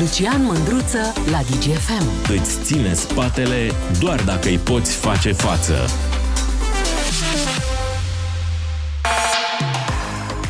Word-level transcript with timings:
Lucian 0.00 0.44
Mândruță 0.44 0.98
la 1.30 1.38
DGFM. 1.38 2.32
Îți 2.32 2.58
ține 2.62 2.92
spatele 2.92 3.70
doar 4.00 4.22
dacă 4.22 4.48
îi 4.48 4.58
poți 4.58 4.96
face 4.96 5.32
față. 5.32 5.74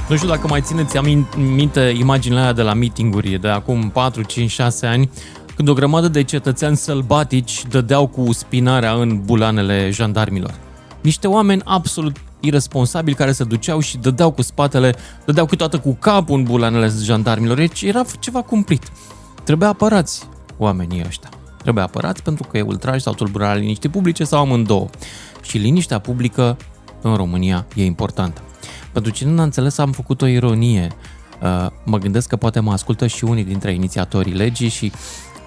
Nu 0.09 0.17
știu 0.17 0.29
dacă 0.29 0.47
mai 0.47 0.61
țineți 0.61 0.99
minte 1.37 1.81
imaginea 1.99 2.43
aia 2.43 2.53
de 2.53 2.63
la 2.63 2.75
meetinguri 2.75 3.39
de 3.41 3.49
acum 3.49 3.91
4, 3.91 4.23
5, 4.23 4.51
6 4.51 4.87
ani, 4.87 5.11
când 5.55 5.69
o 5.69 5.73
grămadă 5.73 6.09
de 6.09 6.23
cetățeni 6.23 6.77
sălbatici 6.77 7.65
dădeau 7.69 8.07
cu 8.07 8.33
spinarea 8.33 8.93
în 8.93 9.21
bulanele 9.25 9.91
jandarmilor. 9.93 10.55
Niște 11.01 11.27
oameni 11.27 11.63
absolut 11.65 12.17
irresponsabili 12.41 13.17
care 13.17 13.33
se 13.33 13.45
duceau 13.45 13.81
și 13.81 13.97
dădeau 13.97 14.31
cu 14.31 14.43
spatele, 14.43 14.95
dădeau 15.25 15.47
câteodată 15.47 15.83
cu 15.83 15.97
capul 16.01 16.39
în 16.39 16.43
bulanele 16.43 16.93
jandarmilor. 17.03 17.57
Deci 17.57 17.83
era 17.83 18.03
ceva 18.19 18.43
cumplit. 18.43 18.83
Trebuie 19.51 19.69
apărați 19.69 20.29
oamenii 20.59 21.03
ăștia. 21.07 21.29
Trebuie 21.63 21.85
apărați 21.85 22.23
pentru 22.23 22.47
că 22.51 22.59
e 22.59 22.61
ultraj 22.61 23.01
sau 23.01 23.15
tulburarea 23.15 23.61
liniștii 23.61 23.89
publice 23.89 24.25
sau 24.25 24.41
amândouă. 24.41 24.89
Și 25.43 25.59
liniștea 25.59 25.99
publică 25.99 26.57
în 27.03 27.15
România 27.15 27.67
e 27.75 27.85
importantă. 27.85 28.41
Pentru 28.93 29.13
cine 29.13 29.31
n-a 29.31 29.43
înțeles, 29.43 29.79
am 29.79 29.93
făcut 29.93 30.23
o 30.23 30.27
ironie. 30.27 30.89
Uh, 31.43 31.67
mă 31.85 31.99
gândesc 31.99 32.29
că 32.29 32.37
poate 32.37 32.61
mă 32.61 32.73
ascultă 32.73 33.07
și 33.07 33.25
unii 33.25 33.45
dintre 33.45 33.73
inițiatorii 33.73 34.33
legii 34.33 34.69
și 34.69 34.93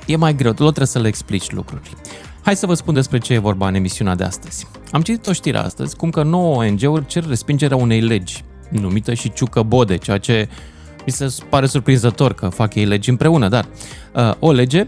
e 0.06 0.16
mai 0.16 0.36
greu, 0.36 0.52
tu 0.52 0.64
trebuie 0.64 0.88
să 0.88 1.00
le 1.00 1.08
explici 1.08 1.52
lucruri. 1.52 1.94
Hai 2.42 2.56
să 2.56 2.66
vă 2.66 2.74
spun 2.74 2.94
despre 2.94 3.18
ce 3.18 3.34
e 3.34 3.38
vorba 3.38 3.68
în 3.68 3.76
emisiunea 3.76 4.16
de 4.16 4.24
astăzi. 4.24 4.68
Am 4.92 5.02
citit 5.02 5.28
o 5.28 5.34
știre 5.34 5.58
astăzi, 5.58 5.96
cum 5.96 6.10
că 6.10 6.24
9 6.24 6.56
ONG-uri 6.56 7.06
cer 7.06 7.28
respingerea 7.28 7.78
unei 7.78 8.02
legi, 8.02 8.44
numită 8.70 9.14
și 9.14 9.34
Ciucă 9.34 9.62
Bode, 9.62 9.98
ceea 9.98 10.18
ce 10.18 10.50
mi 11.06 11.12
se 11.12 11.36
pare 11.50 11.66
surprinzător 11.66 12.34
că 12.34 12.48
fac 12.48 12.76
ei 12.76 12.86
legi 12.86 13.10
împreună, 13.10 13.48
dar 13.48 13.66
uh, 14.16 14.32
o 14.40 14.52
lege 14.52 14.88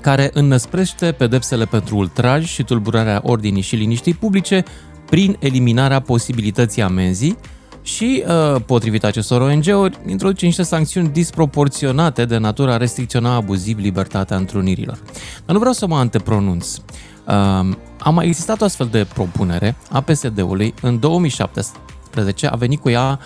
care 0.00 0.30
înnăsprește 0.32 1.12
pedepsele 1.12 1.64
pentru 1.64 1.96
ultraj 1.96 2.46
și 2.46 2.62
tulburarea 2.62 3.20
ordinii 3.24 3.62
și 3.62 3.76
liniștii 3.76 4.14
publice 4.14 4.64
prin 5.06 5.36
eliminarea 5.38 6.00
posibilității 6.00 6.82
amenzii 6.82 7.36
și, 7.82 8.24
uh, 8.26 8.62
potrivit 8.66 9.04
acestor 9.04 9.40
ONG-uri, 9.40 9.98
introduce 10.06 10.46
niște 10.46 10.62
sancțiuni 10.62 11.08
disproporționate 11.08 12.24
de 12.24 12.36
natura 12.36 12.76
restricționa 12.76 13.34
abuziv 13.34 13.78
libertatea 13.78 14.36
întrunirilor. 14.36 14.98
Dar 15.44 15.54
nu 15.54 15.58
vreau 15.58 15.72
să 15.72 15.86
mă 15.86 15.96
antepronunț. 15.96 16.76
Uh, 16.76 17.34
a 17.98 18.10
mai 18.10 18.26
existat 18.26 18.60
o 18.60 18.64
astfel 18.64 18.88
de 18.90 19.06
propunere 19.14 19.76
a 19.90 20.00
PSD-ului 20.00 20.74
în 20.82 20.98
2017, 20.98 22.46
a 22.46 22.56
venit 22.56 22.80
cu 22.80 22.88
ea 22.88 23.18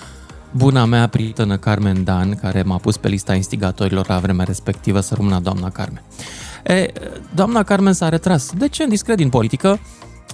buna 0.51 0.85
mea 0.85 1.07
prietenă 1.07 1.57
Carmen 1.57 2.05
Dan, 2.05 2.35
care 2.35 2.63
m-a 2.63 2.77
pus 2.77 2.97
pe 2.97 3.09
lista 3.09 3.35
instigatorilor 3.35 4.09
la 4.09 4.19
vremea 4.19 4.45
respectivă 4.45 5.01
să 5.01 5.15
rămână 5.15 5.41
doamna 5.41 5.71
Carmen. 5.71 6.03
E, 6.65 6.93
doamna 7.35 7.63
Carmen 7.63 7.93
s-a 7.93 8.09
retras. 8.09 8.51
De 8.53 8.69
ce? 8.69 8.83
În 8.83 8.89
discret 8.89 9.17
din 9.17 9.29
politică 9.29 9.79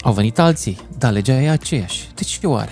au 0.03 0.13
venit 0.13 0.39
alții, 0.39 0.79
dar 0.99 1.13
legea 1.13 1.33
e 1.33 1.51
aceeași. 1.51 2.09
De 2.15 2.23
ce 2.23 2.47
oare? 2.47 2.71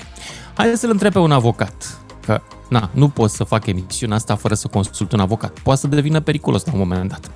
Hai 0.55 0.73
să-l 0.77 0.91
întreb 0.91 1.13
pe 1.13 1.19
un 1.19 1.33
avocat, 1.33 1.99
că 2.27 2.41
na, 2.69 2.91
nu 2.93 3.09
pot 3.09 3.31
să 3.31 3.45
fac 3.45 3.67
emisiunea 3.67 4.17
asta 4.17 4.37
fără 4.37 4.55
să 4.55 4.69
consult 4.69 5.13
un 5.13 5.21
avocat. 5.21 5.59
Poate 5.59 5.81
să 5.81 5.87
devină 5.87 6.21
periculos 6.21 6.65
la 6.65 6.73
un 6.73 6.79
moment 6.79 7.09
dat. 7.09 7.31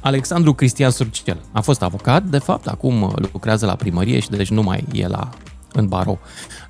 Alexandru 0.00 0.54
Cristian 0.54 0.90
Surcel 0.90 1.40
a 1.52 1.60
fost 1.60 1.82
avocat, 1.82 2.22
de 2.22 2.38
fapt, 2.38 2.66
acum 2.66 3.14
lucrează 3.32 3.66
la 3.66 3.74
primărie 3.74 4.20
și 4.20 4.30
deci 4.30 4.50
nu 4.50 4.62
mai 4.62 4.84
e 4.92 5.06
la, 5.06 5.28
în 5.72 5.86
barou. 5.86 6.18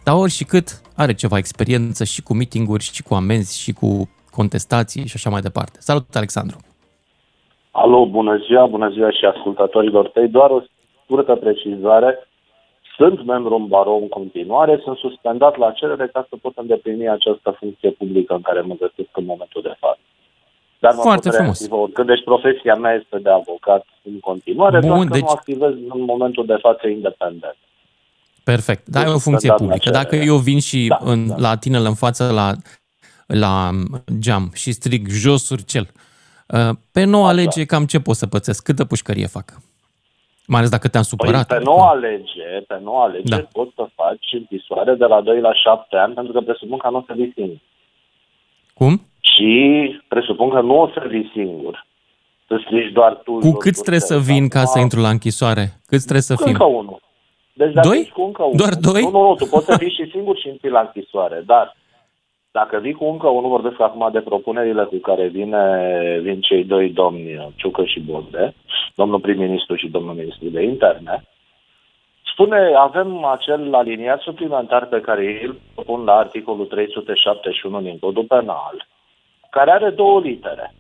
Dar 0.04 0.14
ori 0.14 0.30
și 0.30 0.44
cât 0.44 0.68
are 0.96 1.14
ceva 1.14 1.36
experiență 1.36 2.04
și 2.04 2.22
cu 2.22 2.34
meetinguri, 2.34 2.82
și 2.82 3.02
cu 3.02 3.14
amenzi, 3.14 3.60
și 3.62 3.72
cu 3.72 3.88
contestații 4.30 5.06
și 5.06 5.16
așa 5.16 5.30
mai 5.30 5.40
departe. 5.40 5.76
Salut, 5.80 6.14
Alexandru! 6.14 6.56
Alo, 7.70 8.06
bună 8.06 8.36
ziua, 8.46 8.66
bună 8.66 8.88
ziua 8.90 9.10
și 9.10 9.24
ascultătorilor 9.24 10.08
tăi. 10.08 10.28
Doar 10.28 10.50
o 10.50 10.60
scurtă 11.04 11.34
precizare. 11.34 12.28
Sunt 12.96 13.24
membru 13.24 13.54
în 13.54 13.66
barou 13.66 14.00
în 14.00 14.08
continuare, 14.08 14.80
sunt 14.82 14.96
suspendat 14.96 15.56
la 15.56 15.70
cerere 15.70 16.10
ca 16.12 16.26
să 16.28 16.36
pot 16.42 16.52
îndeplini 16.56 17.08
această 17.08 17.56
funcție 17.58 17.90
publică 17.90 18.34
în 18.34 18.40
care 18.40 18.60
mă 18.60 18.74
găsesc 18.74 19.08
în 19.12 19.24
momentul 19.24 19.62
de 19.62 19.74
față. 19.78 20.00
Dar 20.78 20.94
mă 20.94 21.00
Foarte 21.00 21.30
frumos. 21.30 21.66
Oricând, 21.70 22.06
deci 22.06 22.24
profesia 22.24 22.74
mea 22.74 22.94
este 22.94 23.18
de 23.18 23.30
avocat 23.30 23.86
în 24.02 24.20
continuare, 24.20 24.78
Bun, 24.78 24.88
doar 24.88 25.06
că 25.06 25.12
deci... 25.12 25.22
nu 25.22 25.28
activez 25.28 25.72
în 25.88 26.02
momentul 26.12 26.46
de 26.46 26.56
față 26.60 26.88
independent. 26.88 27.56
Perfect. 28.44 28.88
Da, 28.88 29.00
e 29.00 29.06
o 29.06 29.18
funcție 29.18 29.52
publică. 29.56 29.90
Dacă 29.90 30.16
eu 30.16 30.36
vin 30.36 30.60
și 30.60 30.86
da, 30.88 30.98
în, 31.00 31.26
da. 31.26 31.34
la 31.38 31.56
tine 31.56 31.78
în 31.78 31.94
față 31.94 32.32
la, 32.32 32.52
la 33.26 33.70
geam 34.18 34.50
și 34.54 34.72
strig 34.72 35.08
jos 35.08 35.48
urcel, 35.48 35.88
uh, 36.48 36.76
pe 36.92 37.04
noua 37.04 37.26
da, 37.26 37.32
lege 37.32 37.64
cam 37.64 37.84
ce 37.84 38.00
pot 38.00 38.16
să 38.16 38.26
pățesc? 38.26 38.64
Câtă 38.64 38.84
pușcărie 38.84 39.26
fac? 39.26 39.52
Mai 40.46 40.58
ales 40.58 40.70
dacă 40.70 40.88
te-am 40.88 41.02
păi, 41.08 41.18
supărat. 41.18 41.46
Păi, 41.46 41.58
pe 41.58 41.64
noua 41.64 41.94
lege, 41.94 42.48
pe 42.66 42.78
noua 42.82 43.06
lege 43.06 43.36
da. 43.36 43.48
poți 43.52 43.72
să 43.74 43.88
faci 43.94 44.26
închisoare 44.32 44.94
de 44.94 45.04
la 45.04 45.20
2 45.20 45.40
la 45.40 45.54
7 45.54 45.96
ani, 45.96 46.14
pentru 46.14 46.32
că 46.32 46.40
presupun 46.40 46.78
că 46.78 46.90
nu 46.90 46.96
o 46.96 47.04
să 47.06 47.12
vii 47.16 47.32
singur. 47.34 47.60
Cum? 48.74 49.06
Și 49.20 49.52
presupun 50.08 50.50
că 50.50 50.60
nu 50.60 50.80
o 50.80 50.88
să 50.88 51.04
vii 51.08 51.30
singur. 51.34 51.86
Să 52.46 52.60
strigi 52.64 52.92
doar 52.92 53.20
tu. 53.24 53.38
Cu 53.38 53.52
cât 53.52 53.72
trebuie 53.72 54.00
să 54.00 54.18
vin 54.18 54.48
ca 54.48 54.64
să 54.64 54.78
intru 54.78 55.00
la 55.00 55.08
închisoare? 55.08 55.64
Cât 55.86 56.00
trebuie 56.00 56.22
să 56.22 56.36
fim? 56.36 56.46
Încă 56.46 56.64
unul. 56.64 57.00
Deci 57.52 57.72
dacă 57.72 57.88
doi? 57.88 58.10
cu 58.14 58.22
încă 58.22 58.42
unul. 58.42 58.56
Doar 58.56 58.74
doi? 58.74 59.02
Nu, 59.02 59.10
nu, 59.10 59.28
nu, 59.28 59.34
tu 59.34 59.46
poți 59.46 59.64
să 59.64 59.76
fii 59.78 59.90
și 59.90 60.10
singur 60.10 60.36
și 60.38 60.48
intri 60.48 60.70
la 60.70 60.80
închisoare, 60.80 61.42
dar 61.46 61.76
dacă 62.50 62.78
vii 62.78 62.92
cu 62.92 63.04
încă 63.04 63.28
unul, 63.28 63.50
vorbesc 63.50 63.80
acum 63.80 64.08
de 64.12 64.20
propunerile 64.20 64.84
cu 64.84 64.96
care 64.96 65.26
vine, 65.26 65.88
vin 66.22 66.40
cei 66.40 66.64
doi 66.64 66.88
domni, 66.90 67.52
Ciucă 67.56 67.84
și 67.84 68.00
Bode, 68.00 68.54
domnul 68.94 69.20
prim-ministru 69.20 69.74
și 69.74 69.88
domnul 69.88 70.14
ministru 70.14 70.48
de 70.48 70.62
interne, 70.62 71.24
spune, 72.32 72.72
avem 72.76 73.24
acel 73.24 73.74
aliniat 73.74 74.20
suplimentar 74.20 74.86
pe 74.86 75.00
care 75.00 75.40
îl 75.44 75.56
propun 75.74 76.04
la 76.04 76.12
articolul 76.12 76.66
371 76.66 77.80
din 77.80 77.98
codul 77.98 78.24
penal, 78.24 78.86
care 79.50 79.70
are 79.70 79.90
două 79.90 80.20
litere. 80.20 80.74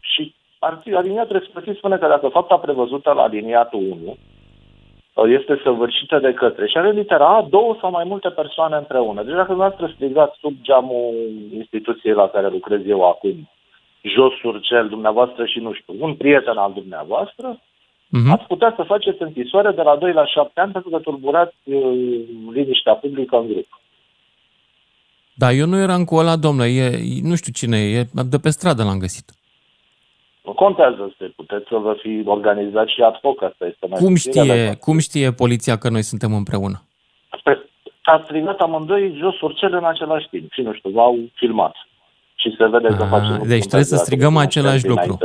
Și 0.00 0.34
aliniatul 0.94 1.38
respectiv 1.38 1.76
spune 1.76 1.96
că 1.96 2.06
dacă 2.06 2.28
fapta 2.28 2.56
prevăzută 2.56 3.12
la 3.12 3.22
aliniatul 3.22 3.80
1 3.80 4.16
este 5.26 5.60
săvârșită 5.62 6.18
de 6.18 6.32
către. 6.32 6.66
Și 6.66 6.76
are 6.76 6.90
litera 6.90 7.26
A, 7.36 7.46
două 7.50 7.76
sau 7.80 7.90
mai 7.90 8.04
multe 8.04 8.28
persoane 8.28 8.76
împreună. 8.76 9.22
Deci 9.22 9.34
dacă 9.34 9.52
dumneavoastră 9.52 9.92
strigați 9.94 10.38
sub 10.40 10.54
geamul 10.62 11.14
instituției 11.52 12.14
la 12.14 12.28
care 12.28 12.48
lucrez 12.48 12.80
eu 12.86 13.08
acum, 13.08 13.48
jos 14.00 14.32
surcel 14.40 14.88
dumneavoastră 14.88 15.44
și 15.44 15.58
nu 15.58 15.72
știu, 15.72 15.94
un 15.98 16.14
prieten 16.14 16.56
al 16.56 16.72
dumneavoastră, 16.72 17.58
uh-huh. 17.58 18.30
ați 18.30 18.46
putea 18.46 18.72
să 18.76 18.82
faceți 18.82 19.22
închisoare 19.22 19.70
de 19.70 19.82
la 19.82 19.96
2 19.96 20.12
la 20.12 20.26
7 20.26 20.60
ani 20.60 20.72
pentru 20.72 20.90
că 20.90 20.98
turburați 20.98 21.56
uh, 21.64 21.82
liniștea 22.52 22.94
publică 22.94 23.36
în 23.36 23.46
grup. 23.46 23.80
Da, 25.34 25.52
eu 25.52 25.66
nu 25.66 25.78
eram 25.78 26.04
cu 26.04 26.14
ăla, 26.14 26.36
domnule, 26.36 26.68
e, 26.68 26.98
nu 27.22 27.34
știu 27.34 27.52
cine 27.52 27.78
e, 27.78 28.04
de 28.28 28.38
pe 28.38 28.50
stradă 28.50 28.82
l-am 28.82 28.98
găsit. 28.98 29.37
Nu 30.48 30.54
contează 30.54 31.14
să 31.18 31.30
puteți 31.36 31.66
să 31.68 31.76
vă 31.76 31.94
fi 32.02 32.22
organizat 32.24 32.86
și 32.88 33.00
ad 33.00 33.16
hoc, 33.22 33.42
asta 33.42 33.66
este 33.66 33.86
mai 33.88 33.98
cum 34.02 34.14
știe, 34.14 34.76
cum 34.80 34.98
știe 34.98 35.32
poliția 35.32 35.76
că 35.78 35.88
noi 35.88 36.02
suntem 36.02 36.32
împreună? 36.34 36.82
A 38.02 38.20
strigat 38.24 38.58
amândoi 38.60 39.16
jos 39.20 39.40
urcele 39.40 39.76
în 39.76 39.84
același 39.84 40.28
timp 40.28 40.52
și 40.52 40.60
nu 40.60 40.72
știu, 40.72 40.90
v-au 40.90 41.16
filmat. 41.34 41.74
Și 42.34 42.54
se 42.58 42.66
vede 42.66 42.88
că 42.96 43.04
face 43.04 43.30
Deci 43.46 43.66
trebuie 43.70 43.92
să 43.94 43.96
strigăm 43.96 44.36
același 44.36 44.86
lucru. 44.86 45.16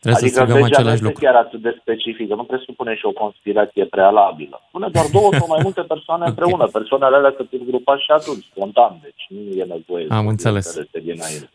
Trebuie 0.00 0.22
adică 0.22 0.38
să 0.38 0.44
strigăm 0.44 0.62
același 0.62 1.02
lucru. 1.02 1.20
chiar 1.24 1.34
atât 1.34 1.60
de 1.60 1.76
specifică, 1.80 2.34
nu 2.34 2.44
presupune 2.44 2.94
și 2.94 3.06
o 3.06 3.10
conspirație 3.10 3.84
prealabilă. 3.84 4.62
Spune 4.68 4.88
doar 4.88 5.06
două 5.12 5.30
sau 5.32 5.46
mai 5.48 5.60
multe 5.62 5.82
persoane 5.82 6.22
okay. 6.26 6.34
împreună. 6.36 6.70
Persoanele 6.72 7.16
alea 7.16 7.34
să 7.36 7.44
fie 7.48 7.58
grupa 7.66 7.96
și 7.96 8.10
atunci, 8.10 8.44
spontan, 8.44 8.98
deci 9.02 9.26
nu 9.28 9.60
e 9.60 9.64
nevoie 9.64 10.06
Am 10.08 10.26
înțeles. 10.26 10.78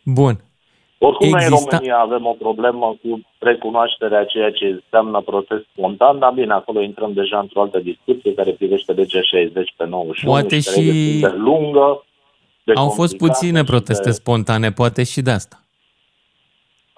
Bun. 0.04 0.34
Oricum, 1.06 1.26
Exista... 1.26 1.48
noi 1.48 1.58
în 1.58 1.70
România 1.70 1.98
avem 1.98 2.26
o 2.26 2.36
problemă 2.44 2.96
cu 3.02 3.20
recunoașterea 3.38 4.20
a 4.20 4.24
ceea 4.24 4.50
ce 4.50 4.64
înseamnă 4.64 5.20
protest 5.20 5.64
spontan, 5.72 6.18
dar 6.18 6.32
bine, 6.32 6.52
acolo 6.52 6.80
intrăm 6.80 7.12
deja 7.12 7.38
într-o 7.38 7.60
altă 7.60 7.78
discuție 7.78 8.34
care 8.34 8.50
privește 8.50 8.92
legea 8.92 9.20
60 9.22 9.74
pe 9.76 9.86
91 9.86 10.32
Poate 10.32 10.60
și, 10.60 10.70
și... 10.70 11.20
de 11.20 11.34
lungă. 11.36 12.04
De 12.64 12.72
Au 12.76 12.88
fost 12.88 13.16
puține 13.16 13.64
proteste 13.64 14.08
de... 14.08 14.14
spontane, 14.14 14.70
poate 14.72 15.02
și 15.02 15.20
de 15.20 15.30
asta. 15.30 15.56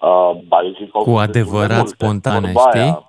Uh, 0.01 0.31
ba, 0.49 0.59
zic, 0.79 0.91
cu 0.91 1.11
adevărat 1.11 1.89
spontane, 1.89 2.49
știi? 2.49 2.81
Aia, 2.81 3.06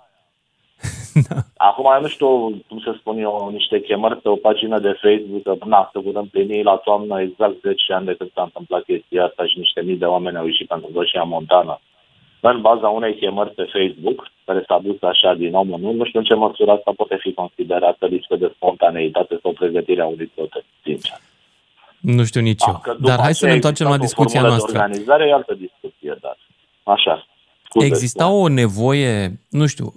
da. 1.28 1.36
Acum 1.58 2.02
nu 2.02 2.08
știu 2.08 2.28
cum 2.68 2.80
să 2.84 2.96
spun 3.00 3.18
eu, 3.18 3.50
niște 3.52 3.82
chemări 3.82 4.22
pe 4.22 4.30
o 4.30 4.36
pagină 4.36 4.80
de 4.80 5.00
Facebook, 5.02 5.44
că 5.44 5.66
na, 5.66 5.90
să 5.94 6.00
vor 6.00 6.16
împlini 6.16 6.64
la 6.64 6.76
toamnă 6.76 7.22
exact 7.22 7.62
10 7.62 7.94
ani 7.94 8.06
de 8.06 8.16
când 8.18 8.32
s-a 8.34 8.42
întâmplat 8.44 8.84
chestia 8.84 9.26
asta 9.26 9.46
și 9.46 9.58
niște 9.58 9.82
mii 9.82 10.02
de 10.04 10.06
oameni 10.06 10.38
au 10.38 10.46
ieșit 10.46 10.68
pentru 10.68 10.90
Roșia 10.94 11.24
Montana. 11.24 11.82
În 12.40 12.62
baza 12.62 12.88
unei 12.88 13.16
chemări 13.16 13.54
pe 13.54 13.66
Facebook, 13.76 14.28
care 14.46 14.64
s-a 14.68 14.80
dus 14.84 15.02
așa 15.02 15.34
din 15.34 15.54
om 15.54 15.74
în 15.74 15.82
nu 15.82 16.06
știu 16.06 16.20
în 16.20 16.26
ce 16.26 16.34
măsură 16.34 16.72
asta 16.72 16.92
poate 16.96 17.18
fi 17.20 17.34
considerată 17.34 18.06
lipsă 18.06 18.36
de 18.36 18.52
spontaneitate 18.56 19.40
sau 19.42 19.52
pregătirea 19.52 20.06
unui 20.06 20.32
protest, 20.36 20.66
sincer. 20.84 21.20
Nu 22.00 22.24
știu 22.24 22.42
nici 22.42 22.64
eu. 22.68 22.96
Dar 23.00 23.20
hai 23.20 23.34
să 23.34 23.46
ne 23.46 23.54
întoarcem 23.54 23.88
la 23.88 23.98
discuția 23.98 24.42
noastră. 24.42 24.80
organizare 24.80 25.28
e 25.28 25.34
altă 25.34 25.54
discuție, 25.54 26.18
dar 26.22 26.38
așa. 26.84 27.28
Scuze, 27.64 27.86
Exista 27.86 28.30
o 28.30 28.48
nevoie, 28.48 29.40
nu 29.50 29.66
știu, 29.66 29.94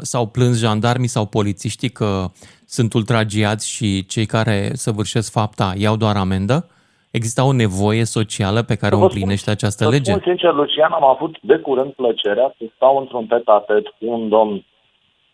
s-au 0.00 0.26
plâns 0.26 0.58
jandarmii 0.58 1.08
sau 1.08 1.26
polițiștii 1.26 1.88
că 1.88 2.24
sunt 2.66 2.92
ultragiați 2.94 3.70
și 3.70 4.06
cei 4.06 4.26
care 4.26 4.70
săvârșesc 4.72 5.32
fapta 5.32 5.72
iau 5.76 5.96
doar 5.96 6.16
amendă? 6.16 6.68
Exista 7.10 7.46
o 7.46 7.52
nevoie 7.52 8.04
socială 8.04 8.62
pe 8.62 8.76
care 8.76 8.94
o 8.94 9.00
împlinește 9.00 9.50
această 9.50 9.84
să 9.84 9.90
lege? 9.90 10.10
Spun 10.10 10.22
sincer, 10.24 10.52
Lucian, 10.52 10.92
am 10.92 11.04
avut 11.04 11.36
de 11.40 11.56
curând 11.56 11.92
plăcerea 11.92 12.54
să 12.58 12.64
stau 12.74 12.98
într-un 12.98 13.26
tet 13.26 13.86
cu 13.98 14.04
un 14.16 14.28
domn 14.28 14.64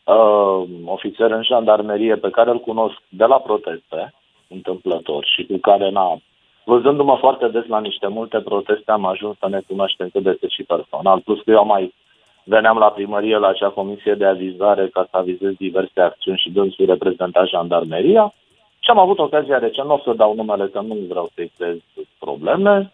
uh, 0.05 0.63
ofițer 0.85 1.31
în 1.31 1.43
jandarmerie 1.43 2.17
pe 2.17 2.31
care 2.31 2.51
îl 2.51 2.61
cunosc 2.61 2.97
de 3.09 3.25
la 3.25 3.37
proteste 3.37 4.15
întâmplător 4.49 5.25
și 5.35 5.47
cu 5.47 5.57
care 5.57 5.91
n-a 5.91 6.21
Văzându-mă 6.65 7.17
foarte 7.21 7.49
des 7.49 7.67
la 7.67 7.81
niște 7.81 8.07
multe 8.07 8.41
proteste, 8.41 8.91
am 8.91 9.05
ajuns 9.05 9.39
să 9.39 9.49
ne 9.49 9.61
cunoaștem 9.69 10.09
cât 10.13 10.23
de 10.23 10.39
și 10.49 10.63
personal. 10.63 11.21
Plus 11.21 11.41
că 11.43 11.51
eu 11.51 11.67
mai 11.67 11.95
veneam 12.45 12.79
la 12.79 12.91
primărie 12.91 13.37
la 13.37 13.49
acea 13.49 13.69
comisie 13.69 14.15
de 14.15 14.25
avizare 14.25 14.89
ca 14.89 15.07
să 15.11 15.17
avizez 15.17 15.53
diverse 15.59 16.01
acțiuni 16.01 16.39
și 16.39 16.51
dânsul 16.51 16.87
reprezenta 16.87 17.45
jandarmeria. 17.45 18.35
Și 18.79 18.91
am 18.91 18.99
avut 18.99 19.19
ocazia 19.19 19.59
recent, 19.59 19.87
nu 19.87 19.95
o 19.95 19.99
să 20.05 20.13
dau 20.13 20.35
numele 20.35 20.67
că 20.67 20.81
nu 20.81 20.97
vreau 21.09 21.31
să-i 21.35 21.53
creez 21.59 21.77
probleme, 22.19 22.93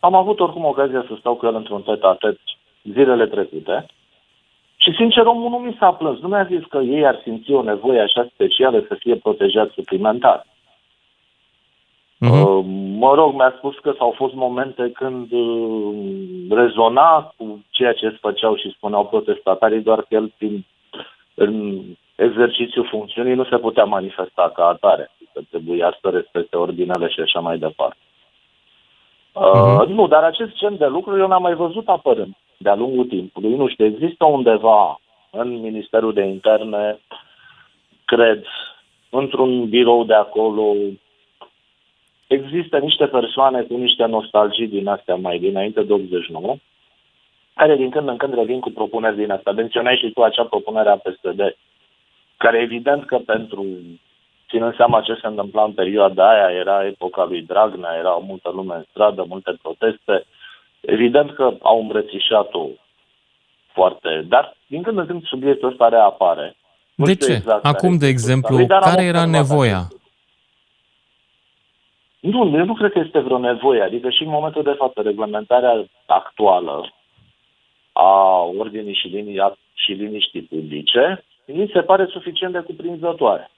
am 0.00 0.14
avut 0.14 0.40
oricum 0.40 0.64
ocazia 0.64 1.04
să 1.08 1.14
stau 1.18 1.34
cu 1.34 1.46
el 1.46 1.54
într-un 1.54 1.82
tet 1.82 2.04
a 2.04 2.16
zilele 2.82 3.26
trecute 3.26 3.86
și 4.82 4.94
sincer 4.96 5.26
omul 5.26 5.50
nu 5.50 5.56
mi 5.56 5.76
s-a 5.78 5.92
plâns, 5.92 6.20
nu 6.20 6.28
mi-a 6.28 6.44
zis 6.44 6.64
că 6.68 6.78
ei 6.78 7.06
ar 7.06 7.20
simți 7.22 7.52
o 7.52 7.62
nevoie 7.62 8.00
așa 8.00 8.28
specială 8.32 8.84
să 8.88 8.94
fie 8.94 9.16
protejați 9.16 9.72
suplimentar. 9.72 10.46
Uh-huh. 12.26 12.62
Mă 12.98 13.14
rog, 13.14 13.34
mi-a 13.34 13.54
spus 13.56 13.78
că 13.78 13.94
s-au 13.98 14.14
fost 14.16 14.34
momente 14.34 14.90
când 14.94 15.32
uh, 15.32 15.94
rezona 16.50 17.34
cu 17.36 17.64
ceea 17.70 17.92
ce 17.92 18.18
făceau 18.20 18.56
și 18.56 18.70
spuneau 18.76 19.06
protestatarii, 19.06 19.80
doar 19.80 19.98
că 19.98 20.06
el, 20.10 20.32
prin, 20.36 20.66
în 21.34 21.80
exercițiul 22.16 22.88
funcțiunii, 22.90 23.34
nu 23.34 23.44
se 23.44 23.56
putea 23.56 23.84
manifesta 23.84 24.52
ca 24.54 24.66
atare. 24.66 25.10
Că 25.32 25.40
trebuia 25.50 25.98
să 26.00 26.08
respecte 26.08 26.56
ordinele 26.56 27.08
și 27.08 27.20
așa 27.20 27.40
mai 27.40 27.58
departe. 27.58 27.96
Uh-huh. 29.34 29.80
Uh, 29.80 29.88
nu, 29.88 30.06
dar 30.06 30.22
acest 30.22 30.52
gen 30.54 30.76
de 30.76 30.86
lucruri 30.86 31.20
eu 31.20 31.26
n-am 31.26 31.42
mai 31.42 31.54
văzut 31.54 31.88
apărând 31.88 32.34
de-a 32.56 32.74
lungul 32.74 33.04
timpului. 33.04 33.54
Nu 33.54 33.68
știu, 33.68 33.84
există 33.84 34.24
undeva 34.24 35.00
în 35.30 35.60
Ministerul 35.60 36.12
de 36.12 36.22
Interne, 36.22 37.00
cred, 38.04 38.44
într-un 39.10 39.68
birou 39.68 40.04
de 40.04 40.14
acolo, 40.14 40.74
există 42.36 42.78
niște 42.78 43.06
persoane 43.06 43.62
cu 43.62 43.76
niște 43.76 44.04
nostalgii 44.04 44.68
din 44.68 44.88
astea 44.88 45.14
mai 45.14 45.38
dinainte 45.38 45.82
de 45.82 45.92
89, 45.92 46.56
care 47.54 47.76
din 47.76 47.90
când 47.90 48.08
în 48.08 48.16
când 48.16 48.34
revin 48.34 48.60
cu 48.60 48.70
propuneri 48.70 49.16
din 49.16 49.30
asta. 49.30 49.52
Menționai 49.52 49.96
și 49.96 50.10
tu 50.10 50.22
acea 50.22 50.44
propunere 50.44 50.90
a 50.90 50.96
PSD, 50.96 51.56
care 52.36 52.58
evident 52.58 53.06
că 53.06 53.16
pentru, 53.26 53.66
ținând 54.48 54.74
seama 54.76 55.00
ce 55.00 55.14
se 55.20 55.26
întâmpla 55.26 55.64
în 55.64 55.72
perioada 55.72 56.30
aia, 56.30 56.58
era 56.58 56.86
epoca 56.86 57.24
lui 57.24 57.42
Dragnea, 57.42 57.96
era 57.98 58.10
multă 58.10 58.50
lume 58.54 58.74
în 58.74 58.84
stradă, 58.90 59.24
multe 59.28 59.52
proteste, 59.62 60.24
evident 60.80 61.34
că 61.34 61.54
au 61.62 61.80
îmbrățișat-o 61.80 62.66
foarte, 63.72 64.24
dar 64.28 64.56
din 64.66 64.82
când 64.82 64.98
în 64.98 65.06
când 65.06 65.24
subiectul 65.24 65.68
ăsta 65.68 65.88
reapare. 65.88 66.56
de 66.94 67.14
ce? 67.14 67.32
Exact 67.32 67.64
Acum, 67.64 67.96
de 67.96 68.06
exemplu, 68.06 68.66
care 68.66 69.02
era 69.02 69.24
nevoia? 69.24 69.82
Acest 72.20 72.34
nu, 72.34 72.58
eu 72.58 72.64
nu 72.64 72.74
cred 72.74 72.92
că 72.92 72.98
este 72.98 73.18
vreo 73.18 73.38
nevoie. 73.38 73.82
Adică 73.82 74.10
și 74.10 74.22
în 74.22 74.30
momentul 74.30 74.62
de 74.62 74.74
față, 74.78 75.00
reglementarea 75.02 75.84
actuală 76.06 76.92
a 77.92 78.42
ordinii 78.58 78.94
și, 78.94 79.06
linii, 79.06 79.40
și 79.74 79.92
liniștii 79.92 80.42
publice 80.42 81.24
mi 81.46 81.70
se 81.72 81.80
pare 81.80 82.06
suficient 82.06 82.52
de 82.52 82.60
cuprinzătoare. 82.60 83.50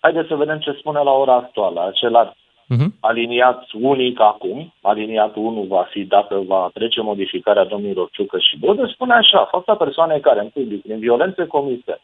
Haideți 0.00 0.28
să 0.28 0.34
vedem 0.34 0.58
ce 0.58 0.72
spune 0.78 1.00
la 1.02 1.10
ora 1.10 1.34
actuală. 1.34 1.86
Acela 1.86 2.32
uh-huh. 2.32 2.86
aliniat 3.00 3.64
unic 3.72 4.20
acum, 4.20 4.72
aliniatul 4.82 5.44
1 5.44 5.62
va 5.62 5.86
fi 5.90 6.04
dacă 6.04 6.42
va 6.46 6.70
trece 6.74 7.00
modificarea 7.00 7.64
domnilor 7.64 8.08
Ciucă 8.12 8.38
și 8.38 8.58
Bodă, 8.58 8.86
spune 8.86 9.14
așa, 9.14 9.48
fapta 9.50 9.74
persoanei 9.74 10.20
care 10.20 10.40
în 10.40 10.48
public, 10.48 10.82
prin 10.82 10.98
violențe 10.98 11.46
comise, 11.46 12.00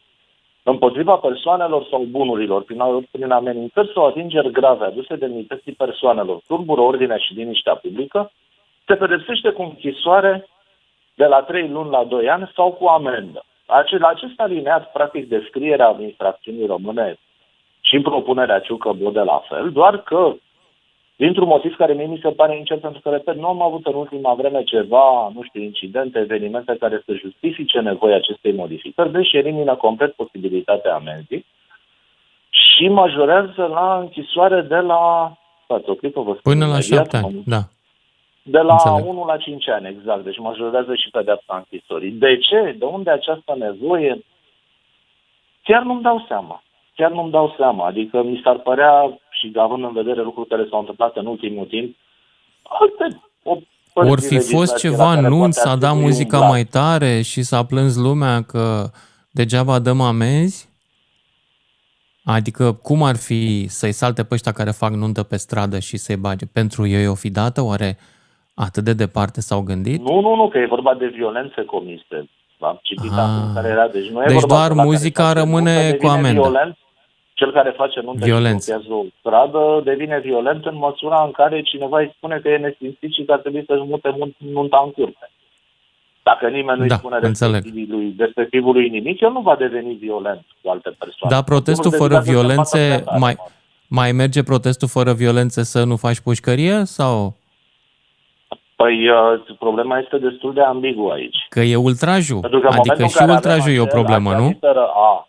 împotriva 0.71 1.15
persoanelor 1.15 1.87
sau 1.89 2.03
bunurilor 2.03 2.63
prin, 2.63 2.81
prin 3.11 3.31
amenințări 3.31 3.91
sau 3.93 4.05
atingeri 4.05 4.51
grave 4.51 4.85
aduse 4.85 5.15
demnității 5.15 5.71
persoanelor, 5.71 6.39
turbură 6.47 6.81
ordinea 6.81 7.17
și 7.17 7.33
liniștea 7.33 7.75
publică, 7.75 8.31
se 8.85 8.95
pedepsește 8.95 9.49
cu 9.49 9.61
închisoare 9.61 10.47
de 11.15 11.25
la 11.25 11.41
3 11.41 11.69
luni 11.69 11.89
la 11.89 12.03
2 12.03 12.29
ani 12.29 12.51
sau 12.55 12.71
cu 12.71 12.85
amendă. 12.85 13.43
Acel, 13.65 14.03
acest 14.03 14.39
alineat, 14.39 14.91
practic, 14.91 15.27
descrierea 15.27 15.95
infracțiunii 15.99 16.65
române 16.65 17.17
și 17.81 17.95
în 17.95 18.01
propunerea 18.01 18.59
Ciucă 18.59 18.91
Bode 18.91 19.19
la 19.19 19.43
fel, 19.49 19.71
doar 19.71 19.97
că 19.97 20.33
Dintr-un 21.21 21.47
motiv 21.47 21.75
care 21.75 21.93
mie 21.93 22.05
mi 22.05 22.19
se 22.21 22.29
pare 22.29 22.57
incert, 22.57 22.81
pentru 22.81 23.01
că, 23.01 23.09
repet, 23.09 23.35
nu 23.35 23.47
am 23.47 23.61
avut 23.61 23.85
în 23.85 23.93
ultima 23.93 24.33
vreme 24.33 24.63
ceva, 24.63 25.31
nu 25.33 25.43
știu, 25.43 25.61
incidente, 25.61 26.19
evenimente 26.19 26.75
care 26.79 27.01
să 27.05 27.13
justifice 27.13 27.79
nevoia 27.79 28.15
acestei 28.15 28.53
modificări, 28.53 29.11
deși 29.11 29.37
elimină 29.37 29.75
complet 29.75 30.13
posibilitatea 30.13 30.95
amenzii 30.95 31.45
și 32.49 32.87
majorează 32.87 33.65
la 33.65 33.97
închisoare 33.99 34.61
de 34.61 34.75
la... 34.75 35.33
Stați, 35.63 35.89
o 35.89 35.93
clipă, 35.93 36.21
vă 36.21 36.35
spun 36.39 36.53
Până 36.53 36.65
la 36.65 36.79
șapte 36.79 37.17
ani, 37.17 37.43
da. 37.45 37.61
De 38.41 38.59
la 38.59 38.73
Înțeleg. 38.73 39.05
1 39.05 39.25
la 39.25 39.37
5 39.37 39.69
ani, 39.69 39.87
exact. 39.87 40.23
Deci 40.23 40.39
majorează 40.39 40.95
și 40.95 41.09
pedeapsa 41.09 41.55
închisorii. 41.55 42.11
De 42.11 42.37
ce? 42.37 42.75
De 42.79 42.85
unde 42.85 43.09
această 43.09 43.55
nevoie? 43.57 44.23
Chiar 45.63 45.83
nu-mi 45.83 46.01
dau 46.01 46.25
seama. 46.27 46.63
Chiar 46.95 47.11
nu-mi 47.11 47.31
dau 47.31 47.53
seama. 47.57 47.85
Adică 47.85 48.23
mi 48.23 48.41
s-ar 48.43 48.57
părea 48.57 49.19
și 49.39 49.51
având 49.55 49.83
în 49.83 49.93
vedere 49.93 50.21
lucruri 50.21 50.47
care 50.47 50.67
s-au 50.69 50.79
întâmplat 50.79 51.15
în 51.15 51.25
ultimul 51.25 51.65
timp, 51.65 51.95
alte 52.63 53.21
o 53.43 53.57
Or 53.99 54.19
fi 54.19 54.39
fost 54.39 54.77
ceva 54.77 55.09
anunț, 55.09 55.55
s-a 55.55 55.75
dat 55.75 55.95
muzica 55.95 56.39
mai 56.39 56.63
tare 56.63 57.21
și 57.21 57.41
s-a 57.41 57.65
plâns 57.65 57.95
lumea 57.95 58.41
că 58.41 58.83
degeaba 59.31 59.79
dăm 59.79 60.01
amenzi? 60.01 60.69
Adică 62.25 62.73
cum 62.73 63.03
ar 63.03 63.15
fi 63.15 63.67
să-i 63.67 63.91
salte 63.91 64.23
pe 64.23 64.33
ăștia 64.33 64.51
care 64.51 64.71
fac 64.71 64.91
nuntă 64.91 65.23
pe 65.23 65.37
stradă 65.37 65.79
și 65.79 65.97
să-i 65.97 66.15
bage? 66.15 66.45
Pentru 66.53 66.87
ei 66.87 67.07
o 67.07 67.13
fi 67.13 67.29
dată? 67.29 67.61
Oare 67.61 67.97
atât 68.55 68.83
de 68.83 68.93
departe 68.93 69.41
s-au 69.41 69.61
gândit? 69.61 70.01
Nu, 70.01 70.19
nu, 70.19 70.35
nu, 70.35 70.47
că 70.47 70.57
e 70.57 70.65
vorba 70.65 70.93
de 70.95 71.07
violențe 71.07 71.61
comise. 71.65 72.29
Am 72.59 72.79
citit 72.81 73.11
ah. 73.11 73.51
care 73.53 73.67
era. 73.67 73.87
Deci, 73.87 74.09
nu 74.09 74.21
e 74.21 74.25
deci 74.25 74.39
vorba 74.39 74.55
doar 74.55 74.85
muzica 74.85 75.33
rămâne 75.33 75.91
cu 75.91 76.07
amendă. 76.07 76.41
Violent, 76.41 76.77
cel 77.39 77.51
care 77.51 77.71
face 77.81 77.99
nuntă 78.01 78.25
Violență. 78.25 78.81
și 78.83 78.91
o 78.91 79.03
stradă 79.19 79.81
devine 79.83 80.19
violent 80.19 80.65
în 80.65 80.77
măsura 80.77 81.23
în 81.25 81.31
care 81.31 81.61
cineva 81.61 81.99
îi 81.99 82.13
spune 82.15 82.39
că 82.39 82.49
e 82.49 82.57
nesimțit 82.57 83.11
și 83.13 83.23
că 83.25 83.31
ar 83.31 83.39
trebui 83.39 83.63
să-și 83.67 83.83
mute 83.91 84.09
nunta 84.37 84.81
în 84.85 84.91
curte. 84.91 85.29
Dacă 86.23 86.47
nimeni 86.47 86.79
nu-i 86.79 86.87
da, 86.87 86.95
spune 86.95 87.19
respectivului, 87.19 88.15
respectivului 88.17 88.89
nimic, 88.89 89.19
el 89.21 89.31
nu 89.31 89.41
va 89.41 89.55
deveni 89.55 89.93
violent 89.93 90.45
cu 90.61 90.69
alte 90.69 90.89
persoane. 90.99 91.35
Dar 91.35 91.43
protestul 91.43 91.91
fără 91.91 92.19
violențe, 92.19 93.03
mai, 93.19 93.35
mai 93.87 94.11
merge 94.11 94.43
protestul 94.43 94.87
fără 94.87 95.13
violențe 95.13 95.63
să 95.63 95.83
nu 95.83 95.95
faci 95.95 96.19
pușcărie 96.19 96.83
sau... 96.83 97.35
Păi 98.75 99.09
uh, 99.09 99.55
problema 99.59 99.99
este 99.99 100.17
destul 100.17 100.53
de 100.53 100.61
ambiguă 100.61 101.11
aici. 101.11 101.37
Că 101.49 101.59
e 101.59 101.75
ultrajul. 101.75 102.39
Adică 102.69 103.05
și 103.05 103.23
ultrajul 103.27 103.73
e 103.73 103.79
o 103.79 103.85
problemă, 103.85 104.31
nu? 104.31 104.59
A, 105.09 105.27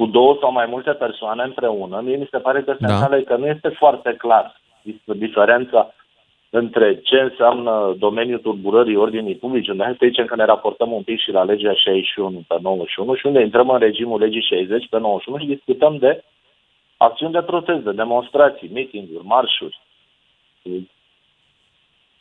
cu 0.00 0.06
două 0.06 0.36
sau 0.40 0.52
mai 0.52 0.66
multe 0.66 0.90
persoane 0.90 1.42
împreună, 1.42 2.00
mie 2.04 2.16
mi 2.16 2.28
se 2.30 2.38
pare 2.38 2.62
că 2.62 2.76
da. 2.78 3.08
că 3.26 3.36
nu 3.36 3.46
este 3.46 3.68
foarte 3.68 4.14
clar 4.18 4.60
diferența 5.04 5.94
între 6.50 7.00
ce 7.00 7.16
înseamnă 7.16 7.94
domeniul 7.98 8.38
turburării 8.38 8.96
ordinii 8.96 9.34
publice, 9.34 9.70
unde 9.70 9.82
hai 9.82 9.96
să 9.98 10.06
zicem 10.06 10.26
că 10.26 10.36
ne 10.36 10.44
raportăm 10.44 10.92
un 10.92 11.02
pic 11.02 11.20
și 11.20 11.30
la 11.30 11.42
legea 11.42 11.74
61 11.74 12.44
pe 12.48 12.56
91 12.62 13.14
și 13.14 13.26
unde 13.26 13.40
intrăm 13.40 13.68
în 13.68 13.78
regimul 13.78 14.20
legii 14.20 14.42
60 14.42 14.88
pe 14.88 14.98
91 14.98 15.38
și 15.38 15.46
discutăm 15.46 15.96
de 15.96 16.24
acțiuni 16.96 17.32
de 17.32 17.42
protest, 17.42 17.82
de 17.84 17.92
demonstrații, 17.92 18.70
meeting-uri, 18.72 19.26
marșuri. 19.26 19.80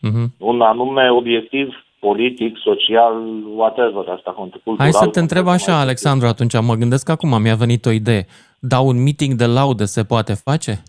Uh-huh. 0.07 0.27
Un 0.37 0.61
anume 0.61 1.11
obiectiv 1.11 1.85
politic, 1.99 2.57
social, 2.63 3.13
whatever, 3.55 4.07
asta 4.07 4.31
cultural. 4.31 4.77
Hai 4.77 4.91
să 4.91 5.07
te 5.07 5.19
întreb 5.19 5.47
așa, 5.47 5.79
Alexandru, 5.79 6.27
atunci 6.27 6.61
mă 6.61 6.73
gândesc 6.73 7.09
acum, 7.09 7.41
mi-a 7.41 7.55
venit 7.55 7.85
o 7.85 7.91
idee. 7.91 8.25
Dar 8.59 8.79
un 8.83 9.03
meeting 9.03 9.33
de 9.33 9.45
laudă 9.45 9.83
se 9.83 10.03
poate 10.03 10.33
face? 10.33 10.83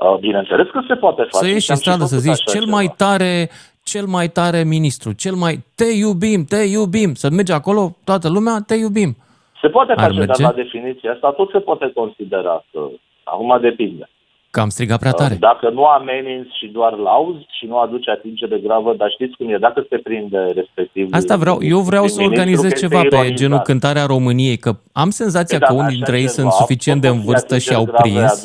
Uh, 0.00 0.18
bineînțeles 0.18 0.66
că 0.72 0.80
se 0.88 0.94
poate 0.94 1.22
face. 1.22 1.44
Să 1.44 1.46
ieși 1.46 1.70
în 1.70 1.76
stradă 1.76 2.04
să 2.04 2.18
zici 2.18 2.42
cel 2.42 2.60
ceva. 2.60 2.76
mai 2.76 2.94
tare 2.96 3.50
cel 3.84 4.06
mai 4.06 4.28
tare 4.28 4.64
ministru, 4.64 5.12
cel 5.12 5.34
mai 5.34 5.54
te 5.76 5.84
iubim, 5.84 6.44
te 6.44 6.56
iubim, 6.56 7.14
să 7.14 7.30
mergi 7.30 7.52
acolo 7.52 7.96
toată 8.04 8.28
lumea, 8.28 8.56
te 8.66 8.74
iubim. 8.74 9.16
Se 9.60 9.68
poate 9.68 9.92
Ar 9.92 9.98
face, 9.98 10.18
merge? 10.18 10.42
dar 10.42 10.50
la 10.50 10.62
definiția 10.62 11.12
asta 11.12 11.30
tot 11.30 11.50
se 11.50 11.58
poate 11.58 11.92
considera 11.94 12.64
că 12.72 12.80
acum 13.24 13.58
depinde. 13.60 14.08
Că 14.54 14.60
am 14.60 14.68
strigat 14.68 14.98
prea 14.98 15.12
tare. 15.12 15.34
Dacă 15.34 15.70
nu 15.70 15.84
ameninți 15.84 16.58
și 16.58 16.66
doar 16.66 16.92
lauzi 16.96 17.46
și 17.58 17.66
nu 17.66 17.78
aduce 17.78 18.10
atingere 18.10 18.58
gravă, 18.58 18.94
dar 18.94 19.10
știți 19.10 19.36
cum 19.36 19.48
e, 19.48 19.56
dacă 19.56 19.86
se 19.88 19.98
prinde 19.98 20.38
respectiv... 20.54 21.08
Asta 21.10 21.36
vreau, 21.36 21.58
eu 21.62 21.78
vreau 21.78 22.06
să 22.06 22.22
organizez 22.22 22.72
ceva 22.72 23.00
pe 23.08 23.32
genul 23.32 23.58
cântarea 23.58 24.06
României, 24.06 24.56
că 24.56 24.72
am 24.92 25.10
senzația 25.10 25.58
că 25.58 25.72
unii 25.72 25.94
dintre 25.94 26.20
ei 26.20 26.28
sunt 26.28 26.52
suficient 26.52 27.00
de 27.00 27.08
în 27.08 27.20
vârstă 27.20 27.58
și 27.58 27.74
au 27.74 27.86
prins. 28.02 28.44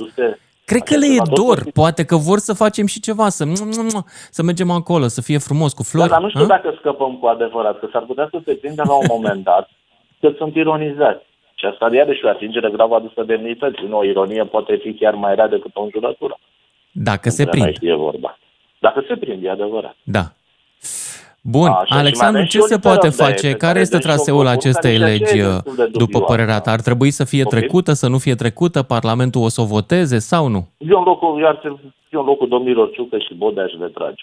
Cred 0.66 0.82
că 0.82 0.96
le 0.98 1.06
e 1.06 1.22
dor, 1.34 1.60
poate 1.74 2.06
că 2.06 2.16
vor 2.16 2.38
să 2.38 2.54
facem 2.54 2.86
și 2.86 3.00
ceva, 3.00 3.30
să, 3.30 3.44
să 4.30 4.44
mergem 4.44 4.72
acolo, 4.72 5.08
să 5.08 5.22
fie 5.22 5.38
frumos, 5.38 5.74
cu 5.74 5.84
flori. 5.84 6.10
Da, 6.10 6.14
dar 6.14 6.24
nu 6.24 6.30
știu 6.30 6.44
a? 6.44 6.48
dacă 6.56 6.76
scăpăm 6.80 7.18
cu 7.22 7.26
adevărat, 7.26 7.80
că 7.80 7.88
s-ar 7.92 8.04
putea 8.04 8.28
să 8.32 8.40
se 8.46 8.54
prindă 8.54 8.84
la 8.86 8.94
un 8.94 9.06
moment 9.10 9.44
dat 9.44 9.70
că 10.20 10.32
sunt 10.38 10.56
ironizați. 10.56 11.26
Și 11.60 11.66
asta 11.66 11.90
iarăși 11.94 12.26
o 12.26 12.30
atingere 12.30 12.70
gravă 12.70 12.96
adusă 12.96 13.24
demnității. 13.24 13.88
Nu, 13.88 13.98
o 13.98 14.04
ironie 14.04 14.44
poate 14.44 14.76
fi 14.76 14.94
chiar 14.94 15.14
mai 15.14 15.36
rea 15.36 15.48
decât 15.48 15.76
o 15.76 15.82
înjurătură. 15.84 16.40
Dacă 16.92 17.30
se 17.30 17.46
prinde. 17.46 17.74
E 17.82 17.94
vorba. 17.94 18.38
Dacă 18.80 19.04
se 19.08 19.16
prinde, 19.16 19.48
e 19.48 19.52
adevărat. 19.52 19.96
Da. 20.04 20.24
Bun, 21.42 21.68
A, 21.68 21.86
Alexandru, 21.88 22.46
ce 22.46 22.60
se 22.60 22.80
poate 22.80 23.10
face? 23.10 23.54
Care 23.54 23.80
este 23.80 23.98
traseul 23.98 24.48
acestei 24.48 24.98
legi, 24.98 25.42
după 25.92 26.22
părerea 26.22 26.60
ta? 26.60 26.72
Ar 26.72 26.82
trebui 26.82 27.12
să 27.12 27.24
fie 27.26 27.44
trecută, 27.44 27.94
să 27.94 28.08
nu 28.08 28.18
fie 28.18 28.36
trecută? 28.36 28.84
Parlamentul 28.84 29.44
o 29.44 29.50
să 29.50 29.62
o 29.62 29.66
voteze 29.66 30.20
sau 30.20 30.48
nu? 30.48 30.68
Eu 30.78 30.98
în 30.98 31.04
locul, 31.04 31.40
eu 31.40 31.48
ar 31.48 31.60
fi 31.62 31.68
în 32.16 32.26
locul 32.26 32.48
domnilor 32.48 32.92
Ciucă 32.92 33.18
și 33.18 33.34
Bodea 33.34 33.68
și 33.68 33.78
retrage 33.80 34.22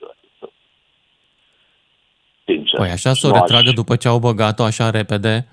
Sincer. 2.45 2.79
Păi 2.79 2.91
așa 2.91 3.13
să 3.13 3.27
o 3.27 3.33
retragă 3.33 3.71
după 3.75 3.97
ce 3.97 4.09
au 4.09 4.19
băgat-o 4.19 4.63
așa 4.63 4.91
repede? 4.91 5.47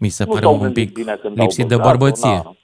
Mi 0.00 0.08
se 0.08 0.24
nu 0.24 0.32
pare 0.32 0.46
un 0.46 0.72
pic 0.72 0.98
lipsit 1.34 1.66
de 1.68 1.76
bărbăție. 1.76 2.40
Na. 2.44 2.56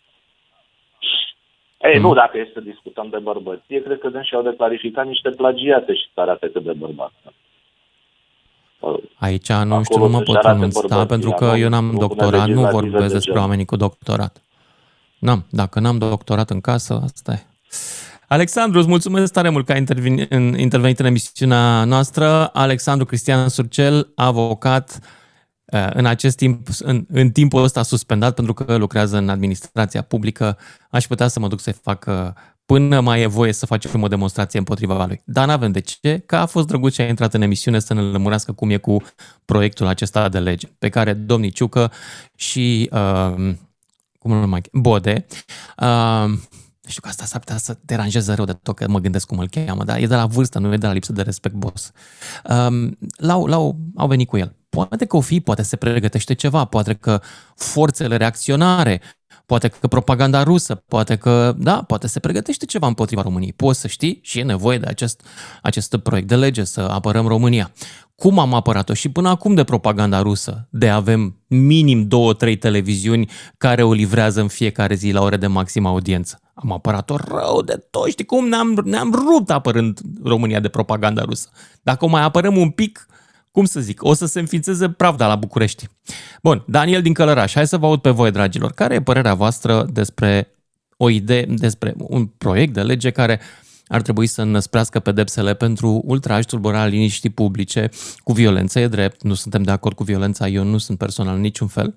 Ei, 1.81 1.93
hmm. 1.93 2.00
nu, 2.00 2.14
dacă 2.14 2.38
este 2.38 2.52
să 2.55 2.61
discutăm 2.61 3.09
de 3.11 3.19
bărbăție, 3.19 3.83
cred 3.83 3.99
că 3.99 4.21
și 4.23 4.35
au 4.35 4.43
de 4.43 4.55
clarificat 4.57 5.07
niște 5.07 5.31
plagiate 5.31 5.95
și 5.95 6.11
să 6.14 6.21
arate 6.21 6.50
cât 6.52 6.64
de 6.64 6.73
bărbat. 6.73 7.12
Aici 9.19 9.49
nu 9.49 9.55
Acolo 9.55 9.83
știu, 9.83 9.99
nu 9.99 10.09
mă 10.09 10.21
pot 10.21 10.38
pronunța, 10.38 11.07
pentru 11.07 11.31
că 11.31 11.55
eu 11.59 11.69
n-am 11.69 11.85
nu 11.85 11.99
doctorat, 11.99 12.49
nu 12.49 12.62
vorbesc 12.71 13.12
despre 13.12 13.38
oamenii 13.38 13.64
cu 13.64 13.76
doctorat. 13.76 14.43
N-am, 15.19 15.47
dacă 15.50 15.81
n-am 15.81 15.99
doctorat 15.99 16.50
în 16.50 16.61
casă, 16.61 17.00
asta 17.05 17.33
e. 17.33 17.47
Alexandru, 18.28 18.78
îți 18.78 18.88
mulțumesc 18.88 19.33
tare 19.33 19.49
mult 19.49 19.66
că 19.66 19.73
ai 19.73 19.78
intervenit 19.78 20.33
în, 20.33 20.59
intervenit 20.59 20.99
în 20.99 21.07
emisiunea 21.07 21.85
noastră. 21.85 22.50
Alexandru 22.52 23.07
Cristian 23.07 23.49
Surcel, 23.49 24.09
avocat, 24.14 24.99
Uh, 25.00 25.14
în 25.92 26.06
acest 26.06 26.37
timp, 26.37 26.68
în, 26.78 27.06
în 27.08 27.30
timpul 27.30 27.62
ăsta 27.62 27.82
suspendat 27.82 28.35
pentru 28.35 28.54
că 28.54 28.76
lucrează 28.76 29.16
în 29.16 29.28
administrația 29.28 30.02
publică, 30.02 30.58
aș 30.90 31.06
putea 31.06 31.28
să 31.28 31.40
mă 31.40 31.49
duc 31.49 31.61
să-i 31.61 31.76
fac 31.82 32.08
până 32.66 33.00
mai 33.00 33.23
e 33.23 33.26
voie 33.26 33.52
să 33.52 33.66
facem 33.66 34.02
o 34.02 34.08
demonstrație 34.08 34.58
împotriva 34.58 35.06
lui. 35.06 35.23
Dar 35.25 35.46
nu 35.46 35.52
avem 35.52 35.73
de 35.73 35.80
ce, 35.80 36.23
că 36.26 36.37
a 36.37 36.46
fost 36.46 36.66
drăguț 36.66 36.94
și 36.94 37.00
a 37.00 37.08
intrat 37.08 37.35
în 37.35 37.42
emisiune 37.42 37.78
să 37.78 37.94
ne 37.94 38.00
lămurească 38.00 38.52
cum 38.52 38.70
e 38.70 38.76
cu 38.76 39.02
proiectul 39.44 39.87
acesta 39.87 40.28
de 40.28 40.38
lege, 40.38 40.66
pe 40.78 40.88
care 40.88 41.12
domnii 41.12 41.50
Ciucă 41.50 41.92
și 42.37 42.90
uh, 42.92 43.54
cum 44.18 44.32
nu 44.32 44.46
mai 44.46 44.62
Bode 44.73 45.26
uh, 45.78 46.38
știu 46.87 47.02
că 47.02 47.08
asta 47.08 47.25
s-ar 47.25 47.40
putea 47.40 47.56
să 47.56 47.78
deranjeze 47.80 48.32
rău 48.32 48.44
de 48.44 48.52
tot 48.52 48.76
că 48.76 48.88
mă 48.88 48.99
gândesc 48.99 49.26
cum 49.26 49.38
îl 49.38 49.49
cheamă, 49.49 49.85
dar 49.85 49.99
e 49.99 50.06
de 50.06 50.14
la 50.14 50.26
vârstă, 50.26 50.58
nu 50.58 50.73
e 50.73 50.76
de 50.76 50.87
la 50.87 50.92
lipsă 50.92 51.12
de 51.12 51.23
respect, 51.23 51.54
boss. 51.54 51.92
Um, 52.44 52.99
l-au, 53.16 53.46
l-au, 53.46 53.76
au 53.94 54.06
venit 54.06 54.28
cu 54.28 54.37
el. 54.37 54.56
Poate 54.85 55.04
că 55.04 55.16
o 55.16 55.21
fi, 55.21 55.40
poate 55.40 55.62
se 55.62 55.76
pregătește 55.76 56.35
ceva, 56.35 56.64
poate 56.64 56.95
că 56.95 57.21
forțele 57.54 58.16
reacționare, 58.16 59.00
poate 59.47 59.68
că 59.68 59.87
propaganda 59.87 60.42
rusă, 60.42 60.75
poate 60.75 61.16
că, 61.16 61.54
da, 61.59 61.83
poate 61.83 62.06
se 62.06 62.21
pregătește 62.21 62.64
ceva 62.64 62.87
împotriva 62.87 63.23
României. 63.23 63.52
Poți 63.52 63.80
să 63.80 63.87
știi 63.87 64.18
și 64.23 64.38
e 64.38 64.42
nevoie 64.42 64.78
de 64.78 64.87
acest, 64.87 65.23
acest 65.62 65.97
proiect 65.97 66.28
de 66.28 66.37
lege 66.37 66.64
să 66.64 66.80
apărăm 66.80 67.26
România. 67.26 67.73
Cum 68.14 68.38
am 68.38 68.54
apărat-o 68.54 68.95
și 68.95 69.09
până 69.09 69.28
acum 69.28 69.54
de 69.54 69.64
propaganda 69.64 70.23
rusă, 70.23 70.68
de 70.71 70.88
avem 70.88 71.37
minim 71.47 72.09
două, 72.09 72.33
trei 72.33 72.56
televiziuni 72.56 73.30
care 73.59 73.83
o 73.83 73.92
livrează 73.92 74.40
în 74.40 74.49
fiecare 74.49 74.95
zi 74.95 75.11
la 75.11 75.23
ore 75.23 75.37
de 75.37 75.47
maximă 75.47 75.88
audiență. 75.88 76.40
Am 76.54 76.73
apărat-o 76.73 77.16
rău 77.16 77.62
de 77.62 77.87
tot, 77.90 78.09
știi 78.09 78.25
cum? 78.25 78.49
Ne-am, 78.49 78.83
ne-am 78.85 79.12
rupt 79.12 79.50
apărând 79.50 80.00
România 80.25 80.61
de 80.61 80.68
propaganda 80.68 81.23
rusă. 81.23 81.49
Dacă 81.83 82.04
o 82.04 82.09
mai 82.09 82.23
apărăm 82.23 82.56
un 82.56 82.71
pic, 82.71 83.06
cum 83.56 83.64
să 83.64 83.80
zic, 83.80 84.02
o 84.02 84.14
să 84.14 84.26
se 84.26 84.38
înființeze 84.38 84.90
pravda 84.90 85.26
la 85.26 85.36
București. 85.36 85.86
Bun, 86.42 86.64
Daniel 86.66 87.02
din 87.02 87.12
Călăraș, 87.12 87.52
hai 87.52 87.66
să 87.66 87.76
vă 87.76 87.86
aud 87.86 88.00
pe 88.00 88.10
voi, 88.10 88.30
dragilor. 88.30 88.72
Care 88.72 88.94
e 88.94 89.02
părerea 89.02 89.34
voastră 89.34 89.86
despre 89.92 90.48
o 90.96 91.10
idee, 91.10 91.44
despre 91.48 91.94
un 91.98 92.26
proiect 92.26 92.72
de 92.72 92.82
lege 92.82 93.10
care 93.10 93.40
ar 93.86 94.02
trebui 94.02 94.26
să 94.26 94.42
înăsprească 94.42 95.00
pedepsele 95.00 95.54
pentru 95.54 96.02
ultraj, 96.04 96.44
tulburarea 96.44 96.86
liniștii 96.86 97.30
publice 97.30 97.90
cu 98.18 98.32
violență, 98.32 98.78
e 98.78 98.88
drept, 98.88 99.22
nu 99.22 99.34
suntem 99.34 99.62
de 99.62 99.70
acord 99.70 99.96
cu 99.96 100.02
violența, 100.02 100.48
eu 100.48 100.64
nu 100.64 100.78
sunt 100.78 100.98
personal 100.98 101.34
în 101.34 101.40
niciun 101.40 101.68
fel. 101.68 101.94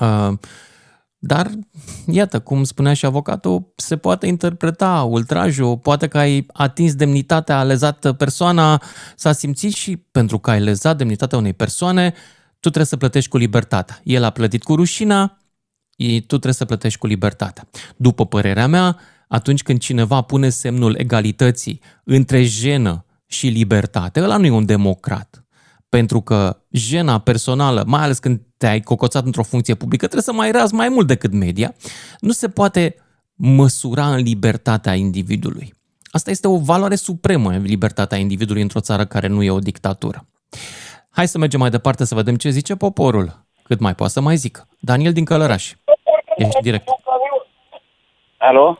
Uh, 0.00 0.32
dar, 1.18 1.50
iată, 2.06 2.40
cum 2.40 2.64
spunea 2.64 2.92
și 2.92 3.06
avocatul, 3.06 3.72
se 3.76 3.96
poate 3.96 4.26
interpreta 4.26 5.02
ultrajul, 5.02 5.78
poate 5.78 6.08
că 6.08 6.18
ai 6.18 6.46
atins 6.52 6.94
demnitatea, 6.94 7.58
a 7.58 7.62
lezat 7.62 8.12
persoana, 8.12 8.82
s-a 9.16 9.32
simțit 9.32 9.72
și 9.72 9.96
pentru 9.96 10.38
că 10.38 10.50
ai 10.50 10.60
lezat 10.60 10.96
demnitatea 10.96 11.38
unei 11.38 11.52
persoane, 11.52 12.10
tu 12.50 12.72
trebuie 12.72 12.84
să 12.84 12.96
plătești 12.96 13.30
cu 13.30 13.36
libertatea. 13.36 14.00
El 14.04 14.22
a 14.22 14.30
plătit 14.30 14.62
cu 14.62 14.74
rușina, 14.74 15.38
tu 15.96 16.24
trebuie 16.26 16.52
să 16.52 16.64
plătești 16.64 16.98
cu 16.98 17.06
libertatea. 17.06 17.68
După 17.96 18.26
părerea 18.26 18.66
mea, 18.66 18.98
atunci 19.28 19.62
când 19.62 19.78
cineva 19.78 20.20
pune 20.20 20.48
semnul 20.48 20.94
egalității 20.94 21.80
între 22.04 22.42
jenă 22.42 23.04
și 23.26 23.46
libertate, 23.46 24.22
ăla 24.22 24.36
nu 24.36 24.46
e 24.46 24.50
un 24.50 24.66
democrat. 24.66 25.45
Pentru 25.88 26.20
că 26.20 26.56
jena 26.70 27.18
personală, 27.18 27.84
mai 27.86 28.02
ales 28.02 28.18
când 28.18 28.40
te-ai 28.56 28.80
cocoțat 28.80 29.24
într-o 29.24 29.42
funcție 29.42 29.74
publică, 29.74 30.04
trebuie 30.06 30.22
să 30.22 30.32
mai 30.32 30.50
razi 30.50 30.74
mai 30.74 30.88
mult 30.88 31.06
decât 31.06 31.32
media, 31.32 31.74
nu 32.20 32.32
se 32.32 32.48
poate 32.48 32.94
măsura 33.34 34.06
în 34.06 34.16
libertatea 34.16 34.94
individului. 34.94 35.74
Asta 36.10 36.30
este 36.30 36.48
o 36.48 36.58
valoare 36.58 36.94
supremă, 36.94 37.56
libertatea 37.56 38.18
individului 38.18 38.62
într-o 38.62 38.80
țară 38.80 39.04
care 39.04 39.26
nu 39.26 39.42
e 39.42 39.50
o 39.50 39.58
dictatură. 39.58 40.26
Hai 41.10 41.28
să 41.28 41.38
mergem 41.38 41.60
mai 41.60 41.70
departe 41.70 42.04
să 42.04 42.14
vedem 42.14 42.36
ce 42.36 42.48
zice 42.48 42.76
poporul. 42.76 43.44
Cât 43.62 43.80
mai 43.80 43.94
poate 43.94 44.12
să 44.12 44.20
mai 44.20 44.36
zică. 44.36 44.68
Daniel 44.80 45.12
din 45.12 45.24
Călăraș. 45.24 45.72
Ești 46.36 46.62
direct. 46.62 46.88
Alo? 48.38 48.78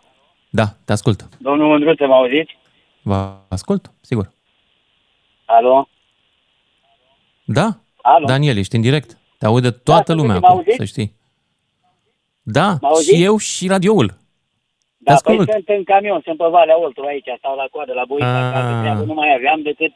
Da, 0.51 0.65
te 0.85 0.93
ascult. 0.93 1.29
Domnul 1.39 1.69
Mândruță, 1.69 2.07
mă 2.07 2.15
auziți? 2.15 2.59
Vă 3.03 3.35
ascult, 3.49 3.93
sigur. 4.01 4.33
Alo? 5.45 5.89
Da, 7.47 7.69
Alo? 8.03 8.27
Daniel, 8.27 8.57
ești 8.57 8.75
în 8.75 8.81
direct. 8.81 9.19
Te 9.39 9.47
aude 9.47 9.71
toată 9.71 10.13
da, 10.13 10.19
lumea 10.19 10.37
acum, 10.37 10.65
să 10.77 10.85
știi. 10.85 11.13
Da, 12.43 12.79
și 13.03 13.23
eu 13.23 13.37
și 13.37 13.69
radioul. 13.69 14.15
Da, 14.99 15.15
păi 15.25 15.37
sunt 15.37 15.69
în 15.69 15.85
camion, 15.85 16.21
sunt 16.25 16.37
pe 16.37 16.47
Valea 16.47 16.79
Oltru 16.79 17.05
aici, 17.05 17.29
stau 17.39 17.57
la 17.57 17.67
coadă, 17.71 17.93
la 17.93 18.05
Buița, 18.05 18.47
acasă, 18.81 19.05
nu 19.05 19.15
mai 19.15 19.35
aveam 19.35 19.63
decât 19.63 19.93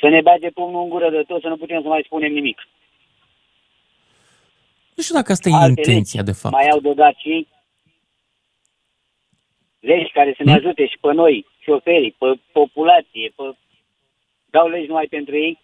să 0.00 0.08
ne 0.08 0.20
bage 0.20 0.50
pumnul 0.50 0.82
în 0.82 0.88
gură 0.88 1.10
de 1.10 1.22
tot, 1.26 1.40
să 1.40 1.48
nu 1.48 1.56
putem 1.56 1.82
să 1.82 1.88
mai 1.88 2.02
spunem 2.04 2.32
nimic. 2.32 2.58
Nu 4.94 5.02
știu 5.02 5.14
dacă 5.14 5.32
asta 5.32 5.50
Alte 5.52 5.64
e 5.64 5.68
intenția, 5.68 6.20
legi, 6.20 6.32
de 6.32 6.38
fapt. 6.40 6.54
Mai 6.54 6.68
au 6.68 6.80
de 6.80 6.92
dat 6.92 7.14
și 7.14 7.46
legi 9.80 10.12
care 10.12 10.34
să 10.36 10.42
ne 10.42 10.50
hmm? 10.50 10.60
ajute 10.60 10.86
și 10.86 10.98
pe 11.00 11.12
noi, 11.12 11.46
șoferii, 11.58 12.14
pe 12.18 12.40
populație, 12.52 13.32
pe... 13.36 13.42
dau 14.50 14.68
legi 14.68 14.86
numai 14.86 15.06
pentru 15.06 15.36
ei. 15.36 15.58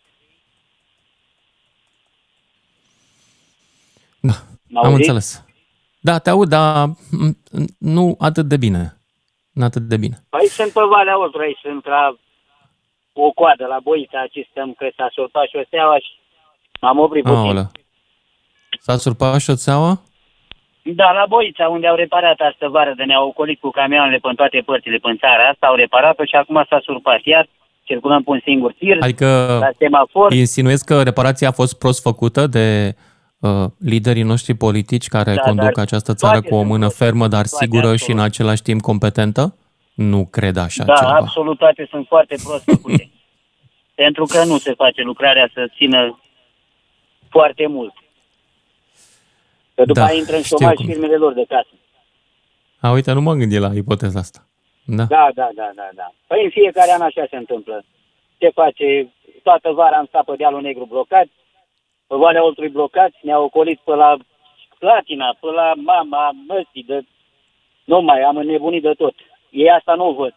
Da, 4.21 4.33
M-au 4.69 4.85
am 4.85 4.95
înțeles. 4.95 5.45
Da, 6.01 6.19
te 6.19 6.31
aud, 6.31 6.49
dar 6.49 6.89
nu 7.79 8.17
atât 8.19 8.47
de 8.49 8.57
bine. 8.57 8.97
Nu 9.53 9.65
atât 9.65 9.83
de 9.83 9.97
bine. 9.97 10.17
Păi 10.29 10.47
sunt 10.47 10.73
pe 10.73 10.81
Valea 10.91 11.21
Oltru, 11.21 11.41
aici 11.41 11.59
sunt 11.63 11.87
la 11.87 12.17
o 13.13 13.31
coadă 13.31 13.67
la 13.67 13.79
Boița, 13.83 14.19
aici 14.21 14.49
stăm 14.51 14.73
că 14.73 14.89
s-a 14.97 15.09
surpat 15.13 15.47
șoseaua 15.49 15.99
și 15.99 16.13
m-am 16.81 16.99
oprit 16.99 17.23
puțin. 17.23 17.39
Aolea. 17.39 17.71
S-a 18.81 18.97
surpat 18.97 19.41
șoseaua? 19.41 20.01
Da, 20.83 21.13
la 21.13 21.25
Boița, 21.29 21.69
unde 21.69 21.87
au 21.87 21.97
reparat 21.97 22.39
astă 22.39 22.69
vară, 22.69 22.93
de 22.97 23.05
ne-au 23.05 23.27
ocolit 23.29 23.61
cu 23.61 23.71
camioanele 23.71 24.19
pe 24.19 24.33
toate 24.37 24.63
părțile 24.65 24.97
pe 24.97 25.17
țara 25.19 25.49
asta, 25.49 25.67
au 25.67 25.75
reparat-o 25.75 26.25
și 26.25 26.37
acum 26.37 26.67
s-a 26.69 26.81
surpat. 26.83 27.21
Iar 27.25 27.49
circulăm 27.83 28.23
pe 28.23 28.31
un 28.31 28.41
singur 28.45 28.73
tir, 28.73 28.97
adică 29.01 29.59
la 29.61 29.71
semafor. 29.79 30.33
insinuezi 30.33 30.85
că 30.85 31.03
reparația 31.03 31.49
a 31.49 31.53
fost 31.53 31.79
prost 31.79 32.03
făcută 32.03 32.47
de 32.47 32.95
uh, 32.97 33.10
liderii 33.79 34.23
noștri 34.23 34.55
politici 34.55 35.09
care 35.09 35.35
da, 35.35 35.41
conduc 35.41 35.79
această 35.79 36.15
țară 36.15 36.41
cu 36.41 36.55
o 36.55 36.63
mână 36.63 36.89
fermă, 36.89 37.29
dar 37.29 37.45
sigură 37.45 37.79
absolut. 37.79 38.01
și 38.01 38.11
în 38.11 38.19
același 38.19 38.63
timp 38.63 38.81
competentă? 38.81 39.55
Nu 39.95 40.27
cred 40.27 40.57
așa 40.57 40.85
da, 40.85 40.95
ceva. 40.95 41.11
Da, 41.11 41.17
absolut 41.17 41.59
toate 41.59 41.87
sunt 41.91 42.07
foarte 42.07 42.37
prost 42.45 42.65
făcute. 42.65 43.11
Pentru 44.03 44.25
că 44.25 44.45
nu 44.45 44.59
se 44.59 44.73
face 44.75 45.03
lucrarea 45.03 45.51
să 45.55 45.71
țină 45.77 46.21
foarte 47.29 47.67
mult. 47.67 47.95
Că 49.75 49.85
după 49.85 50.01
da, 50.01 50.07
aia 50.07 50.17
intră 50.17 50.37
în 50.37 50.43
șomaj 50.43 50.75
firmele 50.77 51.17
lor 51.17 51.33
de 51.33 51.45
casă. 51.49 51.69
A, 52.81 52.91
uite, 52.91 53.13
nu 53.13 53.21
mă 53.21 53.35
gândi 53.35 53.59
la 53.59 53.71
ipoteza 53.75 54.19
asta. 54.19 54.47
Da. 54.85 55.05
da, 55.05 55.31
da, 55.35 55.49
da, 55.55 55.71
da, 55.75 55.89
da. 55.95 56.13
Păi 56.27 56.45
în 56.45 56.51
fiecare 56.51 56.93
an 56.93 57.01
așa 57.01 57.27
se 57.31 57.37
întâmplă. 57.37 57.85
Ce 58.39 58.49
face? 58.55 59.13
Toată 59.43 59.71
vara 59.71 59.97
am 59.97 60.07
stat 60.07 60.25
pe 60.25 60.35
dealul 60.37 60.61
negru 60.61 60.85
blocat, 60.85 61.27
pe 62.11 62.17
Valea 62.17 62.45
Oltului 62.45 62.77
blocat, 62.79 63.13
ne-au 63.23 63.45
ocolit 63.45 63.81
pe 63.85 63.95
la 63.95 64.17
Platina, 64.79 65.37
pe 65.41 65.47
la 65.47 65.73
mama, 65.75 66.31
măstii, 66.47 66.83
de... 66.83 67.03
Nu 67.85 68.01
mai, 68.01 68.21
am 68.21 68.37
înnebunit 68.37 68.83
de 68.83 68.93
tot. 69.03 69.15
Ei 69.51 69.71
asta 69.71 69.95
nu 69.95 70.13
văd. 70.13 70.35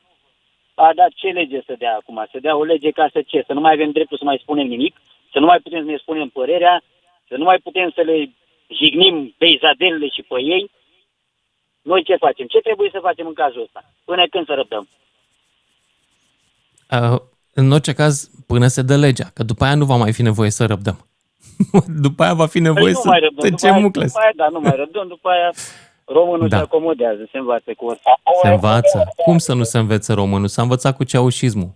A 0.73 0.93
dat 0.95 1.11
ce 1.15 1.27
lege 1.27 1.61
să 1.65 1.75
dea 1.77 1.95
acum? 1.95 2.27
Să 2.31 2.37
dea 2.41 2.55
o 2.55 2.63
lege 2.63 2.91
ca 2.91 3.07
să 3.11 3.21
ce? 3.21 3.43
Să 3.47 3.53
nu 3.53 3.59
mai 3.59 3.73
avem 3.73 3.91
dreptul 3.91 4.17
să 4.17 4.23
mai 4.23 4.39
spunem 4.41 4.67
nimic? 4.67 4.95
Să 5.31 5.39
nu 5.39 5.45
mai 5.45 5.59
putem 5.59 5.79
să 5.85 5.91
ne 5.91 5.97
spunem 5.97 6.29
părerea? 6.29 6.81
Să 7.27 7.35
nu 7.37 7.43
mai 7.43 7.57
putem 7.57 7.91
să 7.95 8.01
le 8.01 8.29
jignim 8.79 9.35
peizadelele 9.37 10.07
și 10.07 10.21
pe 10.21 10.41
ei? 10.41 10.71
Noi 11.81 12.03
ce 12.03 12.15
facem? 12.15 12.47
Ce 12.47 12.59
trebuie 12.59 12.89
să 12.93 12.99
facem 13.01 13.27
în 13.27 13.33
cazul 13.33 13.61
ăsta? 13.61 13.83
Până 14.05 14.27
când 14.27 14.45
să 14.45 14.53
răbdăm? 14.53 14.87
Uh, 16.91 17.19
în 17.53 17.71
orice 17.71 17.93
caz, 17.93 18.29
până 18.47 18.67
se 18.67 18.81
dă 18.81 18.95
legea, 18.97 19.27
că 19.33 19.43
după 19.43 19.63
aia 19.63 19.75
nu 19.75 19.85
va 19.85 19.95
mai 19.95 20.13
fi 20.13 20.21
nevoie 20.21 20.49
să 20.49 20.65
răbdăm. 20.65 21.07
după 22.05 22.23
aia 22.23 22.33
va 22.33 22.45
fi 22.45 22.59
nevoie 22.59 22.93
păi 22.93 23.01
să 23.01 23.09
tăcem 23.37 23.81
mucles. 23.81 24.11
După 24.11 24.19
aia, 24.19 24.31
da, 24.35 24.47
nu 24.51 24.59
mai 24.59 24.73
răbdăm, 24.75 25.07
după 25.07 25.29
aia 25.29 25.51
românul 26.05 26.47
da. 26.47 26.57
se 26.57 26.63
acomodează, 26.63 27.27
se 27.31 27.37
învață 27.37 27.73
cu 27.77 27.87
asta. 27.87 28.21
Se 28.41 28.47
învață? 28.47 29.07
Cum 29.25 29.37
să 29.37 29.53
nu 29.53 29.63
se 29.63 29.77
învețe 29.77 30.13
românul? 30.13 30.47
S-a 30.47 30.61
învățat 30.61 30.95
cu 30.95 31.03
ceaușismul. 31.03 31.71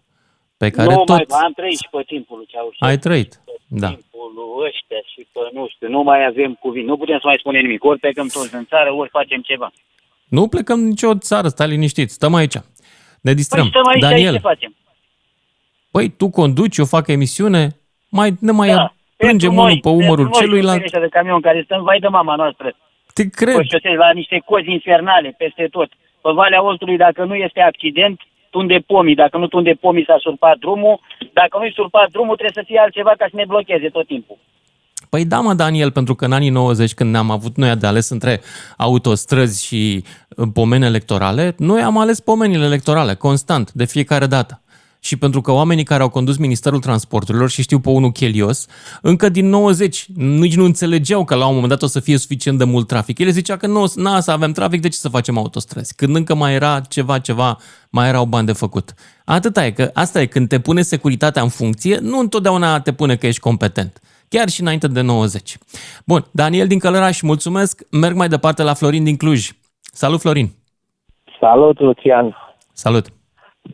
Pe 0.57 0.69
care 0.69 0.93
nu 0.93 1.03
tot... 1.03 1.29
mai, 1.29 1.39
am 1.43 1.53
trăit 1.53 1.77
și 1.77 1.87
pe 1.91 2.03
timpul 2.05 2.37
lui 2.37 2.45
Ceaușescu. 2.45 2.85
Ai 2.85 2.97
trăit, 2.97 3.41
pe 3.45 3.51
da. 3.67 3.87
timpul 3.87 4.31
lui 4.35 4.65
ăștia 4.67 5.01
și 5.13 5.27
pe 5.31 5.39
nu 5.53 5.67
știu, 5.73 5.89
nu 5.89 6.01
mai 6.01 6.25
avem 6.25 6.53
cuvinte. 6.53 6.89
Nu 6.89 6.97
putem 6.97 7.17
să 7.19 7.27
mai 7.27 7.35
spunem 7.39 7.61
nimic. 7.61 7.83
Ori 7.83 7.99
plecăm 7.99 8.27
toți 8.27 8.55
în 8.55 8.65
țară, 8.65 8.93
ori 8.93 9.09
facem 9.09 9.41
ceva. 9.41 9.71
Nu 10.27 10.47
plecăm 10.47 10.79
nicio 10.79 11.17
țară, 11.17 11.47
stai 11.47 11.67
liniștit, 11.67 12.09
stăm 12.11 12.33
aici. 12.33 12.57
Ne 13.21 13.33
distrăm. 13.33 13.61
Păi 13.61 13.69
stăm 13.69 13.87
aici, 13.87 14.01
Daniel, 14.01 14.27
aici 14.27 14.35
ce 14.35 14.47
facem? 14.47 14.75
Păi 15.91 16.09
tu 16.09 16.29
conduci, 16.29 16.77
eu 16.77 16.85
fac 16.85 17.07
emisiune, 17.07 17.79
mai, 18.09 18.33
ne 18.39 18.51
mai 18.51 18.69
da. 18.69 18.93
Plângem 19.17 19.53
unul 19.53 19.63
noi, 19.63 19.79
pe 19.79 19.89
umărul 19.89 20.29
celuilalt. 20.39 20.79
Pentru 20.79 20.99
de 20.99 21.07
camion 21.07 21.41
care 21.41 21.61
stăm, 21.65 21.83
vai 21.83 21.99
de 21.99 22.07
mama 22.07 22.35
noastră. 22.35 22.75
Te 23.13 23.29
cred. 23.29 23.55
Pe 23.55 23.95
la 23.97 24.11
niște 24.11 24.41
cozi 24.45 24.71
infernale 24.71 25.35
peste 25.37 25.67
tot. 25.71 25.89
Pe 26.21 26.31
Valea 26.39 26.63
Oltului, 26.63 26.97
dacă 26.97 27.23
nu 27.23 27.35
este 27.35 27.61
accident, 27.61 28.19
tunde 28.49 28.77
pomii. 28.87 29.15
Dacă 29.15 29.37
nu 29.37 29.47
tunde 29.47 29.73
pomii, 29.81 30.05
s-a 30.05 30.17
surpat 30.19 30.57
drumul. 30.57 30.99
Dacă 31.33 31.57
nu-i 31.57 31.73
surpat 31.75 32.09
drumul, 32.11 32.35
trebuie 32.35 32.63
să 32.63 32.67
fie 32.69 32.79
altceva 32.79 33.13
ca 33.17 33.25
să 33.29 33.35
ne 33.35 33.45
blocheze 33.45 33.89
tot 33.89 34.07
timpul. 34.07 34.37
Păi 35.09 35.25
da, 35.25 35.39
mă, 35.39 35.53
Daniel, 35.53 35.91
pentru 35.91 36.15
că 36.15 36.25
în 36.25 36.31
anii 36.31 36.49
90, 36.49 36.93
când 36.93 37.11
ne-am 37.11 37.31
avut 37.31 37.55
noi 37.55 37.75
de 37.75 37.87
ales 37.87 38.09
între 38.09 38.41
autostrăzi 38.77 39.65
și 39.65 40.03
uh, 40.29 40.47
pomeni 40.53 40.85
electorale, 40.85 41.55
noi 41.57 41.81
am 41.81 41.97
ales 41.97 42.19
pomenile 42.19 42.65
electorale, 42.65 43.13
constant, 43.13 43.71
de 43.71 43.85
fiecare 43.85 44.25
dată 44.25 44.61
și 44.99 45.17
pentru 45.17 45.41
că 45.41 45.51
oamenii 45.51 45.83
care 45.83 46.01
au 46.03 46.09
condus 46.09 46.37
Ministerul 46.37 46.79
Transporturilor, 46.79 47.49
și 47.49 47.61
știu 47.61 47.79
pe 47.79 47.89
unul 47.89 48.11
chelios, 48.11 48.67
încă 49.01 49.29
din 49.29 49.49
90 49.49 50.05
nici 50.15 50.55
nu 50.55 50.63
înțelegeau 50.63 51.25
că 51.25 51.35
la 51.35 51.47
un 51.47 51.53
moment 51.53 51.69
dat 51.69 51.81
o 51.81 51.87
să 51.87 51.99
fie 51.99 52.17
suficient 52.17 52.57
de 52.57 52.63
mult 52.63 52.87
trafic. 52.87 53.19
El 53.19 53.29
zicea 53.29 53.57
că 53.57 53.67
nu, 53.67 53.91
na, 53.95 54.19
să 54.19 54.31
avem 54.31 54.51
trafic, 54.51 54.81
de 54.81 54.87
ce 54.87 54.97
să 54.97 55.09
facem 55.09 55.37
autostrăzi? 55.37 55.95
Când 55.95 56.15
încă 56.15 56.35
mai 56.35 56.53
era 56.53 56.79
ceva, 56.79 57.19
ceva, 57.19 57.57
mai 57.89 58.07
erau 58.07 58.25
bani 58.25 58.45
de 58.45 58.53
făcut. 58.53 58.93
Atâta 59.25 59.65
e, 59.65 59.71
că 59.71 59.89
asta 59.93 60.21
e, 60.21 60.25
când 60.25 60.47
te 60.47 60.59
pune 60.59 60.81
securitatea 60.81 61.41
în 61.41 61.49
funcție, 61.49 61.97
nu 62.01 62.19
întotdeauna 62.19 62.79
te 62.79 62.93
pune 62.93 63.15
că 63.15 63.27
ești 63.27 63.39
competent. 63.39 64.01
Chiar 64.29 64.49
și 64.49 64.61
înainte 64.61 64.87
de 64.87 65.01
90. 65.01 65.57
Bun, 66.05 66.25
Daniel 66.31 66.67
din 66.67 66.79
Călăraș, 66.79 67.21
mulțumesc. 67.21 67.81
Merg 67.91 68.15
mai 68.15 68.27
departe 68.27 68.63
la 68.63 68.73
Florin 68.73 69.03
din 69.03 69.17
Cluj. 69.17 69.49
Salut, 69.81 70.19
Florin! 70.19 70.49
Salut, 71.39 71.79
Lucian! 71.79 72.35
Salut! 72.73 73.16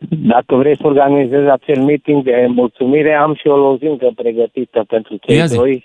Dacă 0.08 0.54
vrei 0.54 0.76
să 0.76 0.86
organizezi 0.86 1.48
acel 1.48 1.82
meeting 1.82 2.24
de 2.24 2.46
mulțumire, 2.48 3.14
am 3.14 3.34
și 3.34 3.46
o 3.46 3.56
lozincă 3.56 4.10
pregătită 4.14 4.84
pentru 4.88 5.16
cei 5.16 5.36
Ia 5.36 5.46
doi. 5.46 5.84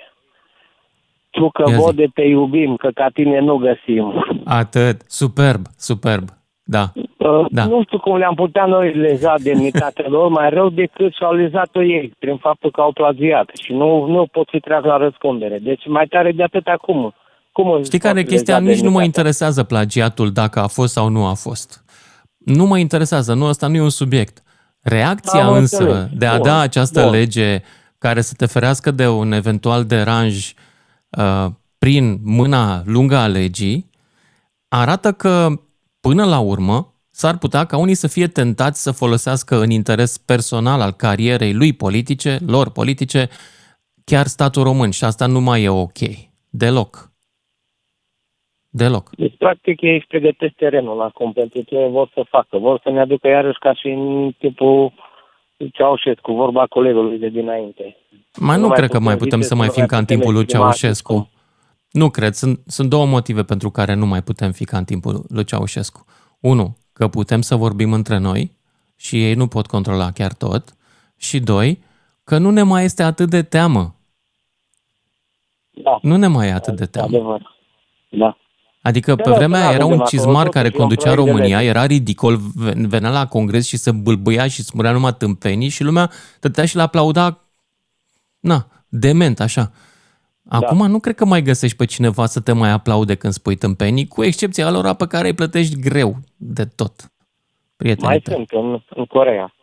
Tu 1.29 1.49
că 1.49 1.63
vode 1.71 2.07
te 2.13 2.22
iubim, 2.22 2.75
că 2.75 2.89
ca 2.93 3.07
tine 3.13 3.39
nu 3.39 3.55
găsim. 3.55 4.25
Atât. 4.45 5.01
Superb, 5.07 5.61
superb. 5.77 6.24
Da. 6.63 6.83
Uh, 7.17 7.45
da. 7.50 7.65
Nu 7.65 7.83
știu 7.83 8.00
cum 8.00 8.17
le-am 8.17 8.35
putea 8.35 8.65
noi 8.65 8.93
leza 8.93 9.33
demnitatea 9.43 10.05
lor 10.07 10.29
mai 10.39 10.50
rău 10.50 10.69
decât 10.69 11.13
și-au 11.13 11.33
lezat-o 11.33 11.83
ei, 11.83 12.13
prin 12.19 12.37
faptul 12.37 12.72
că 12.72 12.81
au 12.81 12.91
plagiat. 12.91 13.50
Și 13.63 13.74
nu, 13.74 14.05
nu 14.05 14.27
pot 14.31 14.48
fi 14.50 14.59
treaz 14.59 14.83
la 14.83 14.98
răspundere. 14.98 15.59
Deci 15.61 15.87
mai 15.87 16.05
tare 16.05 16.31
de 16.31 16.43
atât 16.43 16.67
acum. 16.67 17.13
Cum 17.51 17.83
Știi 17.83 18.00
care 18.00 18.19
e 18.19 18.24
chestia? 18.24 18.59
Nici 18.59 18.81
nu 18.81 18.91
mă 18.91 19.03
interesează 19.03 19.63
plagiatul 19.63 20.31
dacă 20.31 20.59
a 20.59 20.67
fost 20.67 20.93
sau 20.93 21.09
nu 21.09 21.25
a 21.25 21.33
fost. 21.33 21.83
Nu 22.45 22.65
mă 22.65 22.77
interesează, 22.77 23.33
nu, 23.33 23.45
asta 23.45 23.67
nu 23.67 23.75
e 23.75 23.81
un 23.81 23.89
subiect. 23.89 24.43
Reacția 24.79 25.45
Am 25.45 25.53
însă 25.53 25.77
înțeles. 25.77 26.07
de 26.13 26.25
a 26.25 26.35
Bun. 26.35 26.45
da 26.45 26.59
această 26.59 27.01
Bun. 27.01 27.11
lege 27.11 27.61
care 27.97 28.21
să 28.21 28.33
te 28.37 28.45
ferească 28.45 28.91
de 28.91 29.07
un 29.07 29.31
eventual 29.31 29.85
deranj 29.85 30.53
uh, 31.09 31.45
prin 31.77 32.19
mâna 32.23 32.81
lungă 32.85 33.15
a 33.17 33.27
legii, 33.27 33.89
arată 34.67 35.11
că 35.11 35.49
până 35.99 36.25
la 36.25 36.39
urmă 36.39 36.93
s-ar 37.11 37.37
putea 37.37 37.65
ca 37.65 37.77
unii 37.77 37.95
să 37.95 38.07
fie 38.07 38.27
tentați 38.27 38.81
să 38.81 38.91
folosească 38.91 39.61
în 39.61 39.69
interes 39.69 40.17
personal 40.17 40.81
al 40.81 40.91
carierei 40.91 41.53
lui 41.53 41.73
politice, 41.73 42.39
lor 42.45 42.69
politice, 42.69 43.29
chiar 44.03 44.27
statul 44.27 44.63
român 44.63 44.89
și 44.89 45.03
asta 45.03 45.25
nu 45.25 45.39
mai 45.39 45.63
e 45.63 45.69
ok. 45.69 45.97
Deloc. 46.49 47.08
Deloc. 48.70 49.10
Deci, 49.18 49.36
practic, 49.38 49.82
ei 49.82 49.96
își 49.96 50.08
pregătesc 50.08 50.53
terenul 50.53 51.01
acum 51.01 51.34
pentru 51.34 51.62
ce 51.62 51.88
vor 51.88 52.12
să 52.14 52.25
facă. 52.29 52.58
Vor 52.58 52.79
să 52.84 52.90
ne 52.90 53.00
aducă 53.00 53.27
iarăși 53.27 53.60
ca 53.60 53.74
și 53.74 53.88
în 53.88 54.32
timpul 54.38 54.94
Ceaușescu, 55.74 56.32
vorba 56.32 56.66
colegului 56.66 57.20
de 57.20 57.29
dinainte. 57.29 57.96
Mai 58.40 58.58
nu, 58.58 58.68
nu 58.68 58.74
cred 58.74 58.90
că 58.90 59.00
mai 59.00 59.18
putem 59.18 59.42
să 59.42 59.55
mai 59.55 59.70
fim 59.70 59.86
ca 59.86 59.98
în 59.98 60.05
timpul 60.05 60.34
lui 60.34 60.46
Ceaușescu. 60.46 61.29
Nu 61.92 62.10
cred. 62.10 62.34
Sunt, 62.34 62.60
sunt 62.66 62.90
două 62.90 63.05
motive 63.05 63.44
pentru 63.44 63.70
care 63.70 63.94
nu 63.94 64.05
mai 64.05 64.22
putem 64.22 64.51
fi 64.51 64.66
ca 64.66 64.77
în 64.77 64.84
timpul 64.84 65.25
lui 65.29 65.44
Ceaușescu. 65.44 66.05
Unu, 66.40 66.77
că 66.94 67.08
putem 67.08 67.42
să 67.42 67.55
vorbim 67.55 67.94
între 67.94 68.18
noi 68.18 68.51
și 68.96 69.24
ei 69.24 69.34
nu 69.34 69.48
pot 69.48 69.68
controla 69.68 70.12
chiar 70.12 70.34
tot. 70.34 70.64
Și 71.18 71.40
doi, 71.40 71.84
că 72.24 72.38
nu 72.38 72.50
ne 72.50 72.64
mai 72.64 72.84
este 72.84 73.03
atât 73.03 73.29
de 73.29 73.44
teamă. 73.44 73.96
Da. 75.70 76.00
Nu 76.01 76.16
ne 76.16 76.27
mai 76.27 76.48
e 76.48 76.51
atât 76.51 76.75
de 76.75 76.86
teamă. 76.86 77.08
Adevăr. 77.08 77.55
Da. 78.10 78.38
Adică 78.89 79.15
pe 79.15 79.31
vremea 79.31 79.67
aia 79.67 79.75
era 79.75 79.85
un 79.85 79.99
cizmar 80.07 80.49
care 80.49 80.69
conducea 80.69 81.13
România, 81.13 81.63
era 81.63 81.85
ridicol, 81.85 82.39
venea 82.75 83.09
la 83.09 83.27
congres 83.27 83.67
și 83.67 83.77
se 83.77 83.91
bâlbâia 83.91 84.47
și 84.47 84.63
spunea 84.63 84.91
numai 84.91 85.13
tâmpenii 85.13 85.69
și 85.69 85.83
lumea 85.83 86.11
tătea 86.39 86.65
și 86.65 86.75
l 86.75 86.79
aplauda, 86.79 87.39
na, 88.39 88.67
dement, 88.87 89.39
așa. 89.39 89.71
Acum 90.47 90.77
da. 90.77 90.87
nu 90.87 90.99
cred 90.99 91.15
că 91.15 91.25
mai 91.25 91.41
găsești 91.41 91.77
pe 91.77 91.85
cineva 91.85 92.25
să 92.25 92.39
te 92.39 92.51
mai 92.51 92.69
aplaude 92.69 93.15
când 93.15 93.33
spui 93.33 93.55
tâmpenii, 93.55 94.07
cu 94.07 94.23
excepția 94.23 94.69
lor 94.71 94.93
pe 94.93 95.07
care 95.07 95.27
îi 95.27 95.33
plătești 95.33 95.79
greu 95.79 96.17
de 96.37 96.65
tot. 96.65 97.11
Prietenii 97.75 98.09
mai 98.09 98.21
sunt 98.25 98.49
în, 98.51 98.79
în 98.89 99.05
Corea. 99.05 99.53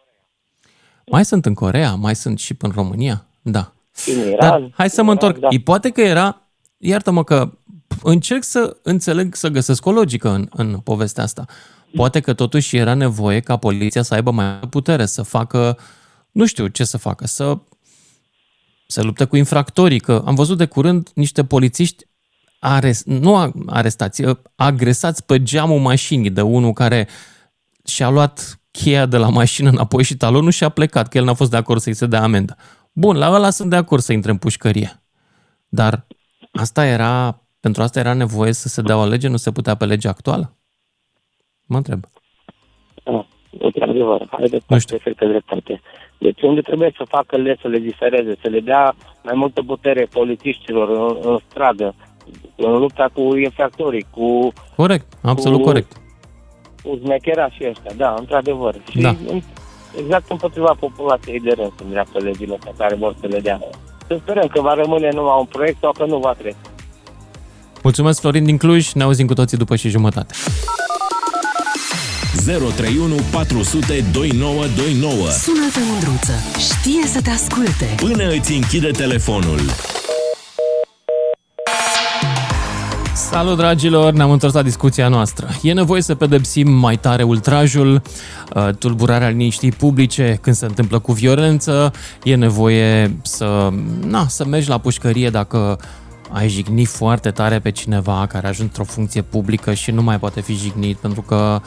Mai 1.07 1.25
sunt 1.25 1.47
în 1.47 1.55
Corea, 1.55 1.95
mai 1.95 2.15
sunt 2.15 2.39
și 2.39 2.55
în 2.59 2.71
România, 2.75 3.27
da. 3.43 3.73
În 4.07 4.29
Iran, 4.29 4.39
Dar 4.39 4.71
hai 4.75 4.91
să 4.91 5.03
mă 5.03 5.11
întorc. 5.11 5.39
Da. 5.39 5.49
Poate 5.65 5.91
că 5.91 6.01
era, 6.01 6.41
iartă-mă 6.79 7.25
că 7.25 7.51
încerc 8.03 8.43
să 8.45 8.77
înțeleg, 8.83 9.35
să 9.35 9.49
găsesc 9.49 9.87
o 9.87 9.91
logică 9.91 10.31
în, 10.31 10.49
în 10.51 10.79
povestea 10.79 11.23
asta. 11.23 11.45
Poate 11.95 12.21
că 12.21 12.35
totuși 12.35 12.77
era 12.77 12.95
nevoie 12.95 13.41
ca 13.41 13.57
poliția 13.57 14.03
să 14.03 14.15
aibă 14.15 14.31
mai 14.31 14.59
putere, 14.71 15.07
să 15.07 15.23
facă, 15.23 15.79
nu 16.31 16.47
știu 16.47 16.67
ce 16.67 16.85
să 16.85 16.97
facă, 16.97 17.27
să 17.27 17.59
să 18.87 19.03
lupte 19.03 19.25
cu 19.25 19.37
infractorii, 19.37 20.01
că 20.01 20.23
am 20.27 20.35
văzut 20.35 20.59
de 20.59 20.67
curând 20.67 21.11
niște 21.15 21.45
polițiști 21.45 22.05
arest, 22.59 23.07
nu 23.07 23.53
arestați, 23.67 24.23
agresați 24.55 25.25
pe 25.25 25.43
geamul 25.43 25.81
mașinii 25.81 26.31
de 26.31 26.41
unul 26.41 26.73
care 26.73 27.09
și-a 27.85 28.09
luat 28.09 28.61
cheia 28.71 29.07
de 29.07 29.17
la 29.17 29.29
mașină 29.29 29.69
înapoi 29.69 30.03
și 30.03 30.17
talonul 30.17 30.51
și 30.51 30.65
a 30.65 30.69
plecat, 30.69 31.09
că 31.09 31.19
el 31.19 31.25
n-a 31.25 31.35
fost 31.35 31.51
de 31.51 31.57
acord 31.57 31.81
să-i 31.81 31.95
se 31.95 32.07
dea 32.07 32.23
amendă. 32.23 32.57
Bun, 32.93 33.17
la 33.17 33.31
ăla 33.31 33.51
sunt 33.51 33.71
de 33.71 33.77
acord 33.77 34.03
să 34.03 34.13
intre 34.13 34.31
în 34.31 34.37
pușcărie. 34.37 35.03
Dar 35.69 36.07
asta 36.53 36.87
era 36.87 37.41
pentru 37.67 37.85
asta 37.85 37.99
era 38.01 38.13
nevoie 38.13 38.53
să 38.53 38.69
se 38.69 38.83
dea 38.83 38.97
o 38.99 39.07
lege, 39.07 39.29
nu 39.29 39.37
se 39.37 39.53
putea 39.53 39.75
pe 39.75 39.85
legea 39.85 40.09
actuală? 40.09 40.57
Mă 41.67 41.77
întreb. 41.77 42.01
Nu, 43.05 43.27
într-adevăr, 43.59 44.29
de 44.51 44.61
nu 44.67 44.79
știu. 44.79 44.97
efecte 44.97 45.27
dreptate. 45.27 45.81
Deci 46.19 46.43
unde 46.43 46.61
trebuie 46.61 46.93
să 46.97 47.05
facă 47.09 47.37
le, 47.37 47.57
să 47.61 47.69
legifereze, 47.69 48.37
să 48.43 48.49
le 48.49 48.61
dea 48.61 48.95
mai 49.25 49.35
multă 49.37 49.63
putere 49.63 50.09
polițiștilor 50.13 50.89
în, 50.89 51.31
în 51.31 51.39
stradă, 51.49 51.95
în 52.57 52.79
lupta 52.79 53.11
cu 53.13 53.37
infractorii, 53.37 54.07
cu... 54.11 54.53
Corect, 54.77 55.07
absolut 55.23 55.59
cu, 55.59 55.65
corect. 55.65 55.93
Cu 56.83 57.01
zmechera 57.03 57.51
și 57.51 57.65
ăștia, 57.69 57.93
da, 57.97 58.15
într-adevăr. 58.19 58.75
Și 58.91 58.99
da. 58.99 59.09
în, 59.09 59.41
exact 59.99 60.31
împotriva 60.31 60.77
populației 60.81 61.41
de 61.41 61.53
rând 61.53 61.73
sunt 61.77 61.91
dreaptă 61.91 62.19
legile 62.19 62.59
pe 62.65 62.73
care 62.79 62.95
vor 62.95 63.17
să 63.21 63.27
le 63.27 63.41
dea. 63.41 63.61
Să 64.07 64.19
sperăm 64.21 64.47
că 64.47 64.61
va 64.61 64.75
rămâne 64.75 65.11
numai 65.11 65.39
un 65.39 65.47
proiect 65.47 65.79
sau 65.81 65.93
că 65.93 66.05
nu 66.05 66.19
va 66.19 66.33
trece. 66.33 66.57
Mulțumesc, 67.87 68.21
Florin 68.21 68.45
din 68.45 68.57
Cluj. 68.57 68.93
Ne 68.93 69.03
auzim 69.03 69.27
cu 69.27 69.35
toții 69.35 69.57
după 69.57 69.77
și 69.77 69.89
jumătate. 69.89 70.35
031 72.45 73.15
400 73.31 74.05
2929. 74.13 75.15
Sună-te, 75.31 75.79
Mândruță. 75.91 76.33
Știe 76.59 77.07
să 77.07 77.21
te 77.23 77.31
asculte. 77.31 77.95
Până 77.97 78.31
îți 78.31 78.53
închide 78.53 78.91
telefonul. 78.91 79.61
Salut, 83.15 83.57
dragilor! 83.57 84.13
Ne-am 84.13 84.31
întors 84.31 84.53
la 84.53 84.63
discuția 84.63 85.09
noastră. 85.09 85.49
E 85.63 85.73
nevoie 85.73 86.03
să 86.03 86.15
pedepsim 86.15 86.71
mai 86.71 86.97
tare 86.97 87.23
ultrajul, 87.23 88.03
uh, 88.55 88.69
tulburarea 88.79 89.29
liniștii 89.29 89.73
publice 89.73 90.39
când 90.43 90.57
se 90.57 90.65
întâmplă 90.65 90.99
cu 90.99 91.13
violență. 91.13 91.93
E 92.23 92.35
nevoie 92.35 93.17
să, 93.23 93.69
na, 94.07 94.27
să 94.29 94.45
mergi 94.45 94.69
la 94.69 94.79
pușcărie 94.79 95.31
dacă 95.31 95.79
ai 96.31 96.49
jignit 96.49 96.89
foarte 96.89 97.31
tare 97.31 97.59
pe 97.59 97.71
cineva 97.71 98.27
care 98.27 98.47
a 98.47 98.49
ajuns 98.49 98.69
într-o 98.69 98.85
funcție 98.85 99.23
publică 99.23 99.75
și 99.75 99.91
nu 99.91 100.03
mai 100.03 100.19
poate 100.19 100.41
fi 100.41 100.55
jignit 100.55 100.97
pentru 100.97 101.23
că, 101.23 101.61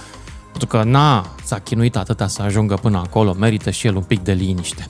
pentru 0.51 0.67
că 0.67 0.83
na, 0.83 1.35
s-a 1.43 1.59
chinuit 1.59 1.95
atâta 1.95 2.27
să 2.27 2.41
ajungă 2.41 2.75
până 2.75 2.97
acolo, 2.97 3.33
merită 3.33 3.69
și 3.69 3.87
el 3.87 3.95
un 3.95 4.01
pic 4.01 4.19
de 4.19 4.31
liniște. 4.31 4.87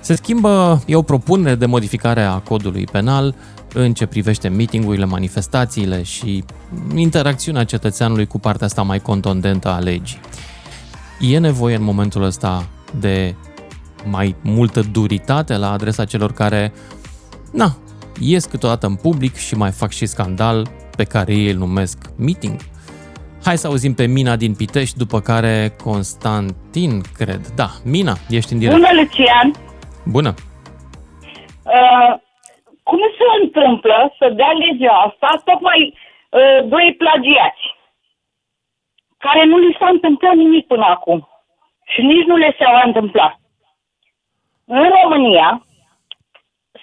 Se 0.00 0.14
schimbă, 0.14 0.82
e 0.86 0.96
o 0.96 1.02
propunere 1.02 1.54
de 1.54 1.66
modificare 1.66 2.22
a 2.22 2.38
codului 2.38 2.84
penal 2.92 3.34
în 3.74 3.94
ce 3.94 4.06
privește 4.06 4.48
meetingurile, 4.48 5.04
manifestațiile 5.04 6.02
și 6.02 6.44
interacțiunea 6.94 7.64
cetățeanului 7.64 8.26
cu 8.26 8.38
partea 8.38 8.66
asta 8.66 8.82
mai 8.82 9.00
contundentă 9.00 9.68
a 9.68 9.78
legii. 9.78 10.20
E 11.20 11.38
nevoie 11.38 11.76
în 11.76 11.82
momentul 11.82 12.22
ăsta 12.22 12.66
de 13.00 13.34
mai 14.04 14.36
multă 14.40 14.80
duritate 14.92 15.56
la 15.56 15.72
adresa 15.72 16.04
celor 16.04 16.32
care, 16.32 16.72
na, 17.52 17.76
ies 18.20 18.44
câteodată 18.44 18.86
în 18.86 18.96
public 18.96 19.34
și 19.36 19.54
mai 19.54 19.70
fac 19.70 19.90
și 19.90 20.06
scandal 20.06 20.66
pe 20.96 21.04
care 21.04 21.32
ei 21.32 21.50
îl 21.50 21.58
numesc 21.58 21.98
meeting. 22.18 22.56
Hai 23.44 23.56
să 23.56 23.66
auzim 23.66 23.94
pe 23.94 24.06
Mina 24.06 24.36
din 24.36 24.54
Pitești, 24.54 24.98
după 24.98 25.20
care 25.20 25.54
Constantin, 25.84 26.92
cred. 27.18 27.42
Da, 27.60 27.68
Mina, 27.84 28.14
ești 28.28 28.52
în 28.52 28.58
direct. 28.58 28.76
Bună, 28.76 28.92
Lucian! 29.00 29.48
Bună! 30.04 30.34
Uh, 31.76 32.12
cum 32.82 33.00
se 33.18 33.26
întâmplă 33.42 34.14
să 34.18 34.26
dea 34.28 34.52
legea 34.64 34.92
asta 34.92 35.42
tocmai 35.44 35.80
uh, 35.94 36.68
doi 36.68 36.94
plagiați 36.98 37.64
care 39.18 39.44
nu 39.44 39.56
li 39.58 39.76
s-a 39.78 39.88
întâmplat 39.88 40.34
nimic 40.34 40.66
până 40.66 40.84
acum 40.84 41.28
și 41.84 42.00
nici 42.00 42.26
nu 42.26 42.36
le 42.36 42.54
se 42.58 42.64
va 42.64 42.82
întâmpla. 42.84 43.38
În 44.64 44.88
România 45.02 45.66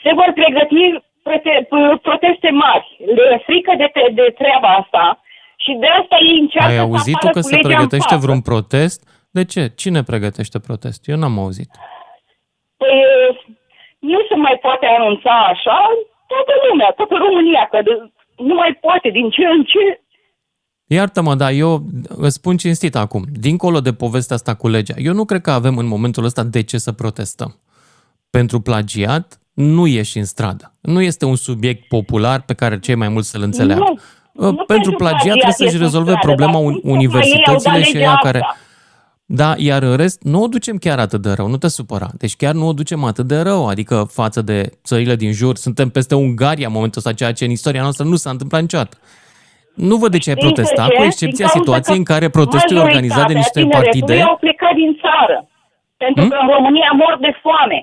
se 0.04 0.14
vor 0.14 0.32
pregăti 0.34 0.84
prote- 1.24 1.68
proteste 2.02 2.50
mari. 2.50 2.88
Le 3.16 3.24
e 3.36 3.44
frică 3.46 3.74
de, 3.78 3.88
te- 3.94 4.12
de 4.14 4.34
treaba 4.38 4.68
asta 4.82 5.22
și 5.64 5.72
de 5.80 5.88
asta 6.02 6.16
ei 6.30 6.40
încearcă 6.40 6.70
Ai 6.72 6.76
să 6.76 6.82
auzit 6.82 7.14
tu 7.14 7.18
apară 7.28 7.34
că 7.34 7.40
cu 7.40 7.48
se 7.48 7.56
legea 7.56 7.68
în 7.68 7.74
pregătește 7.74 8.14
față. 8.16 8.24
vreun 8.26 8.42
protest? 8.42 9.00
De 9.38 9.44
ce? 9.46 9.64
Cine 9.76 10.04
pregătește 10.04 10.60
protest? 10.60 11.08
Eu 11.08 11.18
n-am 11.18 11.40
auzit. 11.40 11.70
Păi, 12.78 12.98
nu 14.00 14.20
se 14.30 14.36
mai 14.36 14.58
poate 14.62 14.86
anunța 14.86 15.34
așa 15.54 15.78
toată 16.28 16.52
lumea, 16.70 16.90
toată 16.96 17.16
România, 17.26 17.68
că 17.72 17.80
de- 17.84 18.12
nu 18.48 18.54
mai 18.54 18.78
poate, 18.82 19.10
din 19.10 19.30
ce 19.30 19.46
în 19.46 19.64
ce. 19.64 20.02
Iartă-mă, 20.88 21.36
dar 21.36 21.52
eu 21.52 21.80
îți 22.10 22.36
spun 22.36 22.58
cinstit 22.58 22.96
acum, 22.96 23.24
dincolo 23.34 23.80
de 23.80 23.94
povestea 23.94 24.36
asta 24.36 24.56
cu 24.56 24.68
legea, 24.68 24.94
eu 24.98 25.14
nu 25.14 25.26
cred 25.26 25.42
că 25.42 25.52
avem 25.52 25.78
în 25.78 25.88
momentul 25.88 26.24
ăsta 26.24 26.44
de 26.44 26.64
ce 26.64 26.78
să 26.78 26.92
protestăm. 26.92 27.56
Pentru 28.30 28.60
plagiat 28.62 29.41
nu 29.54 29.86
ieși 29.88 30.18
în 30.18 30.26
stradă. 30.26 30.74
Nu 30.82 31.02
este 31.02 31.26
un 31.26 31.36
subiect 31.36 31.88
popular 31.88 32.42
pe 32.42 32.54
care 32.54 32.80
cei 32.80 32.96
mai 32.96 33.10
mulți 33.10 33.30
să-l 33.30 33.42
înțeleagă. 33.42 33.84
Nu, 33.88 34.00
Uh, 34.34 34.44
nu 34.46 34.54
pentru 34.54 34.66
pentru 34.66 34.92
plagiat 34.92 35.18
plagiat 35.18 35.34
trebuie 35.34 35.54
să-și 35.54 35.70
ies 35.70 35.74
în 35.74 35.80
rezolve 35.82 36.10
stradă, 36.12 36.26
problema 36.28 36.52
dar 36.52 36.62
un- 36.62 36.72
cum 36.72 36.80
tocmai 36.82 36.96
universitățile 36.96 37.74
ei 37.74 37.74
au 37.74 37.80
dat 37.80 37.84
și 37.88 37.94
legea 37.94 38.08
aia 38.08 38.20
care... 38.24 38.40
asta? 38.42 38.56
Da, 39.26 39.54
iar 39.58 39.82
în 39.84 39.96
rest, 39.96 40.22
nu 40.24 40.42
o 40.44 40.48
ducem 40.48 40.78
chiar 40.78 41.00
atât 41.00 41.22
de 41.22 41.32
rău, 41.32 41.48
nu 41.48 41.58
te 41.58 41.68
supăra. 41.68 42.08
Deci 42.18 42.36
chiar 42.36 42.54
nu 42.54 42.68
o 42.68 42.74
ducem 42.74 43.04
atât 43.04 43.28
de 43.28 43.40
rău, 43.42 43.68
adică 43.68 44.08
față 44.12 44.42
de 44.42 44.58
țările 44.84 45.16
din 45.16 45.32
jur, 45.32 45.56
suntem 45.56 45.90
peste 45.90 46.16
Ungaria 46.16 46.68
în 46.68 46.74
momentul 46.74 47.02
ăsta, 47.02 47.14
ceea 47.20 47.32
ce 47.34 47.46
în 47.46 47.52
istoria 47.52 47.82
noastră 47.82 48.04
nu 48.06 48.16
s-a 48.16 48.30
întâmplat 48.30 48.62
niciodată. 48.62 48.98
Nu 49.76 49.96
văd 49.96 50.12
de 50.12 50.18
ce 50.24 50.30
ai 50.30 50.36
Știți 50.36 50.48
de 50.48 50.54
protesta, 50.62 50.84
ce? 50.86 50.92
cu 50.94 51.02
Din 51.02 51.10
excepția 51.12 51.46
cauza 51.46 51.60
situației 51.60 51.96
că 51.96 52.02
în 52.04 52.08
care 52.14 52.28
protestul 52.38 52.76
e 52.78 52.80
organizat 52.90 53.26
de 53.32 53.34
niște 53.42 53.60
majoritatea 53.60 53.82
partide. 53.82 54.06
tineretului 54.06 54.32
au 54.34 54.38
plecat 54.46 54.74
din 54.82 54.92
țară. 55.04 55.38
Pentru 56.04 56.22
Hmm? 56.22 56.30
că 56.32 56.38
în 56.44 56.50
România 56.58 56.92
mor 57.02 57.14
de 57.26 57.32
foame. 57.44 57.80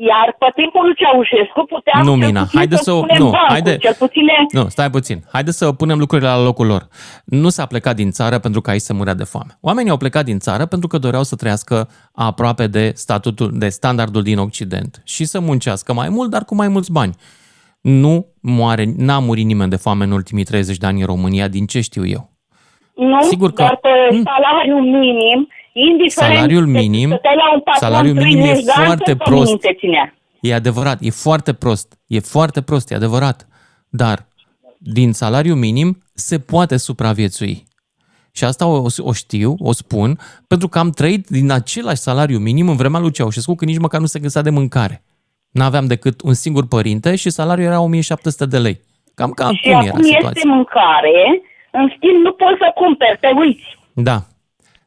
Iar 0.00 0.36
pe 0.38 0.46
timpul 0.54 0.82
lui 0.84 0.94
Ceaușescu 0.94 1.64
puteam 1.68 2.04
Nu, 2.04 2.16
cel 2.16 2.26
Mina, 2.26 2.40
puțin 2.42 2.58
haide 2.58 2.76
să 2.76 2.92
o- 2.92 3.00
punem 3.00 3.16
nu, 3.18 3.22
bancuri, 3.30 3.50
haide. 3.52 3.76
Cel 3.76 3.94
puțin 3.98 4.22
Nu, 4.52 4.68
stai 4.68 4.90
puțin. 4.90 5.18
Haide 5.32 5.50
să 5.50 5.72
punem 5.72 5.98
lucrurile 5.98 6.28
la 6.28 6.42
locul 6.42 6.66
lor. 6.66 6.88
Nu 7.24 7.48
s-a 7.48 7.66
plecat 7.66 7.96
din 7.96 8.10
țară 8.10 8.38
pentru 8.38 8.60
că 8.60 8.70
aici 8.70 8.80
se 8.80 8.92
murea 8.92 9.14
de 9.14 9.24
foame. 9.24 9.58
Oamenii 9.60 9.90
au 9.90 9.96
plecat 9.96 10.24
din 10.24 10.38
țară 10.38 10.66
pentru 10.66 10.88
că 10.88 10.98
doreau 10.98 11.22
să 11.22 11.36
trăiască 11.36 11.88
aproape 12.14 12.66
de 12.66 12.92
statutul, 12.94 13.50
de 13.54 13.68
standardul 13.68 14.22
din 14.22 14.38
Occident 14.38 15.02
și 15.04 15.24
să 15.24 15.40
muncească 15.40 15.92
mai 15.92 16.08
mult, 16.08 16.30
dar 16.30 16.44
cu 16.44 16.54
mai 16.54 16.68
mulți 16.68 16.92
bani. 16.92 17.14
Nu 17.80 18.26
moare, 18.40 18.84
n-a 18.96 19.18
murit 19.18 19.44
nimeni 19.44 19.70
de 19.70 19.76
foame 19.76 20.04
în 20.04 20.10
ultimii 20.10 20.44
30 20.44 20.76
de 20.76 20.86
ani 20.86 21.00
în 21.00 21.06
România, 21.06 21.48
din 21.48 21.66
ce 21.66 21.80
știu 21.80 22.06
eu. 22.06 22.30
Nu, 22.94 23.20
Sigur 23.22 23.52
că- 23.52 23.62
dar 23.62 23.76
pe 23.82 23.88
Hmm. 24.10 24.22
salariul 24.24 24.80
minim, 24.98 25.48
indiferent 25.88 26.36
Salariul 26.36 26.64
că 26.64 26.70
minim- 26.70 27.08
stăteai 27.08 27.34
la 27.36 27.52
un 27.54 27.60
patron 27.60 27.90
salariul 27.90 28.14
minim 28.14 28.38
e 28.38 28.42
30 28.44 28.64
de 28.64 28.70
ani, 28.74 28.84
foarte 28.86 29.12
tot 29.12 29.18
pe 29.22 29.30
prost. 29.30 29.44
minim 29.44 29.58
te 29.58 29.74
ținea. 29.78 30.14
E 30.40 30.54
adevărat, 30.54 30.98
e 31.00 31.10
foarte 31.10 31.52
prost. 31.52 31.98
E 32.06 32.18
foarte 32.20 32.62
prost, 32.62 32.90
e 32.90 32.94
adevărat. 32.94 33.48
Dar 33.88 34.26
din 34.78 35.12
salariu 35.12 35.54
minim 35.54 36.02
se 36.14 36.38
poate 36.38 36.76
supraviețui. 36.76 37.66
Și 38.32 38.44
asta 38.44 38.66
o, 38.66 38.84
o 38.98 39.12
știu, 39.12 39.54
o 39.58 39.72
spun, 39.72 40.18
pentru 40.46 40.68
că 40.68 40.78
am 40.78 40.90
trăit 40.90 41.26
din 41.28 41.50
același 41.50 42.00
salariu 42.00 42.38
minim 42.38 42.68
în 42.68 42.76
vremea 42.76 43.00
lui 43.00 43.10
Ceaușescu, 43.10 43.54
când 43.54 43.70
nici 43.70 43.80
măcar 43.80 44.00
nu 44.00 44.06
se 44.06 44.18
găsea 44.18 44.42
de 44.42 44.50
mâncare. 44.50 45.02
N-aveam 45.50 45.86
decât 45.86 46.20
un 46.22 46.34
singur 46.34 46.66
părinte 46.66 47.16
și 47.16 47.30
salariul 47.30 47.66
era 47.66 47.80
1700 47.80 48.46
de 48.46 48.58
lei. 48.58 48.80
Cam 49.14 49.30
ca 49.30 49.44
Și 49.52 49.68
acum 49.68 49.70
era 49.70 49.78
acum 49.88 49.98
este 50.00 50.14
situația. 50.14 50.42
mâncare, 50.54 51.42
în 51.72 51.92
schimb 51.96 52.24
nu 52.24 52.32
poți 52.32 52.58
să 52.58 52.72
cumperi, 52.74 53.18
te 53.20 53.28
uiți. 53.38 53.78
Da. 53.92 54.22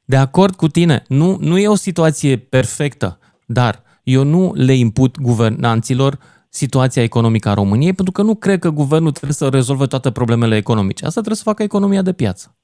De 0.05 0.17
acord 0.17 0.55
cu 0.55 0.67
tine. 0.67 1.03
Nu, 1.07 1.37
nu 1.39 1.57
e 1.57 1.67
o 1.67 1.75
situație 1.75 2.37
perfectă, 2.37 3.19
dar 3.45 3.83
eu 4.03 4.23
nu 4.23 4.51
le 4.53 4.73
imput 4.73 5.19
guvernanților 5.19 6.19
situația 6.49 7.03
economică 7.03 7.49
a 7.49 7.53
României, 7.53 7.93
pentru 7.93 8.13
că 8.13 8.21
nu 8.21 8.35
cred 8.35 8.59
că 8.59 8.69
guvernul 8.69 9.11
trebuie 9.11 9.33
să 9.33 9.49
rezolve 9.49 9.85
toate 9.85 10.11
problemele 10.11 10.55
economice. 10.55 11.05
Asta 11.05 11.19
trebuie 11.21 11.35
să 11.35 11.43
facă 11.43 11.63
economia 11.63 12.01
de 12.01 12.13
piață. 12.13 12.55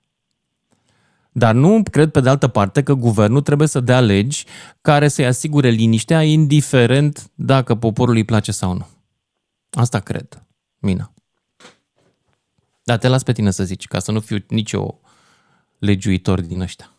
Dar 1.32 1.56
nu 1.56 1.84
cred, 1.91 2.12
pe 2.12 2.19
de 2.19 2.30
altă 2.30 2.47
parte, 2.47 2.84
că 2.84 2.93
guvernul 2.93 3.41
trebuie 3.41 3.67
să 3.67 3.80
dea 3.80 4.00
legi 4.00 4.45
care 4.82 5.08
să-i 5.08 5.26
asigure 5.26 5.69
liniștea, 5.69 6.23
indiferent 6.23 7.32
dacă 7.36 7.76
poporului 7.76 8.19
îi 8.19 8.26
place 8.26 8.52
sau 8.52 8.73
nu. 8.73 8.88
Asta 9.71 10.00
cred, 10.00 10.45
Mina. 10.80 11.13
Dar 12.84 12.97
te 12.97 13.08
las 13.08 13.23
pe 13.23 13.32
tine 13.32 13.52
să 13.52 13.63
zici, 13.63 13.88
ca 13.88 14.00
să 14.00 14.12
nu 14.12 14.19
fiu 14.19 14.38
nici 14.47 14.71
eu 14.71 15.02
legiuitor 15.80 16.41
din 16.41 16.62
ăștia. 16.62 16.96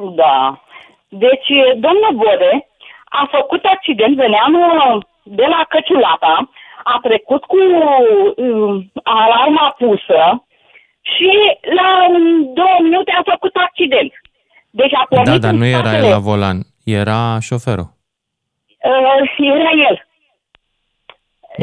Da. 0.00 0.62
Deci, 1.08 1.48
domnul 1.76 2.12
Bode 2.12 2.68
a 3.04 3.28
făcut 3.30 3.64
accident, 3.64 4.16
veneam 4.16 4.54
uh, 4.54 5.02
de 5.22 5.44
la 5.48 5.64
Căciulata, 5.68 6.50
a 6.84 6.98
trecut 7.02 7.44
cu 7.44 7.56
uh, 8.36 8.84
alarma 9.02 9.74
pusă 9.78 10.44
și 11.00 11.30
la 11.74 12.06
um, 12.08 12.54
două 12.54 12.76
minute 12.82 13.12
a 13.18 13.30
făcut 13.30 13.56
accident. 13.56 14.12
Deci 14.70 14.94
a 14.94 15.06
pornit 15.08 15.26
Da, 15.26 15.38
dar 15.38 15.52
în 15.52 15.58
nu 15.58 15.66
era 15.66 15.78
spatele- 15.78 16.06
el 16.06 16.10
la 16.12 16.18
volan, 16.18 16.58
era 16.84 17.38
șoferul. 17.40 17.88
Uh, 18.82 19.30
era 19.38 19.70
el. 19.88 20.06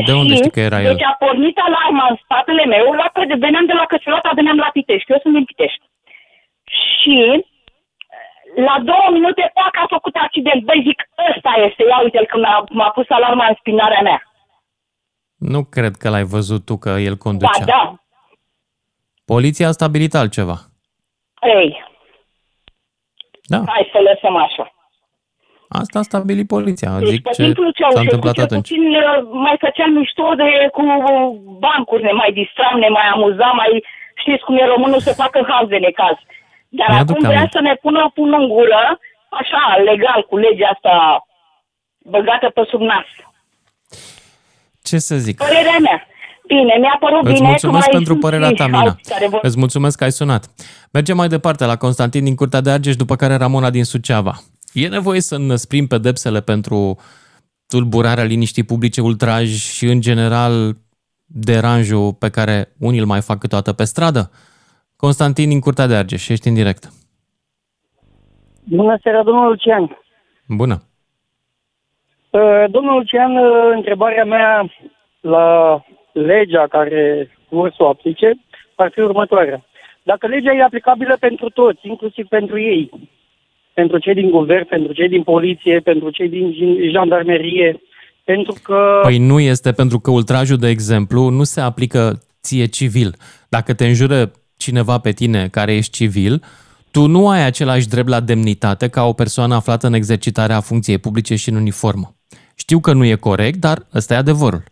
De 0.06 0.13
unde 0.13 0.34
Și, 0.34 0.36
știi 0.36 0.52
că 0.52 0.60
era 0.60 0.82
el? 0.82 0.95
Deci 0.95 1.06
a 1.06 1.15
pornit 1.26 1.58
alarma 1.58 2.08
în 2.10 2.17
spatele 2.24 2.65
meu, 2.65 2.91
la 2.91 3.10
că 3.13 3.21
veneam 3.38 3.65
de 3.65 3.74
la 3.74 3.86
Căciulata, 3.86 4.32
veneam 4.36 4.58
la 4.58 4.69
Pitești, 4.74 5.12
eu 5.12 5.19
sunt 5.21 5.34
din 5.34 5.43
Pitești. 5.43 5.82
Și 6.63 7.45
la 8.55 8.75
două 8.83 9.07
minute, 9.11 9.51
pac, 9.53 9.71
a 9.83 9.85
făcut 9.89 10.15
accident. 10.15 10.63
Băi, 10.63 10.83
zic, 10.87 10.99
ăsta 11.35 11.51
este, 11.67 11.83
ia 11.89 11.99
uite-l 12.03 12.25
când 12.25 12.43
m-a, 12.43 12.63
m-a 12.69 12.89
pus 12.89 13.05
alarma 13.09 13.45
în 13.47 13.55
spinarea 13.59 14.01
mea. 14.01 14.21
Nu 15.35 15.63
cred 15.63 15.95
că 15.95 16.09
l-ai 16.09 16.23
văzut 16.23 16.65
tu 16.65 16.77
că 16.77 16.89
el 16.89 17.11
Ba 17.13 17.17
conducea. 17.17 17.65
da, 17.65 17.95
Poliția 19.25 19.67
a 19.67 19.71
stabilit 19.71 20.13
altceva. 20.13 20.55
ei, 21.41 21.83
Da, 23.43 23.61
hai 23.67 23.89
să 23.91 23.99
lăsăm 24.09 24.35
așa. 24.35 24.69
asta 25.69 25.99
a 25.99 26.01
stabilit 26.01 26.47
poliția. 26.47 26.89
Deci, 26.99 27.07
Zic 27.09 27.21
pe 27.21 27.29
ce 27.29 27.43
timpul 27.43 27.63
lui 27.63 27.71
s-a 27.73 27.77
Ceaușescu, 27.79 28.03
întâmplat 28.03 28.33
cel 28.33 28.43
atunci. 28.43 28.67
puțin 28.67 28.83
uh, 28.95 29.27
mai 29.31 29.55
făceam 29.59 29.91
mișto 29.91 30.33
de, 30.35 30.49
cu 30.71 30.81
bancuri, 31.59 32.03
ne 32.03 32.11
mai 32.11 32.31
distram, 32.31 32.79
ne 32.79 32.87
mai 32.87 33.05
amuzam, 33.13 33.55
mai 33.55 33.83
știți 34.15 34.43
cum 34.43 34.57
e 34.57 34.65
românul 34.65 34.99
să 34.99 35.13
facă 35.13 35.45
haz 35.49 35.67
de 35.67 35.77
necaz. 35.77 36.17
Dar 36.79 36.88
Mi-aduc 36.89 37.15
acum 37.15 37.27
vrea 37.27 37.38
aminte. 37.38 37.57
să 37.57 37.61
ne 37.67 37.75
pună 37.83 38.01
pun 38.17 38.29
în 38.39 38.45
gură, 38.55 38.83
așa, 39.41 39.61
legal, 39.89 40.19
cu 40.29 40.35
legea 40.38 40.69
asta 40.75 40.93
băgată 42.13 42.47
pe 42.55 42.61
sub 42.71 42.81
nas. 42.91 43.07
Ce 44.83 44.97
să 44.97 45.15
zic? 45.17 45.38
Părerea 45.38 45.77
mea. 45.81 46.07
Bine, 46.47 46.73
mi-a 46.79 46.97
părut 46.99 47.23
Îți 47.23 47.33
bine. 47.33 47.47
mulțumesc 47.47 47.63
că 47.85 47.89
mai 47.89 47.95
pentru 47.97 48.11
sunt 48.11 48.19
părerea 48.25 48.47
și 48.47 48.53
ta, 48.53 48.65
Mina. 48.65 48.79
alții 48.79 49.11
care 49.13 49.27
vor- 49.27 49.39
Îți 49.43 49.57
mulțumesc 49.57 49.97
că 49.97 50.03
ai 50.03 50.11
sunat. 50.11 50.45
Mergem 50.91 51.15
mai 51.17 51.27
departe 51.27 51.65
la 51.65 51.75
Constantin 51.77 52.23
din 52.23 52.35
Curtea 52.35 52.61
de 52.61 52.69
Argeș, 52.71 52.95
după 52.95 53.15
care 53.15 53.35
Ramona 53.35 53.69
din 53.69 53.83
Suceava. 53.83 54.33
E 54.73 54.88
nevoie 54.88 55.21
să 55.21 55.35
înăsprim 55.35 55.88
pedepsele 55.88 56.41
pentru 56.41 56.99
tulburarea 57.67 58.23
liniștii 58.23 58.63
publice, 58.63 59.01
ultraj 59.01 59.47
și, 59.49 59.85
în 59.85 60.01
general, 60.01 60.73
deranjul 61.25 62.13
pe 62.13 62.29
care 62.29 62.73
unii 62.79 62.99
îl 62.99 63.05
mai 63.05 63.21
fac 63.21 63.38
câteodată 63.38 63.73
pe 63.73 63.83
stradă? 63.83 64.31
Constantin 64.95 65.49
din 65.49 65.60
Curtea 65.60 65.88
de 65.88 65.95
Argeș, 65.95 66.27
ești 66.29 66.47
în 66.47 66.53
direct. 66.53 66.89
Bună 68.63 68.97
seara, 69.01 69.23
domnul 69.23 69.47
Lucian. 69.47 69.97
Bună. 70.47 70.81
Uh, 72.29 72.63
Domnul 72.69 72.93
Lucian, 72.93 73.38
uh, 73.38 73.71
întrebarea 73.75 74.25
mea 74.25 74.71
la 75.19 75.79
legea 76.12 76.67
care 76.67 77.29
vor 77.49 77.73
să 77.75 77.84
o 77.84 77.88
aplice 77.88 78.39
ar 78.75 78.91
fi 78.93 78.99
următoarea. 78.99 79.65
Dacă 80.03 80.27
legea 80.27 80.53
e 80.53 80.63
aplicabilă 80.63 81.17
pentru 81.19 81.49
toți, 81.49 81.79
inclusiv 81.88 82.27
pentru 82.27 82.60
ei, 82.60 82.91
pentru 83.73 83.97
cei 83.97 84.13
din 84.13 84.29
guvern, 84.29 84.67
pentru 84.67 84.93
cei 84.93 85.08
din 85.08 85.23
poliție, 85.23 85.79
pentru 85.79 86.10
cei 86.10 86.29
din 86.29 86.53
jin- 86.53 86.91
jandarmerie, 86.91 87.81
pentru 88.23 88.55
că... 88.63 88.99
Păi 89.03 89.17
nu 89.17 89.39
este 89.39 89.71
pentru 89.71 89.99
că 89.99 90.12
ultrajul, 90.12 90.58
de 90.58 90.67
exemplu, 90.67 91.29
nu 91.29 91.43
se 91.43 91.62
aplică 91.62 92.19
ție 92.41 92.65
civil. 92.65 93.15
Dacă 93.49 93.73
te 93.73 93.86
înjură 93.86 94.31
cineva 94.65 94.97
pe 94.99 95.12
tine 95.12 95.47
care 95.47 95.75
ești 95.75 95.97
civil, 95.99 96.34
tu 96.91 97.01
nu 97.15 97.30
ai 97.30 97.45
același 97.45 97.88
drept 97.88 98.08
la 98.08 98.19
demnitate 98.19 98.86
ca 98.89 99.04
o 99.04 99.13
persoană 99.13 99.56
aflată 99.56 99.88
în 99.88 99.93
exercitarea 99.93 100.60
funcției 100.69 101.04
publice 101.06 101.36
și 101.36 101.49
în 101.49 101.56
uniformă. 101.56 102.08
Știu 102.63 102.80
că 102.80 102.91
nu 102.93 103.06
e 103.06 103.25
corect, 103.30 103.58
dar 103.67 103.78
ăsta 103.97 104.13
e 104.13 104.17
adevărul. 104.25 104.63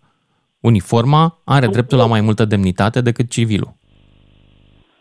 Uniforma 0.59 1.23
are 1.45 1.67
dreptul 1.67 1.97
la 1.97 2.05
mai 2.05 2.21
multă 2.21 2.45
demnitate 2.45 2.99
decât 3.01 3.27
civilul. 3.29 3.71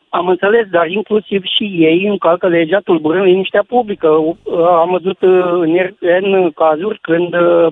Am 0.08 0.26
înțeles, 0.28 0.66
dar 0.70 0.86
inclusiv 0.86 1.42
și 1.44 1.64
ei 1.64 2.06
încalcă 2.06 2.46
legea 2.48 2.80
tulburând 2.84 3.24
liniștea 3.24 3.64
publică. 3.68 4.08
Uh, 4.08 4.34
Am 4.82 4.90
văzut 4.90 5.20
uh, 5.20 5.30
în, 5.60 6.32
în 6.32 6.50
cazuri 6.50 6.98
când 7.00 7.34
uh, 7.34 7.66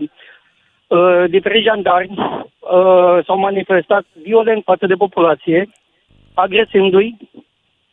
uh, 0.87 1.24
diferiți 1.28 1.66
jandarmi 1.68 2.18
uh, 2.18 3.24
s-au 3.26 3.38
manifestat 3.38 4.04
violent 4.22 4.62
față 4.64 4.87
de 4.87 4.94
populație, 4.94 5.68
agresându-i, 6.40 7.16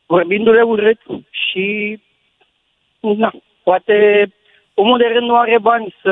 vorbindu-le 0.06 0.62
urât 0.62 1.00
și, 1.30 2.00
na, 3.00 3.34
poate 3.64 4.28
omul 4.74 4.98
de 4.98 5.06
rând 5.14 5.28
nu 5.28 5.36
are 5.36 5.60
bani 5.60 5.96
să 6.02 6.12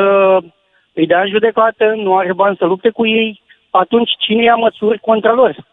îi 0.93 1.07
dea 1.07 1.21
în 1.21 1.29
judecată, 1.29 1.93
nu 1.95 2.17
are 2.17 2.33
bani 2.33 2.57
să 2.59 2.65
lupte 2.65 2.89
cu 2.89 3.07
ei, 3.07 3.41
atunci 3.69 4.09
cine 4.19 4.43
ia 4.43 4.55
măsuri 4.55 4.99
contra 4.99 5.33
lor? 5.33 5.67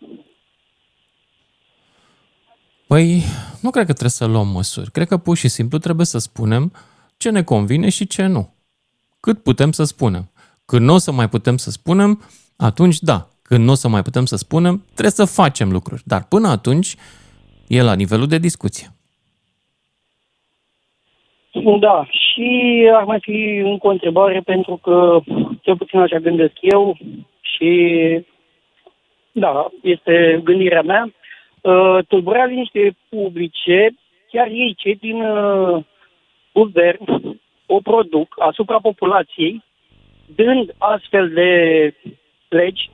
Păi, 2.86 3.22
nu 3.62 3.70
cred 3.70 3.86
că 3.86 3.92
trebuie 3.92 4.10
să 4.10 4.26
luăm 4.26 4.48
măsuri. 4.48 4.90
Cred 4.90 5.06
că 5.06 5.16
pur 5.16 5.36
și 5.36 5.48
simplu 5.48 5.78
trebuie 5.78 6.06
să 6.06 6.18
spunem 6.18 6.72
ce 7.16 7.30
ne 7.30 7.42
convine 7.42 7.88
și 7.88 8.06
ce 8.06 8.26
nu. 8.26 8.54
Cât 9.20 9.42
putem 9.42 9.72
să 9.72 9.84
spunem. 9.84 10.30
Când 10.66 10.82
nu 10.84 10.94
o 10.94 10.98
să 10.98 11.12
mai 11.12 11.28
putem 11.28 11.56
să 11.56 11.70
spunem, 11.70 12.22
atunci 12.56 12.98
da. 12.98 13.28
Când 13.42 13.64
nu 13.64 13.70
o 13.70 13.74
să 13.74 13.88
mai 13.88 14.02
putem 14.02 14.24
să 14.24 14.36
spunem, 14.36 14.82
trebuie 14.84 15.10
să 15.10 15.42
facem 15.42 15.70
lucruri. 15.70 16.02
Dar 16.04 16.24
până 16.28 16.48
atunci, 16.48 16.94
e 17.68 17.82
la 17.82 17.94
nivelul 17.94 18.26
de 18.26 18.38
discuție. 18.38 18.86
Da, 21.80 22.06
și 22.10 22.88
ar 22.94 23.04
mai 23.04 23.18
fi 23.20 23.60
încă 23.64 23.86
o 23.86 23.90
întrebare, 23.90 24.40
pentru 24.44 24.76
că 24.76 25.20
cel 25.60 25.76
puțin 25.76 25.98
așa 25.98 26.18
gândesc 26.18 26.52
eu 26.60 26.96
și 27.40 27.70
da, 29.32 29.70
este 29.82 30.40
gândirea 30.44 30.82
mea. 30.82 31.12
Uh, 31.60 31.98
tulburarea 32.08 32.46
liniștii 32.46 32.96
publice, 33.08 33.94
chiar 34.30 34.46
ei, 34.46 34.74
cei 34.76 34.94
din 34.94 35.22
uh, 35.22 35.84
guvern, 36.52 37.04
o 37.66 37.80
produc 37.80 38.34
asupra 38.38 38.78
populației, 38.78 39.64
dând 40.34 40.74
astfel 40.78 41.28
de 41.28 41.50
legi 42.48 42.90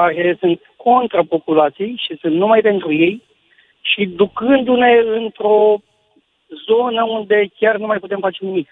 care 0.00 0.36
sunt 0.40 0.60
contra 0.76 1.22
populației 1.24 1.94
și 2.06 2.18
sunt 2.20 2.34
numai 2.34 2.60
pentru 2.60 2.92
ei 2.92 3.22
și 3.80 4.06
ducându-ne 4.06 4.92
într-o 5.22 5.76
zonă 6.66 7.04
unde 7.04 7.50
chiar 7.58 7.76
nu 7.76 7.86
mai 7.86 7.98
putem 7.98 8.18
face 8.20 8.44
nimic. 8.44 8.68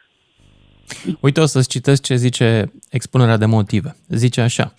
Uite, 1.21 1.41
o 1.41 1.45
să-ți 1.45 1.69
citesc 1.69 2.03
ce 2.03 2.15
zice 2.15 2.73
expunerea 2.91 3.37
de 3.37 3.47
motive. 3.47 3.97
Zice 4.09 4.41
așa. 4.41 4.75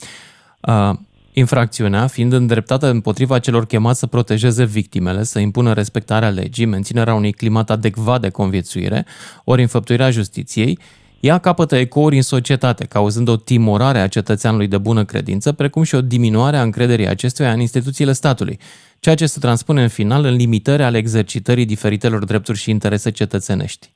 Uh, 0.61 0.97
infracțiunea 1.33 2.07
fiind 2.07 2.33
îndreptată 2.33 2.87
împotriva 2.87 3.39
celor 3.39 3.65
chemați 3.65 3.99
să 3.99 4.07
protejeze 4.07 4.65
victimele, 4.65 5.23
să 5.23 5.39
impună 5.39 5.73
respectarea 5.73 6.29
legii, 6.29 6.65
menținerea 6.65 7.13
unui 7.13 7.31
climat 7.31 7.69
adecvat 7.69 8.21
de 8.21 8.29
conviețuire, 8.29 9.05
ori 9.43 9.61
înfăptuirea 9.61 10.09
justiției, 10.09 10.79
ea 11.25 11.37
capătă 11.37 11.75
ecouri 11.75 12.15
în 12.15 12.21
societate, 12.21 12.85
cauzând 12.85 13.27
o 13.27 13.35
timorare 13.35 13.99
a 13.99 14.07
cetățeanului 14.07 14.67
de 14.67 14.77
bună 14.77 15.05
credință, 15.05 15.51
precum 15.51 15.83
și 15.83 15.95
o 15.95 16.01
diminuare 16.01 16.57
a 16.57 16.61
încrederii 16.61 17.07
acestuia 17.07 17.51
în 17.51 17.59
instituțiile 17.59 18.13
statului, 18.13 18.59
ceea 18.99 19.15
ce 19.15 19.25
se 19.25 19.39
transpune 19.39 19.81
în 19.81 19.87
final 19.87 20.25
în 20.25 20.35
limitări 20.35 20.83
ale 20.83 20.97
exercitării 20.97 21.65
diferitelor 21.65 22.25
drepturi 22.25 22.57
și 22.57 22.69
interese 22.69 23.11
cetățenești. 23.11 23.93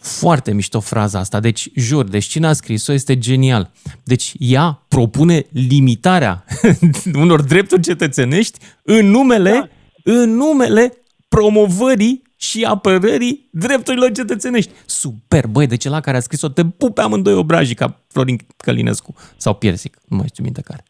Foarte 0.00 0.52
mișto 0.52 0.80
fraza 0.80 1.18
asta. 1.18 1.40
Deci, 1.40 1.68
jur, 1.74 2.04
deci 2.04 2.24
cine 2.24 2.46
a 2.46 2.52
scris-o 2.52 2.92
este 2.92 3.18
genial. 3.18 3.70
Deci 4.04 4.32
ea 4.38 4.84
propune 4.88 5.46
limitarea 5.52 6.44
unor 7.22 7.42
drepturi 7.42 7.82
cetățenești 7.82 8.58
în 8.82 9.06
numele, 9.06 9.50
da. 9.50 9.68
în 10.12 10.30
numele 10.30 10.92
promovării 11.28 12.27
și 12.38 12.64
apărării 12.64 13.48
drepturilor 13.50 14.12
cetățenești. 14.12 14.72
Super, 14.86 15.46
băi, 15.46 15.66
deci 15.66 15.84
la 15.84 16.00
care 16.00 16.16
a 16.16 16.20
scris-o 16.20 16.48
te 16.48 16.62
pupe 16.78 17.00
amândoi 17.00 17.34
obrajii 17.34 17.74
ca 17.74 18.00
Florin 18.08 18.38
Călinescu 18.56 19.14
sau 19.36 19.54
Piersic, 19.54 19.96
nu 20.08 20.16
mai 20.16 20.26
știu 20.28 20.44
minte 20.44 20.62
care. 20.62 20.82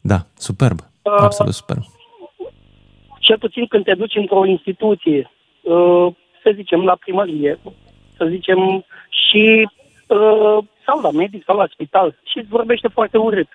Da, 0.00 0.26
superb, 0.34 0.78
Uh, 1.02 1.12
absolut 1.18 1.54
superb. 1.54 1.82
Cel 3.18 3.38
puțin 3.38 3.66
când 3.66 3.84
te 3.84 3.94
duci 3.94 4.14
într-o 4.14 4.46
instituție, 4.46 5.30
uh, 5.62 6.06
să 6.42 6.52
zicem 6.54 6.84
la 6.84 6.96
primărie, 6.96 7.58
să 8.16 8.24
zicem 8.28 8.84
și 9.26 9.68
uh, 10.06 10.58
sau 10.86 11.00
la 11.00 11.10
medic 11.10 11.44
sau 11.44 11.56
la 11.56 11.66
spital 11.72 12.18
și 12.24 12.38
îți 12.38 12.48
vorbește 12.48 12.88
foarte 12.88 13.18
urât 13.18 13.48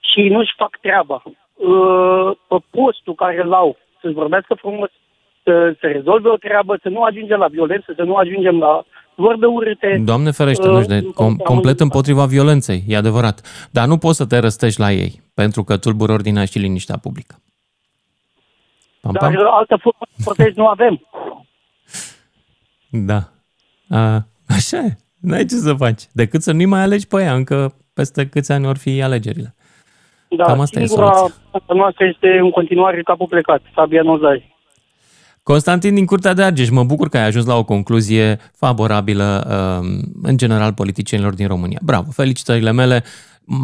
și 0.00 0.20
nu-și 0.28 0.54
fac 0.56 0.78
treaba. 0.80 1.22
Uh, 1.54 2.30
Pe 2.48 2.56
postul 2.70 3.14
care 3.14 3.42
îl 3.42 3.52
au 3.52 3.76
să-ți 4.00 4.14
vorbească 4.14 4.54
frumos, 4.54 4.90
să, 5.46 5.74
să 5.80 5.86
rezolve 5.86 6.28
o 6.28 6.36
treabă, 6.36 6.78
să 6.82 6.88
nu 6.88 7.02
ajungem 7.02 7.38
la 7.38 7.46
violență, 7.46 7.92
să 7.96 8.02
nu 8.02 8.14
ajungem 8.14 8.58
la 8.58 8.84
vorbe 9.14 9.46
urâte. 9.46 10.02
Doamne 10.04 10.30
ferește, 10.30 10.66
Uh, 10.68 10.72
nu 10.74 10.82
știu, 10.82 10.94
de, 10.94 11.06
com, 11.14 11.26
am 11.26 11.34
complet 11.36 11.56
înțeles. 11.56 11.80
împotriva 11.80 12.24
violenței, 12.26 12.84
e 12.88 12.96
adevărat. 12.96 13.68
Dar 13.70 13.86
nu 13.86 13.98
poți 13.98 14.16
să 14.16 14.26
te 14.26 14.38
răstești 14.38 14.80
la 14.80 14.92
ei, 14.92 15.22
pentru 15.34 15.62
că 15.64 15.76
tulbură 15.76 16.12
ordinea 16.12 16.44
și 16.44 16.58
liniștea 16.58 16.96
publică. 17.02 17.34
Pam, 19.00 19.12
Dar 19.20 19.32
pam? 19.34 19.46
altă 19.58 19.76
formă 19.80 20.06
de 20.16 20.22
protest 20.24 20.56
nu 20.56 20.66
avem. 20.66 21.00
Da. 22.90 23.20
A, 23.88 24.26
așa 24.48 24.76
e. 24.76 24.96
N-ai 25.20 25.44
ce 25.44 25.54
să 25.54 25.72
faci. 25.74 26.02
Decât 26.12 26.42
să 26.42 26.52
nu-i 26.52 26.64
mai 26.64 26.80
alegi 26.80 27.06
pe 27.06 27.22
ea, 27.22 27.34
încă 27.34 27.74
peste 27.94 28.28
câți 28.28 28.52
ani 28.52 28.64
vor 28.64 28.76
fi 28.76 29.02
alegerile. 29.02 29.54
Da, 30.28 30.44
Cam 30.44 30.60
asta 30.60 30.80
e 30.80 30.86
singura 30.86 31.12
soluția. 31.12 31.74
noastră 31.74 32.04
este 32.06 32.28
în 32.38 32.50
continuare 32.50 33.02
capul 33.02 33.26
plecat, 33.26 33.62
sabia 33.74 34.02
nozari. 34.02 34.55
Constantin 35.52 35.94
din 35.94 36.06
Curtea 36.06 36.34
de 36.34 36.42
Argeș, 36.42 36.68
mă 36.70 36.84
bucur 36.92 37.08
că 37.08 37.16
ai 37.16 37.26
ajuns 37.26 37.46
la 37.46 37.56
o 37.56 37.64
concluzie 37.74 38.26
favorabilă 38.64 39.28
um, 39.46 39.86
în 40.30 40.36
general 40.42 40.72
politicienilor 40.80 41.34
din 41.34 41.48
România. 41.54 41.80
Bravo, 41.90 42.08
felicitările 42.20 42.72
mele. 42.80 42.96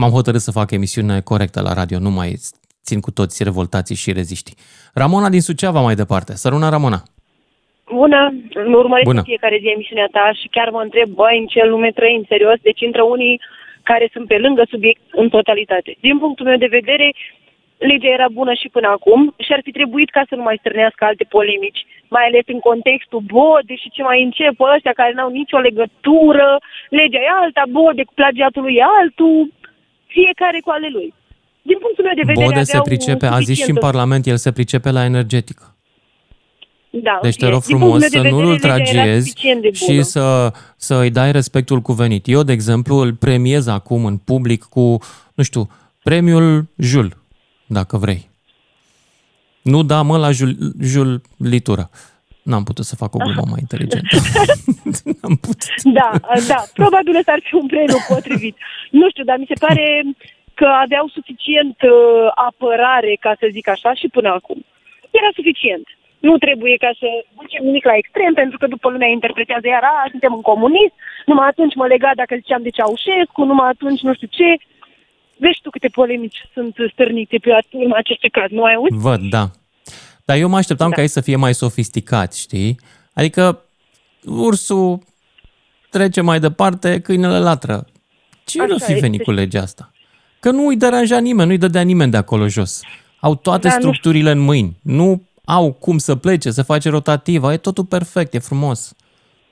M-am 0.00 0.12
hotărât 0.18 0.40
să 0.40 0.56
fac 0.58 0.68
emisiune 0.70 1.16
corectă 1.30 1.60
la 1.66 1.72
radio, 1.80 1.98
nu 1.98 2.10
mai 2.18 2.28
țin 2.86 3.00
cu 3.00 3.10
toți 3.18 3.44
revoltații 3.48 4.00
și 4.02 4.12
reziștii. 4.20 4.56
Ramona 5.02 5.28
din 5.34 5.40
Suceava 5.48 5.80
mai 5.88 5.94
departe. 6.02 6.32
Săruna 6.42 6.68
Ramona. 6.74 7.00
Bună, 8.00 8.20
îmi 8.66 8.74
urmăresc 8.82 9.08
Bună. 9.12 9.22
în 9.22 9.30
fiecare 9.32 9.56
zi 9.62 9.68
emisiunea 9.76 10.08
ta 10.16 10.26
și 10.40 10.46
chiar 10.54 10.68
mă 10.76 10.82
întreb, 10.86 11.08
băi, 11.20 11.38
în 11.40 11.46
ce 11.52 11.60
lume 11.72 11.90
trăim, 11.98 12.22
serios? 12.28 12.58
Deci 12.68 12.80
intră 12.80 13.02
unii 13.14 13.40
care 13.90 14.06
sunt 14.12 14.26
pe 14.26 14.38
lângă 14.44 14.62
subiect 14.72 15.02
în 15.22 15.28
totalitate. 15.28 15.90
Din 16.06 16.18
punctul 16.18 16.46
meu 16.46 16.58
de 16.64 16.74
vedere, 16.78 17.06
legea 17.90 18.10
era 18.18 18.28
bună 18.38 18.52
și 18.60 18.68
până 18.76 18.88
acum 18.96 19.20
și 19.44 19.50
ar 19.56 19.60
fi 19.66 19.72
trebuit 19.78 20.10
ca 20.16 20.22
să 20.28 20.34
nu 20.38 20.42
mai 20.48 20.56
strânească 20.62 21.02
alte 21.04 21.24
polemici, 21.36 21.82
mai 22.14 22.24
ales 22.28 22.44
în 22.54 22.60
contextul 22.68 23.22
bode 23.36 23.74
și 23.82 23.92
ce 23.96 24.02
mai 24.08 24.18
încep 24.26 24.54
ăștia 24.74 24.94
care 25.00 25.12
n-au 25.14 25.30
nicio 25.40 25.58
legătură, 25.68 26.48
legea 27.00 27.20
e 27.26 27.30
alta, 27.42 27.62
bode 27.78 28.02
cu 28.08 28.12
plagiatul 28.20 28.64
e 28.80 28.82
altul, 29.00 29.38
fiecare 30.16 30.58
cu 30.64 30.70
ale 30.76 30.88
lui. 30.96 31.08
Din 31.70 31.78
punctul 31.84 32.04
meu 32.08 32.16
de 32.20 32.26
vedere 32.30 32.46
Bode 32.46 32.62
se 32.62 32.76
aveau 32.76 32.88
pricepe, 32.90 33.26
a 33.26 33.38
zis 33.38 33.38
și 33.40 33.50
în 33.50 33.54
suficientă- 33.56 33.86
Parlament, 33.88 34.22
el 34.32 34.38
se 34.44 34.52
pricepe 34.58 34.90
la 34.98 35.02
energetică. 35.12 35.64
Da, 36.90 37.18
Deci 37.22 37.36
te 37.36 37.46
e. 37.46 37.48
rog 37.48 37.62
Din 37.62 37.78
punctul 37.78 38.00
frumos 38.00 38.00
meu 38.00 38.08
să 38.08 38.20
de 38.20 38.28
nu-l 38.28 38.44
vedere, 38.46 38.52
legea 38.52 38.66
era 38.66 38.72
ultragiezi 38.82 39.26
suficient 39.28 39.60
de 39.62 39.70
bună. 39.78 39.92
și 39.92 40.02
să, 40.02 40.52
să 40.76 40.94
îi 41.00 41.10
dai 41.10 41.32
respectul 41.32 41.80
cuvenit. 41.80 42.24
Eu, 42.28 42.42
de 42.42 42.52
exemplu, 42.52 42.94
îl 42.96 43.12
premiez 43.14 43.66
acum 43.66 44.04
în 44.04 44.16
public 44.16 44.62
cu, 44.62 44.98
nu 45.34 45.42
știu, 45.42 45.68
Premiul 46.02 46.64
Jul, 46.76 47.12
dacă 47.72 47.96
vrei. 47.96 48.30
Nu 49.62 49.82
da, 49.82 50.02
mă, 50.02 50.16
la 50.18 50.30
Jul, 50.30 50.56
Jul 50.80 51.20
Litură. 51.38 51.90
N-am 52.42 52.64
putut 52.68 52.84
să 52.84 52.96
fac 52.96 53.14
o 53.14 53.18
glumă 53.24 53.44
mai 53.50 53.60
inteligentă. 53.66 54.16
N-am 55.18 55.36
putut. 55.46 55.70
Da, 55.98 56.10
da, 56.52 56.60
probabil 56.80 57.16
ăsta 57.16 57.32
ar 57.32 57.42
fi 57.48 57.54
un 57.54 57.66
premiu 57.66 58.00
potrivit. 58.08 58.56
Nu 58.90 59.10
știu, 59.10 59.24
dar 59.24 59.36
mi 59.38 59.50
se 59.52 59.64
pare 59.66 59.84
că 60.54 60.66
aveau 60.84 61.06
suficient 61.18 61.76
uh, 61.82 62.26
apărare, 62.48 63.12
ca 63.24 63.32
să 63.40 63.46
zic 63.56 63.66
așa, 63.68 63.90
și 64.00 64.08
până 64.16 64.28
acum. 64.38 64.58
Era 65.18 65.30
suficient. 65.38 65.86
Nu 66.28 66.34
trebuie 66.44 66.76
ca 66.84 66.90
să 67.00 67.08
ducem 67.40 67.62
nimic 67.68 67.84
la 67.90 67.98
extrem, 68.00 68.32
pentru 68.40 68.56
că 68.58 68.66
după 68.74 68.86
lumea 68.90 69.08
interpretează 69.08 69.66
iar, 69.68 69.82
a, 69.82 70.10
suntem 70.10 70.32
în 70.38 70.44
comunism, 70.50 70.94
numai 71.30 71.48
atunci 71.48 71.74
mă 71.74 71.86
lega 71.86 72.10
dacă 72.14 72.34
ziceam 72.40 72.62
de 72.62 72.74
Ceaușescu, 72.76 73.40
numai 73.44 73.68
atunci 73.68 74.00
nu 74.06 74.14
știu 74.14 74.28
ce. 74.38 74.50
Vezi 75.42 75.58
tu 75.62 75.70
câte 75.70 75.88
polemici 75.88 76.36
sunt 76.52 76.74
stârnite 76.92 77.36
pe 77.42 77.50
urma 77.70 77.96
acestui 77.96 78.30
caz, 78.30 78.50
nu 78.50 78.62
ai 78.64 78.74
auzit? 78.74 78.96
Văd, 78.98 79.20
da. 79.30 79.50
Dar 80.24 80.36
eu 80.36 80.48
mă 80.48 80.56
așteptam 80.56 80.88
Da. 80.88 80.94
ca 80.94 81.00
ei 81.02 81.08
să 81.08 81.20
fie 81.20 81.36
mai 81.36 81.54
sofisticați, 81.54 82.40
știi? 82.40 82.78
Adică 83.14 83.62
ursul 84.24 84.98
trece 85.90 86.20
mai 86.20 86.40
departe, 86.40 87.00
câinele 87.00 87.38
latră. 87.38 87.86
Ce 88.44 88.58
nu 88.66 88.74
Așa 88.74 88.84
fi 88.84 88.92
venit 88.92 89.20
este. 89.20 89.24
cu 89.24 89.30
legea 89.30 89.60
asta? 89.60 89.90
Că 90.40 90.50
nu 90.50 90.66
îi 90.66 90.76
deranja 90.76 91.18
nimeni, 91.18 91.46
nu 91.46 91.52
îi 91.52 91.58
dădea 91.58 91.82
nimeni 91.82 92.10
de 92.10 92.16
acolo 92.16 92.48
jos. 92.48 92.80
Au 93.20 93.34
toate 93.34 93.68
Da, 93.68 93.74
nu 93.74 93.80
structurile 93.80 94.30
în 94.30 94.38
mâini. 94.38 94.76
Nu 94.82 95.22
au 95.44 95.72
cum 95.72 95.98
să 95.98 96.16
plece, 96.16 96.50
să 96.50 96.62
face 96.62 96.88
rotativa. 96.88 97.52
E 97.52 97.56
totul 97.56 97.84
perfect, 97.84 98.34
e 98.34 98.38
frumos. 98.38 98.96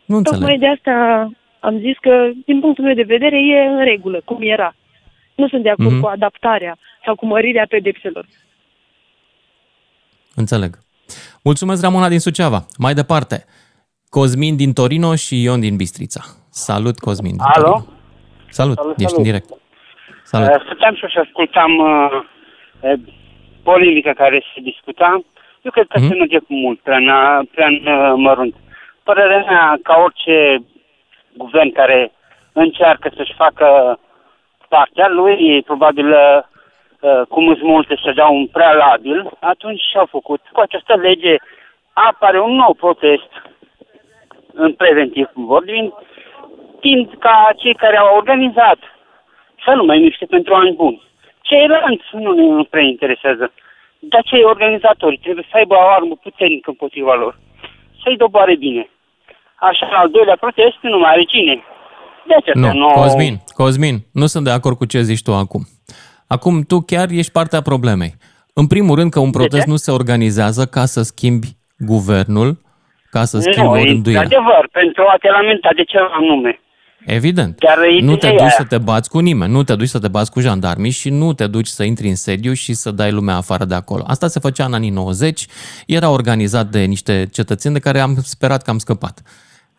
Nu 0.04 0.16
înțeleg. 0.16 0.40
Tocmai 0.40 0.58
de 0.58 0.66
asta 0.66 0.94
am 1.60 1.78
zis 1.78 1.96
că, 2.00 2.30
din 2.46 2.60
punctul 2.60 2.84
meu 2.84 2.94
de 2.94 3.02
vedere, 3.02 3.36
e 3.36 3.68
în 3.68 3.84
regulă, 3.84 4.20
cum 4.24 4.38
era. 4.40 4.74
Nu 5.40 5.48
sunt 5.48 5.62
de 5.62 5.70
acord 5.70 5.90
Mhm. 5.90 6.00
cu 6.00 6.06
adaptarea 6.06 6.78
sau 7.04 7.14
cu 7.14 7.26
mărirea 7.26 7.66
pedepselor. 7.68 8.24
Înțeleg. 10.34 10.72
Mulțumesc, 11.44 11.82
Ramona 11.82 12.08
din 12.08 12.18
Suceava. 12.18 12.60
Mai 12.78 12.94
departe, 12.94 13.44
Cosmin 14.08 14.56
din 14.56 14.72
Torino 14.72 15.14
și 15.14 15.42
Ion 15.42 15.60
din 15.60 15.76
Bistrița. 15.76 16.20
Salut, 16.50 16.98
Cosmin 16.98 17.30
din 17.36 17.40
Alo? 17.54 17.62
Torino. 17.70 17.84
Salut, 18.48 18.76
Salut, 18.76 18.96
ești 18.98 19.10
salut. 19.10 19.16
în 19.16 19.22
direct. 19.30 19.48
Salut. 20.22 20.48
Uh, 20.48 20.62
Stăteam 20.64 20.94
și 20.94 21.02
eu 21.02 21.08
și 21.08 21.18
ascultam 21.18 21.72
uh, 21.78 22.10
uh, 22.80 22.92
polemica 23.62 24.12
care 24.12 24.42
se 24.54 24.60
discuta. 24.60 25.10
Eu 25.62 25.70
cred 25.70 25.86
că 25.88 25.98
Mhm. 25.98 26.08
se 26.08 26.14
merge 26.14 26.38
cu 26.38 26.54
mult, 26.54 26.78
prea 26.80 26.96
în, 26.96 27.08
prea 27.54 27.66
în 27.66 27.86
uh, 27.86 28.12
mărunt. 28.16 28.54
Părerea 29.02 29.44
mea, 29.50 29.78
ca 29.82 29.94
orice 30.04 30.64
guvern 31.36 31.72
care 31.72 32.12
încearcă 32.52 33.10
să-și 33.16 33.34
facă 33.36 33.98
partea 34.74 35.08
lui, 35.08 35.62
probabil 35.62 36.08
uh, 36.12 36.38
uh, 37.00 37.22
cum 37.28 37.44
sunt 37.46 37.70
multe 37.76 37.94
să 38.04 38.12
dea 38.14 38.28
un 38.28 38.46
prealabil, 38.46 39.30
atunci 39.40 39.80
și-au 39.90 40.06
făcut. 40.06 40.40
Cu 40.52 40.60
această 40.60 40.94
lege 40.96 41.34
apare 41.92 42.40
un 42.40 42.54
nou 42.54 42.74
protest 42.74 43.30
în 44.52 44.72
preventiv 44.72 45.28
vorbind, 45.34 45.92
timp 46.80 47.18
ca 47.18 47.48
cei 47.56 47.74
care 47.74 47.96
au 47.96 48.16
organizat 48.16 48.78
să 49.64 49.70
nu 49.74 49.84
mai 49.84 49.98
miște 49.98 50.26
pentru 50.26 50.54
ani 50.54 50.74
buni. 50.74 51.02
Ceilalți 51.42 52.04
nu 52.12 52.32
ne 52.32 52.62
prea 52.70 52.82
interesează. 52.82 53.52
Dar 53.98 54.22
cei 54.22 54.44
organizatori 54.44 55.18
trebuie 55.22 55.46
să 55.50 55.56
aibă 55.56 55.74
o 55.74 55.88
armă 55.88 56.14
puternică 56.22 56.70
împotriva 56.70 57.14
lor. 57.14 57.38
Să-i 58.02 58.16
doboare 58.16 58.56
bine. 58.56 58.90
Așa, 59.54 59.86
al 59.86 60.10
doilea 60.10 60.36
protest 60.36 60.76
nu 60.80 60.98
mai 60.98 61.10
are 61.10 61.22
cine. 61.22 61.62
De 62.30 62.36
aceea 62.36 62.72
Nu, 62.72 62.86
Cosmin, 62.86 63.40
Cosmin, 63.54 64.06
nu 64.12 64.26
sunt 64.26 64.44
de 64.44 64.50
acord 64.50 64.76
cu 64.76 64.84
ce 64.84 65.02
zici 65.02 65.22
tu 65.22 65.34
acum. 65.34 65.66
Acum, 66.26 66.62
tu 66.62 66.80
chiar 66.80 67.08
ești 67.10 67.32
partea 67.32 67.60
problemei. 67.60 68.14
În 68.52 68.66
primul 68.66 68.96
rând 68.96 69.10
că 69.10 69.20
un 69.20 69.30
protest 69.30 69.66
nu 69.66 69.76
se 69.76 69.90
organizează 69.90 70.64
ca 70.64 70.84
să 70.84 71.02
schimbi 71.02 71.56
guvernul, 71.78 72.58
ca 73.10 73.24
să 73.24 73.38
schimbi 73.38 73.60
nu, 73.60 73.70
o 73.70 73.78
e 73.78 73.84
rânduire. 73.84 74.18
adevăr, 74.18 74.68
pentru 74.72 75.02
a 75.02 75.16
te 75.20 75.30
lamenta 75.30 75.68
de 75.76 75.82
ceva 75.82 76.10
anume. 76.12 76.60
Evident. 77.06 77.58
Dar 77.58 77.78
nu 78.00 78.16
te 78.16 78.26
ideea 78.26 78.32
duci 78.32 78.40
aia. 78.40 78.50
să 78.50 78.64
te 78.64 78.78
bați 78.78 79.10
cu 79.10 79.18
nimeni, 79.18 79.52
nu 79.52 79.62
te 79.62 79.74
duci 79.74 79.88
să 79.88 79.98
te 79.98 80.08
bați 80.08 80.30
cu 80.30 80.40
jandarmii 80.40 80.90
și 80.90 81.10
nu 81.10 81.32
te 81.32 81.46
duci 81.46 81.66
să 81.66 81.82
intri 81.82 82.08
în 82.08 82.14
sediu 82.14 82.52
și 82.52 82.74
să 82.74 82.90
dai 82.90 83.10
lumea 83.10 83.36
afară 83.36 83.64
de 83.64 83.74
acolo. 83.74 84.04
Asta 84.06 84.26
se 84.26 84.40
făcea 84.40 84.64
în 84.64 84.74
anii 84.74 84.90
90, 84.90 85.46
era 85.86 86.10
organizat 86.10 86.66
de 86.66 86.80
niște 86.80 87.28
cetățeni 87.32 87.74
de 87.74 87.80
care 87.80 88.00
am 88.00 88.16
sperat 88.22 88.62
că 88.62 88.70
am 88.70 88.78
scăpat. 88.78 89.22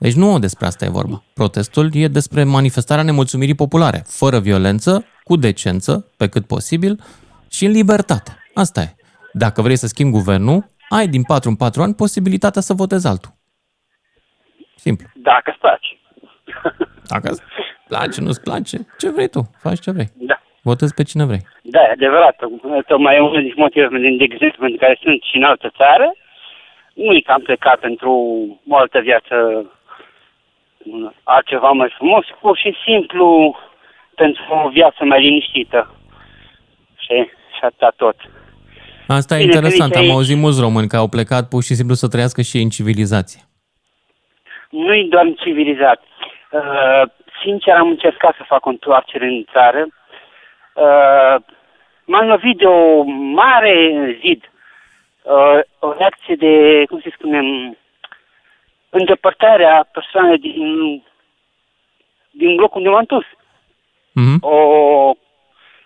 Deci 0.03 0.13
nu 0.13 0.39
despre 0.39 0.65
asta 0.65 0.85
e 0.85 0.97
vorba. 0.99 1.23
Protestul 1.33 1.89
e 1.93 2.07
despre 2.07 2.43
manifestarea 2.43 3.03
nemulțumirii 3.03 3.61
populare, 3.63 4.01
fără 4.05 4.39
violență, 4.39 5.05
cu 5.23 5.35
decență, 5.35 6.11
pe 6.17 6.27
cât 6.27 6.47
posibil, 6.47 6.93
și 7.51 7.65
în 7.65 7.71
libertate. 7.71 8.31
Asta 8.53 8.81
e. 8.81 8.95
Dacă 9.33 9.61
vrei 9.61 9.75
să 9.75 9.87
schimbi 9.87 10.17
guvernul, 10.17 10.59
ai 10.89 11.07
din 11.07 11.23
4 11.23 11.49
în 11.49 11.55
4 11.55 11.81
ani 11.81 11.93
posibilitatea 11.93 12.61
să 12.61 12.73
votezi 12.73 13.07
altul. 13.07 13.31
Simplu. 14.75 15.07
Dacă 15.15 15.49
îți 15.51 15.59
place. 15.59 15.91
Dacă 17.13 17.29
îți 17.31 17.41
place, 17.87 18.21
nu-ți 18.21 18.41
place, 18.41 18.77
ce 18.99 19.09
vrei 19.09 19.27
tu, 19.27 19.41
faci 19.59 19.79
ce 19.79 19.91
vrei. 19.91 20.09
Da. 20.13 20.41
Votezi 20.61 20.93
pe 20.93 21.03
cine 21.03 21.25
vrei. 21.25 21.43
Da, 21.63 21.79
e 21.79 21.91
adevărat. 21.91 22.35
Tocmai 22.87 23.15
e 23.15 23.19
unul 23.19 23.41
dintre 23.41 23.61
motivele, 23.61 24.15
de 24.17 24.23
exemplu, 24.23 24.59
pentru 24.59 24.79
care 24.79 24.99
sunt 25.01 25.21
și 25.29 25.35
în 25.37 25.43
altă 25.43 25.71
țară. 25.77 26.07
Nu 26.93 27.13
e 27.13 27.21
că 27.25 27.31
am 27.31 27.41
plecat 27.41 27.79
pentru 27.79 28.11
o 28.69 28.75
altă 28.77 28.99
viață, 28.99 29.35
altceva 31.23 31.69
mai 31.71 31.93
frumos, 31.97 32.25
pur 32.41 32.57
și 32.57 32.75
simplu 32.85 33.55
pentru 34.15 34.43
o 34.65 34.69
viață 34.69 35.03
mai 35.03 35.21
liniștită. 35.21 35.95
Și, 36.97 37.15
și 37.55 37.61
atâta 37.61 37.93
tot. 37.95 38.15
Asta 39.07 39.35
e 39.35 39.37
Bine, 39.37 39.51
interesant, 39.53 39.91
că 39.91 39.97
am 39.97 40.03
aici- 40.03 40.11
auzit 40.13 40.37
mulți 40.37 40.61
români 40.61 40.87
care 40.87 41.01
au 41.01 41.07
plecat 41.07 41.47
pur 41.47 41.63
și 41.63 41.73
simplu 41.73 41.95
să 41.95 42.07
trăiască 42.07 42.41
și 42.41 42.57
ei 42.57 42.63
în 42.63 42.69
civilizație. 42.69 43.41
nu 44.69 44.93
e 44.93 45.05
doar 45.09 45.33
civilizat. 45.43 46.03
Uh, 46.51 47.03
sincer, 47.43 47.75
am 47.75 47.87
încercat 47.87 48.35
să 48.35 48.43
fac 48.47 48.65
o 48.65 48.69
întoarcere 48.69 49.25
în 49.25 49.45
țară. 49.51 49.87
Uh, 50.75 51.35
m-am 52.05 52.27
lovit 52.27 52.57
de 52.57 52.65
o 52.65 53.03
mare 53.41 53.75
zid. 54.23 54.51
Uh, 55.23 55.59
o 55.79 55.93
reacție 55.97 56.35
de, 56.35 56.83
cum 56.89 56.99
să 56.99 57.09
spunem, 57.13 57.77
îndepărtarea 58.91 59.89
persoanei 59.91 60.37
din, 60.37 61.03
din 62.31 62.55
locul 62.55 62.77
unde 62.77 62.89
m-am 62.89 63.03
dus. 63.07 63.25
Mhm. 64.11 64.37
O, 64.41 64.55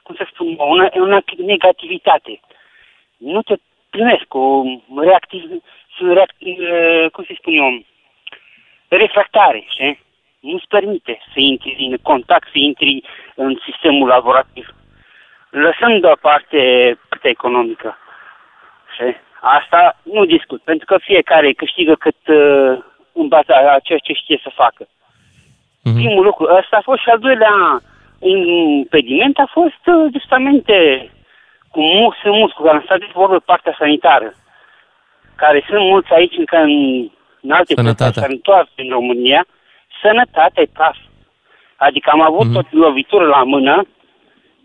cum 0.04 0.16
să 0.16 0.28
spun, 0.32 0.56
o 0.58 0.66
una, 0.66 0.90
una 0.94 1.24
negativitate. 1.38 2.40
Nu 3.18 3.42
te 3.42 3.56
primesc 3.90 4.34
o 4.34 4.64
reactiv, 5.02 5.44
sunt 5.98 6.14
reactiv, 6.14 6.58
cum 7.12 7.24
să 7.24 7.34
spun 7.38 7.54
eu, 7.54 7.84
refractare, 8.88 9.66
știi? 9.70 10.00
Nu-ți 10.40 10.68
permite 10.68 11.20
să 11.34 11.40
intri 11.40 11.88
în 11.90 11.98
contact, 12.02 12.48
să 12.52 12.58
intri 12.58 13.04
în 13.36 13.60
sistemul 13.66 14.08
laborativ. 14.08 14.76
Lăsând 15.50 16.02
deoparte 16.02 16.60
partea 17.10 17.30
economică. 17.30 17.98
Știi? 18.94 19.16
Asta 19.42 19.98
nu 20.04 20.26
discut, 20.26 20.62
pentru 20.62 20.86
că 20.86 20.98
fiecare 20.98 21.54
câștigă 21.54 21.96
cât 21.96 22.28
uh, 22.28 22.78
în 23.20 23.28
baza 23.28 23.56
a 23.74 23.80
ceea 23.84 24.00
ce 24.06 24.14
știe 24.14 24.40
să 24.44 24.50
facă. 24.62 24.88
Mhm. 25.84 25.96
Primul 25.96 26.24
lucru 26.24 26.44
ăsta 26.60 26.76
a 26.78 26.82
fost 26.90 27.02
și 27.02 27.10
al 27.10 27.20
doilea 27.20 27.56
impediment 28.20 29.38
a 29.38 29.50
fost 29.52 29.82
uh, 29.86 30.06
justamente 30.14 31.10
cu 31.72 31.82
mus, 31.82 32.16
mus 32.24 32.52
cu 32.52 32.62
care 32.64 32.76
am 32.78 32.84
stat 32.86 33.00
de 33.00 33.10
vorbă 33.14 33.40
partea 33.40 33.76
sanitară, 33.80 34.34
care 35.36 35.64
sunt 35.68 35.80
mulți 35.80 36.14
aici 36.14 36.38
încă 36.38 36.58
în, 36.58 36.72
în 37.42 37.52
alte 37.52 37.74
părți 37.74 37.82
Sănătatea. 37.82 38.06
care 38.12 38.20
s-ar 38.20 38.30
întoarce 38.30 38.72
în 38.76 38.90
România, 38.90 39.46
sănătatea 40.02 40.62
e 40.64 40.70
praf. 40.74 40.98
Adică 41.76 42.10
am 42.14 42.22
avut 42.22 42.46
Mhm. 42.46 42.54
tot 42.54 42.66
lovitură 42.72 43.26
la 43.26 43.44
mână, 43.44 43.88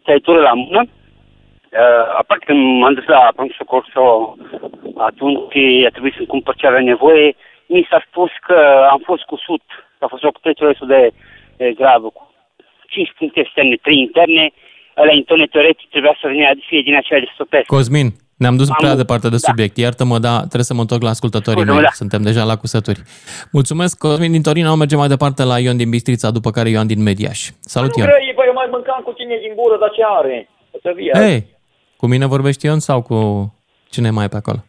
tăitură 0.04 0.40
la 0.40 0.52
mână, 0.52 0.80
uh, 0.82 2.04
aparte 2.18 2.44
când 2.44 2.78
m-am 2.80 2.94
dus 2.94 3.04
la 3.04 3.32
Pronto 3.36 3.64
Corso, 3.64 4.36
atunci 4.96 5.56
a 5.86 5.90
trebuit 5.90 6.14
să-mi 6.14 6.26
cumpăr 6.26 6.54
ce 6.56 6.66
avea 6.66 6.80
nevoie, 6.80 7.36
mi 7.74 7.86
s-a 7.90 8.00
spus 8.08 8.30
că 8.46 8.56
am 8.94 9.00
fost 9.10 9.22
cusut, 9.32 9.62
a 10.04 10.06
fost 10.12 10.22
o 10.24 10.30
trătură 10.42 10.68
destul 10.70 10.88
de, 10.96 11.02
de 11.60 11.66
gravă, 11.80 12.08
cu 12.16 12.22
5 12.88 13.12
puncte 13.18 13.40
externe, 13.40 13.76
3 13.82 13.98
interne, 14.06 14.44
ăla 15.00 15.12
intone 15.20 15.46
teoretic 15.46 15.88
trebuia 15.90 16.14
să 16.22 16.26
vină, 16.34 16.46
fie 16.68 16.80
din 16.88 16.96
aceea 16.96 17.20
de 17.20 17.28
stopesc. 17.34 17.66
Cosmin, 17.76 18.08
ne-am 18.42 18.56
dus 18.56 18.68
Am- 18.70 18.76
prea 18.82 18.94
departe 19.02 19.28
de 19.34 19.38
da. 19.40 19.46
subiect. 19.50 19.76
Iartă-mă, 19.76 20.18
dar 20.26 20.36
trebuie 20.52 20.70
să 20.70 20.74
mă 20.74 20.80
întorc 20.80 21.02
la 21.02 21.08
ascultătorii 21.16 21.60
Scuze-mă, 21.60 21.80
mei. 21.80 21.88
da. 21.90 22.00
Suntem 22.02 22.22
deja 22.22 22.44
la 22.44 22.56
cusături. 22.56 23.00
Mulțumesc, 23.52 23.98
Cosmin 23.98 24.32
din 24.36 24.42
Torino. 24.42 24.76
Mergem 24.76 24.98
mai 24.98 25.08
departe 25.08 25.42
la 25.44 25.58
Ion 25.58 25.76
din 25.76 25.90
Bistrița, 25.90 26.30
după 26.30 26.50
care 26.50 26.68
Ioan 26.68 26.86
din 26.86 27.02
Mediaș. 27.02 27.40
Salut, 27.60 27.96
Nu 27.96 28.02
Ion. 28.02 28.10
vrei, 28.12 28.32
băi, 28.36 28.46
eu 28.46 28.52
mai 28.52 28.68
mâncam 28.70 29.00
cu 29.04 29.12
tine 29.12 29.36
din 29.44 29.52
gură, 29.58 29.76
dar 29.80 29.90
ce 29.96 30.02
are? 30.18 30.48
O 30.70 30.78
să 30.82 30.92
vii. 30.96 31.10
Hei, 31.14 31.46
cu 31.96 32.06
mine 32.06 32.26
vorbești 32.26 32.66
Ion 32.66 32.78
sau 32.78 33.02
cu 33.02 33.18
cine 33.90 34.10
mai 34.10 34.24
e 34.24 34.28
pe 34.28 34.36
acolo? 34.36 34.64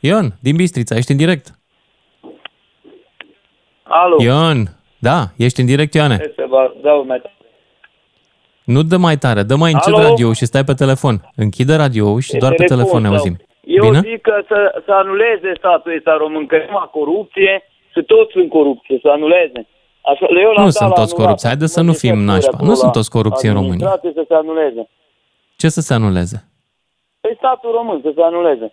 Ion, 0.00 0.26
din 0.40 0.56
Bistrița, 0.56 0.96
ești 0.96 1.10
în 1.10 1.16
direct. 1.16 1.57
Alo. 3.88 4.16
Ion, 4.22 4.58
da, 4.98 5.18
ești 5.36 5.60
în 5.60 5.66
direct, 5.66 5.94
Ioane. 5.94 6.16
Ce 6.16 6.32
să 6.36 6.44
vă 6.48 6.72
dau 6.82 7.04
mai 7.06 7.22
Nu 8.64 8.82
dă 8.82 8.96
mai 8.96 9.16
tare, 9.16 9.42
dă 9.42 9.56
mai 9.56 9.72
încet 9.72 9.94
Alo? 9.94 10.02
radio 10.08 10.32
și 10.32 10.44
stai 10.44 10.64
pe 10.64 10.72
telefon. 10.74 11.16
Închide 11.36 11.74
radio 11.74 12.20
și 12.20 12.36
doar 12.36 12.52
pe 12.54 12.64
telefon 12.64 13.00
ne 13.00 13.06
sau- 13.08 13.16
auzim. 13.16 13.36
Eu 13.64 13.84
Bine? 13.84 14.00
zic 14.00 14.20
că 14.20 14.42
să, 14.48 14.82
să 14.84 14.92
anuleze 14.92 15.52
statul 15.56 15.94
ăsta 15.96 16.16
român, 16.16 16.46
că 16.46 16.56
numai 16.66 16.88
corupție, 16.92 17.62
să 17.94 18.02
toți 18.02 18.32
sunt 18.32 18.48
corupție, 18.50 18.98
să 19.02 19.08
anuleze. 19.08 19.66
Așa, 20.10 20.26
eu 20.42 20.64
Nu 20.64 20.70
sunt 20.70 20.94
toți 20.94 21.14
corupți. 21.14 21.46
Haideți 21.46 21.72
să 21.72 21.80
nu 21.82 21.92
fim 21.92 22.18
nașpa. 22.18 22.58
Nu 22.60 22.74
sunt 22.74 22.92
toți 22.92 23.10
corupți 23.10 23.46
în 23.46 23.54
România. 23.54 23.98
să 24.02 24.24
se 24.28 24.34
anuleze. 24.34 24.88
Ce 25.56 25.68
să 25.68 25.80
se 25.80 25.94
anuleze? 25.94 26.44
Păi 27.20 27.34
statul 27.36 27.70
român 27.72 28.00
să 28.02 28.12
se 28.14 28.22
anuleze. 28.22 28.72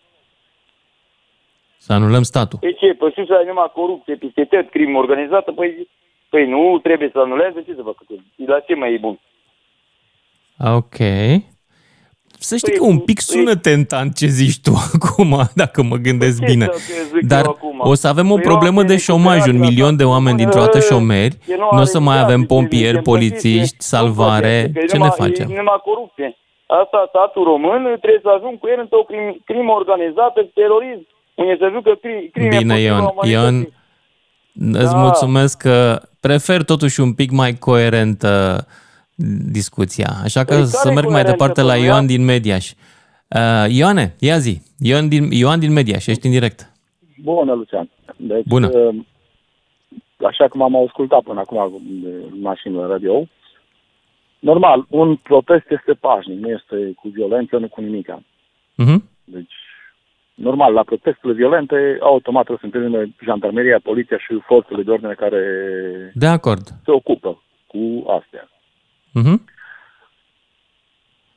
Să 1.85 1.93
anulăm 1.93 2.23
statul. 2.23 2.59
Păi 2.61 2.75
ce, 2.79 2.93
păi 2.93 3.11
și 3.15 3.23
să 3.27 3.33
ai 3.33 3.45
numai 3.47 3.71
corupție, 3.73 4.15
peste 4.15 4.43
tot, 4.51 4.69
crimă 4.69 4.97
organizată, 4.97 5.51
păi, 5.51 5.87
păi 6.29 6.45
nu 6.49 6.79
trebuie 6.83 7.09
să 7.13 7.19
anuleze, 7.19 7.63
ce 7.65 7.73
să 7.75 7.81
facă? 7.89 8.01
La 8.45 8.59
ce 8.59 8.75
mai 8.75 8.93
e 8.93 8.97
bun? 8.97 9.19
Ok. 10.79 10.97
Să 12.39 12.55
știi 12.55 12.71
Păi, 12.71 12.79
că 12.79 12.85
un 12.85 12.99
pic 12.99 13.19
sună 13.19 13.55
tentant 13.55 14.15
ce 14.15 14.25
zici 14.25 14.59
tu 14.61 14.71
acum, 14.93 15.31
dacă 15.55 15.83
mă 15.83 15.95
gândesc 15.95 16.37
Păi 16.39 16.47
ce 16.47 16.53
bine. 16.53 16.65
să 16.71 16.79
zic 17.13 17.27
Dar 17.27 17.45
eu 17.45 17.51
acum? 17.51 17.79
o 17.91 17.93
să 17.93 18.07
avem 18.07 18.31
o 18.31 18.35
Păi 18.35 18.43
eu 18.43 18.49
problemă 18.51 18.79
am 18.79 18.87
de 18.87 18.93
venit 18.93 19.05
cu 19.05 19.11
șomaj, 19.11 19.37
un 19.39 19.43
teatru 19.51 19.59
milion 19.67 19.95
de 19.95 20.03
oameni 20.03 20.37
dintr-o 20.37 20.59
dată 20.59 20.77
Bă, 20.77 20.83
șomeri. 20.89 21.37
e 21.47 21.55
Nu 21.55 21.81
o 21.81 21.83
să 21.93 21.99
mai 21.99 22.19
avem 22.19 22.41
pompieri, 22.53 23.01
polițiști, 23.01 23.75
salvare. 23.93 24.55
Că 24.73 24.79
e 24.79 24.85
Ce 24.85 24.97
ne 24.97 25.03
numai- 25.03 25.15
facem? 25.23 25.47
E 25.51 25.55
numai 25.63 25.81
corupție. 25.89 26.37
Asta, 26.81 27.05
statul 27.13 27.43
român, 27.43 27.81
trebuie 28.01 28.21
să 28.27 28.29
ajung 28.37 28.55
cu 28.59 28.67
el 28.73 28.79
într-o 28.85 29.03
crim, 29.09 29.25
crimă 29.49 29.71
organizată, 29.81 30.39
terorism, 30.53 31.07
unde 31.35 31.55
să 31.59 31.69
jucă 31.73 31.95
cri, 32.01 32.29
crime 32.33 32.47
Bine, 32.57 32.57
împotriva 32.59 32.89
Ion. 32.89 32.99
umanității. 32.99 33.31
Ion, 33.33 33.67
îți 34.83 34.91
Da. 34.93 34.97
mulțumesc 35.01 35.57
că 35.61 36.01
prefer 36.19 36.63
totuși 36.63 36.99
un 36.99 37.13
pic 37.13 37.31
mai 37.31 37.53
coerentă 37.53 38.65
discuția. 39.51 40.09
Așa 40.23 40.43
că 40.43 40.53
Păi 40.55 40.65
să 40.65 40.77
care 40.83 40.93
merg 40.93 41.05
mai 41.09 41.21
coerentă, 41.21 41.31
departe 41.31 41.61
la 41.61 41.73
până 41.73 41.85
Ioan 41.85 42.01
ea? 42.01 42.07
din 42.07 42.23
Mediaș. 42.25 42.71
Uh, 42.71 43.65
Ioane, 43.69 44.15
ia 44.19 44.37
zi. 44.37 44.61
Ioan 44.79 45.07
din, 45.07 45.31
Ioan 45.31 45.59
din 45.59 45.71
Mediaș, 45.73 46.07
ești 46.07 46.25
în 46.25 46.31
direct. 46.31 46.71
Bună, 47.23 47.53
Lucian. 47.53 47.89
Deci, 48.17 48.45
Bună. 48.45 48.67
uh, 48.67 48.95
Așa 50.27 50.47
cum 50.47 50.61
am 50.61 50.75
ascultat 50.75 51.21
până 51.21 51.39
acum 51.39 51.81
de 52.03 52.09
mașină 52.41 52.79
la 52.79 52.87
radio, 52.87 53.27
normal, 54.39 54.85
un 54.89 55.15
protest 55.15 55.65
este 55.69 55.93
pașnic, 55.93 56.39
nu 56.39 56.49
este 56.49 56.93
cu 56.95 57.07
violență, 57.07 57.57
nu 57.57 57.67
cu 57.67 57.81
nimic. 57.81 58.07
Uh-huh. 58.11 58.97
Deci, 59.23 59.53
normal, 60.35 60.73
la 60.73 60.83
protestele 60.83 61.33
violente, 61.33 61.97
automat 62.01 62.49
o 62.49 62.53
să 62.57 62.61
intervină 62.65 63.05
jandarmeria, 63.23 63.79
poliția 63.83 64.17
și 64.17 64.41
forțele 64.47 64.83
de 64.83 64.91
ordine 64.91 65.13
care 65.13 65.41
De 66.13 66.27
acord. 66.27 66.67
se 66.67 66.91
ocupă 66.91 67.43
cu 67.67 68.03
astea. 68.19 68.49
Uh-huh. 69.19 69.53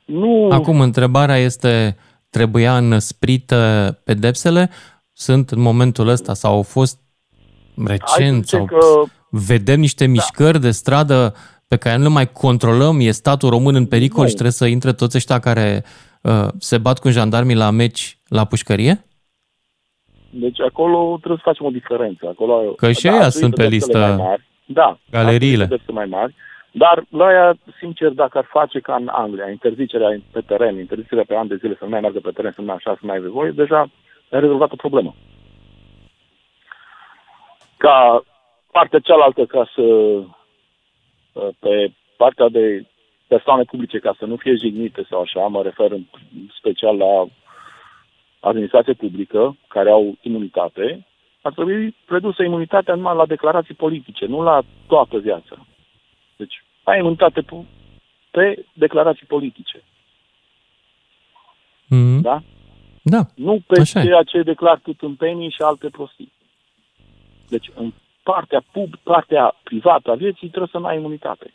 Nu... 0.05 0.47
Acum, 0.51 0.79
întrebarea 0.81 1.37
este, 1.37 1.97
trebuia 2.29 2.77
înăsprite 2.77 3.55
pedepsele? 4.03 4.69
Sunt 5.13 5.49
în 5.49 5.61
momentul 5.61 6.07
ăsta 6.07 6.33
sau 6.33 6.53
au 6.55 6.61
fost 6.61 6.99
recent 7.85 8.43
zice 8.43 8.55
sau 8.55 8.65
că- 8.65 8.77
vedem 9.29 9.79
niște 9.79 10.05
mișcări 10.05 10.59
de 10.59 10.71
stradă 10.71 11.35
pe 11.67 11.77
care 11.77 11.97
nu 11.97 12.03
le 12.03 12.09
mai 12.09 12.31
controlăm? 12.31 12.99
E 12.99 13.11
statul 13.11 13.49
român 13.49 13.75
în 13.75 13.85
pericol 13.85 14.21
Nu. 14.21 14.27
și 14.27 14.33
trebuie 14.33 14.51
să 14.53 14.65
intre 14.65 14.93
toți 14.93 15.17
ăștia 15.17 15.39
care 15.39 15.83
uh, 16.21 16.47
se 16.57 16.77
bat 16.77 16.99
cu 16.99 17.09
jandarmii 17.09 17.55
la 17.55 17.69
meci 17.69 18.18
la 18.29 18.45
pușcărie? 18.45 19.03
Deci 20.29 20.59
acolo 20.61 21.15
trebuie 21.17 21.37
să 21.43 21.49
facem 21.49 21.65
o 21.65 21.69
diferență. 21.69 22.27
Acolo, 22.27 22.73
Că 22.73 22.91
și 22.91 23.03
da, 23.03 23.11
aia 23.11 23.23
ar 23.23 23.29
trebui 23.29 23.39
sunt 23.41 23.55
pe 23.55 23.63
pedepsele 23.63 23.97
listă, 23.97 24.15
Mai 24.15 24.27
mari. 24.27 24.47
Da, 24.65 24.97
galeriile. 25.11 25.63
ar 25.63 25.67
trebui 25.67 25.77
pedepse 25.77 25.91
mai 25.91 26.05
mari. 26.19 26.35
Dar 26.71 27.03
la 27.09 27.25
aia, 27.25 27.57
sincer, 27.79 28.09
dacă 28.09 28.37
ar 28.37 28.47
face 28.51 28.79
ca 28.79 28.95
în 28.95 29.07
Anglia, 29.11 29.49
interzicerea 29.49 30.21
pe 30.31 30.41
teren, 30.41 30.77
interzicerea 30.77 31.23
pe 31.27 31.35
ani 31.35 31.49
de 31.49 31.55
zile 31.55 31.75
să 31.77 31.83
nu 31.83 31.89
mai 31.89 31.99
meargă 31.99 32.19
pe 32.19 32.31
teren, 32.31 32.51
să 32.55 32.61
nu 32.61 32.67
mai 32.67 32.75
așa, 32.75 32.91
să 32.91 32.99
nu 33.01 33.07
mai 33.07 33.15
aibă 33.17 33.29
voie, 33.29 33.51
deja 33.51 33.79
ai 34.29 34.39
rezolvat 34.39 34.71
o 34.71 34.75
problemă. 34.75 35.15
Ca 37.77 38.23
partea 38.71 38.99
cealaltă, 38.99 39.45
ca 39.45 39.69
să 39.75 39.83
pe 41.59 41.93
partea 42.17 42.49
de 42.49 42.85
persoane 43.27 43.63
publice, 43.63 43.99
ca 43.99 44.15
să 44.19 44.25
nu 44.25 44.35
fie 44.35 44.55
jignite 44.55 45.05
sau 45.09 45.21
așa, 45.21 45.39
mă 45.39 45.61
refer 45.61 45.91
în 45.91 46.03
special 46.59 46.97
la 46.97 47.25
administrație 48.39 48.93
publică, 48.93 49.57
care 49.67 49.89
au 49.89 50.17
imunitate, 50.21 51.05
ar 51.41 51.53
trebui 51.53 51.95
redusă 52.07 52.43
imunitatea 52.43 52.95
numai 52.95 53.15
la 53.15 53.25
declarații 53.25 53.73
politice, 53.73 54.25
nu 54.25 54.41
la 54.43 54.61
toată 54.87 55.17
viața. 55.17 55.65
Deci, 56.37 56.63
ai 56.83 56.99
imunitate 56.99 57.41
pe, 57.41 57.55
pe 58.31 58.65
declarații 58.73 59.25
politice, 59.25 59.83
Mm-hmm. 61.95 62.21
da? 62.21 62.41
Da. 63.01 63.25
Nu 63.35 63.59
pe 63.67 63.79
Așa 63.79 63.99
e. 63.99 64.03
ceea 64.03 64.23
ce 64.23 64.41
declar 64.41 64.79
tu 64.83 64.93
tâmpenii 64.93 65.49
și 65.49 65.61
alte 65.61 65.87
prostii. 65.87 66.31
Deci, 67.47 67.69
în 67.75 67.93
partea, 68.23 68.63
pub, 68.71 68.95
partea 69.03 69.55
privată 69.63 70.11
a 70.11 70.15
vieții 70.15 70.47
trebuie 70.47 70.69
să 70.71 70.77
nu 70.77 70.85
ai 70.85 70.97
imunitate. 70.97 71.53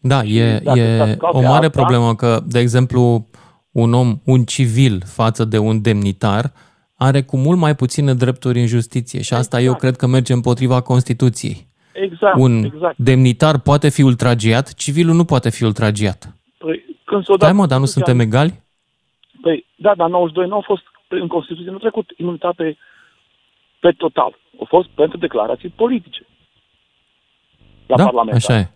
Da, 0.00 0.22
e, 0.22 0.58
dacă 0.58 0.78
e 0.78 0.96
s-ar 0.98 1.08
scoate 1.12 1.36
o 1.36 1.40
mare 1.40 1.66
asta- 1.66 1.80
problemă 1.80 2.14
că, 2.14 2.40
de 2.46 2.58
exemplu, 2.58 3.26
un 3.74 3.92
om, 3.92 4.20
un 4.24 4.44
civil 4.44 5.02
față 5.06 5.44
de 5.44 5.58
un 5.58 5.82
demnitar 5.82 6.52
are 6.96 7.22
cu 7.22 7.36
mult 7.36 7.58
mai 7.58 7.74
puține 7.74 8.14
drepturi 8.14 8.60
în 8.60 8.66
justiție 8.66 9.22
și 9.22 9.34
asta 9.34 9.60
eu 9.60 9.74
cred 9.74 9.96
că 9.96 10.06
merge 10.06 10.32
împotriva 10.32 10.80
Constituției. 10.80 11.66
Exact, 11.92 12.36
un 12.38 12.64
exact. 12.64 12.96
demnitar 12.98 13.58
poate 13.58 13.88
fi 13.88 14.02
ultragiat, 14.02 14.74
civilul 14.74 15.14
nu 15.14 15.24
poate 15.24 15.50
fi 15.50 15.64
ultragiat. 15.64 16.34
Păi, 16.58 16.84
când 17.04 17.24
s-o 17.24 17.34
Stai 17.34 17.48
dat 17.48 17.56
mă, 17.58 17.66
dar 17.66 17.78
nu 17.78 17.84
Constituția- 17.84 18.04
suntem 18.04 18.20
egali? 18.26 18.62
Păi, 19.40 19.66
da, 19.76 19.94
dar 19.94 20.08
92 20.08 20.48
nu 20.48 20.56
a 20.56 20.60
fost 20.64 20.82
în 21.08 21.26
Constituție, 21.26 21.70
nu 21.70 21.76
a 21.76 21.78
trecut 21.78 22.10
imunitate 22.16 22.76
pe 23.80 23.90
total. 23.90 24.36
A 24.60 24.64
fost 24.68 24.88
pentru 24.88 25.18
declarații 25.18 25.68
politice. 25.68 26.26
La 27.86 27.96
da, 27.96 28.04
Parlament. 28.04 28.36
așa 28.36 28.58
e. 28.58 28.70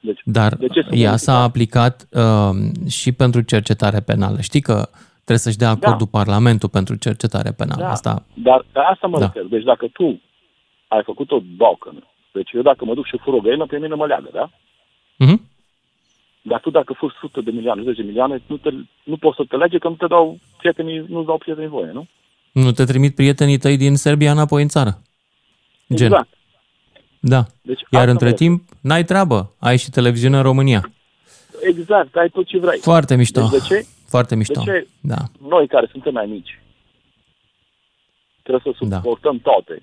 Deci, 0.00 0.20
Dar 0.24 0.54
de 0.54 0.66
ce 0.66 0.82
să 0.88 0.94
ea 0.94 1.10
nu 1.10 1.16
s-a 1.16 1.42
aplicat 1.42 2.08
uh, 2.10 2.88
și 2.88 3.12
pentru 3.12 3.40
cercetare 3.40 4.00
penală. 4.00 4.40
Știi 4.40 4.60
că 4.60 4.88
trebuie 5.14 5.38
să-și 5.38 5.56
dea 5.56 5.70
acordul 5.70 6.06
Parlamentul 6.06 6.68
pentru 6.68 6.94
cercetare 6.94 7.50
penală. 7.50 7.82
Da. 7.82 7.90
Asta 7.90 8.22
Dar 8.34 8.64
pe 8.72 8.78
asta 8.78 9.06
mă 9.06 9.18
Da. 9.18 9.24
refer. 9.24 9.44
Deci 9.50 9.62
dacă 9.62 9.86
tu 9.92 10.20
ai 10.88 11.02
făcut 11.04 11.30
o 11.30 11.40
balcănă, 11.56 12.02
deci 12.32 12.50
eu 12.52 12.62
dacă 12.62 12.84
mă 12.84 12.94
duc 12.94 13.06
și 13.06 13.18
fur 13.22 13.34
o 13.34 13.40
găină, 13.40 13.66
pe 13.66 13.78
mine 13.78 13.94
mă 13.94 14.06
leagă, 14.06 14.28
da? 14.32 14.50
Mhm. 15.16 15.48
Dar 16.42 16.60
tu 16.60 16.70
dacă 16.70 16.92
furi 16.92 17.14
100 17.22 17.40
de 17.40 17.50
milioane, 17.50 17.82
10 17.82 18.02
milioane, 18.02 18.42
nu, 18.46 18.56
te, 18.56 18.70
nu 19.02 19.16
poți 19.16 19.36
să 19.36 19.44
te 19.48 19.56
lege 19.56 19.78
că 19.78 19.88
nu 19.88 19.94
te 19.94 20.06
dau 20.06 20.38
prietenii, 20.58 21.04
nu 21.08 21.22
dau 21.22 21.38
prietenii 21.38 21.68
voie, 21.68 21.90
nu? 21.92 22.06
nu 22.52 22.72
te 22.72 22.84
trimit 22.84 23.14
prietenii 23.14 23.58
tăi 23.58 23.76
din 23.76 23.96
Serbia 23.96 24.30
înapoi 24.30 24.62
în 24.62 24.68
țară. 24.68 25.02
Gen. 25.94 26.06
Exact. 26.06 26.28
Da. 27.20 27.44
Deci 27.62 27.80
Iar 27.90 28.00
asta 28.00 28.10
între 28.10 28.24
mă 28.26 28.30
refer. 28.30 28.46
timp, 28.46 28.62
n-ai 28.80 29.04
treabă. 29.04 29.54
Ai 29.58 29.76
și 29.78 29.90
televiziune 29.90 30.36
în 30.36 30.42
România. 30.42 30.90
Exact, 31.62 32.16
ai 32.16 32.28
tot 32.28 32.46
ce 32.46 32.58
vrei. 32.58 32.78
Foarte 32.78 33.16
mișto. 33.16 33.40
Deci 33.40 33.50
de 33.50 33.66
ce? 33.66 33.86
Foarte 34.06 34.36
mișto. 34.36 34.60
De 34.64 34.70
ce 34.70 34.86
Da. 35.00 35.16
noi 35.48 35.66
care 35.68 35.88
suntem 35.90 36.12
mai 36.12 36.26
mici 36.26 36.58
trebuie 38.42 38.74
să 38.78 38.84
Da. 38.86 38.96
suportăm 38.96 39.38
toate. 39.38 39.82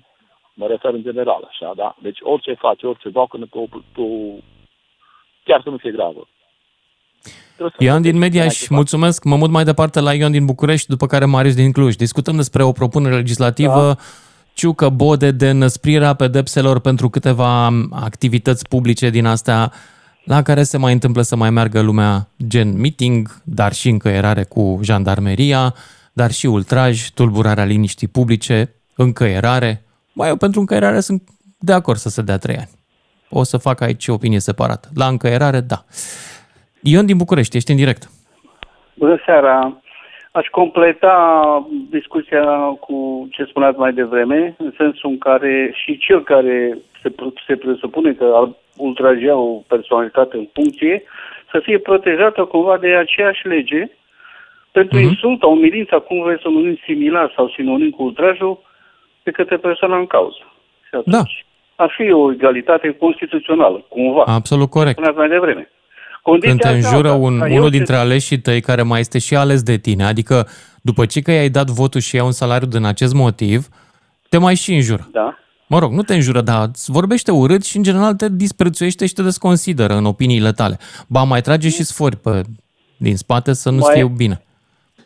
Mă 0.54 0.66
refer 0.66 0.92
în 0.92 1.02
general, 1.02 1.42
așa, 1.48 1.72
da? 1.76 1.96
Deci 2.02 2.18
orice 2.22 2.54
faci, 2.58 2.82
orice 2.82 3.08
balcănă, 3.08 3.46
tu, 3.46 3.68
tu 3.92 4.04
chiar 5.44 5.60
să 5.64 5.70
nu 5.70 5.76
fie 5.76 5.90
gravă. 5.90 6.28
Trebuie 7.54 7.74
să 7.78 7.84
Ioan 7.84 8.02
din 8.02 8.10
faci 8.12 8.20
Mediaș, 8.20 8.54
ce 8.58 8.64
faci. 8.64 8.68
mulțumesc. 8.76 9.24
Mă 9.24 9.36
mut 9.36 9.50
mai 9.50 9.64
departe 9.64 10.00
la 10.00 10.14
Ioan 10.14 10.30
din 10.32 10.44
București, 10.44 10.88
după 10.88 11.06
care 11.06 11.24
Marius 11.24 11.54
din 11.54 11.72
Cluj. 11.72 11.94
Discutăm 11.94 12.36
despre 12.36 12.62
o 12.62 12.72
propunere 12.72 13.14
legislativă 13.16 13.82
Da. 13.86 13.96
Ciucă 14.58 14.88
bode 14.88 15.30
de 15.30 15.48
înăsprirea 15.48 16.14
pedepselor 16.14 16.80
pentru 16.80 17.08
câteva 17.08 17.66
activități 17.90 18.68
publice 18.68 19.10
din 19.10 19.26
astea 19.26 19.72
la 20.24 20.42
care 20.42 20.62
se 20.62 20.78
mai 20.78 20.92
întâmplă 20.92 21.22
să 21.22 21.36
mai 21.36 21.50
meargă 21.50 21.80
lumea 21.80 22.28
gen 22.46 22.80
meeting, 22.80 23.28
dar 23.44 23.72
și 23.72 23.88
încăierare 23.88 24.44
cu 24.44 24.80
jandarmeria, 24.82 25.74
dar 26.12 26.30
și 26.30 26.46
ultraj, 26.46 27.08
tulburarea 27.08 27.64
liniștii 27.64 28.08
publice, 28.08 28.74
încăierare. 28.96 29.82
Mai 30.12 30.28
eu 30.28 30.36
pentru 30.36 30.60
încăierare 30.60 31.00
sunt 31.00 31.22
de 31.58 31.72
acord 31.72 31.98
să 31.98 32.08
se 32.08 32.22
dea 32.22 32.38
trei 32.38 32.56
ani. 32.56 32.70
O 33.30 33.42
să 33.42 33.56
fac 33.56 33.80
aici 33.80 34.08
o 34.08 34.12
opinie 34.12 34.40
separată. 34.40 34.88
La 34.94 35.06
încăierare, 35.06 35.60
da. 35.60 35.84
Ion 36.82 37.06
din 37.06 37.16
București, 37.16 37.56
ești 37.56 37.70
în 37.70 37.76
direct. 37.76 38.10
Bună 38.94 39.22
seara! 39.26 39.82
Aș 40.38 40.46
completa 40.46 41.14
discuția 41.90 42.44
cu 42.80 43.28
ce 43.30 43.44
spuneați 43.44 43.78
mai 43.78 43.92
devreme, 43.92 44.54
în 44.58 44.72
sensul 44.76 45.10
în 45.10 45.18
care 45.18 45.70
și 45.74 45.98
cel 45.98 46.22
care 46.22 46.78
se, 47.02 47.12
se 47.46 47.56
presupune 47.56 48.12
că 48.12 48.32
ar 48.34 48.48
ultragea 48.76 49.36
o 49.36 49.62
personalitate 49.66 50.36
în 50.36 50.48
funcție, 50.52 51.02
să 51.50 51.58
fie 51.62 51.78
protejată 51.78 52.44
cumva 52.44 52.78
de 52.78 52.94
aceeași 52.94 53.46
lege 53.46 53.90
pentru 54.72 54.96
Mhm. 54.96 55.04
mm-hmm. 55.04 55.08
insulta, 55.10 55.46
umilința, 55.46 55.98
cum 55.98 56.22
vreți 56.22 56.42
să 56.42 56.48
numim 56.48 56.78
similar 56.84 57.32
sau 57.36 57.48
sinonim 57.48 57.90
cu 57.90 58.02
ultrajul, 58.02 58.58
de 59.22 59.30
către 59.30 59.56
persoana 59.56 59.96
în 59.98 60.06
cauză. 60.06 60.42
Și 60.88 60.94
atunci, 60.94 61.16
Da. 61.16 61.22
ar 61.84 61.94
fi 61.96 62.12
o 62.12 62.32
egalitate 62.32 62.96
constituțională, 62.96 63.84
cumva. 63.88 64.24
Absolut 64.26 64.70
corect. 64.70 64.92
Spuneați 64.92 65.18
mai 65.18 65.28
devreme. 65.28 65.70
Condiția 66.30 66.48
Când 66.50 66.60
te 66.60 66.68
asta, 66.68 66.88
înjură 66.88 67.10
un, 67.10 67.38
ca 67.38 67.48
eu 67.48 67.52
unul 67.56 67.70
să- 67.70 67.76
dintre 67.76 67.94
aleșii 67.96 68.38
tăi 68.38 68.60
care 68.60 68.82
mai 68.82 69.00
este 69.00 69.18
și 69.18 69.36
ales 69.36 69.62
de 69.62 69.76
tine, 69.76 70.04
adică 70.04 70.48
după 70.82 71.06
ce 71.06 71.20
că 71.20 71.30
i-ai 71.32 71.48
dat 71.48 71.66
votul 71.66 72.00
și 72.00 72.16
ia 72.16 72.24
un 72.24 72.32
salariu 72.32 72.66
din 72.68 72.84
acest 72.84 73.14
motiv, 73.14 73.68
te 74.28 74.38
mai 74.38 74.54
și 74.54 74.74
înjură. 74.74 75.08
Da. 75.12 75.38
Mă 75.66 75.78
rog, 75.78 75.92
nu 75.92 76.02
te 76.02 76.14
înjură, 76.14 76.40
dar 76.40 76.66
îți 76.68 76.90
vorbește 76.90 77.30
urât 77.30 77.64
și 77.64 77.76
în 77.76 77.82
general 77.82 78.14
te 78.14 78.28
disprețuiește 78.30 79.06
și 79.06 79.12
te 79.12 79.22
desconsideră 79.22 79.94
în 79.94 80.04
opiniile 80.04 80.52
tale. 80.52 80.78
Ba, 81.08 81.22
mai 81.22 81.40
trage 81.40 81.68
și 81.68 81.82
sfori 81.84 82.16
pe, 82.16 82.42
din 82.96 83.16
spate 83.16 83.52
să 83.52 83.70
nu-ți 83.70 83.86
Mai- 83.86 83.94
fie 83.94 84.12
bine. 84.16 84.42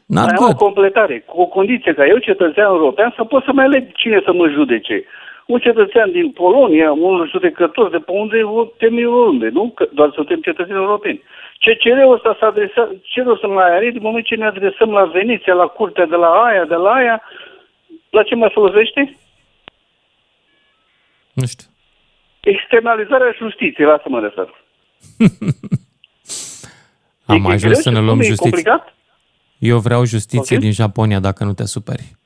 Not 0.06 0.24
mai 0.24 0.34
am 0.36 0.42
o 0.42 0.44
good. 0.46 0.56
completare, 0.56 1.24
cu 1.26 1.40
o 1.40 1.44
condiție 1.46 1.94
ca 1.94 2.06
eu, 2.06 2.18
cetățean 2.18 2.66
european, 2.66 3.12
să 3.16 3.24
pot 3.24 3.42
să 3.44 3.50
mai 3.54 3.64
aleg 3.64 3.92
cine 3.92 4.20
să 4.24 4.32
mă 4.32 4.46
judece. 4.56 5.04
Un 5.46 5.58
cetățean 5.58 6.12
din 6.12 6.30
Polonia, 6.30 6.92
un 6.92 7.26
judecător 7.30 7.90
de 7.90 7.98
pe 7.98 8.10
unde, 8.12 8.42
o 8.42 8.64
temi 8.64 9.04
oriunde, 9.04 9.48
nu? 9.48 9.70
Că 9.70 9.88
doar 9.92 10.10
suntem 10.14 10.40
cetățeni 10.40 10.76
europeni. 10.78 11.22
CCR-ul 11.58 12.12
ăsta 12.14 12.36
s-a 12.40 12.46
adresat, 12.46 12.88
ce 13.02 13.22
rost 13.22 13.40
să 13.40 13.46
mai 13.46 13.76
are 13.76 13.90
din 13.90 14.02
moment 14.02 14.24
ce 14.24 14.34
ne 14.34 14.46
adresăm 14.46 14.90
la 14.90 15.04
Veneția, 15.04 15.54
la 15.54 15.66
curtea 15.66 16.06
de 16.06 16.16
la 16.16 16.26
aia, 16.28 16.64
de 16.64 16.74
la 16.74 16.90
aia, 16.92 17.22
la 18.10 18.22
ce 18.22 18.34
mai 18.34 18.50
folosește? 18.52 19.16
Nu 21.32 21.46
știu. 21.46 21.66
Externalizarea 22.40 23.34
justiției, 23.38 23.86
la 23.86 23.92
asta 23.92 24.08
mă 24.08 24.20
refer. 24.20 24.54
Am 27.26 27.36
E 27.44 27.46
ajuns 27.46 27.62
greu 27.62 27.74
să 27.74 27.90
ne 27.90 27.96
și 27.98 28.02
luăm 28.02 28.16
cum 28.16 28.24
e 28.24 28.28
justiție. 28.28 28.50
complicat? 28.50 28.94
Eu 29.58 29.78
vreau 29.78 30.04
justiție 30.04 30.56
Ok. 30.56 30.62
din 30.62 30.72
Japonia, 30.72 31.20
dacă 31.20 31.44
nu 31.44 31.52
te 31.52 31.66
superi. 31.66 32.16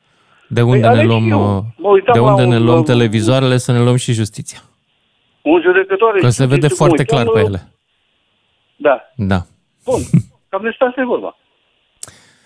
De 0.48 0.62
unde 0.62 0.78
ne 0.80 0.86
aleg 0.86 1.00
și 1.00 1.06
luăm, 1.06 1.28
eu. 1.30 1.56
uh, 1.56 1.62
Mă 1.76 1.88
uitam 1.88 2.14
de 2.14 2.20
la 2.20 2.30
unde 2.30 2.42
un- 2.42 2.48
ne 2.48 2.58
la 2.58 2.64
luăm 2.64 2.76
un- 2.78 2.84
televizoarele, 2.84 3.56
să 3.56 3.72
ne 3.72 3.80
luăm 3.82 3.96
și 3.96 4.12
justiția. 4.12 4.58
Un 5.42 5.60
judecător... 5.62 6.18
Că 6.18 6.28
se 6.28 6.46
vede 6.46 6.66
știți 6.66 6.76
cum 6.78 6.86
foarte 6.86 7.02
îi 7.02 7.08
clar 7.08 7.24
pe 7.24 7.30
cheamă? 7.32 7.46
ele. 7.48 7.72
Da. 8.76 9.00
Da. 9.16 9.40
Bun. 9.84 10.00
Cam 10.48 10.62
despre 10.62 10.86
asta 10.86 11.00
e 11.00 11.04
vorba. 11.04 11.36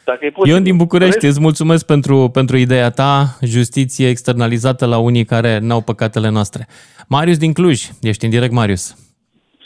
Dacă 0.05 0.25
e 0.25 0.33
Ion 0.45 0.63
din 0.63 0.77
București, 0.77 1.27
îți 1.27 1.41
mulțumesc 1.41 1.87
pentru, 1.87 2.29
pentru 2.33 2.57
ideea 2.57 2.91
ta, 2.91 3.25
justiție 3.43 4.09
externalizată 4.09 4.87
la 4.87 4.99
unii 4.99 5.25
care 5.25 5.59
n-au 5.59 5.81
păcatele 5.81 6.29
noastre. 6.29 6.67
Marius 7.09 7.39
din 7.39 7.53
Cluj, 7.53 7.83
ești 8.03 8.25
în 8.25 8.31
direct, 8.31 8.53
Marius. 8.53 8.97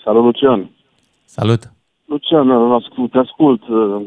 Salut, 0.05 0.23
Lucian. 0.25 0.71
Salut. 1.25 1.61
Lucian, 2.07 2.51
ascult, 2.51 3.11
te 3.11 3.19
ascult 3.19 3.63
uh, 3.69 4.07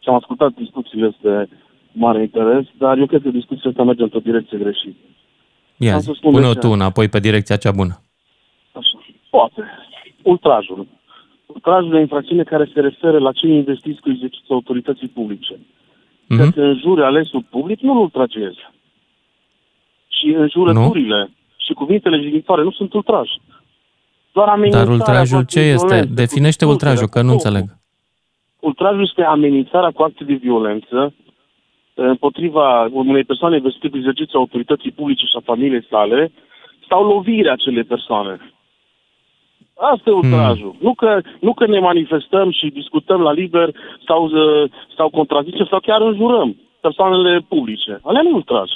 și 0.00 0.08
am 0.08 0.14
ascultat 0.14 0.50
discuțiile 0.54 1.06
astea 1.14 1.44
cu 1.44 1.63
mare 1.94 2.20
interes, 2.20 2.64
dar 2.78 2.98
eu 2.98 3.06
cred 3.06 3.22
că 3.22 3.28
discuția 3.28 3.70
asta 3.70 3.82
merge 3.82 4.02
într-o 4.02 4.18
direcție 4.18 4.58
greșită. 4.58 4.96
Ia 5.76 5.92
Am 5.94 6.00
zi, 6.00 6.04
să 6.06 6.12
spun 6.16 6.30
de 6.32 6.36
pune-o 6.36 6.52
ce. 6.52 6.58
tu 6.58 6.68
înapoi 6.68 7.08
pe 7.08 7.20
direcția 7.20 7.56
cea 7.56 7.72
bună. 7.72 8.00
Așa. 8.72 8.98
Poate. 9.30 9.62
Ultrajul. 10.22 10.86
Ultrajul 11.46 11.92
e 11.94 11.96
o 11.96 12.00
infracțiune 12.00 12.42
care 12.42 12.70
se 12.74 12.80
referă 12.80 13.18
la 13.18 13.32
cei 13.32 13.50
investiți 13.56 14.00
cu 14.00 14.10
exercițiul 14.10 14.56
autorității 14.56 15.08
publice. 15.08 15.58
Mhm. 16.28 16.38
Dacă 16.38 16.62
înjuri 16.62 17.02
alesul 17.02 17.44
public, 17.50 17.80
nu-l 17.80 17.96
ultragezi. 17.96 18.58
Și 20.08 20.26
înjurăturile 20.26 21.30
și 21.56 21.72
cuvintele 21.72 22.20
jignitoare 22.22 22.62
nu 22.62 22.70
sunt 22.70 22.92
ultraj. 22.92 23.28
Doar 24.32 24.46
Dar 24.46 24.54
amenințarea 24.54 24.92
ultrajul 24.92 25.38
cu 25.38 25.44
ce 25.44 25.58
acte 25.60 25.68
de 25.68 25.72
este? 25.72 25.86
violență, 25.86 26.08
cu 26.08 26.14
Definește 26.14 26.64
distrugerea, 26.64 26.72
ultrajul, 26.74 27.08
că 27.08 27.18
cu 27.20 27.24
nu 27.26 27.32
totul. 27.32 27.46
înțeleg. 27.46 27.78
Ultrajul 28.60 29.02
este 29.02 29.22
amenințarea 29.22 29.90
cu 29.90 30.02
acte 30.02 30.24
de 30.24 30.34
violență 30.34 30.96
eh, 31.14 31.23
împotriva 31.94 32.88
unei 32.92 33.24
persoane 33.24 33.58
vestite 33.58 33.88
cu 33.88 33.96
exercițiul 33.96 34.40
autorității 34.40 34.90
publice 34.90 35.24
și 35.26 35.36
a 35.36 35.40
familiei 35.44 35.86
sale 35.90 36.32
sau 36.88 37.06
lovirea 37.06 37.52
acelei 37.52 37.84
persoane. 37.84 38.52
Asta 39.76 40.10
e 40.10 40.12
ultrajul. 40.12 40.70
Hmm. 40.70 40.78
Nu, 40.80 40.94
că, 40.94 41.20
nu 41.40 41.54
că 41.54 41.66
ne 41.66 41.78
manifestăm 41.78 42.50
și 42.50 42.66
discutăm 42.66 43.20
la 43.20 43.32
liber 43.32 43.70
sau, 44.06 44.30
eh, 44.34 44.70
sau 44.96 45.08
contrazicem 45.10 45.66
sau 45.70 45.80
chiar 45.80 46.00
înjurăm 46.00 46.56
persoanele 46.80 47.44
publice. 47.48 48.00
Alea 48.02 48.22
nu 48.22 48.28
e 48.28 48.32
ultraj. 48.32 48.70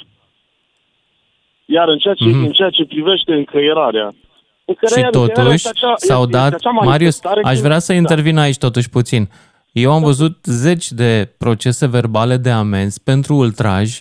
Iar 1.65 1.89
în 1.89 1.99
ceea 1.99 2.15
ce, 2.15 2.25
Mhm. 2.25 2.45
în 2.45 2.51
ceea 2.53 2.71
ce 2.71 2.85
privește 2.85 3.35
încăierarea, 3.35 4.09
Și 4.11 4.65
încăierarea 4.65 5.11
totuși 5.11 5.55
este 5.55 5.69
acea- 5.69 5.95
s-au 5.97 6.21
este 6.23 6.33
dat... 6.37 6.53
acea 6.53 6.71
Marius, 6.71 6.89
manifestare 6.91 7.41
aș 7.45 7.53
când- 7.53 7.65
vrea 7.65 7.79
să 7.79 7.93
da. 7.93 7.99
intervin 7.99 8.37
aici 8.39 8.57
totuși 8.59 8.89
puțin. 8.91 9.29
Eu 9.73 9.93
am 9.93 10.03
văzut 10.03 10.37
zeci 10.45 10.91
de 10.91 11.35
procese 11.39 11.87
verbale 11.87 12.37
de 12.37 12.51
amenzi 12.51 13.03
pentru 13.03 13.35
ultraj 13.35 14.01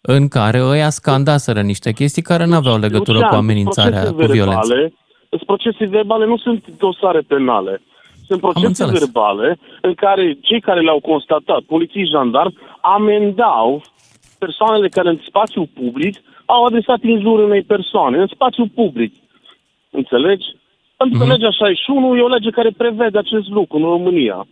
în 0.00 0.28
care 0.28 0.62
ăia 0.62 0.90
scandaseră 0.90 1.60
niște 1.60 1.92
chestii 1.92 2.22
care 2.22 2.44
nu 2.46 2.54
aveau 2.54 2.78
legătură 2.78 3.12
Lucian, 3.18 3.30
cu 3.30 3.36
amenințarea, 3.36 4.00
procese 4.02 4.26
cu 4.26 4.32
violență. 4.32 4.66
verbale, 4.66 4.92
Sunt 5.28 5.42
procese 5.46 5.84
verbale, 5.86 6.26
nu 6.26 6.36
sunt 6.38 6.64
dosare 6.78 7.20
penale. 7.20 7.82
Sunt 8.26 8.40
procese 8.40 8.66
înțeles. 8.66 8.98
verbale 8.98 9.58
în 9.80 9.94
care 9.94 10.38
cei 10.40 10.60
care 10.60 10.80
le-au 10.80 11.00
constatat, 11.00 11.60
polițiști 11.60 12.10
jandarmi, 12.14 12.56
amendau 12.80 13.82
persoanele 14.38 14.88
care 14.88 15.08
în 15.08 15.20
spațiu 15.28 15.68
public 15.74 16.14
au 16.44 16.64
adresat 16.64 17.02
injuri 17.02 17.42
unei 17.44 17.62
persoane, 17.62 18.18
în 18.18 18.26
spațiu 18.26 18.66
public. 18.74 19.12
Înțelegi? 19.90 20.46
Pentru 20.96 21.18
că 21.18 21.24
Mhm. 21.24 21.32
legea 21.32 21.50
61 21.50 22.16
e 22.16 22.20
o 22.22 22.28
lege 22.28 22.50
care 22.50 22.70
prevede 22.76 23.18
acest 23.18 23.48
lucru 23.48 23.76
în 23.76 23.82
România. 23.84 24.46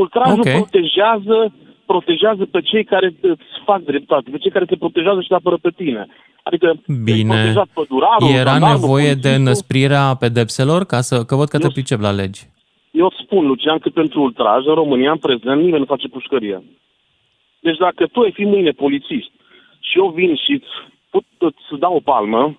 Ultrajul 0.00 0.38
Ok. 0.46 0.50
protejează, 0.60 1.36
protejează 1.86 2.44
pe 2.54 2.60
cei 2.60 2.84
care 2.84 3.14
îți 3.20 3.42
fac 3.64 3.80
dreptate, 3.82 4.30
pe 4.30 4.38
cei 4.38 4.50
care 4.50 4.64
te 4.64 4.76
protejează 4.76 5.20
și 5.20 5.28
te 5.28 5.34
apără 5.34 5.56
pe 5.62 5.70
tine. 5.76 6.06
Adică 6.42 6.66
ai 6.66 6.80
Bine. 7.04 7.28
protejat 7.34 7.68
pădurarul, 7.78 8.28
Era 8.42 8.50
jandarmul, 8.50 8.80
nevoie 8.80 9.02
de 9.02 9.10
polițistul. 9.10 9.40
înăsprirea 9.40 10.14
pedepselor? 10.24 10.84
Ca 10.84 11.00
să, 11.00 11.24
că 11.24 11.34
văd 11.40 11.48
că 11.48 11.58
te 11.58 11.64
Eu- 11.70 11.70
pricep 11.76 12.00
la 12.00 12.10
legi. 12.10 12.42
Eu 12.90 13.06
îți 13.06 13.22
spun, 13.24 13.46
Lucian, 13.46 13.78
că 13.78 13.88
pentru 13.88 14.22
ultraj, 14.22 14.66
în 14.66 14.74
România, 14.74 15.10
în 15.10 15.18
prezent, 15.18 15.60
nimeni 15.60 15.78
nu 15.84 15.92
face 15.94 16.08
pușcărie. 16.08 16.62
Deci 17.60 17.76
dacă 17.76 18.06
tu 18.12 18.20
ai 18.20 18.32
fi 18.32 18.44
mâine 18.44 18.70
polițist 18.70 19.30
și 19.80 19.98
eu 19.98 20.08
vin 20.08 20.34
și 20.36 20.52
îți, 20.52 20.72
put, 21.10 21.24
îți 21.38 21.80
dau 21.80 21.94
o 21.94 22.00
palmă 22.00 22.58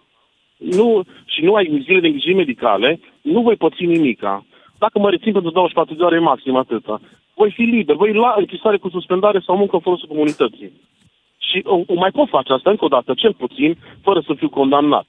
nu, 0.57 1.03
și 1.25 1.41
nu 1.43 1.53
ai 1.53 1.81
zile 1.86 1.99
de 1.99 2.05
îngrijiri 2.07 2.36
medicale, 2.36 2.99
nu 3.21 3.41
voi 3.41 3.55
păți 3.55 3.84
nimica. 3.84 4.45
Dacă 4.77 4.99
mă 4.99 5.09
rețin 5.09 5.31
pentru 5.31 5.51
24 5.51 5.93
de 5.95 6.03
ore 6.03 6.19
maxim 6.19 6.55
atâta, 6.55 7.01
voi 7.36 7.51
fi 7.55 7.61
liber, 7.61 7.95
voi 7.95 8.13
lua 8.13 8.36
închisoare 8.38 8.77
cu 8.77 8.89
suspendare 8.89 9.41
sau 9.45 9.57
muncă 9.57 9.75
în 9.75 9.81
folosul 9.81 10.07
comunității. 10.07 10.71
Și 11.38 11.61
o, 11.65 11.75
o 11.88 11.93
mai 11.95 12.11
pot 12.11 12.29
face 12.29 12.53
asta 12.53 12.69
încă 12.69 12.86
o 12.86 12.88
dată, 12.88 13.13
cel 13.15 13.34
puțin, 13.34 13.77
fără 14.01 14.23
să 14.27 14.34
fiu 14.38 14.49
condamnat. 14.49 15.05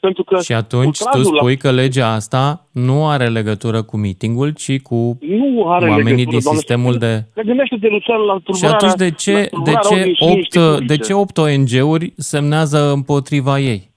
Pentru 0.00 0.24
că 0.24 0.40
Și 0.40 0.52
atunci 0.52 0.98
tu 0.98 1.04
ultrajul 1.04 1.32
la- 1.34 1.38
spui 1.40 1.56
că 1.56 1.70
legea 1.70 2.12
asta 2.12 2.66
nu 2.72 3.06
are 3.08 3.28
legătură 3.28 3.82
cu 3.82 3.96
meetingul, 3.96 4.50
ci 4.50 4.80
cu 4.80 5.18
nu 5.20 5.68
are 5.68 5.88
oamenii 5.88 6.02
legătură, 6.12 6.30
din 6.30 6.38
doamne, 6.42 6.58
sistemul 6.60 6.94
de... 6.98 7.24
Dar 7.34 7.44
gândește-te, 7.44 7.88
Lucian, 7.88 8.20
la 8.20 8.36
Și 8.36 8.42
tulburarea... 8.44 8.76
atunci 8.76 8.94
de 8.94 9.10
ce, 9.10 9.32
la 9.32 9.38
de 9.40 9.48
tulburarea 9.50 9.80
ce, 9.80 9.94
ordinii 9.94 10.14
și 10.14 10.22
8, 10.22 10.30
liniștii 10.30 10.60
de 10.60 10.76
publice. 10.76 11.02
ce 11.02 11.12
8 11.14 11.38
ONG-uri 11.38 12.12
semnează 12.16 12.90
împotriva 12.92 13.58
ei? 13.58 13.90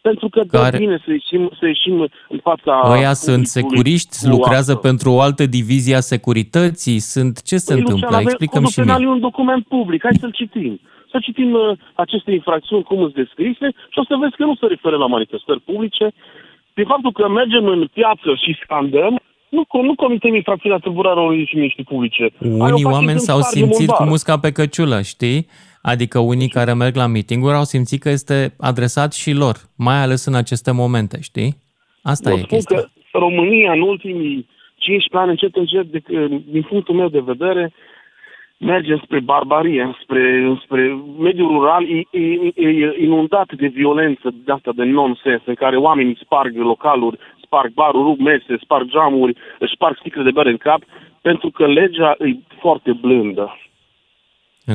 Pentru 0.00 0.28
că 0.28 0.40
care- 0.40 0.62
care... 0.62 0.78
bine 0.78 0.96
să 1.04 1.10
ieșim, 1.10 1.50
să 1.58 1.66
ieșim 1.66 2.08
în 2.28 2.38
fața... 2.42 2.72
Ăia 2.96 3.12
sunt 3.12 3.36
publicului 3.46 3.46
securiști, 3.46 4.16
cu 4.22 4.28
lucrează 4.34 4.70
asta. 4.72 4.88
pentru 4.88 5.08
o 5.12 5.20
altă 5.20 5.46
divizie 5.46 5.94
a 5.94 6.00
securității, 6.14 6.98
sunt... 6.98 7.42
Ce 7.42 7.56
se 7.56 7.72
Păi, 7.72 7.80
întâmplă? 7.80 8.06
Lucian, 8.06 8.20
avem- 8.20 8.30
Explicăm 8.30 8.62
codul 8.62 8.74
și 8.74 8.80
penal 8.80 8.98
mie. 9.00 9.08
e 9.08 9.12
un 9.16 9.20
document 9.20 9.64
public, 9.66 10.00
hai 10.02 10.16
să-l 10.20 10.32
citim. 10.40 10.80
Să 11.12 11.18
citim 11.26 11.52
uh, 11.52 11.78
aceste 11.94 12.30
infracțiuni 12.32 12.82
cum 12.82 12.98
sunt 12.98 13.14
descrise 13.14 13.66
și 13.92 13.98
o 14.02 14.04
să 14.04 14.14
vezi 14.22 14.36
că 14.36 14.44
nu 14.44 14.54
se 14.60 14.66
referă 14.66 14.96
la 14.96 15.06
manifestări 15.06 15.60
publice. 15.60 16.06
Prin 16.74 16.86
faptul 16.86 17.12
că 17.12 17.28
mergem 17.28 17.64
în 17.66 17.80
piață 17.92 18.30
și 18.42 18.58
scandăm, 18.64 19.20
nu, 19.48 19.62
co- 19.72 19.84
nu 19.88 19.94
comitem 19.94 20.34
infracțiunea 20.34 20.78
tulburarea 20.78 21.22
ordinii 21.22 21.46
și 21.46 21.54
liniștii 21.54 21.84
publice. 21.92 22.22
Ai 22.22 22.48
o 22.48 22.52
Unii 22.52 22.70
pachetă 22.70 22.88
oameni 22.88 23.12
în 23.12 23.26
s-au 23.28 23.40
spargem 23.40 23.62
simțit 23.62 23.88
un 23.88 23.94
cu 23.94 24.02
bar. 24.02 24.08
musca 24.08 24.38
pe 24.38 24.52
căciulă, 24.52 25.02
știi? 25.02 25.46
Adică 25.82 26.18
unii 26.18 26.48
care 26.48 26.72
merg 26.72 26.96
la 26.96 27.06
meeting-uri 27.06 27.54
au 27.54 27.64
simțit 27.64 28.00
că 28.00 28.08
este 28.08 28.54
adresat 28.60 29.12
și 29.12 29.32
lor, 29.32 29.56
mai 29.76 30.02
ales 30.02 30.24
în 30.24 30.34
aceste 30.34 30.70
momente, 30.70 31.20
știi? 31.20 31.56
Asta 32.02 32.30
Eu 32.30 32.36
e 32.36 32.38
spun 32.38 32.56
chestia. 32.56 32.76
că 32.76 32.88
România 33.12 33.72
în 33.72 33.80
ultimii 33.80 34.46
15 34.76 35.16
ani, 35.16 35.30
încet, 35.30 35.56
încet, 35.56 35.86
de, 35.92 36.00
din 36.50 36.62
punctul 36.62 36.94
meu 36.94 37.08
de 37.08 37.22
vedere, 37.24 37.72
merge 38.58 38.96
spre 38.96 39.20
barbarie, 39.20 39.96
spre, 40.02 40.56
spre 40.64 41.02
mediul 41.18 41.48
rural 41.48 41.84
e, 41.84 42.18
e, 42.18 42.52
e 42.54 42.96
inundat 42.98 43.52
de 43.56 43.66
violență 43.66 44.34
de 44.44 44.52
asta 44.52 44.72
de 44.74 44.84
nonsens, 44.84 45.42
în 45.44 45.54
care 45.54 45.76
oamenii 45.76 46.18
sparg 46.20 46.56
localuri, 46.56 47.18
sparg 47.42 47.72
baruri, 47.72 48.04
rup 48.04 48.18
mese, 48.18 48.56
sparg 48.60 48.90
geamuri, 48.90 49.36
își 49.58 49.72
sparg 49.74 49.96
sticle 49.98 50.22
de 50.22 50.30
bere 50.30 50.50
în 50.50 50.56
cap, 50.56 50.80
pentru 51.22 51.50
că 51.50 51.66
legea 51.66 52.16
e 52.18 52.36
foarte 52.60 52.92
blândă. 52.92 53.56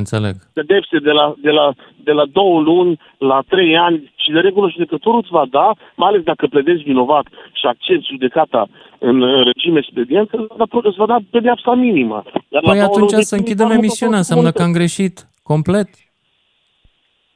Înțeleg. 0.02 0.36
Pedepse 0.54 0.98
de 0.98 1.12
la, 1.12 1.34
de, 1.42 1.50
la, 1.50 1.74
de 2.04 2.12
la 2.12 2.26
două 2.32 2.62
luni 2.62 3.00
la 3.18 3.40
trei 3.48 3.78
ani 3.78 4.14
și 4.16 4.32
de 4.32 4.40
regulă 4.40 4.70
judecătorul 4.70 5.20
îți 5.20 5.32
va 5.38 5.46
da, 5.50 5.74
mai 5.96 6.10
ales 6.10 6.24
dacă 6.24 6.48
pledezi 6.48 6.84
vinovat 6.84 7.26
și 7.60 7.66
accepti 7.66 8.08
judecata 8.10 8.68
în 9.00 9.22
uh, 9.22 9.44
regim 9.46 9.76
expedient, 9.76 10.30
îți 10.32 10.46
va 10.48 10.66
da- 10.66 10.80
îți 10.90 10.98
va 10.98 11.06
da 11.06 11.18
pedeapsa 11.30 11.74
minimă. 11.74 12.24
Iar 12.50 12.64
la 12.64 12.70
Păi 12.72 12.80
două 12.80 12.84
atunci 12.90 13.12
luni 13.12 13.22
de 13.22 13.22
să 13.22 13.36
timp, 13.36 13.40
închidem 13.48 13.68
va 13.68 13.74
muta 13.74 13.86
emisiunea, 13.86 14.18
tot 14.18 14.26
înseamnă 14.26 14.52
că 14.52 14.62
am 14.62 14.72
comunitatea. 14.72 15.04
greșit 15.04 15.28
complet. 15.44 15.90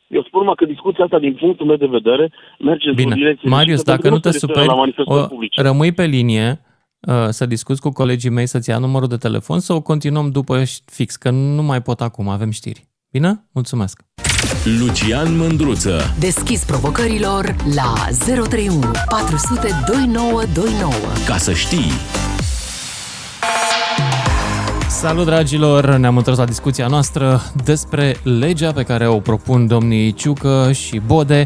Eu 0.07 0.23
spun 0.23 0.39
numai 0.39 0.55
că 0.57 0.65
discuția 0.65 1.03
asta, 1.03 1.19
din 1.19 1.33
punctul 1.33 1.65
meu 1.65 1.75
de 1.75 1.85
vedere, 1.85 2.31
merge 2.59 2.87
într-o 2.89 3.03
Bine. 3.03 3.15
direcție 3.15 3.49
Marius, 3.49 3.83
greșită, 3.83 3.91
dacă 3.91 4.01
pentru 4.01 4.19
nu 4.19 4.23
că 4.23 4.29
te 4.29 4.37
se 4.37 4.45
referă 4.45 4.59
superi, 4.59 4.73
la 4.73 4.79
manifestări 4.83 5.23
o, 5.23 5.27
publice. 5.27 5.61
rămâi 5.61 5.91
pe 5.91 6.05
linie 6.05 6.47
uh, 6.49 6.57
să 7.29 7.45
discuți 7.45 7.81
cu 7.81 7.89
colegii 7.89 8.29
mei 8.29 8.47
să-ți 8.47 8.69
ia 8.69 8.77
numărul 8.77 9.07
de 9.07 9.17
telefon 9.17 9.59
sau 9.59 9.75
o 9.75 9.81
continuăm 9.81 10.31
după 10.31 10.63
fix, 10.85 11.15
că 11.15 11.29
nu 11.29 11.63
mai 11.63 11.81
pot 11.81 12.01
acum, 12.01 12.27
avem 12.27 12.51
știri. 12.51 12.87
Bine? 13.11 13.45
Mulțumesc! 13.51 14.01
Lucian 14.79 15.37
Mândruță. 15.37 16.15
Deschis 16.19 16.63
provocărilor 16.63 17.55
la 17.75 17.93
031 18.25 18.91
400 19.09 19.69
2929. 19.87 20.93
Ca 21.25 21.37
să 21.37 21.53
știi. 21.53 21.91
Salut, 24.89 25.25
dragilor! 25.25 25.95
Ne-am 25.95 26.17
întors 26.17 26.37
la 26.37 26.45
discuția 26.45 26.87
noastră 26.87 27.41
despre 27.63 28.17
legea 28.23 28.71
pe 28.71 28.83
care 28.83 29.07
o 29.07 29.19
propun 29.19 29.67
domnii 29.67 30.13
Ciucă 30.13 30.71
și 30.71 31.01
Bode, 31.05 31.45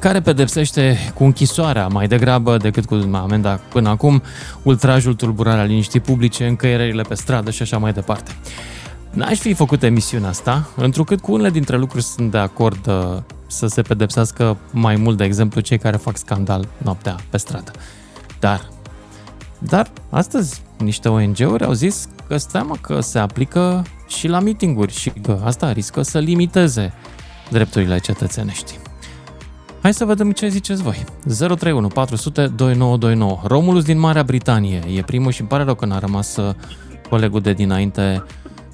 care 0.00 0.20
pedepsește 0.20 0.98
cu 1.14 1.24
închisoarea 1.24 1.86
mai 1.86 2.08
degrabă 2.08 2.56
decât 2.56 2.84
cu 2.84 3.10
amenda 3.12 3.60
până 3.68 3.88
acum, 3.88 4.22
ultrajul, 4.62 5.14
tulburarea 5.14 5.64
liniștii 5.64 6.00
publice, 6.00 6.46
încăierările 6.46 7.02
pe 7.02 7.14
stradă 7.14 7.50
și 7.50 7.62
așa 7.62 7.78
mai 7.78 7.92
departe. 7.92 8.36
N-aș 9.10 9.38
fi 9.38 9.54
făcut 9.54 9.82
emisiunea 9.82 10.28
asta, 10.28 10.68
întrucât 10.76 11.20
cu 11.20 11.32
unele 11.32 11.50
dintre 11.50 11.76
lucruri 11.76 12.04
sunt 12.04 12.30
de 12.30 12.38
acord 12.38 12.86
uh, 12.86 13.22
să 13.46 13.66
se 13.66 13.82
pedepsească 13.82 14.56
mai 14.70 14.96
mult, 14.96 15.16
de 15.16 15.24
exemplu, 15.24 15.60
cei 15.60 15.78
care 15.78 15.96
fac 15.96 16.16
scandal 16.16 16.68
noaptea 16.78 17.16
pe 17.30 17.36
stradă. 17.36 17.70
Dar, 18.38 18.68
dar 19.58 19.90
astăzi 20.10 20.62
niște 20.78 21.08
ONG-uri 21.08 21.64
au 21.64 21.72
zis 21.72 22.08
că 22.26 22.36
stai 22.36 22.62
mă, 22.62 22.76
că 22.80 23.00
se 23.00 23.18
aplică 23.18 23.84
și 24.08 24.28
la 24.28 24.40
mitinguri 24.40 24.92
și 24.92 25.10
că 25.10 25.40
asta 25.44 25.72
riscă 25.72 26.02
să 26.02 26.18
limiteze 26.18 26.92
drepturile 27.50 27.98
cetățenești. 27.98 28.78
Hai 29.82 29.92
să 29.92 30.04
vedem 30.04 30.30
ce 30.32 30.46
ziceți 30.46 30.82
voi. 30.82 30.98
031 31.38 31.88
400 31.88 32.46
2929. 32.56 33.38
Romulus 33.46 33.84
din 33.84 33.98
Marea 33.98 34.22
Britanie 34.22 34.80
e 34.96 35.10
primul 35.12 35.32
și 35.32 35.40
îmi 35.40 35.48
pare 35.48 35.62
rău 35.62 35.74
că 35.74 35.86
n-a 35.86 35.98
rămas 35.98 36.36
uh, 36.36 36.54
colegul 37.10 37.40
de 37.40 37.52
dinainte, 37.52 38.24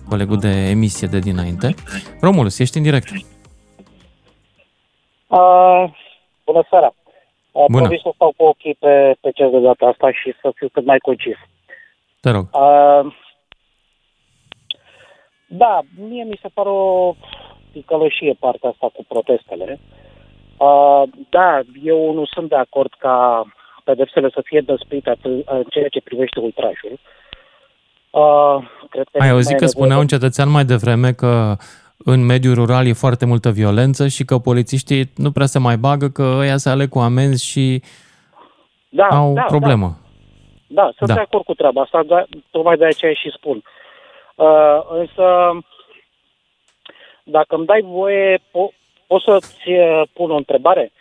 colegul 0.08 0.38
de 0.38 0.52
emisie 0.74 1.08
de 1.08 1.18
dinainte. 1.18 1.74
Romulus, 2.20 2.58
ești 2.58 2.76
în 2.76 2.82
direct. 2.82 3.08
Uh, 5.26 5.84
bună 6.44 6.62
seara! 6.70 6.90
Uh, 7.52 7.64
Bună. 7.70 7.82
Promit 7.82 8.00
să 8.00 8.10
stau 8.14 8.32
cu 8.36 8.44
ochii 8.44 8.74
pe, 8.74 9.16
pe 9.20 9.30
ce 9.30 9.48
de 9.48 9.60
data 9.60 9.86
asta 9.86 10.10
și 10.10 10.34
să 10.40 10.52
fiu 10.54 10.68
cât 10.72 10.84
mai 10.84 10.98
concis. 10.98 11.36
Te 12.20 12.30
rog. 12.30 12.44
Uh, 12.52 13.14
da, 15.46 15.80
mie 16.08 16.24
mi 16.24 16.38
se 16.42 16.48
pare 16.54 16.68
o 16.68 17.14
ticălășie 17.72 18.36
partea 18.40 18.70
asta 18.70 18.90
cu 18.94 19.04
protestele. 19.08 19.80
Uh, 19.80 19.95
da, 21.28 21.60
eu 21.82 22.12
nu 22.12 22.24
sunt 22.24 22.48
de 22.48 22.54
acord 22.56 22.92
ca 22.98 23.46
pedepsele 23.84 24.28
să 24.34 24.40
fie 24.44 24.60
dăspite 24.60 25.10
atât 25.10 25.48
în 25.48 25.64
ceea 25.68 25.88
ce 25.88 26.00
privește 26.00 26.40
ultrajul. 26.40 26.98
Uh, 28.10 28.56
cred 28.90 29.06
că 29.12 29.18
Ai 29.18 29.28
nu 29.28 29.34
auzit 29.34 29.50
mai 29.50 29.58
că 29.58 29.64
e 29.64 29.66
spunea 29.66 29.88
nevoie 29.88 30.02
un 30.02 30.06
cetățean 30.06 30.50
mai 30.50 30.64
devreme 30.64 31.12
că 31.12 31.56
în 31.98 32.24
mediul 32.24 32.54
rural 32.54 32.86
e 32.86 32.92
foarte 32.92 33.26
multă 33.26 33.50
violență 33.50 34.08
și 34.08 34.24
că 34.24 34.38
polițiștii 34.38 35.12
nu 35.16 35.30
prea 35.30 35.46
se 35.46 35.58
mai 35.58 35.76
bagă, 35.76 36.08
că 36.08 36.36
ăia 36.38 36.56
se 36.56 36.68
aleg 36.68 36.88
cu 36.88 36.98
amenzi 36.98 37.46
și 37.46 37.82
da, 38.88 39.06
au 39.06 39.32
da, 39.34 39.42
problemă. 39.42 39.86
Da, 40.66 40.82
da 40.82 40.92
sunt 40.96 41.08
Da. 41.08 41.14
de 41.14 41.20
acord 41.20 41.44
cu 41.44 41.54
treaba 41.54 41.80
asta, 41.80 42.02
dar 42.02 42.26
tocmai 42.50 42.76
de 42.76 42.84
aceea 42.84 43.12
și 43.12 43.34
spun. 43.36 43.62
Uh, 44.34 44.78
însă, 44.90 45.24
dacă 47.24 47.54
îmi 47.54 47.66
dai 47.66 47.80
voie, 47.84 48.38
po- 48.38 48.75
pot 49.06 49.22
să-ți 49.22 49.70
uh, 49.70 50.02
pun 50.12 50.30
o 50.30 50.36
întrebare? 50.36 50.92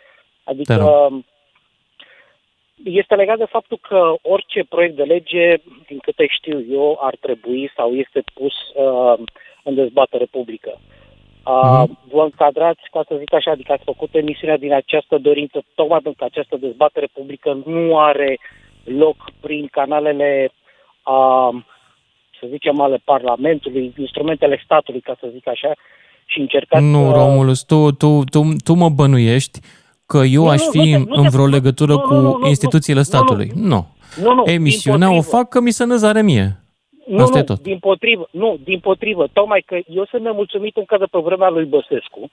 Te 0.44 0.52
Adică, 0.52 1.10
este 2.84 3.16
legat 3.16 3.38
de 3.38 3.46
faptul 3.46 3.80
că 3.82 4.14
orice 4.22 4.64
proiect 4.64 4.96
de 4.96 5.04
lege, 5.04 5.56
din 5.88 5.98
câte 5.98 6.26
știu 6.28 6.64
eu, 6.70 6.98
ar 7.02 7.16
trebui 7.20 7.72
sau 7.76 7.94
este 7.94 8.24
pus 8.34 8.54
uh, 8.74 9.24
în 9.64 9.76
dezbatere 9.76 10.26
publică. 10.26 10.80
Uh, 11.46 11.84
vă 12.12 12.24
încadrați, 12.24 12.82
ca 12.92 13.04
să 13.08 13.16
zic 13.20 13.34
așa, 13.34 13.52
adică 13.52 13.72
ați 13.72 13.84
făcut 13.84 14.16
emisiunea 14.16 14.58
din 14.58 14.74
această 14.74 15.18
dorință, 15.18 15.64
tocmai 15.76 16.00
pentru 16.00 16.18
că 16.18 16.24
această 16.24 16.58
dezbatere 16.58 17.08
publică 17.14 17.62
nu 17.66 18.00
are 18.00 18.40
loc 18.84 19.16
prin 19.40 19.68
canalele, 19.68 20.52
uh, 21.06 21.62
să 22.40 22.48
zicem, 22.48 22.80
ale 22.80 23.02
Parlamentului, 23.04 23.94
instrumentele 23.98 24.62
statului, 24.64 25.02
ca 25.02 25.16
să 25.20 25.28
zic 25.32 25.48
așa, 25.48 25.72
și 26.26 26.40
încercați 26.40 26.84
Nu, 26.84 27.10
să- 27.12 27.16
Romulus, 27.18 27.64
tu, 27.64 27.92
tu, 27.92 28.24
tu, 28.32 28.42
tu 28.64 28.74
mă 28.74 28.90
bănuiești 28.90 29.60
că 30.06 30.18
eu 30.18 30.44
Nu, 30.44 30.50
aș 30.50 30.62
nu, 30.62 30.70
fi 30.72 30.78
nu 30.78 30.84
te- 30.86 30.96
în, 30.96 31.02
nu 31.08 31.16
în 31.16 31.24
te- 31.24 31.30
vreo 31.30 31.46
legătură 31.48 31.92
nu, 31.94 32.00
cu 32.00 32.14
nu, 32.14 32.22
nu, 32.22 32.38
nu, 32.38 32.48
instituțiile 32.48 33.00
nu, 33.00 33.06
nu. 33.12 33.18
statului. 33.18 33.52
Nu. 33.56 33.88
Nu, 34.22 34.34
nu, 34.34 34.44
Emisiunea 34.46 35.08
o 35.08 35.12
dimpotrivă. 35.12 35.38
fac 35.38 35.50
că 35.50 35.62
mi 35.62 35.72
se 35.72 35.84
năzare 35.86 36.22
mie. 36.22 36.60
Nu, 37.08 37.22
Asta 37.24 37.34
nu, 37.34 37.40
e 37.40 37.44
tot. 37.44 37.60
din 37.62 37.80
potrivă, 37.80 38.28
nu, 38.32 38.58
din 38.64 38.80
potrivă, 38.80 39.28
tocmai 39.34 39.62
că 39.66 39.80
eu 39.88 40.06
sunt 40.06 40.22
nemulțumit 40.22 40.78
încă 40.78 40.98
de 40.98 41.06
pe 41.06 41.20
vremea 41.20 41.50
lui 41.50 41.66
Băsescu, 41.66 42.30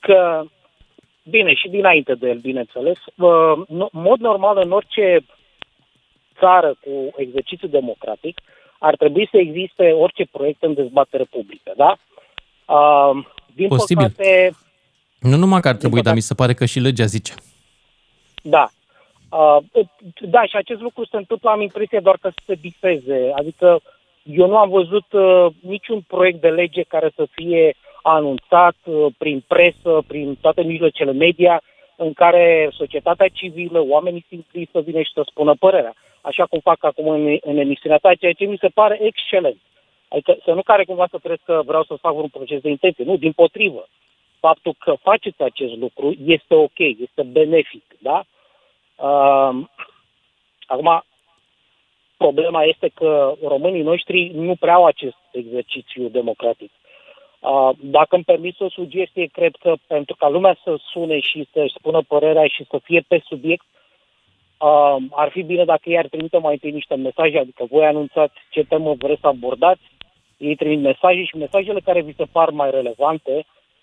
că, 0.00 0.42
bine, 1.30 1.54
și 1.54 1.68
dinainte 1.68 2.14
de 2.14 2.28
el, 2.28 2.38
bineînțeles, 2.38 2.96
uh, 3.16 3.52
în 3.68 3.88
mod 3.92 4.18
normal 4.20 4.56
în 4.64 4.70
orice 4.72 5.24
țară 6.38 6.74
cu 6.84 6.90
exercițiu 7.16 7.68
democratic 7.68 8.40
ar 8.78 8.96
trebui 8.96 9.28
să 9.30 9.36
existe 9.36 9.90
orice 9.90 10.24
proiect 10.32 10.62
în 10.62 10.74
dezbatere 10.74 11.24
publică, 11.30 11.72
da? 11.76 11.96
Uh, 12.66 13.24
din 13.54 13.68
Posibil. 13.68 14.10
păcate, 14.16 14.50
Nu 15.20 15.36
numai 15.36 15.60
că 15.60 15.68
ar 15.68 15.74
trebui, 15.74 15.90
păcate- 15.98 16.06
dar 16.08 16.14
mi 16.14 16.20
se 16.28 16.34
pare 16.34 16.54
că 16.54 16.64
și 16.64 16.78
legea 16.80 17.04
zice. 17.04 17.34
Da. 18.42 18.68
Uh, 19.30 19.56
da, 20.20 20.42
și 20.44 20.56
acest 20.56 20.80
lucru 20.80 21.04
se 21.04 21.16
întâmplă, 21.16 21.50
am 21.50 21.60
impresia, 21.60 22.00
doar 22.00 22.16
că 22.20 22.28
să 22.28 22.42
se 22.46 22.54
bifeze. 22.60 23.30
Adică 23.34 23.80
eu 24.22 24.46
nu 24.46 24.56
am 24.56 24.68
văzut 24.68 25.12
uh, 25.12 25.46
niciun 25.60 26.00
proiect 26.06 26.40
de 26.40 26.48
lege 26.48 26.82
care 26.82 27.10
să 27.14 27.26
fie 27.30 27.74
anunțat 28.02 28.76
uh, 28.84 29.06
prin 29.18 29.44
presă, 29.48 30.02
prin 30.06 30.38
toate 30.40 30.62
mijloacele 30.62 31.12
media, 31.12 31.62
în 31.96 32.12
care 32.12 32.68
societatea 32.72 33.28
civilă, 33.28 33.84
oamenii 33.88 34.24
simpli 34.28 34.68
să 34.72 34.80
vină 34.80 34.98
și 35.02 35.12
să 35.14 35.22
spună 35.30 35.54
părerea. 35.54 35.94
Așa 36.20 36.44
cum 36.46 36.60
fac 36.62 36.84
acum 36.84 37.08
în, 37.08 37.36
în 37.40 37.56
emisiunea 37.56 37.98
ta, 37.98 38.14
ceea 38.14 38.32
ce 38.32 38.44
mi 38.44 38.58
se 38.60 38.68
pare 38.68 38.98
excelent. 39.02 39.56
Adică 40.12 40.36
să 40.44 40.52
nu 40.52 40.62
care 40.62 40.84
cumva 40.84 41.06
să 41.10 41.18
crezi 41.18 41.42
că 41.44 41.62
vreau 41.64 41.84
să 41.84 41.94
fac 41.94 42.14
un 42.14 42.28
proces 42.28 42.60
de 42.60 42.68
intenție. 42.68 43.04
Nu, 43.04 43.16
din 43.16 43.32
potrivă. 43.32 43.88
Faptul 44.40 44.74
că 44.78 44.94
faceți 45.00 45.42
acest 45.42 45.74
lucru 45.74 46.14
este 46.24 46.54
ok, 46.54 46.78
este 46.78 47.22
benefic, 47.22 47.84
da? 47.98 48.24
Uh, 48.96 49.66
acum, 50.66 51.04
problema 52.16 52.62
este 52.62 52.88
că 52.94 53.34
românii 53.42 53.82
noștri 53.82 54.30
nu 54.34 54.54
prea 54.60 54.74
au 54.74 54.84
acest 54.86 55.16
exercițiu 55.32 56.08
democratic. 56.08 56.70
Uh, 57.40 57.70
dacă 57.80 58.14
îmi 58.14 58.24
permis 58.24 58.58
o 58.58 58.68
sugestie, 58.68 59.26
cred 59.26 59.54
că 59.60 59.74
pentru 59.86 60.16
ca 60.18 60.28
lumea 60.28 60.56
să 60.64 60.76
sune 60.92 61.18
și 61.18 61.48
să-și 61.52 61.74
spună 61.78 62.02
părerea 62.02 62.46
și 62.46 62.64
să 62.70 62.78
fie 62.82 63.04
pe 63.08 63.22
subiect, 63.24 63.64
uh, 64.58 64.96
ar 65.10 65.30
fi 65.30 65.42
bine 65.42 65.64
dacă 65.64 65.82
ei 65.84 65.98
ar 65.98 66.06
trimite 66.06 66.38
mai 66.38 66.52
întâi 66.52 66.70
niște 66.70 66.94
mesaje, 66.94 67.38
adică 67.38 67.64
voi 67.70 67.84
anunțați 67.84 68.34
ce 68.50 68.64
temă 68.64 68.94
vreți 68.94 69.20
să 69.20 69.26
abordați, 69.26 69.82
ei 70.48 70.56
trimit 70.56 70.80
mesaje 70.82 71.22
și 71.24 71.36
mesajele 71.36 71.80
care 71.80 72.02
vi 72.02 72.14
se 72.16 72.26
par 72.32 72.50
mai 72.50 72.70
relevante, 72.70 73.34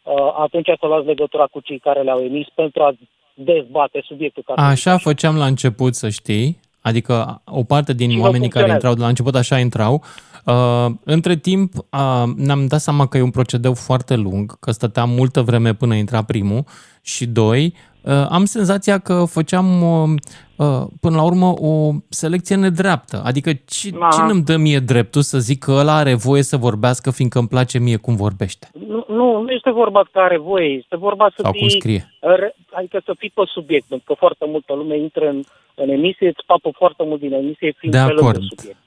uh, 0.04 0.34
atunci 0.46 0.70
să 0.80 0.86
luați 0.88 1.06
legătura 1.06 1.46
cu 1.46 1.60
cei 1.60 1.80
care 1.80 2.02
le-au 2.02 2.20
emis 2.20 2.48
pentru 2.56 2.84
a 2.84 2.92
dezbate 3.34 4.02
subiectul. 4.04 4.44
Ca 4.46 4.54
să 4.56 4.62
zic 4.62 4.72
Așa 4.72 4.98
făceam 4.98 5.38
la 5.38 5.46
început, 5.46 5.96
să 5.96 6.10
știi. 6.10 6.60
Adică 6.82 7.42
o 7.46 7.64
parte 7.64 7.94
din 7.94 8.10
Și 8.10 8.18
vă 8.18 8.24
oamenii 8.24 8.50
care 8.50 8.66
funcționează. 8.66 8.74
intrau 8.74 8.94
de 8.94 9.02
la 9.02 9.08
început 9.08 9.36
așa 9.36 9.60
intrau. 9.60 10.04
Uh, 10.46 10.96
între 11.04 11.36
timp 11.36 11.74
uh, 11.76 12.24
ne-am 12.36 12.68
dat 12.68 12.80
seama 12.80 13.08
că 13.08 13.18
e 13.18 13.22
un 13.22 13.32
procedeu 13.32 13.74
foarte 13.74 14.16
lung, 14.16 14.60
că 14.60 14.72
stăteam 14.72 15.10
multă 15.10 15.42
vreme 15.42 15.74
până 15.74 15.96
intra 15.96 16.24
primul 16.24 16.64
și 17.02 17.26
doi, 17.26 17.66
uh, 17.66 17.89
am 18.30 18.46
senzația 18.46 18.98
că 18.98 19.24
făceam 19.26 19.82
uh, 19.82 20.10
uh, 20.56 20.86
până 21.02 21.16
la 21.16 21.24
urmă 21.24 21.46
o 21.60 21.92
selecție 22.10 22.56
nedreaptă. 22.56 23.22
Adică 23.26 23.54
ci, 23.54 23.90
Aha. 24.00 24.10
cine 24.10 24.32
îmi 24.32 24.44
dă 24.44 24.58
mie 24.58 24.80
dreptul 24.80 25.22
să 25.22 25.40
zic 25.40 25.60
că 25.64 25.72
ăla 25.72 25.96
are 25.96 26.14
voie 26.14 26.42
să 26.44 26.58
vorbească 26.58 27.12
fiindcă 27.12 27.40
îmi 27.40 27.48
place 27.48 27.80
mie 27.80 27.98
cum 27.98 28.16
vorbește? 28.16 28.68
Nu, 28.88 29.06
nu, 29.08 29.42
nu 29.42 29.52
este 29.52 29.72
vorba 29.72 30.02
că 30.12 30.20
are 30.20 30.38
voie, 30.38 30.66
este 30.68 30.96
vorba 30.98 31.30
să 31.36 31.42
Sau 31.42 31.52
fii, 31.52 31.60
cum 31.60 31.70
scrie. 31.70 32.14
re- 32.20 32.56
adică 32.72 33.02
să 33.06 33.14
fii 33.18 33.32
pe 33.34 33.42
subiect, 33.46 33.86
pentru 33.88 34.06
că 34.08 34.20
foarte 34.20 34.46
multă 34.48 34.74
lume 34.74 34.98
intră 34.98 35.28
în, 35.30 35.42
în 35.76 35.90
emisie, 35.90 36.28
îți 36.28 36.44
papă 36.46 36.70
foarte 36.78 37.04
mult 37.06 37.20
din 37.20 37.34
emisie 37.34 37.74
fiind 37.78 37.94
De 37.96 38.00
pe 38.02 38.08
lângă 38.08 38.22
acord. 38.22 38.42
subiect. 38.44 38.78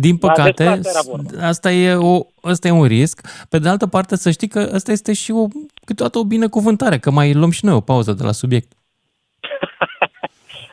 Din 0.00 0.16
Dar 0.20 0.30
păcate, 0.32 0.64
despre 0.64 0.90
asta 0.90 0.90
era 0.90 1.00
vorba. 1.16 1.46
asta 1.46 1.70
e, 1.72 1.94
o, 1.94 2.20
asta 2.42 2.68
e 2.68 2.70
un 2.70 2.84
risc. 2.86 3.20
Pe 3.48 3.58
de 3.58 3.68
altă 3.68 3.86
parte, 3.86 4.16
să 4.16 4.30
știi 4.30 4.48
că 4.48 4.58
asta 4.74 4.90
este 4.92 5.12
și 5.12 5.30
o, 5.30 5.46
câteodată 5.84 6.18
o 6.18 6.24
binecuvântare, 6.24 6.98
că 6.98 7.10
mai 7.10 7.34
luăm 7.34 7.50
și 7.50 7.64
noi 7.64 7.74
o 7.74 7.80
pauză 7.80 8.12
de 8.12 8.22
la 8.22 8.32
subiect. 8.32 8.72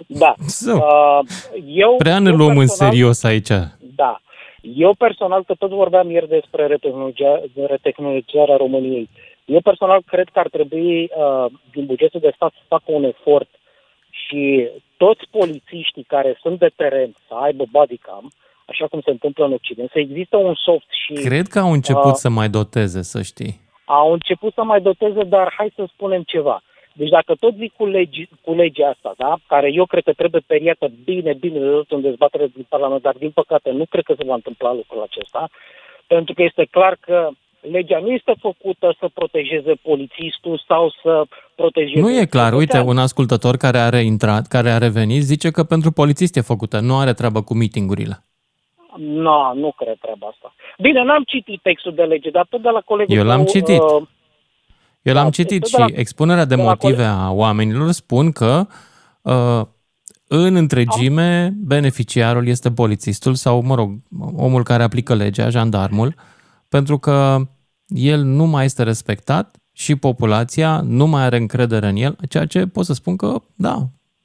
Da. 0.07 0.33
So. 0.47 0.71
Uh, 0.75 1.19
eu, 1.65 1.95
Prea 1.97 2.19
ne 2.19 2.29
eu 2.29 2.35
luăm 2.35 2.49
în 2.49 2.55
personal- 2.57 2.91
serios 2.91 3.23
aici. 3.23 3.47
Da. 3.95 4.21
Eu 4.75 4.93
personal, 4.93 5.43
că 5.43 5.53
tot 5.53 5.69
vorbeam 5.69 6.09
ieri 6.11 6.27
despre 6.27 6.67
retehnologia- 6.67 7.41
retehnologizarea 7.67 8.55
României, 8.57 9.09
Eu 9.45 9.61
personal 9.61 10.01
cred 10.05 10.27
că 10.33 10.39
ar 10.39 10.49
trebui 10.49 11.03
uh, 11.03 11.45
din 11.71 11.85
bugetul 11.85 12.19
de 12.19 12.31
stat 12.35 12.51
să 12.51 12.59
facă 12.67 12.83
un 12.87 13.03
efort 13.03 13.49
și 14.09 14.67
toți 14.97 15.21
polițiștii 15.31 16.03
care 16.03 16.37
sunt 16.41 16.59
de 16.59 16.71
teren 16.75 17.15
să 17.27 17.33
aibă 17.33 17.63
bodycam, 17.71 18.31
așa 18.71 18.87
cum 18.87 19.01
se 19.03 19.11
întâmplă 19.11 19.45
în 19.45 19.53
Occident, 19.53 19.89
să 19.89 19.99
există 19.99 20.37
un 20.37 20.53
soft 20.55 20.89
și... 20.89 21.13
Cred 21.13 21.47
că 21.47 21.59
au 21.59 21.71
început 21.71 22.15
uh, 22.15 22.21
să 22.23 22.29
mai 22.29 22.49
doteze, 22.49 23.01
să 23.01 23.21
știi. 23.21 23.53
Au 23.85 24.11
început 24.11 24.53
să 24.53 24.63
mai 24.63 24.81
doteze, 24.81 25.23
dar 25.23 25.53
hai 25.57 25.73
să 25.75 25.83
spunem 25.93 26.23
ceva. 26.25 26.61
Deci 26.93 27.09
dacă 27.09 27.35
tot 27.39 27.55
zic 27.55 27.73
cu, 27.73 27.85
legi, 27.85 28.29
cu 28.41 28.53
legea 28.53 28.87
asta, 28.87 29.13
da? 29.17 29.37
care 29.47 29.73
eu 29.73 29.85
cred 29.85 30.03
că 30.03 30.13
trebuie 30.13 30.41
periată 30.47 30.91
bine, 31.03 31.33
bine 31.33 31.59
de 31.59 31.65
tot 31.65 31.91
în 31.91 32.01
dezbatere 32.01 32.47
din 32.53 32.65
Parlament, 32.69 33.01
dar 33.01 33.15
din 33.17 33.31
păcate 33.31 33.69
nu 33.71 33.85
cred 33.85 34.03
că 34.03 34.13
se 34.17 34.23
va 34.25 34.33
întâmpla 34.33 34.73
lucrul 34.73 35.01
acesta, 35.01 35.49
pentru 36.07 36.33
că 36.33 36.43
este 36.43 36.67
clar 36.71 36.97
că 36.99 37.29
legea 37.61 37.99
nu 37.99 38.11
este 38.11 38.33
făcută 38.39 38.95
să 38.99 39.09
protejeze 39.13 39.73
polițistul 39.81 40.63
sau 40.67 40.93
să 41.01 41.23
protejeze... 41.55 41.99
Nu 41.99 42.19
e 42.19 42.25
clar. 42.25 42.53
Uite, 42.53 42.79
un 42.79 42.97
ascultător 42.97 43.57
care 43.57 43.77
are 43.77 43.99
intrat, 43.99 44.47
care 44.47 44.69
a 44.69 44.77
revenit, 44.77 45.21
zice 45.21 45.51
că 45.51 45.63
pentru 45.63 45.91
polițist 45.91 46.35
e 46.35 46.41
făcută, 46.41 46.79
nu 46.79 46.97
are 46.97 47.13
treabă 47.13 47.41
cu 47.41 47.53
mitingurile. 47.53 48.23
Nu, 48.97 49.21
no, 49.21 49.53
nu 49.53 49.71
cred 49.71 49.97
treaba 49.97 50.27
asta. 50.27 50.53
Bine, 50.77 51.03
n-am 51.03 51.23
citit 51.23 51.61
textul 51.61 51.93
de 51.93 52.03
lege, 52.03 52.29
dar 52.29 52.45
tot 52.49 52.61
de 52.61 52.69
la 52.69 52.81
colegul 52.81 53.15
Eu 53.15 53.23
l-am 53.23 53.45
citit. 53.45 53.79
Uh, 53.79 54.07
Eu 55.01 55.13
l-am 55.13 55.23
da, 55.23 55.29
citit 55.29 55.65
și 55.65 55.79
la, 55.79 55.85
expunerea 55.93 56.45
de, 56.45 56.55
de 56.55 56.61
motive 56.61 57.03
a 57.03 57.31
oamenilor 57.31 57.91
spun 57.91 58.31
că 58.31 58.65
uh, 59.21 59.61
în 60.27 60.55
întregime 60.55 61.51
beneficiarul 61.55 62.47
este 62.47 62.71
polițistul 62.71 63.33
sau, 63.33 63.61
mă 63.61 63.75
rog, 63.75 63.89
omul 64.35 64.63
care 64.63 64.83
aplică 64.83 65.15
legea, 65.15 65.49
jandarmul, 65.49 66.13
pentru 66.69 66.97
că 66.97 67.37
el 67.87 68.19
nu 68.19 68.45
mai 68.45 68.65
este 68.65 68.83
respectat 68.83 69.55
și 69.73 69.95
populația 69.95 70.81
nu 70.83 71.05
mai 71.05 71.23
are 71.23 71.37
încredere 71.37 71.87
în 71.87 71.95
el, 71.95 72.15
ceea 72.29 72.45
ce 72.45 72.67
pot 72.67 72.85
să 72.85 72.93
spun 72.93 73.15
că, 73.15 73.35
da, 73.55 73.75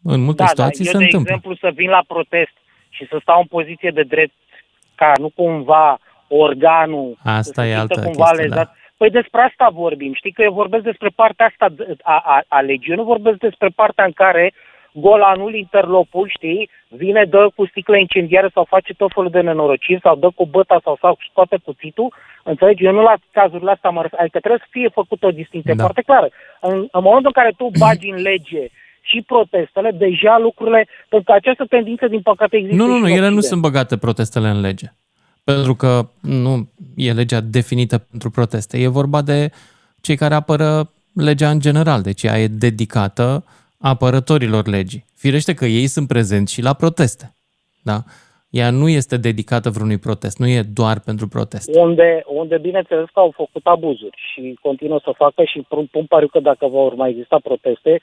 în 0.03 0.21
multe 0.21 0.43
da, 0.43 0.49
situații 0.49 0.85
da. 0.85 0.91
Eu, 0.91 0.93
se 0.93 0.99
de 0.99 1.05
întâmplă. 1.05 1.35
exemplu, 1.35 1.69
să 1.69 1.73
vin 1.75 1.91
la 1.91 2.05
protest 2.07 2.57
și 2.89 3.07
să 3.11 3.19
stau 3.21 3.41
în 3.41 3.47
poziție 3.47 3.91
de 3.91 4.03
drept 4.03 4.35
ca 4.95 5.13
nu 5.19 5.29
cumva 5.35 5.99
organul 6.29 7.17
Asta 7.25 7.63
să 7.63 7.69
e 7.69 7.77
altă 7.77 8.01
cumva 8.01 8.25
chestie, 8.25 8.43
lezat. 8.43 8.67
da. 8.67 8.73
Păi 8.97 9.11
despre 9.11 9.41
asta 9.41 9.69
vorbim. 9.73 10.15
Știi 10.15 10.33
că 10.33 10.43
eu 10.43 10.53
vorbesc 10.53 10.85
despre 10.85 11.09
partea 11.15 11.47
asta 11.47 11.75
a, 12.03 12.23
a, 12.25 12.43
a 12.49 12.61
legii. 12.61 12.91
Eu 12.91 12.97
nu 12.97 13.05
vorbesc 13.05 13.39
despre 13.39 13.69
partea 13.69 14.05
în 14.05 14.13
care 14.13 14.53
golanul, 14.93 15.55
interlopul, 15.55 16.29
știi, 16.37 16.71
vine, 16.89 17.25
dă 17.25 17.51
cu 17.55 17.67
sticlă 17.67 17.97
incendiară 17.97 18.51
sau 18.55 18.65
face 18.65 18.95
tot 18.95 19.11
felul 19.15 19.31
de 19.31 19.41
nenorociri 19.41 20.01
sau 20.01 20.17
dă 20.17 20.31
cu 20.35 20.47
băta 20.47 20.81
sau, 20.83 20.97
sau 21.01 21.19
scoate 21.31 21.57
cuțitul. 21.65 22.15
Înțelegi? 22.43 22.85
Eu 22.85 22.93
nu 22.93 23.03
la 23.03 23.15
cazurile 23.33 23.71
astea 23.71 23.91
mă 23.91 24.03
refer. 24.03 24.19
Adică 24.19 24.39
trebuie 24.39 24.61
să 24.65 24.71
fie 24.71 24.89
făcută 24.89 25.27
o 25.27 25.31
distinție 25.31 25.75
da. 25.75 25.83
foarte 25.83 26.03
clară. 26.03 26.29
În, 26.61 26.79
în 26.91 27.03
momentul 27.03 27.33
în 27.35 27.43
care 27.43 27.53
tu 27.57 27.71
bagi 27.79 28.09
în 28.11 28.21
lege 28.23 28.67
și 29.03 29.23
protestele, 29.27 29.91
deja 29.91 30.39
lucrurile, 30.39 30.89
pentru 31.09 31.31
că 31.31 31.37
această 31.37 31.65
tendință, 31.69 32.07
din 32.09 32.23
păcate, 32.23 32.57
există 32.57 32.77
Nu, 32.83 32.87
nu, 32.87 32.99
nu, 32.99 33.07
și 33.07 33.13
ele 33.13 33.27
în 33.27 33.33
nu 33.33 33.39
Occident. 33.39 33.45
sunt 33.45 33.61
băgate 33.61 33.97
protestele 33.97 34.49
în 34.49 34.61
lege. 34.61 34.87
Pentru 35.45 35.75
că 35.75 36.09
nu 36.21 36.69
e 36.97 37.13
legea 37.13 37.41
definită 37.41 37.99
pentru 37.99 38.31
proteste. 38.31 38.79
E 38.79 38.87
vorba 38.87 39.23
de 39.23 39.51
cei 40.01 40.17
care 40.17 40.35
apără 40.35 40.91
legea 41.15 41.51
în 41.51 41.61
general. 41.61 42.03
Deci 42.03 42.23
ea 42.23 42.39
e 42.39 42.47
dedicată 42.47 43.45
apărătorilor 43.79 44.67
legii. 44.67 45.05
Firește 45.17 45.55
că 45.55 45.65
ei 45.65 45.87
sunt 45.87 46.09
prezenți 46.09 46.53
și 46.53 46.63
la 46.63 46.73
proteste. 46.73 47.35
Da? 47.83 47.99
Ea 48.51 48.71
nu 48.71 48.89
este 48.89 49.17
dedicată 49.17 49.71
vreunui 49.71 49.99
protest, 49.99 50.39
nu 50.39 50.49
e 50.49 50.63
doar 50.63 51.01
pentru 51.01 51.29
protest. 51.29 51.71
Unde, 51.75 52.23
unde 52.27 52.59
bineînțeles 52.59 53.07
că 53.13 53.21
au 53.21 53.33
făcut 53.37 53.67
abuzuri 53.67 54.17
și 54.33 54.59
continuă 54.63 55.01
să 55.05 55.13
facă 55.17 55.45
și 55.45 55.65
pun, 55.69 55.87
pun 55.87 56.05
pariu 56.07 56.29
că 56.29 56.41
dacă 56.41 56.67
vor 56.67 56.95
mai 56.95 57.11
exista 57.11 57.39
proteste, 57.43 58.01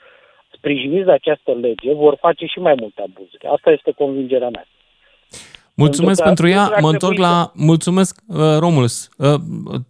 sprijiniți 0.52 1.04
de 1.04 1.12
această 1.12 1.52
lege, 1.52 1.94
vor 1.94 2.16
face 2.20 2.44
și 2.46 2.58
mai 2.58 2.74
multe 2.80 3.02
abuzuri. 3.02 3.46
Asta 3.46 3.70
este 3.70 3.90
convingerea 3.96 4.48
mea. 4.48 4.66
Mulțumesc 5.74 6.22
pentru, 6.22 6.44
pentru 6.44 6.60
ea. 6.60 6.80
Mă 6.80 6.88
întorc 6.88 7.18
la... 7.18 7.52
Mulțumesc, 7.54 8.20
uh, 8.26 8.36
Romulus. 8.58 9.08
Uh, 9.18 9.26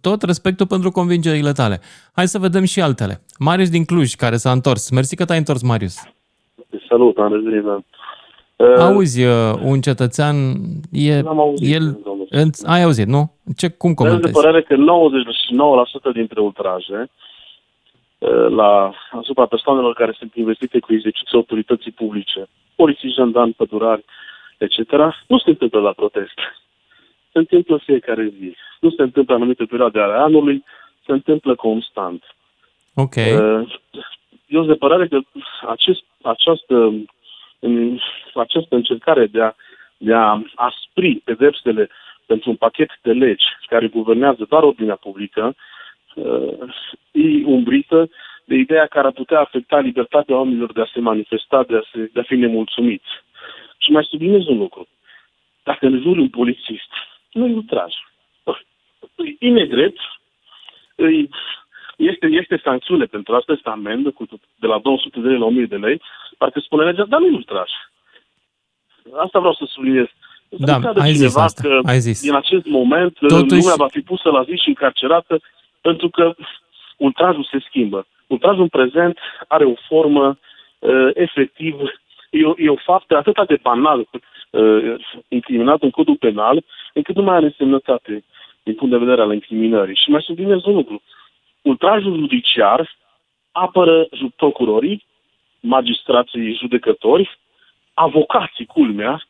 tot 0.01 0.21
respectul 0.21 0.67
pentru 0.67 0.91
convingerile 0.91 1.51
tale. 1.51 1.79
Hai 2.11 2.27
să 2.27 2.39
vedem 2.39 2.63
și 2.63 2.81
altele. 2.81 3.21
Marius 3.39 3.69
din 3.69 3.85
Cluj, 3.85 4.13
care 4.13 4.35
s-a 4.35 4.51
întors. 4.51 4.91
Mersi 4.91 5.15
că 5.15 5.25
te-ai 5.25 5.37
întors, 5.37 5.61
Marius. 5.61 5.95
Salut, 6.89 7.17
am 7.17 7.33
revenit. 7.33 7.63
da. 7.63 8.85
Auzi, 8.85 9.23
uh, 9.23 9.33
un 9.63 9.81
cetățean, 9.81 10.35
e, 10.91 11.19
auzit, 11.25 11.73
el, 11.75 11.99
în, 12.29 12.49
ai 12.65 12.83
auzit, 12.83 13.07
nu? 13.07 13.31
Ce, 13.57 13.67
cum 13.69 13.93
Sunt 13.93 13.97
de 13.97 14.03
comentezi? 14.03 14.33
părere 14.33 14.61
că 14.61 14.75
99% 16.11 16.13
dintre 16.13 16.41
ultraje 16.41 16.99
uh, 16.99 17.30
la, 18.29 18.93
asupra 19.11 19.45
persoanelor 19.45 19.93
care 19.93 20.15
sunt 20.17 20.35
investite 20.35 20.79
cu 20.79 20.93
execuția 20.93 21.31
autorității 21.31 21.91
publice, 21.91 22.47
polițiști, 22.75 23.15
jandarmi, 23.17 23.53
pădurari, 23.53 24.03
etc., 24.57 24.91
nu 25.27 25.37
se 25.37 25.49
întâmplă 25.49 25.79
la 25.79 25.91
protest. 25.91 26.39
Se 27.31 27.37
întâmplă 27.37 27.77
fiecare 27.77 28.33
zi. 28.39 28.55
Nu 28.79 28.89
se 28.89 29.01
întâmplă 29.01 29.35
în 29.35 29.41
anumite 29.41 29.63
perioade 29.63 29.99
ale 29.99 30.13
anului, 30.13 30.63
se 31.05 31.11
întâmplă 31.11 31.55
constant. 31.55 32.23
Ok. 32.93 33.15
Uh, 33.15 33.79
Eu 34.47 34.63
sunt 34.63 34.67
de 34.67 34.85
părere 34.85 35.07
că 35.07 35.19
acest, 35.67 36.03
această, 36.21 36.75
în- 37.59 37.99
această 38.33 38.75
încercare 38.75 39.25
de 39.25 39.41
a, 39.41 39.53
de 39.97 40.13
a 40.13 40.41
aspri 40.55 41.15
pedepsele 41.15 41.89
pentru 42.25 42.49
un 42.49 42.55
pachet 42.55 42.89
de 43.01 43.11
legi 43.11 43.45
care 43.67 43.87
guvernează 43.87 44.45
doar 44.49 44.63
ordinea 44.63 44.95
publică 44.95 45.45
uh, 45.45 45.55
e 47.11 47.45
umbrită 47.45 48.09
de 48.45 48.55
ideea 48.55 48.85
care 48.85 49.07
ar 49.07 49.13
putea 49.13 49.39
afecta 49.39 49.79
libertatea 49.79 50.35
oamenilor 50.35 50.71
de 50.73 50.81
a 50.81 50.89
se 50.93 50.99
manifesta, 50.99 51.63
de 51.63 51.75
a, 51.75 51.81
se, 51.91 52.09
de 52.13 52.19
a 52.19 52.23
fi 52.23 52.35
nemulțumiți. 52.35 53.09
Și 53.77 53.91
mai 53.91 54.07
subliniez 54.09 54.45
un 54.47 54.57
lucru. 54.57 54.87
Dacă 55.63 55.85
înjuri 55.85 56.19
un 56.19 56.29
polițist, 56.29 56.91
nu 57.31 57.47
e 57.47 57.53
ultraj. 57.53 57.93
E 59.39 59.49
nedrept, 59.49 59.99
îi, 60.95 61.29
este, 61.97 62.25
este 62.27 62.61
sancțiune 62.63 63.05
pentru 63.05 63.35
asta, 63.35 63.51
este 63.51 63.69
amendă 63.69 64.09
cu, 64.11 64.25
de 64.55 64.67
la 64.67 64.79
200 64.79 65.19
de 65.19 65.27
lei 65.27 65.37
la 65.37 65.45
1000 65.45 65.65
de 65.65 65.75
lei, 65.75 66.01
parcă 66.37 66.59
spune 66.59 66.83
legea, 66.83 67.05
dar 67.05 67.19
nu 67.19 67.25
e 67.25 67.29
ultraj. 67.31 67.69
Asta 69.17 69.39
vreau 69.39 69.53
să 69.53 69.63
subliniez. 69.67 70.05
Să 70.49 70.55
Da, 70.65 70.73
nu 70.73 70.79
creadă 70.79 70.99
ai 71.01 71.11
zis 71.11 71.17
cineva 71.19 71.43
asta, 71.43 71.61
că 71.67 71.79
ai 71.83 71.99
zis. 71.99 72.21
din 72.21 72.33
acest 72.35 72.65
moment 72.65 73.17
Totuși- 73.19 73.61
lumea 73.61 73.75
va 73.77 73.87
fi 73.87 73.99
pusă 74.01 74.29
la 74.29 74.43
zi 74.43 74.55
și 74.55 74.67
încarcerată 74.67 75.41
pentru 75.81 76.09
că 76.09 76.35
ultrajul 76.97 77.47
se 77.51 77.59
schimbă. 77.67 78.05
Ultrajul 78.27 78.61
în 78.61 78.67
prezent 78.67 79.17
are 79.47 79.65
o 79.65 79.73
formă 79.87 80.37
uh, 80.79 81.09
efectiv, 81.13 81.75
e 82.29 82.45
o, 82.45 82.53
e 82.57 82.69
o 82.69 82.75
faptă 82.75 83.17
atât 83.17 83.47
de 83.47 83.59
banală 83.61 84.05
uh, 84.49 84.95
incriminată 85.27 85.85
în 85.85 85.91
codul 85.91 86.15
penal, 86.15 86.63
încât 86.93 87.15
nu 87.15 87.23
mai 87.23 87.35
are 87.35 87.45
însemnătate 87.45 88.23
din 88.63 88.75
punct 88.75 88.93
de 88.93 88.99
vedere 88.99 89.21
al 89.21 89.33
incriminării. 89.33 89.95
Și 89.95 90.09
mai 90.09 90.21
subliniez 90.21 90.65
un 90.65 90.73
lucru. 90.73 91.01
Ultrajul 91.61 92.17
judiciar 92.17 92.97
apără 93.51 94.07
ju- 94.11 94.33
procurorii, 94.35 95.05
magistrații 95.59 96.55
judecători, 96.55 97.39
avocații, 97.93 98.65
culmea, 98.65 99.21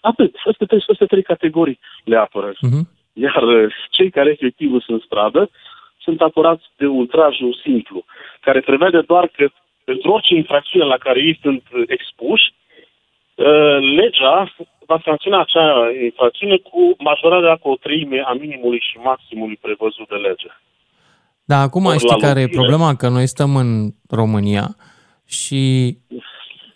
atât. 0.00 0.34
Aceste 0.44 0.64
trei, 0.64 0.80
aceste 0.82 1.06
trei 1.06 1.22
categorii 1.22 1.78
le 2.04 2.16
apără. 2.16 2.52
Mhm. 2.60 2.88
Iar 3.12 3.42
uh, 3.42 3.74
cei 3.90 4.10
care 4.10 4.30
efectiv 4.30 4.70
sunt 4.70 4.82
în 4.86 5.02
stradă 5.06 5.50
sunt 6.04 6.20
apărați 6.20 6.64
de 6.76 6.86
ultrajul 6.86 7.60
simplu, 7.62 8.04
care 8.40 8.60
prevede 8.60 9.00
doar 9.00 9.26
că 9.36 9.48
pentru 9.84 10.10
orice 10.10 10.34
infracțiune 10.34 10.84
la 10.84 10.96
care 10.96 11.20
ei 11.20 11.38
sunt 11.42 11.62
uh, 11.72 11.82
expuși, 11.86 12.54
uh, 13.34 13.78
legea 13.98 14.54
va 14.86 15.00
sancționa 15.04 15.40
acea 15.40 15.90
infracțiune 16.02 16.56
cu 16.56 16.94
majorarea 16.98 17.56
cu 17.56 17.68
o 17.68 17.76
treime 17.76 18.22
a 18.26 18.32
minimului 18.32 18.82
și 18.90 18.96
maximului 18.98 19.58
prevăzut 19.60 20.08
de 20.08 20.14
lege. 20.14 20.50
Da, 21.44 21.56
acum 21.56 21.84
Ori 21.84 21.96
știi 21.96 22.08
la 22.08 22.26
care 22.26 22.40
e 22.40 22.42
locire. 22.42 22.60
problema? 22.60 22.94
Că 22.94 23.08
noi 23.08 23.26
stăm 23.26 23.56
în 23.56 23.90
România 24.10 24.66
și 25.26 25.62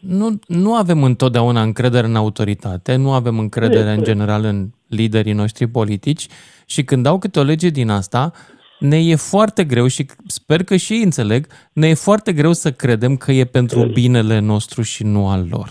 nu, 0.00 0.28
nu 0.46 0.74
avem 0.74 1.02
întotdeauna 1.02 1.62
încredere 1.62 2.06
în 2.06 2.16
autoritate, 2.16 2.96
nu 2.96 3.12
avem 3.12 3.38
încredere 3.38 3.90
în 3.90 4.02
general 4.02 4.44
în 4.44 4.68
liderii 4.88 5.32
noștri 5.32 5.66
politici 5.66 6.26
și 6.66 6.84
când 6.84 7.02
dau 7.02 7.18
câte 7.18 7.38
o 7.38 7.42
lege 7.42 7.68
din 7.68 7.88
asta, 7.88 8.32
ne 8.78 8.96
e 8.96 9.14
foarte 9.14 9.64
greu 9.64 9.86
și 9.86 10.06
sper 10.26 10.64
că 10.64 10.76
și 10.76 10.92
ei 10.92 11.02
înțeleg, 11.02 11.46
ne 11.72 11.88
e 11.88 11.94
foarte 11.94 12.32
greu 12.32 12.52
să 12.52 12.70
credem 12.72 13.16
că 13.16 13.32
e 13.32 13.44
pentru 13.44 13.84
binele 13.84 14.38
nostru 14.40 14.82
și 14.82 15.02
nu 15.04 15.28
al 15.28 15.46
lor. 15.50 15.68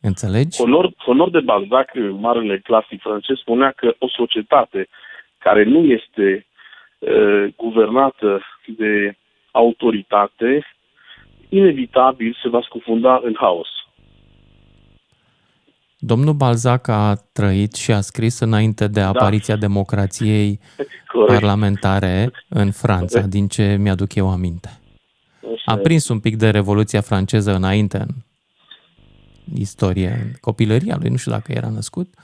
Înțelegi? 0.00 0.58
Honor, 0.58 0.92
honor 0.96 1.30
de 1.30 1.40
Balzac, 1.40 1.90
marele 2.20 2.58
clasic 2.58 3.00
francez, 3.00 3.36
spunea 3.36 3.70
că 3.70 3.94
o 3.98 4.08
societate 4.08 4.88
care 5.38 5.64
nu 5.64 5.84
este 5.84 6.46
uh, 6.98 7.54
guvernată 7.56 8.42
de 8.76 9.16
autoritate, 9.50 10.66
inevitabil 11.48 12.36
se 12.42 12.48
va 12.48 12.60
scufunda 12.62 13.20
în 13.22 13.34
haos. 13.38 13.68
Domnul 16.00 16.34
Balzac 16.34 16.88
a 16.88 17.14
trăit 17.32 17.74
și 17.74 17.92
a 17.92 18.00
scris 18.00 18.38
înainte 18.40 18.88
de 18.88 19.00
apariția 19.00 19.56
democrației 19.56 20.60
Corect. 21.12 21.32
parlamentare 21.32 22.30
în 22.48 22.70
Franța, 22.70 23.20
din 23.20 23.48
ce 23.48 23.76
mi-aduc 23.80 24.14
eu 24.14 24.30
aminte. 24.30 24.80
A 25.64 25.76
prins 25.76 26.08
un 26.08 26.20
pic 26.20 26.36
de 26.36 26.50
Revoluția 26.50 27.00
franceză 27.00 27.54
înainte 27.54 27.98
în 27.98 28.08
istorie, 29.54 30.08
în 30.22 30.32
copilăria 30.40 30.96
lui, 31.00 31.10
nu 31.10 31.16
știu 31.16 31.30
dacă 31.30 31.52
era 31.52 31.68
născut, 31.68 32.14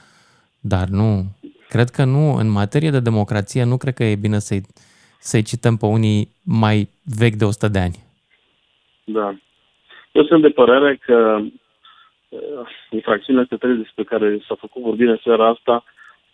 dar 0.59 0.87
nu, 0.87 1.25
cred 1.69 1.89
că 1.89 2.03
nu, 2.03 2.35
în 2.35 2.47
materie 2.47 2.89
de 2.89 2.99
democrație, 2.99 3.63
nu 3.63 3.77
cred 3.77 3.93
că 3.93 4.03
e 4.03 4.15
bine 4.15 4.39
să-i, 4.39 4.61
să-i 5.19 5.41
cităm 5.41 5.77
pe 5.77 5.85
unii 5.85 6.29
mai 6.43 6.89
vechi 7.03 7.35
de 7.35 7.45
100 7.45 7.67
de 7.67 7.79
ani. 7.79 7.95
Da. 9.03 9.35
Eu 10.11 10.23
sunt 10.23 10.41
de 10.41 10.49
părere 10.49 10.99
că 11.05 11.37
uh, 11.41 11.51
infracțiunile 12.89 13.43
astea 13.43 13.57
trei 13.57 13.75
despre 13.75 14.03
care 14.03 14.39
s-a 14.47 14.55
făcut 14.59 14.81
vorbire 14.81 15.09
în 15.11 15.19
seara 15.23 15.47
asta 15.47 15.83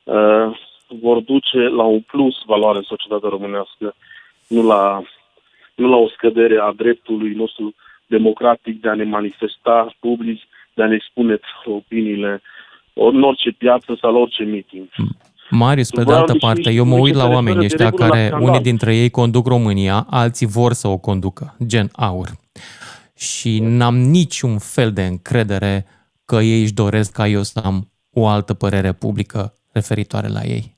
uh, 0.03 0.59
vor 1.01 1.19
duce 1.19 1.57
la 1.57 1.83
un 1.83 2.01
plus 2.01 2.35
valoare 2.45 2.77
în 2.77 2.83
societatea 2.83 3.29
românească, 3.29 3.95
nu 4.47 4.63
la, 4.63 5.01
nu 5.75 5.89
la 5.89 5.95
o 5.95 6.07
scădere 6.09 6.57
a 6.61 6.71
dreptului 6.75 7.33
nostru 7.33 7.73
democratic 8.07 8.81
de 8.81 8.89
a 8.89 8.93
ne 8.93 9.03
manifesta 9.03 9.95
public, 9.99 10.41
de 10.73 10.83
a 10.83 10.87
ne 10.87 10.97
spune 11.09 11.39
opiniile 11.65 12.41
în 12.93 13.23
orice 13.23 13.51
piață 13.51 13.97
sau 14.01 14.11
la 14.13 14.19
orice 14.19 14.43
meeting. 14.43 14.87
Marius, 15.49 15.89
pe 15.89 15.97
de 15.97 16.03
Vreau 16.03 16.19
altă 16.19 16.33
și- 16.33 16.39
parte, 16.39 16.69
și 16.71 16.77
eu 16.77 16.85
mă 16.85 16.95
nici 16.95 17.03
uit 17.03 17.13
la 17.15 17.23
se 17.27 17.33
oamenii 17.33 17.59
referă 17.61 17.77
de 17.77 17.83
ăștia 17.83 17.85
regulă 17.89 18.05
la 18.05 18.09
care, 18.11 18.27
scandal. 18.27 18.49
unii 18.49 18.61
dintre 18.61 18.95
ei 18.95 19.09
conduc 19.09 19.47
România, 19.47 20.05
alții 20.09 20.47
vor 20.47 20.73
să 20.73 20.87
o 20.87 20.97
conducă, 20.97 21.55
gen 21.65 21.89
aur. 21.95 22.27
Și 23.21 23.59
n-am 23.59 23.97
niciun 23.97 24.57
fel 24.57 24.93
de 24.93 25.05
încredere 25.05 25.85
că 26.25 26.35
ei 26.35 26.61
își 26.61 26.73
doresc 26.73 27.11
ca 27.11 27.27
eu 27.27 27.43
să 27.43 27.59
am 27.59 27.91
o 28.09 28.27
altă 28.27 28.53
părere 28.53 28.93
publică 28.93 29.53
referitoare 29.71 30.27
la 30.27 30.43
ei. 30.43 30.77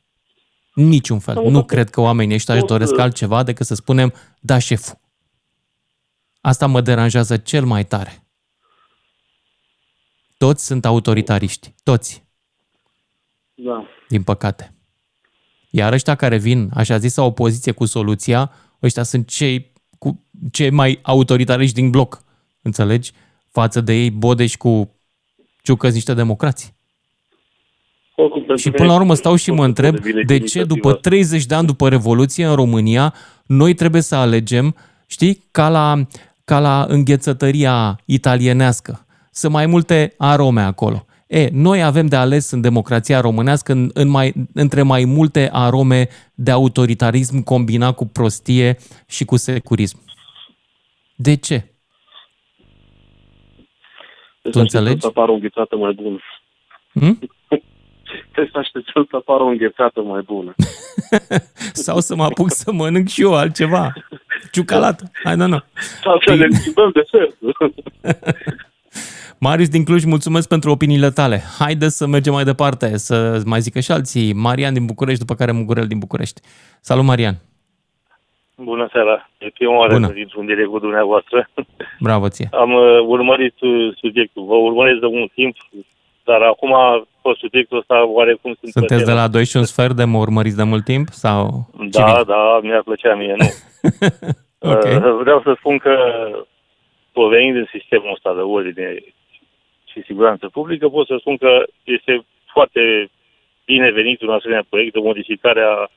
Niciun 0.74 1.20
fel. 1.20 1.50
Nu 1.50 1.64
cred 1.66 1.90
că 1.90 2.02
oamenii 2.02 2.36
ăștia 2.36 2.54
își 2.54 2.64
doresc 2.64 2.98
altceva 2.98 3.44
decât 3.44 3.66
să 3.66 3.76
spunem, 3.76 4.14
da, 4.40 4.58
șeful. 4.58 5.00
Asta 6.42 6.66
mă 6.68 6.82
deranjează 6.82 7.38
cel 7.38 7.66
mai 7.66 7.86
tare. 7.86 8.28
Toți 10.38 10.66
sunt 10.66 10.86
autoritariști. 10.86 11.74
Toți, 11.84 12.26
Da. 13.54 13.86
din 14.08 14.24
păcate. 14.24 14.76
Iar 15.70 15.94
ăștia 15.94 16.16
care 16.16 16.38
vin, 16.38 16.70
așa 16.74 16.98
zisă, 16.98 17.22
opoziție 17.22 17.72
cu 17.72 17.86
soluția, 17.86 18.52
ăștia 18.82 19.04
sunt 19.04 19.28
cei, 19.28 19.74
cu, 19.98 20.26
cei 20.52 20.70
mai 20.70 21.00
autoritariști 21.02 21.76
din 21.76 21.90
bloc. 21.90 22.22
Înțelegi? 22.64 23.12
Față 23.52 23.82
de 23.82 23.94
ei, 23.94 24.12
Bodeș 24.12 24.56
cu 24.56 24.96
ciucă 25.64 25.90
niște 25.90 26.14
democrații. 26.14 26.74
Oricum, 28.16 28.38
pentru 28.38 28.58
Și 28.58 28.68
mine 28.68 28.78
până 28.78 28.92
la 28.92 29.00
urmă 29.00 29.14
stau 29.14 29.36
și 29.36 29.52
mă 29.52 29.66
întreb 29.66 29.96
devine 29.96 30.22
de 30.22 30.34
ce 30.34 30.38
inițiativa 30.38 30.74
după 30.74 30.94
30 30.94 31.46
de 31.46 31.56
ani 31.56 31.68
după 31.68 31.90
Revoluție 31.90 32.46
în 32.46 32.56
România 32.56 33.14
noi 33.46 33.74
trebuie 33.74 34.02
să 34.02 34.16
alegem, 34.16 34.76
știi, 35.08 35.44
ca 35.52 35.70
la, 35.70 36.08
ca 36.46 36.60
la 36.60 36.86
înghețătăria 36.90 38.00
italienească, 38.06 39.06
să 39.32 39.50
mai 39.50 39.66
multe 39.66 40.14
arome 40.18 40.62
acolo. 40.62 41.06
E, 41.28 41.50
noi 41.52 41.84
avem 41.84 42.08
de 42.08 42.16
ales 42.16 42.52
în 42.52 42.62
democrația 42.62 43.20
românească 43.20 43.72
în, 43.72 43.90
în 43.94 44.08
mai, 44.08 44.34
între 44.54 44.82
mai 44.82 45.06
multe 45.06 45.50
arome 45.52 46.08
de 46.34 46.52
autoritarism 46.52 47.44
combinat 47.44 47.96
cu 47.96 48.06
prostie 48.06 48.78
și 49.08 49.26
cu 49.26 49.36
securism. 49.36 50.00
De 51.16 51.36
ce? 51.36 51.73
Trebuie 54.44 54.70
să 54.70 54.78
înțelegi? 54.78 55.02
Să 55.02 55.08
apară 55.08 55.32
o 55.32 55.34
înghețată 55.34 55.76
mai 55.76 55.94
bună. 55.94 56.18
Hm? 56.94 57.20
Trebuie 58.32 58.50
să 58.54 58.58
așteptăm 58.58 59.08
să 59.10 59.16
apară 59.16 59.44
o 59.44 59.48
înghețată 59.48 60.02
mai 60.02 60.22
bună. 60.22 60.54
Sau 61.86 62.00
să 62.00 62.16
mă 62.16 62.24
apuc 62.24 62.52
să 62.52 62.72
mănânc 62.72 63.08
și 63.08 63.22
eu 63.22 63.36
altceva. 63.36 63.94
Ciucalată. 64.52 65.12
Hai, 65.24 65.38
da, 65.38 65.46
nu. 65.46 65.60
Sau 66.04 66.22
să 66.26 66.36
ne 66.36 66.48
schimbăm 66.50 66.92
de 66.94 67.04
fel. 67.12 67.38
Marius 69.46 69.70
din 69.70 69.84
Cluj, 69.84 70.04
mulțumesc 70.04 70.48
pentru 70.48 70.72
opiniile 70.72 71.10
tale. 71.10 71.44
Haideți 71.60 71.98
să 71.98 72.08
mergem 72.08 72.34
mai 72.34 72.44
departe, 72.44 72.98
să 72.98 73.42
mai 73.46 73.62
zică 73.62 73.80
și 73.80 73.92
alții. 73.92 74.34
Marian 74.34 74.74
din 74.74 74.86
București, 74.86 75.20
după 75.20 75.36
care 75.36 75.52
Mugurel 75.52 75.88
din 75.88 76.00
București. 76.00 76.42
Salut, 76.82 77.04
Marian. 77.04 77.36
Bună 78.56 78.90
seara. 78.92 79.30
E 79.38 79.48
prima 79.54 79.78
oară 79.78 79.94
Bună. 79.94 80.08
să 80.08 80.14
intru 80.18 80.40
în 80.40 80.46
direct 80.46 80.68
cu 80.70 80.80
dumneavoastră. 80.80 81.50
Bravo 82.00 82.30
ție. 82.30 82.48
Am 82.52 82.74
uh, 82.74 83.00
urmărit 83.06 83.62
uh, 83.62 83.96
subiectul. 83.98 84.44
Vă 84.46 84.56
urmăresc 84.56 85.00
de 85.00 85.08
mult 85.08 85.32
timp, 85.32 85.56
dar 86.24 86.42
acum, 86.42 86.72
pe 87.22 87.30
subiectul 87.38 87.78
ăsta, 87.78 88.06
oarecum 88.08 88.56
sunt 88.60 88.72
Sunteți 88.72 88.98
de 88.98 89.04
plăcere. 89.12 89.22
la 89.22 89.28
2 89.28 89.46
și 89.46 89.58
un 89.58 89.64
sfert 89.64 89.96
de 89.96 90.04
mă 90.04 90.18
urmăriți 90.18 90.56
de 90.58 90.64
mult 90.64 90.84
timp? 90.84 91.08
Sau 91.10 91.70
Da, 91.92 92.00
civil? 92.08 92.24
da, 92.28 92.60
mi-ar 92.62 92.82
plăcea 92.84 93.16
mie, 93.16 93.36
nu. 93.38 93.46
Ok. 94.74 94.84
Uh, 94.84 95.16
Vreau 95.24 95.42
să 95.42 95.54
spun 95.58 95.78
că 95.78 95.96
provenind 97.12 97.54
din 97.56 97.68
sistemul 97.80 98.12
ăsta 98.14 98.34
de 98.34 98.40
ordine 98.42 98.96
și 99.92 100.04
siguranță 100.06 100.50
publică, 100.50 100.90
pot 100.90 101.08
să 101.08 101.16
spun 101.20 101.38
că 101.38 101.64
este 101.84 102.26
foarte 102.54 103.10
binevenit 103.66 104.22
un 104.22 104.30
asemenea 104.30 104.66
proiect 104.70 104.94
de 104.94 105.00
modificare 105.00 105.62
a 105.62 105.88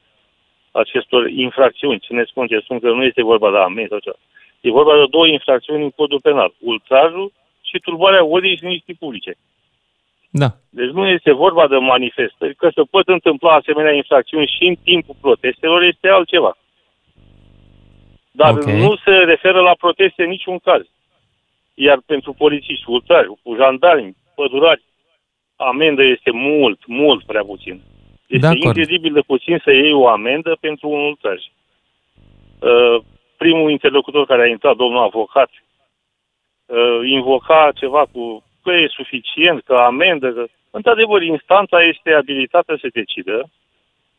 acestor 0.79 1.29
infracțiuni. 1.29 1.99
Țineți 2.07 2.33
cont 2.33 2.49
ce 2.49 2.59
spun 2.59 2.79
că 2.79 2.89
nu 2.91 3.05
este 3.05 3.23
vorba 3.23 3.51
de 3.51 3.57
amenzi 3.57 3.89
sau 3.89 3.99
ceva. 3.99 4.17
E 4.61 4.71
vorba 4.71 4.95
de 4.97 5.05
două 5.11 5.27
infracțiuni 5.27 5.83
în 5.83 5.91
codul 5.91 6.21
penal. 6.21 6.55
Ultrajul 6.59 7.33
și 7.63 7.79
turbarea 7.79 8.25
ordinii 8.25 8.57
și 8.57 8.65
liniștii 8.65 8.95
publice. 8.95 9.37
Da. 10.31 10.49
Deci 10.71 10.91
nu 10.91 11.07
este 11.07 11.33
vorba 11.33 11.69
de 11.69 11.77
manifestări, 11.77 12.55
că 12.55 12.71
se 12.75 12.83
pot 12.91 13.09
întâmpla 13.09 13.53
asemenea 13.53 13.93
infracțiuni 13.93 14.53
și 14.57 14.67
în 14.67 14.75
timpul 14.85 15.17
protestelor 15.21 15.83
este 15.83 16.09
altceva. 16.09 16.57
Dar 18.31 18.53
Ok. 18.53 18.65
nu 18.65 18.97
se 19.05 19.11
referă 19.11 19.61
la 19.61 19.75
proteste 19.79 20.23
în 20.23 20.29
niciun 20.29 20.59
caz. 20.59 20.83
Iar 21.75 21.99
pentru 22.07 22.33
polițiști, 22.33 22.85
ultrari, 22.87 23.29
cu 23.43 23.55
jandarmi, 23.55 24.17
pădurari, 24.35 24.83
amendă 25.57 26.03
este 26.03 26.31
mult, 26.31 26.87
mult 26.87 27.25
prea 27.25 27.43
puțin. 27.43 27.83
Este 28.27 28.47
De 28.47 28.47
acord. 28.47 28.63
incredibil 28.63 29.13
de 29.13 29.21
puțin 29.21 29.61
să 29.65 29.71
iei 29.73 29.93
o 29.93 30.09
amendă 30.09 30.57
pentru 30.61 30.89
un 30.89 31.01
ultraj. 31.01 31.41
Uh, 32.61 33.03
primul 33.37 33.71
interlocutor 33.71 34.27
care 34.27 34.43
a 34.43 34.47
intrat, 34.47 34.77
domnul 34.77 35.03
avocat, 35.03 35.51
uh, 36.67 37.01
invoca 37.05 37.71
ceva 37.75 38.03
cu 38.13 38.45
că 38.63 38.73
e 38.73 38.89
suficient, 39.01 39.63
că 39.65 39.75
amendă, 39.75 40.33
că... 40.33 40.45
Într-adevăr, 40.71 41.23
instanța 41.23 41.79
este 41.83 42.11
abilitată 42.13 42.77
să 42.81 42.89
decidă, 42.93 43.51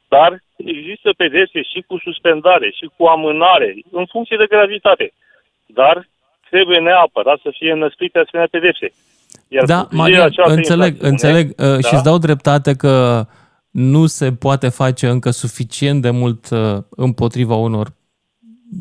dar 0.07 0.43
există 0.57 1.09
pedepse 1.17 1.61
și 1.61 1.83
cu 1.87 1.97
suspendare, 2.03 2.69
și 2.77 2.89
cu 2.97 3.05
amânare, 3.05 3.75
în 3.91 4.05
funcție 4.05 4.37
de 4.37 4.45
gravitate. 4.49 5.13
Dar 5.65 6.07
trebuie 6.49 6.79
neapărat 6.79 7.39
să 7.43 7.49
fie 7.57 7.73
năsprite 7.73 8.19
asemenea 8.19 8.47
pedepse. 8.51 8.87
Iar 9.47 9.65
Da, 9.65 9.83
cu 9.83 9.95
Marian, 9.95 10.21
această 10.21 10.53
înțeleg, 10.53 10.93
infracțiune- 10.93 11.09
înțeleg 11.09 11.45
uh, 11.49 11.81
Da? 11.81 11.87
și 11.87 11.93
îți 11.93 12.03
dau 12.03 12.17
dreptate 12.17 12.75
că 12.75 13.23
nu 13.77 14.05
se 14.05 14.33
poate 14.33 14.69
face 14.69 15.07
încă 15.09 15.29
suficient 15.29 16.01
de 16.01 16.09
mult 16.09 16.49
uh, 16.49 16.77
împotriva 16.89 17.55
unor 17.55 17.93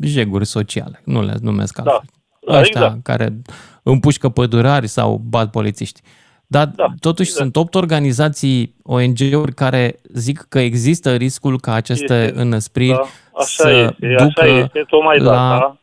jeguri 0.01 0.45
sociale. 0.45 1.01
Nu 1.05 1.23
le 1.23 1.33
numesc 1.41 1.77
altfel. 1.79 2.01
Da, 2.47 2.59
Ăștia 2.59 2.81
exact. 2.81 3.03
care 3.03 3.41
împușcă 3.83 4.29
pădurari 4.29 4.87
sau 4.87 5.21
bat 5.29 5.49
polițiști. 5.51 6.01
Dar 6.47 6.67
da, 6.67 6.85
totuși 6.99 7.29
exact. 7.29 7.43
sunt 7.43 7.55
opt 7.55 7.75
organizații, 7.75 8.75
ONG-uri 8.83 9.53
care 9.53 9.99
zic 10.13 10.45
că 10.49 10.59
există 10.59 11.15
riscul 11.15 11.59
ca 11.59 11.73
aceste 11.73 12.23
Este. 12.23 12.39
înăspriri 12.41 12.93
Da, 12.93 13.01
așa 13.33 13.45
să 13.63 13.69
este, 13.69 14.15
ducă 14.17 14.41
așa 14.41 14.57
este, 14.57 14.85
tocmai 14.89 15.17
da, 15.17 15.31
la, 15.31 15.57
da. 15.59 15.77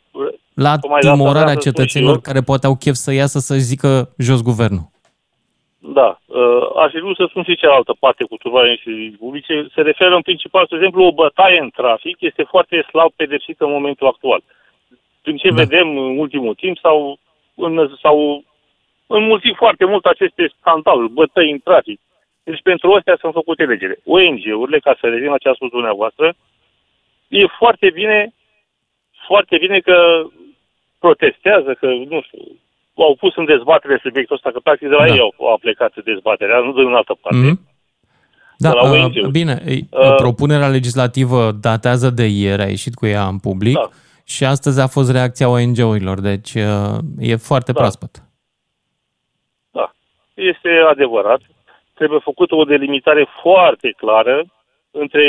la 0.54 0.78
Tocmai 0.78 1.00
de 1.00 1.06
asta 1.08 1.18
timorarea 1.18 1.42
vreau 1.42 1.60
să 1.60 1.68
spun 1.68 1.72
și 1.72 1.78
cetățenilor 1.78 2.14
eu. 2.14 2.20
care 2.20 2.40
poate 2.40 2.66
au 2.66 2.76
chef 2.76 2.94
să 2.94 3.12
iasă 3.12 3.38
să 3.38 3.54
zică 3.54 4.14
jos 4.18 4.42
guvernul. 4.42 4.92
Da, 5.86 6.20
uh, 6.26 6.66
aș 6.76 6.90
fi 6.90 6.98
vrut 6.98 7.16
să 7.16 7.26
spun 7.28 7.42
și 7.42 7.56
cealaltă 7.56 7.96
parte 7.98 8.24
cu 8.24 8.36
turbarea 8.36 8.74
și 8.74 9.16
publice. 9.18 9.66
Se 9.74 9.80
referă 9.80 10.14
în 10.14 10.22
principal, 10.22 10.66
de 10.68 10.74
exemplu, 10.76 11.04
o 11.04 11.12
bătaie 11.12 11.58
în 11.60 11.70
trafic 11.70 12.20
este 12.20 12.42
foarte 12.42 12.86
slab 12.88 13.12
pedepsită 13.16 13.64
în 13.64 13.70
momentul 13.70 14.06
actual. 14.06 14.42
Din 15.22 15.36
ce 15.36 15.48
da. 15.48 15.54
vedem 15.54 15.98
în 15.98 16.18
ultimul 16.18 16.54
timp 16.54 16.78
sau 16.78 17.18
în, 17.54 17.96
sau 18.02 18.44
înmulțit 19.06 19.56
foarte 19.56 19.84
mult 19.84 20.04
aceste 20.04 20.52
scandaluri, 20.58 21.12
bătăi 21.12 21.50
în 21.50 21.58
trafic. 21.58 22.00
Deci 22.42 22.62
pentru 22.62 22.92
astea 22.92 23.16
sunt 23.20 23.32
făcute 23.32 23.64
legile. 23.64 23.96
ONG-urile, 24.04 24.78
ca 24.78 24.96
să 25.00 25.06
revin 25.08 25.30
la 25.30 25.38
ce 25.38 25.48
a 25.48 25.54
spus 25.54 25.70
dumneavoastră, 25.70 26.34
e 27.28 27.46
foarte 27.46 27.90
bine, 27.90 28.34
foarte 29.26 29.56
bine 29.58 29.80
că 29.80 30.24
protestează, 30.98 31.74
că, 31.74 31.86
nu 31.86 32.22
știu, 32.22 32.38
au 32.94 33.16
pus 33.18 33.36
în 33.36 33.44
dezbatere 33.44 33.98
subiectul 34.02 34.34
ăsta, 34.36 34.50
că 34.50 34.58
practic 34.62 34.88
de 34.88 34.94
la 34.94 35.06
Da. 35.06 35.12
ei 35.12 35.18
au, 35.20 35.34
au 35.48 35.58
plecat 35.60 35.92
dezbaterea, 36.04 36.58
nu 36.58 36.72
din 36.72 36.92
altă 36.94 37.14
parte. 37.20 37.38
Mhm. 37.38 37.60
Da, 38.58 38.70
De 38.70 38.76
la 38.76 38.82
uh, 38.90 39.02
ONG-uri. 39.02 39.30
bine, 39.30 39.62
uh, 39.66 39.72
Uh, 39.90 40.14
propunerea 40.16 40.68
legislativă 40.68 41.50
datează 41.60 42.10
de 42.10 42.26
ieri, 42.26 42.62
a 42.62 42.66
ieșit 42.68 42.94
cu 42.94 43.06
ea 43.06 43.26
în 43.26 43.38
public 43.38 43.74
Da. 43.74 43.88
și 44.24 44.44
astăzi 44.44 44.80
a 44.80 44.86
fost 44.86 45.10
reacția 45.12 45.48
ONG-urilor, 45.48 46.20
deci 46.20 46.54
uh, 46.54 46.98
e 47.18 47.36
foarte 47.36 47.72
Da. 47.72 47.78
proaspăt. 47.78 48.22
Da, 49.70 49.92
este 50.34 50.68
adevărat. 50.90 51.40
trebuie 51.94 52.18
făcută 52.22 52.54
o 52.54 52.64
delimitare 52.64 53.26
foarte 53.42 53.94
clară 53.96 54.44
între 54.90 55.24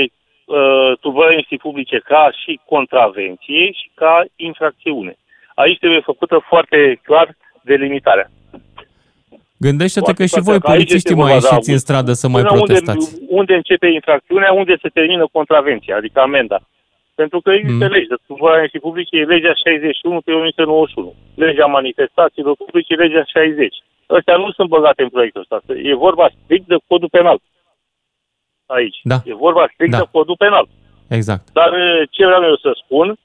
uh, 0.45 0.97
turbulenții 0.99 1.57
publice 1.57 1.97
ca 1.99 2.31
și 2.43 2.59
contravenție 2.65 3.65
și 3.71 3.91
ca 3.93 4.23
infracțiune. 4.35 5.15
Aici 5.55 5.77
trebuie 5.79 5.99
făcută 5.99 6.45
foarte 6.47 6.99
clar 7.03 7.35
delimitarea. 7.65 8.29
Gândește-te 9.57 10.13
că 10.13 10.23
și 10.25 10.29
Foarte 10.29 10.49
voi, 10.49 10.59
clar, 10.59 10.61
că 10.65 10.77
aici 10.77 10.87
polițiștii, 10.87 11.11
este 11.11 11.21
mai 11.23 11.31
vorba, 11.31 11.47
da, 11.47 11.55
ieșiți 11.55 11.71
în 11.71 11.77
stradă 11.85 12.11
să 12.21 12.27
mai 12.27 12.41
Până 12.41 12.53
protestați. 12.55 13.07
Unde, 13.13 13.25
unde 13.39 13.53
începe 13.55 13.87
infracțiunea, 13.87 14.51
unde 14.61 14.73
se 14.81 14.89
termină 14.97 15.25
contravenția, 15.37 15.95
adică 15.95 16.19
amenda. 16.19 16.59
Pentru 17.15 17.39
că 17.41 17.51
există 17.51 17.85
Mm. 17.85 17.91
legi 17.95 18.07
de 18.07 18.15
turbulenții 18.27 18.79
publice, 18.79 19.15
e 19.17 19.23
legea 19.35 19.53
61 19.53 20.21
pe 20.21 20.31
1991, 20.31 21.13
legea 21.35 21.65
manifestațiilor 21.65 22.55
publice, 22.55 22.93
legea 22.93 23.23
60. 23.25 23.75
Ăstea 24.09 24.35
nu 24.37 24.51
sunt 24.51 24.69
băgate 24.69 25.01
în 25.03 25.09
proiectul 25.09 25.41
ăsta. 25.41 25.73
E 25.89 25.95
vorba 26.07 26.25
strict 26.43 26.67
de 26.67 26.75
codul 26.87 27.09
penal. 27.17 27.37
Aici. 28.65 28.99
Da. 29.03 29.17
E 29.25 29.33
vorba 29.33 29.69
strict 29.73 29.91
Da. 29.91 29.97
de 29.97 30.07
codul 30.11 30.35
penal. 30.37 30.65
Exact. 31.07 31.43
Dar 31.53 31.73
e, 31.73 32.05
ce 32.09 32.25
vreau 32.25 32.43
eu 32.43 32.55
să 32.55 32.71
spun, 32.83 33.15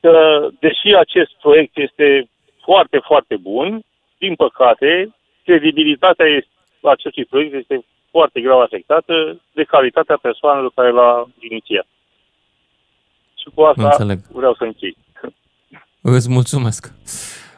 că 0.00 0.12
deși 0.60 0.88
acest 1.04 1.32
proiect 1.40 1.76
este 1.76 2.28
foarte, 2.62 2.98
foarte 3.04 3.36
bun, 3.36 3.82
din 4.18 4.34
păcate, 4.34 5.14
credibilitatea 5.44 6.26
este, 6.26 6.50
acestui 6.82 7.24
proiect 7.24 7.54
este 7.54 7.84
foarte 8.10 8.40
grav 8.40 8.60
afectată 8.60 9.40
de 9.52 9.62
calitatea 9.62 10.18
persoanelor 10.22 10.72
care 10.74 10.90
l-a 10.90 11.28
inițiat. 11.38 11.86
Și 13.34 13.48
cu 13.54 13.62
asta 13.62 13.82
Înțeleg. 13.84 14.18
vreau 14.32 14.54
să 14.54 14.64
închei. 14.64 14.96
Îți 16.02 16.30
mulțumesc. 16.30 16.92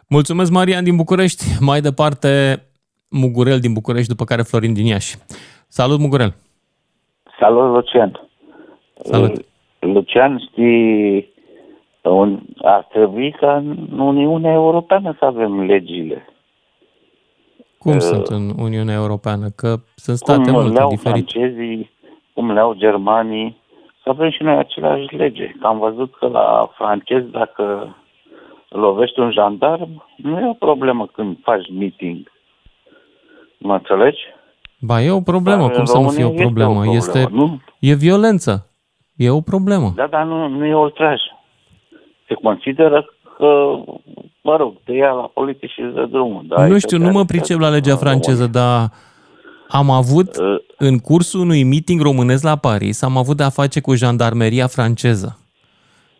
Mulțumesc, 0.09 0.50
Marian 0.52 0.84
din 0.84 0.96
București. 0.96 1.44
Mai 1.61 1.80
departe, 1.80 2.62
Mugurel 3.09 3.61
din 3.61 3.72
București, 3.72 4.09
după 4.09 4.24
care 4.24 4.42
Florin 4.42 4.74
din 4.74 4.86
Iași. 4.86 5.16
Salut, 5.68 5.98
Mugurel! 5.98 6.34
Salut, 7.38 7.74
Lucian. 7.74 8.28
Salut. 9.02 9.44
Lucian, 9.78 10.38
știi, 10.50 11.16
un, 11.16 11.34
ar 12.62 12.86
trebui 12.92 13.30
ca 13.32 13.57
în 13.57 13.88
Uniunea 13.98 14.52
Europeană 14.52 15.14
să 15.18 15.24
avem 15.24 15.61
legile. 15.64 16.28
Cum 17.78 17.92
Uh, 17.94 18.00
sunt 18.00 18.26
în 18.26 18.50
Uniunea 18.59 18.94
Europeană? 18.94 19.48
Că 19.57 19.76
sunt 19.94 20.16
state 20.16 20.42
cum 20.42 20.52
multe 20.52 20.72
le-au 20.72 20.88
diferite. 20.88 21.30
francezii, 21.30 21.90
cum 22.34 22.52
le-au 22.52 22.72
germanii, 22.74 23.57
să 24.02 24.09
avem 24.11 24.30
și 24.30 24.42
noi 24.42 24.57
același 24.57 25.14
lege. 25.14 25.46
Că 25.61 25.66
am 25.66 25.78
văzut 25.78 26.14
că 26.18 26.26
la 26.26 26.70
francezi, 26.76 27.30
dacă 27.30 27.96
lovești 28.68 29.20
un 29.20 29.30
jandarm, 29.32 30.05
nu 30.16 30.38
e 30.40 30.48
o 30.48 30.52
problemă 30.52 31.07
când 31.07 31.36
faci 31.42 31.70
meeting. 31.78 32.32
Mă 33.59 33.74
înțelegi? 33.74 34.20
Ba, 34.80 35.00
e 35.02 35.11
o 35.11 35.20
problemă. 35.20 35.61
Dar 35.62 35.70
Cum 35.70 35.80
în 35.80 35.86
să 35.86 35.96
nu 35.96 36.02
România 36.02 36.16
fie 36.16 36.24
o 36.24 36.30
este 36.32 36.42
o 36.42 36.46
problemă? 36.46 36.72
problemă, 36.74 36.96
Este, 36.96 37.28
nu? 37.30 37.61
e 37.78 37.94
violență. 37.94 38.70
E 39.16 39.30
o 39.30 39.40
problemă. 39.40 39.92
Da, 39.96 40.07
dar 40.07 40.24
nu, 40.24 40.48
nu 40.48 40.64
e 40.66 40.74
ultraj. 40.74 41.20
Se 42.29 42.35
consideră 42.43 43.05
că, 43.39 43.47
mă 44.43 44.57
rog, 44.57 44.75
te 44.85 44.93
ia 44.93 45.11
la 45.11 45.31
poliție 45.35 45.68
și 45.68 45.81
îți 45.81 45.95
dă 45.95 46.07
drumul. 46.11 46.45
Da, 46.49 46.57
nu 46.66 46.72
aici 46.72 46.81
știu, 46.83 46.97
te 46.99 47.05
nu 47.05 47.11
mă 47.11 47.18
arestează. 47.18 47.43
pricep 47.45 47.59
la 47.61 47.68
legea 47.68 47.97
franceză, 47.97 48.47
dar 48.47 48.91
am 49.68 49.91
avut, 49.91 50.37
Uh. 50.37 50.57
în 50.79 50.99
cursul 50.99 51.41
unui 51.41 51.62
meeting 51.64 52.01
românesc 52.01 52.43
la 52.43 52.57
Paris, 52.57 53.03
am 53.03 53.16
avut 53.16 53.37
de-a 53.37 53.49
face 53.49 53.81
cu 53.81 53.95
jandarmeria 53.95 54.66
franceză. 54.66 55.39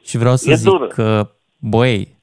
Și 0.05 0.17
vreau 0.19 0.37
să 0.37 0.51
E 0.51 0.55
zic 0.55 0.69
dură. 0.71 0.87
că, 0.87 1.31
băi, 1.59 2.17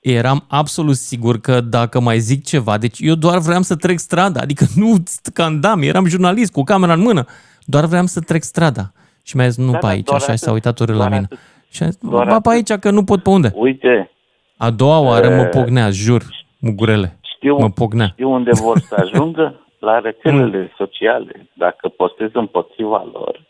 eram 0.00 0.44
absolut 0.48 0.96
sigur 0.96 1.38
că 1.40 1.60
dacă 1.60 2.00
mai 2.00 2.18
zic 2.18 2.44
ceva, 2.44 2.78
deci 2.78 2.98
eu 3.00 3.14
doar 3.14 3.38
vreau 3.38 3.62
să 3.62 3.76
trec 3.76 3.98
strada, 3.98 4.40
adică 4.40 4.64
nu 4.74 4.94
scandam, 5.04 5.82
eram 5.82 6.06
jurnalist 6.06 6.52
cu 6.52 6.62
camera 6.62 6.92
în 6.92 7.00
mână, 7.00 7.24
doar 7.64 7.84
vreau 7.84 8.06
să 8.06 8.20
trec 8.20 8.42
strada. 8.42 8.92
Și 9.22 9.36
mi-a 9.36 9.48
zis, 9.48 9.64
nu 9.64 9.70
Da, 9.70 9.78
pe 9.78 9.86
da, 9.86 9.92
aici, 9.92 10.04
doar 10.04 10.20
așa, 10.20 10.32
și 10.32 10.38
s-a 10.38 10.50
atât, 10.50 10.54
uitat 10.64 10.78
urât 10.78 10.94
la 10.94 10.96
doar 11.00 11.10
mine. 11.10 11.22
atât. 11.24 11.38
Și 11.72 11.82
a 11.82 11.86
zis, 11.86 11.98
Doar 12.10 12.26
ba 12.26 12.40
pe 12.40 12.48
aici, 12.50 12.72
că 12.72 12.90
nu 12.90 13.04
pot 13.04 13.22
pe 13.22 13.30
unde. 13.30 13.52
Uite, 13.54 14.10
A 14.56 14.70
doua 14.70 14.98
oară 15.00 15.28
mă 15.28 15.42
Eh, 15.42 15.48
pocnea, 15.48 15.90
jur, 15.90 16.22
mugurele. 16.60 17.18
știu, 17.36 17.56
Mă 17.56 17.68
pocnea. 17.70 18.06
știu 18.06 18.30
unde 18.30 18.50
vor 18.52 18.78
să 18.78 18.94
ajungă? 19.00 19.56
La 19.78 19.98
rețelele 19.98 20.72
sociale. 20.76 21.48
Dacă 21.52 21.88
postezi 21.88 22.36
împotriva 22.36 23.08
lor, 23.12 23.40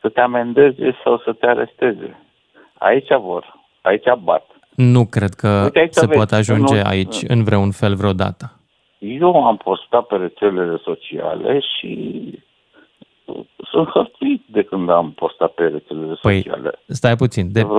să 0.00 0.08
te 0.08 0.20
amendeze 0.20 0.96
sau 1.04 1.18
să 1.24 1.32
te 1.32 1.46
aresteze. 1.46 2.18
Aici 2.78 3.08
vor. 3.20 3.54
Aici 3.82 4.04
bat. 4.22 4.46
Nu 4.74 5.06
cred 5.06 5.34
că 5.34 5.60
Uite, 5.64 5.78
aici 5.78 5.92
se 5.94 6.06
vezi, 6.06 6.16
poate 6.16 6.34
ajunge 6.34 6.74
nu- 6.74 6.88
aici 6.88 7.16
în 7.28 7.44
vreun 7.44 7.70
fel 7.70 7.94
vreodată. 7.94 8.52
Eu 8.98 9.46
am 9.46 9.56
postat 9.56 10.06
pe 10.06 10.16
rețelele 10.16 10.76
sociale 10.84 11.60
și 11.60 11.92
sunt 13.70 13.88
hărțuit 13.88 14.42
de 14.46 14.62
când 14.62 14.90
am 14.90 15.12
postat 15.12 15.50
pe 15.50 15.62
rețelele 15.62 16.18
Păi, 16.22 16.42
sociale. 16.46 16.70
stai 16.86 17.16
puțin. 17.16 17.52
De, 17.52 17.62
Vreo 17.62 17.78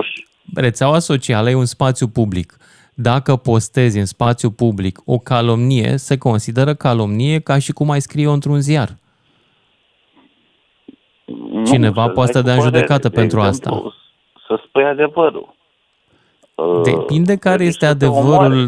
rețeaua 0.54 0.98
socială 0.98 1.50
e 1.50 1.54
un 1.54 1.64
spațiu 1.64 2.08
public. 2.08 2.56
Dacă 2.94 3.36
postezi 3.36 3.98
în 3.98 4.04
spațiu 4.06 4.50
public 4.50 4.98
o 5.04 5.18
calomnie, 5.18 5.96
se 5.96 6.18
consideră 6.18 6.74
calomnie 6.74 7.38
ca 7.40 7.58
și 7.58 7.72
cum 7.72 7.90
ai 7.90 8.00
scrie-o 8.00 8.32
într-un 8.32 8.60
ziar. 8.60 8.88
Nu, 11.52 11.64
Cineva 11.64 12.04
să 12.04 12.10
poate 12.10 12.32
dai 12.32 12.42
să 12.42 12.46
dea 12.46 12.54
cu 12.56 12.60
în 12.62 12.64
părere. 12.64 12.76
judecată 12.78 13.08
De 13.08 13.14
pentru 13.14 13.38
exemplu, 13.38 13.74
asta. 13.76 13.94
Să 14.46 14.62
spui 14.66 14.84
adevărul. 14.84 15.54
Uh, 16.54 16.80
Depinde 16.82 17.36
care 17.36 17.56
deci 17.56 17.66
este 17.66 17.86
să 17.86 17.94
te 17.94 18.04
adevărul. 18.04 18.28
omoare. 18.30 18.66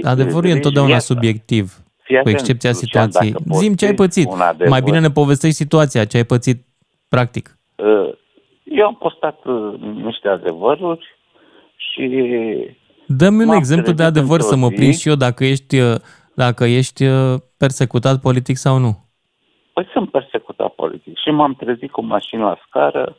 Zi- 0.00 0.06
Adevărul 0.06 0.44
e 0.44 0.50
zi 0.50 0.56
întotdeauna 0.56 0.90
viața. 0.90 1.04
subiectiv, 1.14 1.72
Fii 2.04 2.14
cu 2.14 2.20
atent, 2.20 2.38
excepția 2.38 2.70
Lucian, 2.70 2.88
situației. 3.10 3.32
dacă 3.32 3.58
Zim 3.58 3.74
ce 3.74 3.86
ai 3.86 3.94
postezi 3.94 4.26
pățit. 4.26 4.40
un 4.40 4.40
adevăr- 4.54 4.68
Mai 4.68 4.80
bine 4.80 5.00
ne 5.00 5.10
povestești 5.10 5.56
situația, 5.56 6.04
ce 6.04 6.16
ai 6.16 6.24
pățit 6.24 6.66
practic. 7.08 7.58
Uh, 7.76 8.08
Eu 8.64 8.86
am 8.86 8.96
postat 8.96 9.44
uh, 9.44 9.74
niște 9.80 10.28
adevăruri 10.28 11.06
și 11.76 12.02
Dă-mi 13.06 13.38
un 13.40 13.46
M-am 13.46 13.56
exemplu 13.56 13.92
de 13.92 14.02
trezit 14.02 14.16
adevăr 14.18 14.40
să 14.40 14.52
într-o 14.54 14.60
mă 14.60 14.68
zi. 14.68 14.74
prind 14.74 14.94
și 14.94 15.08
eu 15.08 15.14
dacă 15.14 15.44
ești, 15.44 15.78
uh, 15.80 15.94
dacă 16.34 16.64
ești 16.64 17.04
uh, 17.06 17.34
persecutat 17.56 18.20
politic 18.20 18.56
sau 18.56 18.78
nu. 18.78 19.02
Păi 19.72 19.86
sunt 19.92 20.10
persecutat 20.10 20.68
politic 20.74 21.18
și 21.18 21.30
m-am 21.30 21.54
trezit 21.54 21.90
cu 21.90 22.04
mașina 22.04 22.44
la 22.48 22.58
scară, 22.68 23.16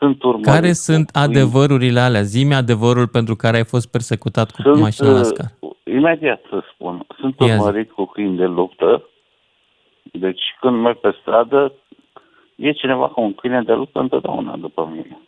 sunt 0.00 0.22
urmărit. 0.22 0.46
Care 0.46 0.72
sunt 0.72 1.10
adevărurile 1.12 2.00
alea? 2.00 2.22
Zi-mi 2.22 2.54
adevărul 2.54 3.08
pentru 3.08 3.34
care 3.36 3.56
ai 3.56 3.64
fost 3.64 3.90
persecutat 3.90 4.50
cu 4.50 4.62
Sunt, 4.62 4.80
mașina 4.80 5.10
la 5.10 5.18
uh, 5.18 5.24
scară. 5.24 5.52
Imediat 5.84 6.40
să 6.50 6.62
spun. 6.74 7.06
Sunt 7.18 7.34
Ia 7.38 7.46
zi. 7.46 7.52
urmărit 7.60 7.90
cu 7.90 8.04
câini 8.04 8.36
de 8.36 8.44
luptă. 8.44 9.04
Deci 10.12 10.42
când 10.60 10.80
merg 10.80 10.96
pe 10.96 11.16
stradă, 11.20 11.72
e 12.56 12.72
cineva 12.72 13.08
cu 13.08 13.20
un 13.20 13.34
câine 13.34 13.62
de 13.62 13.72
luptă 13.72 13.98
întotdeauna 13.98 14.56
după 14.56 14.88
mine. 14.92 15.18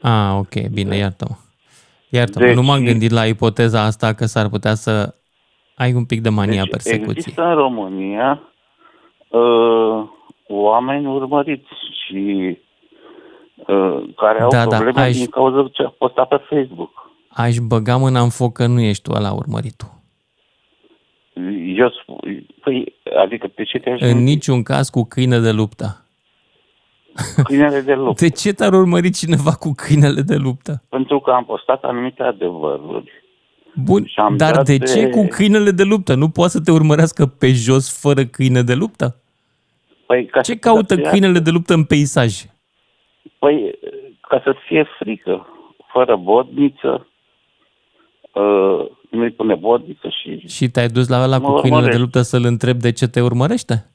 Ah, 0.00 0.38
ok, 0.38 0.68
bine, 0.72 0.96
iartă-mă. 0.96 1.34
Iartă-mă, 2.08 2.44
Deci- 2.46 2.54
nu 2.54 2.62
m-am 2.62 2.84
gândit 2.84 3.10
la 3.10 3.26
ipoteza 3.26 3.82
asta 3.84 4.12
că 4.12 4.24
s-ar 4.24 4.48
putea 4.48 4.74
să 4.74 5.14
ai 5.76 5.92
un 5.94 6.04
pic 6.04 6.20
de 6.20 6.28
mania 6.28 6.62
Deci 6.62 6.70
persecuției. 6.70 7.14
există 7.16 7.42
în 7.42 7.54
România 7.54 8.42
uh, 9.28 10.04
oameni 10.48 11.06
urmăriți 11.06 11.68
și 12.06 12.16
uh, 12.50 12.56
care 14.16 14.40
au 14.42 14.48
Da, 14.50 14.64
da, 14.64 14.76
probleme 14.76 15.00
aș- 15.00 15.16
din 15.16 15.26
cauza 15.26 15.68
ce 15.72 15.82
a 15.82 15.94
postat 15.98 16.28
pe 16.28 16.40
Facebook. 16.50 16.90
Aș 17.28 17.56
băga 17.58 17.96
mâna 17.96 18.20
în 18.20 18.28
foc 18.28 18.52
că 18.52 18.66
nu 18.66 18.80
ești 18.80 19.02
tu 19.02 19.12
ăla 19.14 19.32
urmărit 19.32 19.74
tu. 19.76 20.02
Eu 21.76 21.90
spun, 22.02 22.46
păi, 22.62 22.94
adică 23.22 23.46
pe 23.54 23.64
ce 23.64 23.78
te-aș 23.78 24.00
În 24.00 24.22
niciun 24.22 24.62
caz 24.62 24.88
cu 24.88 25.04
câine 25.04 25.38
de 25.38 25.50
luptă. 25.50 26.04
câinele 27.44 27.80
de 27.80 27.94
luptă? 27.94 28.22
De 28.24 28.30
ce 28.30 28.52
te-ar 28.52 28.72
urmări 28.72 29.10
cineva 29.10 29.52
cu 29.54 29.72
câinele 29.76 30.20
de 30.20 30.36
luptă? 30.36 30.82
Pentru 30.88 31.20
că 31.20 31.30
am 31.30 31.44
postat 31.44 31.82
anumite 31.84 32.22
adevăruri. 32.22 33.10
Bun, 33.74 34.04
Și 34.06 34.14
am 34.16 34.36
dar 34.36 34.54
dat 34.54 34.64
de 34.64 34.76
de- 34.76 34.84
ce 34.84 35.08
cu 35.08 35.26
câinele 35.26 35.70
de 35.70 35.82
luptă? 35.82 36.14
Nu 36.14 36.28
poate 36.28 36.50
să 36.50 36.60
te 36.60 36.70
urmărească 36.70 37.26
pe 37.26 37.52
jos 37.52 38.00
fără 38.00 38.24
câine 38.24 38.62
de 38.62 38.74
luptă? 38.74 39.16
Păi, 40.06 40.26
ca 40.26 40.40
Ce 40.40 40.52
să 40.52 40.58
caută 40.58 40.94
fie- 40.94 41.04
câinele 41.08 41.38
de 41.38 41.50
luptă 41.50 41.74
în 41.74 41.84
peisaj? 41.84 42.44
Păi, 43.38 43.78
ca 44.20 44.40
să 44.44 44.54
fie 44.66 44.86
frică, 44.98 45.46
fără 45.92 46.16
bodniță, 46.16 47.06
uh, 48.32 48.86
nu-i 49.10 49.30
pune 49.30 49.54
bodniță 49.54 50.08
și... 50.08 50.48
Și 50.48 50.68
te-ai 50.68 50.88
dus 50.88 51.08
la 51.08 51.22
ăla 51.22 51.38
Mă 51.38 51.46
cu 51.46 51.52
câinele 51.60 51.68
de 51.70 51.74
urmărește. 51.76 51.98
luptă 52.00 52.20
să-l 52.20 52.44
întrebi 52.44 52.80
de 52.80 52.92
ce 52.92 53.06
te 53.08 53.20
urmărește? 53.20 53.86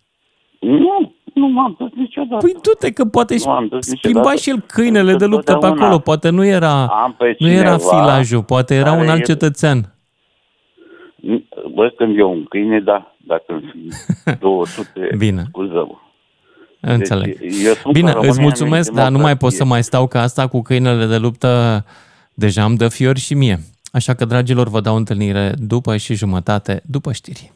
Nu, 0.59 1.13
nu 1.34 1.47
m-am 1.47 1.75
dus 1.80 1.89
niciodată. 1.95 2.45
Păi 2.45 2.55
du-te 2.61 2.91
că 2.91 3.05
poate 3.05 3.36
Nu 3.45 3.51
am 3.51 3.67
dus 3.67 3.86
schimba 3.86 4.07
niciodată. 4.19 4.38
și 4.41 4.49
el 4.49 4.59
câinele 4.67 5.13
de 5.15 5.25
luptă 5.25 5.43
pe 5.43 5.51
Întotdeauna 5.51 5.84
acolo. 5.86 5.99
Poate 5.99 6.30
nu 6.30 6.45
era, 6.45 6.86
Am 6.86 7.15
pe 7.17 7.36
nu 7.39 7.47
era 7.47 7.78
cineva 7.78 7.97
filajul, 7.97 8.43
poate 8.43 8.75
era 8.75 8.91
un 8.91 8.97
care 8.97 9.09
alt 9.11 9.19
e- 9.21 9.23
cetățean. 9.23 9.93
Bă, 11.73 11.89
când 11.97 12.17
e 12.17 12.23
un 12.23 12.43
câine, 12.43 12.80
da. 12.80 13.15
Dacă 13.17 13.61
sunt 13.71 14.39
200, 14.39 15.09
Bine. 15.17 15.43
scuză-mă. 15.47 15.95
Înțeleg. 16.80 17.39
Deci, 17.39 17.53
eu 17.63 17.73
spun 17.73 17.91
că 17.91 17.99
Bine, 17.99 18.11
România 18.11 18.32
îți 18.32 18.39
mulțumesc, 18.41 18.89
nu 18.91 18.99
e 18.99 19.01
dar 19.01 19.11
nu 19.11 19.17
mai 19.17 19.38
pot 19.38 19.49
democrație. 19.49 19.57
să 19.57 19.65
mai 19.65 19.84
stau 19.84 20.07
ca 20.07 20.21
asta 20.21 20.47
cu 20.47 20.61
câinele 20.61 21.05
de 21.05 21.17
luptă. 21.17 21.86
Deja 22.34 22.63
îmi 22.63 22.78
dă 22.78 22.88
fiori 22.88 23.19
și 23.19 23.34
mie. 23.34 23.63
Așa 23.91 24.13
că, 24.13 24.25
dragilor, 24.25 24.69
vă 24.69 24.82
dau 24.82 24.95
întâlnire 24.95 25.53
după 25.57 25.97
și 25.97 26.13
jumătate, 26.13 26.82
după 26.86 27.11
știri. 27.11 27.51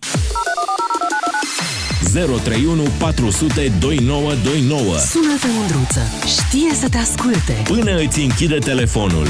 031 2.13 2.84
400 2.99 3.72
2929. 3.80 4.84
Sună-te, 4.97 5.47
Mândruță. 5.57 5.99
Știe 6.26 6.74
să 6.74 6.89
te 6.89 6.97
asculte. 6.97 7.61
Până 7.63 7.97
îți 7.97 8.19
închide 8.19 8.57
telefonul. 8.57 9.28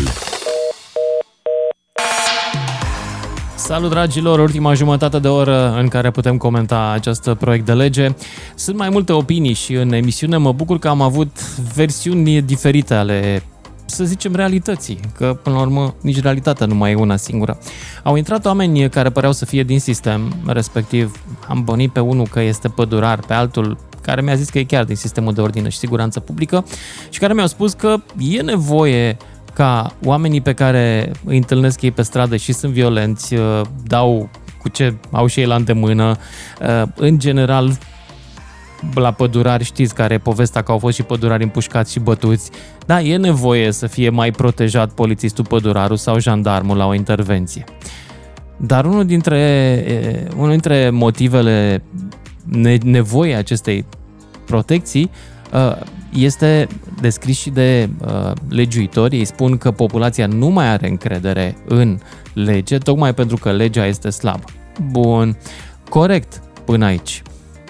Salut 3.61 3.89
dragilor, 3.89 4.39
ultima 4.39 4.73
jumătate 4.73 5.19
de 5.19 5.27
oră 5.27 5.75
în 5.79 5.87
care 5.87 6.11
putem 6.11 6.37
comenta 6.37 6.91
acest 6.93 7.29
proiect 7.39 7.65
de 7.65 7.73
lege. 7.73 8.07
Sunt 8.55 8.77
mai 8.77 8.89
multe 8.89 9.13
opinii 9.13 9.53
și 9.53 9.73
în 9.73 9.93
emisiune 9.93 10.37
mă 10.37 10.51
bucur 10.51 10.79
că 10.79 10.87
am 10.87 11.01
avut 11.01 11.57
versiuni 11.75 12.41
diferite 12.41 12.93
ale 12.93 13.43
să 13.85 14.03
zicem, 14.03 14.35
realității, 14.35 14.99
că 15.17 15.39
până 15.43 15.55
la 15.55 15.61
urmă 15.61 15.95
nici 16.01 16.21
realitatea 16.21 16.65
nu 16.65 16.75
mai 16.75 16.91
e 16.91 16.95
una 16.95 17.15
singură. 17.15 17.57
Au 18.03 18.15
intrat 18.15 18.45
oameni 18.45 18.89
care 18.89 19.09
păreau 19.09 19.33
să 19.33 19.45
fie 19.45 19.63
din 19.63 19.79
sistem, 19.79 20.33
respectiv 20.45 21.23
am 21.47 21.63
bănit 21.63 21.91
pe 21.91 21.99
unul 21.99 22.27
că 22.27 22.41
este 22.41 22.67
pădurar, 22.67 23.19
pe 23.19 23.33
altul 23.33 23.77
care 24.01 24.21
mi-a 24.21 24.35
zis 24.35 24.49
că 24.49 24.59
e 24.59 24.63
chiar 24.63 24.83
din 24.83 24.95
sistemul 24.95 25.33
de 25.33 25.41
ordine 25.41 25.69
și 25.69 25.77
siguranță 25.77 26.19
publică 26.19 26.65
și 27.09 27.19
care 27.19 27.33
mi-au 27.33 27.47
spus 27.47 27.73
că 27.73 27.97
e 28.17 28.41
nevoie 28.41 29.17
ca 29.53 29.93
oamenii 30.03 30.41
pe 30.41 30.53
care 30.53 31.11
îi 31.25 31.37
întâlnesc 31.37 31.81
ei 31.81 31.91
pe 31.91 32.01
stradă 32.01 32.35
și 32.35 32.53
sunt 32.53 32.71
violenți, 32.71 33.33
uh, 33.33 33.61
dau 33.83 34.29
cu 34.61 34.69
ce 34.69 34.95
au 35.11 35.27
și 35.27 35.39
ei 35.39 35.45
la 35.45 35.55
îndemână, 35.55 36.17
uh, 36.61 36.83
în 36.95 37.19
general 37.19 37.77
la 38.95 39.11
pădurari 39.11 39.63
știți 39.63 39.95
care 39.95 40.13
e 40.13 40.17
povestea 40.17 40.61
că 40.61 40.71
au 40.71 40.77
fost 40.77 40.95
și 40.95 41.03
pădurari 41.03 41.43
împușcați 41.43 41.91
și 41.91 41.99
bătuți. 41.99 42.51
Da, 42.85 43.01
e 43.01 43.17
nevoie 43.17 43.71
să 43.71 43.87
fie 43.87 44.09
mai 44.09 44.31
protejat 44.31 44.91
polițistul 44.91 45.45
pădurarul 45.45 45.97
sau 45.97 46.19
jandarmul 46.19 46.77
la 46.77 46.87
o 46.87 46.93
intervenție. 46.93 47.63
Dar 48.57 48.85
unul 48.85 49.05
dintre, 49.05 50.25
unul 50.35 50.49
dintre 50.49 50.89
motivele 50.89 51.83
nevoii 52.83 53.35
acestei 53.35 53.85
protecții 54.45 55.09
este 56.13 56.67
descris 57.01 57.37
și 57.37 57.49
de 57.49 57.89
legiuitori. 58.49 59.17
Ei 59.17 59.25
spun 59.25 59.57
că 59.57 59.71
populația 59.71 60.27
nu 60.27 60.47
mai 60.47 60.67
are 60.67 60.89
încredere 60.89 61.57
în 61.65 61.99
lege, 62.33 62.77
tocmai 62.77 63.13
pentru 63.13 63.37
că 63.37 63.51
legea 63.51 63.85
este 63.85 64.09
slabă. 64.09 64.43
Bun, 64.91 65.37
corect 65.89 66.41
până 66.65 66.85
aici. 66.85 67.21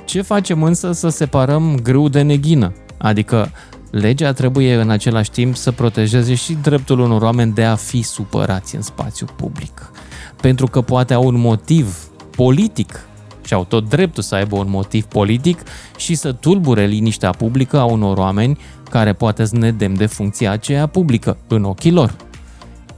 Ce 0.06 0.22
facem 0.22 0.64
însă 0.64 0.92
să 0.92 1.10
separăm 1.10 1.80
grâu 1.84 2.08
de 2.08 2.22
neghină? 2.22 2.74
Adică 2.98 3.52
legea 3.92 4.34
trebuie 4.34 4.76
în 4.76 4.90
același 4.90 5.32
timp 5.32 5.56
să 5.56 5.72
protejeze 5.72 6.34
și 6.34 6.58
dreptul 6.62 7.00
unor 7.00 7.22
oameni 7.22 7.54
de 7.54 7.64
a 7.64 7.76
fi 7.76 8.02
supărați 8.02 8.76
în 8.76 8.82
spațiu 8.82 9.26
public. 9.36 9.92
Pentru 10.42 10.66
că 10.66 10.82
poate 10.82 11.14
au 11.14 11.26
un 11.26 11.40
motiv 11.40 11.98
politic 12.36 13.06
și 13.52 13.58
au 13.58 13.64
tot 13.64 13.90
dreptul 13.90 14.24
să 14.24 14.36
aibă 14.36 14.56
un 14.56 14.70
motiv 14.70 15.06
politic 15.06 15.62
și 15.98 16.16
să 16.16 16.32
tulbure 16.32 16.86
liniștea 16.86 17.30
publică 17.30 17.80
a 17.80 17.84
unor 17.84 18.18
oameni 18.18 18.58
care 18.90 19.14
poate 19.14 19.46
să 19.46 19.56
ne 19.56 19.72
de 19.72 20.06
funcția 20.06 20.52
aceea 20.52 20.88
publică 20.88 21.38
în 21.48 21.64
ochii 21.64 21.92
lor. 21.92 22.16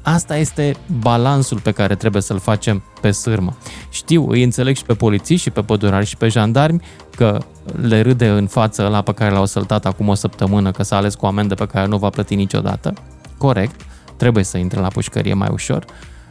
Asta 0.02 0.38
este 0.38 0.76
balansul 1.00 1.60
pe 1.60 1.72
care 1.72 1.96
trebuie 1.96 2.22
să-l 2.22 2.40
facem 2.40 2.84
pe 3.02 3.12
sârmă. 3.12 3.58
Știu, 3.90 4.30
îi 4.30 4.44
înțeleg 4.44 4.76
și 4.76 4.86
pe 4.86 4.94
polițiști 4.94 5.44
și 5.44 5.50
pe 5.50 5.62
pădurari 5.62 6.06
și 6.06 6.18
pe 6.18 6.28
jandarmi 6.28 6.82
că 7.16 7.38
le 7.82 8.02
râde 8.02 8.28
în 8.28 8.48
față 8.48 8.88
la 8.88 9.02
pe 9.02 9.14
care 9.14 9.32
l-au 9.32 9.46
săltat 9.46 9.86
acum 9.86 10.08
o 10.08 10.14
săptămână 10.14 10.72
că 10.72 10.84
s-a 10.84 10.96
ales 10.96 11.16
cu 11.16 11.26
o 11.26 11.28
amendă 11.28 11.56
pe 11.56 11.66
care 11.66 11.88
nu 11.88 11.98
va 11.98 12.10
plăti 12.10 12.36
niciodată. 12.36 12.94
Corect, 13.38 13.82
trebuie 14.18 14.44
să 14.44 14.58
intre 14.58 14.80
la 14.80 14.88
pușcărie 14.88 15.34
mai 15.34 15.50
ușor. 15.52 15.86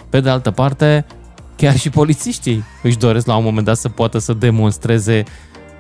Pe 0.09 0.21
de 0.21 0.31
altă 0.31 0.51
parte, 0.51 1.07
chiar 1.57 1.77
și 1.77 1.91
polițiștii 1.91 2.65
își 2.83 2.99
doresc 2.99 3.27
la 3.27 3.37
un 3.37 3.45
moment 3.45 3.67
dat 3.67 3.77
să 3.77 3.89
poată 3.89 4.19
să 4.19 4.33
demonstreze 4.33 5.25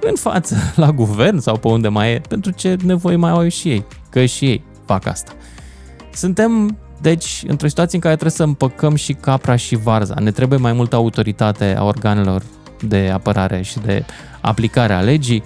în 0.00 0.14
față 0.14 0.56
la 0.74 0.90
guvern 0.90 1.38
sau 1.38 1.56
pe 1.56 1.68
unde 1.68 1.88
mai 1.88 2.12
e, 2.12 2.20
pentru 2.28 2.50
ce 2.50 2.76
nevoie 2.84 3.16
mai 3.16 3.30
au 3.30 3.48
și 3.48 3.68
ei, 3.68 3.84
că 4.10 4.24
și 4.24 4.44
ei 4.44 4.64
fac 4.84 5.06
asta. 5.06 5.32
Suntem 6.14 6.76
deci, 7.00 7.44
într-o 7.46 7.68
situație 7.68 7.94
în 7.94 8.00
care 8.00 8.14
trebuie 8.14 8.36
să 8.36 8.42
împăcăm 8.42 8.94
și 8.94 9.12
capra 9.12 9.56
și 9.56 9.76
varza. 9.76 10.14
Ne 10.20 10.30
trebuie 10.30 10.58
mai 10.58 10.72
multă 10.72 10.96
autoritate 10.96 11.74
a 11.78 11.84
organelor 11.84 12.42
de 12.80 13.10
apărare 13.12 13.62
și 13.62 13.78
de 13.78 14.04
aplicare 14.40 14.92
a 14.92 15.00
legii, 15.00 15.42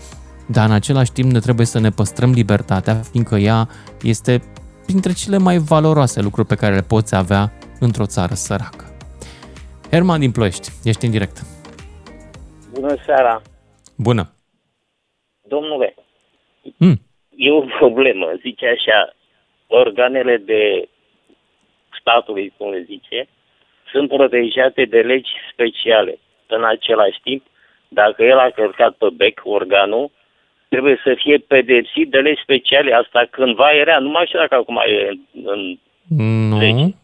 dar 0.47 0.67
în 0.69 0.73
același 0.75 1.13
timp 1.13 1.33
ne 1.33 1.39
trebuie 1.39 1.67
să 1.67 1.79
ne 1.79 1.91
păstrăm 1.91 2.31
libertatea, 2.31 3.01
fiindcă 3.11 3.37
ea 3.37 3.69
este 4.03 4.43
printre 4.85 5.13
cele 5.13 5.39
mai 5.39 5.59
valoroase 5.59 6.21
lucruri 6.21 6.47
pe 6.47 6.55
care 6.55 6.75
le 6.75 6.81
poți 6.81 7.15
avea 7.15 7.53
într-o 7.79 8.07
țară 8.07 8.35
săracă. 8.35 8.96
Herman 9.91 10.21
din 10.21 10.33
Ploiești, 10.33 10.69
ești 10.85 11.05
în 11.05 11.11
direct. 11.11 11.37
Bună 12.73 12.95
seara! 13.05 13.43
Bună! 13.97 14.25
Domnule, 15.49 15.95
mm. 16.79 16.99
e 17.37 17.51
o 17.53 17.61
problemă, 17.61 18.33
zice 18.41 18.67
așa, 18.67 19.15
organele 19.67 20.37
de 20.37 20.89
statului, 22.01 22.53
cum 22.57 22.71
le 22.71 22.83
zice, 22.83 23.29
sunt 23.93 24.09
protejate 24.09 24.85
de 24.85 25.01
legi 25.01 25.31
speciale. 25.53 26.19
În 26.47 26.65
același 26.65 27.21
timp, 27.23 27.43
dacă 27.89 28.25
el 28.25 28.39
a 28.39 28.51
călcat 28.51 28.93
pe 28.93 29.07
bec 29.17 29.41
organul, 29.45 30.11
trebuie 30.69 31.01
să 31.05 31.15
fie 31.17 31.37
pedepsit 31.39 32.11
de 32.11 32.19
legi 32.19 32.43
speciale. 32.43 32.93
Asta 32.93 33.29
cândva 33.31 33.71
era, 33.71 33.99
nu 33.99 34.09
mai 34.09 34.27
știu 34.27 34.39
dacă 34.39 34.55
acum 34.55 34.77
e 34.87 35.19
în, 35.45 35.79
nu. 36.49 36.59
legi. 36.59 36.95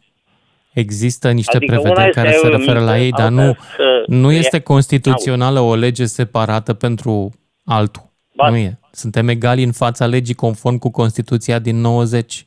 Există 0.72 1.30
niște 1.30 1.56
Adică 1.56 1.72
prevederi 1.72 2.00
una 2.00 2.08
care 2.10 2.28
este 2.28 2.40
se 2.40 2.46
o 2.46 2.56
referă 2.56 2.78
la 2.80 2.92
mică, 2.92 3.04
ei, 3.04 3.10
dar 3.10 3.20
alta 3.26 3.42
nu, 3.42 3.52
să- 3.76 4.02
nu 4.06 4.32
ia- 4.32 4.38
este 4.38 4.60
constituțională 4.60 5.60
o 5.60 5.74
lege 5.74 6.04
separată 6.04 6.74
pentru 6.74 7.30
altul. 7.64 8.02
Ba- 8.36 8.48
Nu 8.48 8.56
e. 8.56 8.78
Suntem 8.92 9.28
egali 9.28 9.62
în 9.62 9.72
fața 9.72 10.06
legii 10.06 10.34
conform 10.34 10.76
cu 10.78 10.90
Constituția 10.90 11.58
din 11.58 11.76
90 11.80 12.46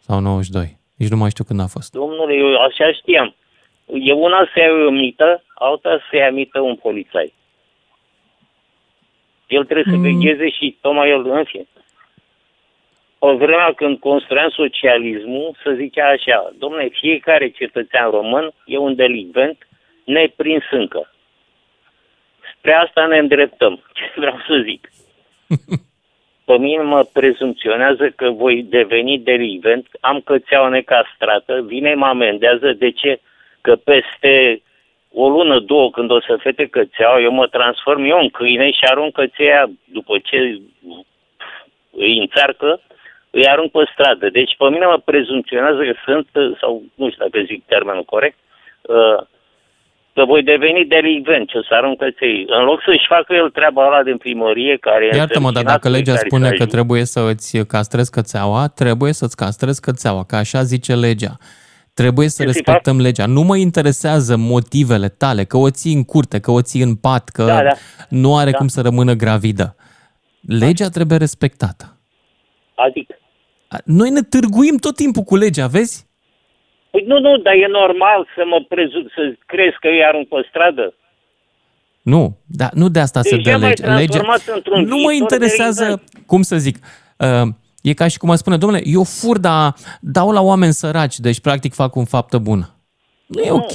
sau 0.00 0.20
92. 0.20 0.78
Nici 0.96 1.08
nu 1.08 1.16
mai 1.16 1.30
știu 1.30 1.44
când 1.44 1.60
a 1.60 1.66
fost. 1.66 1.92
Domnule, 1.92 2.34
eu 2.34 2.60
așa 2.60 2.92
știam. 2.92 3.34
E 3.86 4.12
una 4.12 4.38
să 4.54 4.60
ia 4.60 4.86
o 4.86 4.90
mită, 4.90 5.42
alta 5.54 5.98
să 6.10 6.16
ia 6.16 6.30
mită 6.30 6.60
un 6.60 6.76
polițai. 6.76 7.34
El 9.46 9.64
trebuie 9.64 9.86
să 9.94 9.96
vegheze 10.00 10.48
și 10.50 10.78
tocmai 10.80 11.10
el 11.10 11.26
în 11.30 11.44
fie. 11.44 11.66
O 13.22 13.36
vremea 13.36 13.72
când 13.72 13.98
construiam 13.98 14.48
socialismul, 14.48 15.56
să 15.62 15.72
zicea 15.72 16.08
așa, 16.08 16.52
domnule, 16.58 16.88
fiecare 16.88 17.48
cetățean 17.50 18.10
român 18.10 18.50
e 18.64 18.78
un 18.78 18.94
delinvent 18.94 19.68
neprins 20.04 20.62
încă. 20.70 21.12
Spre 22.56 22.72
asta 22.72 23.06
ne 23.06 23.18
îndreptăm. 23.18 23.82
Ce 23.94 24.12
vreau 24.16 24.38
să 24.46 24.62
zic? 24.64 24.90
Pe 26.46 26.58
mine 26.58 26.82
mă 26.82 27.04
prezumționează 27.12 28.10
că 28.16 28.30
voi 28.30 28.62
deveni 28.62 29.18
delinvent, 29.18 29.86
am 30.00 30.20
cățeaua 30.20 30.68
necastrată, 30.68 31.62
vine 31.62 31.94
mă 31.94 32.06
amendează. 32.06 32.72
De 32.72 32.90
ce? 32.90 33.20
Că 33.60 33.76
peste 33.76 34.62
o 35.12 35.28
lună, 35.28 35.58
două, 35.58 35.90
când 35.90 36.10
o 36.10 36.20
să 36.20 36.36
fete 36.36 36.66
cățeaua, 36.66 37.20
eu 37.20 37.32
mă 37.32 37.46
transform 37.46 38.04
eu 38.04 38.18
în 38.18 38.28
câine 38.28 38.70
și 38.70 38.84
arunc 38.84 39.12
cățeia 39.12 39.70
după 39.84 40.18
ce 40.18 40.60
îi 41.90 42.18
înțarcă, 42.18 42.80
îi 43.30 43.46
arunc 43.46 43.70
pe 43.70 43.90
stradă. 43.92 44.30
Deci 44.30 44.54
pe 44.58 44.66
mine 44.68 44.86
mă 44.86 44.98
prezumționează 45.04 45.80
că 45.88 45.94
sunt, 46.04 46.26
sau 46.60 46.82
nu 46.94 47.10
știu 47.10 47.24
dacă 47.24 47.44
zic 47.46 47.64
termenul 47.66 48.04
corect, 48.04 48.38
uh, 48.80 49.20
că 50.14 50.24
voi 50.24 50.42
deveni 50.42 50.84
delinvent, 50.84 51.48
ce 51.48 51.58
o 51.58 51.62
să 51.62 51.74
arunc 51.74 51.98
căței. 51.98 52.44
În 52.48 52.64
loc 52.64 52.82
să-și 52.82 53.06
facă 53.08 53.34
el 53.34 53.50
treaba 53.50 53.86
ăla 53.86 54.02
din 54.02 54.16
primărie, 54.16 54.76
care 54.76 55.04
e 55.04 55.16
Iartă-mă, 55.16 55.50
dar 55.50 55.64
dacă 55.64 55.88
însărcinat, 55.88 55.98
legea 55.98 56.14
care 56.14 56.28
spune 56.28 56.44
să 56.44 56.50
că 56.50 56.62
ajute. 56.62 56.74
trebuie 56.76 57.04
să 57.04 57.20
îți 57.32 57.66
castrezi 57.66 58.10
cățeaua, 58.10 58.68
trebuie 58.68 59.12
să-ți 59.12 59.36
castrezi 59.36 59.80
cățeaua, 59.80 60.24
că 60.24 60.36
așa 60.36 60.62
zice 60.62 60.94
legea. 60.94 61.36
Trebuie 61.94 62.28
să 62.28 62.42
Ce 62.42 62.48
să-i 62.48 62.52
respectăm 62.52 63.00
legea. 63.00 63.26
Nu 63.26 63.42
mă 63.42 63.56
interesează 63.56 64.36
motivele 64.36 65.08
tale, 65.08 65.44
că 65.44 65.56
o 65.56 65.70
ții 65.70 65.94
în 65.94 66.04
curte, 66.04 66.40
că 66.40 66.50
o 66.50 66.62
ții 66.62 66.82
în 66.82 66.94
pat, 66.96 67.28
că 67.28 67.44
Da, 67.44 67.62
da. 67.62 67.72
nu 68.08 68.36
are 68.36 68.50
Da. 68.50 68.56
cum 68.56 68.68
să 68.68 68.80
rămână 68.80 69.12
gravidă. 69.12 69.76
Legea 70.40 70.88
trebuie 70.88 71.18
respectată. 71.18 71.96
Adică, 72.74 73.14
Noi 73.84 74.10
ne 74.10 74.20
târguim 74.20 74.76
tot 74.76 74.96
timpul 74.96 75.22
cu 75.22 75.36
legea, 75.36 75.66
vezi? 75.66 76.06
Păi 76.90 77.04
nu, 77.06 77.18
nu, 77.18 77.36
dar 77.36 77.54
e 77.54 77.66
normal 77.66 78.28
să 78.36 78.42
mă 78.46 78.64
prezum, 78.68 79.02
să 79.14 79.34
crezi 79.46 79.76
că 79.80 79.88
îi 79.88 80.04
arunc 80.04 80.28
pe 80.28 80.46
stradă. 80.48 80.94
Nu, 82.02 82.36
da, 82.46 82.68
nu 82.74 82.88
de 82.88 83.00
asta 83.00 83.22
se 83.22 83.36
Deja 83.36 83.50
dă 83.50 83.56
m-ai 83.58 83.68
legea. 83.68 83.94
legea. 83.94 84.12
transformat 84.18 84.56
într-un 84.56 84.80
Nu 84.82 84.96
mă 84.96 85.08
viitor 85.08 85.20
interesează, 85.20 85.82
delinvent. 85.82 86.26
cum 86.26 86.42
să 86.42 86.56
zic, 86.56 86.76
uh, 87.16 87.48
e 87.82 87.92
ca 87.94 88.08
și 88.08 88.18
cum 88.18 88.30
a 88.30 88.34
spune, 88.36 88.56
domnule, 88.56 88.82
eu 88.84 89.02
fur, 89.04 89.38
dar 89.38 89.74
dau 90.00 90.30
la 90.30 90.40
oameni 90.40 90.72
săraci, 90.72 91.18
deci 91.18 91.40
practic 91.40 91.74
fac 91.74 91.94
un 91.96 92.04
faptă 92.04 92.38
bună. 92.38 92.74
Nu 93.26 93.42
e 93.42 93.50
ok. 93.50 93.72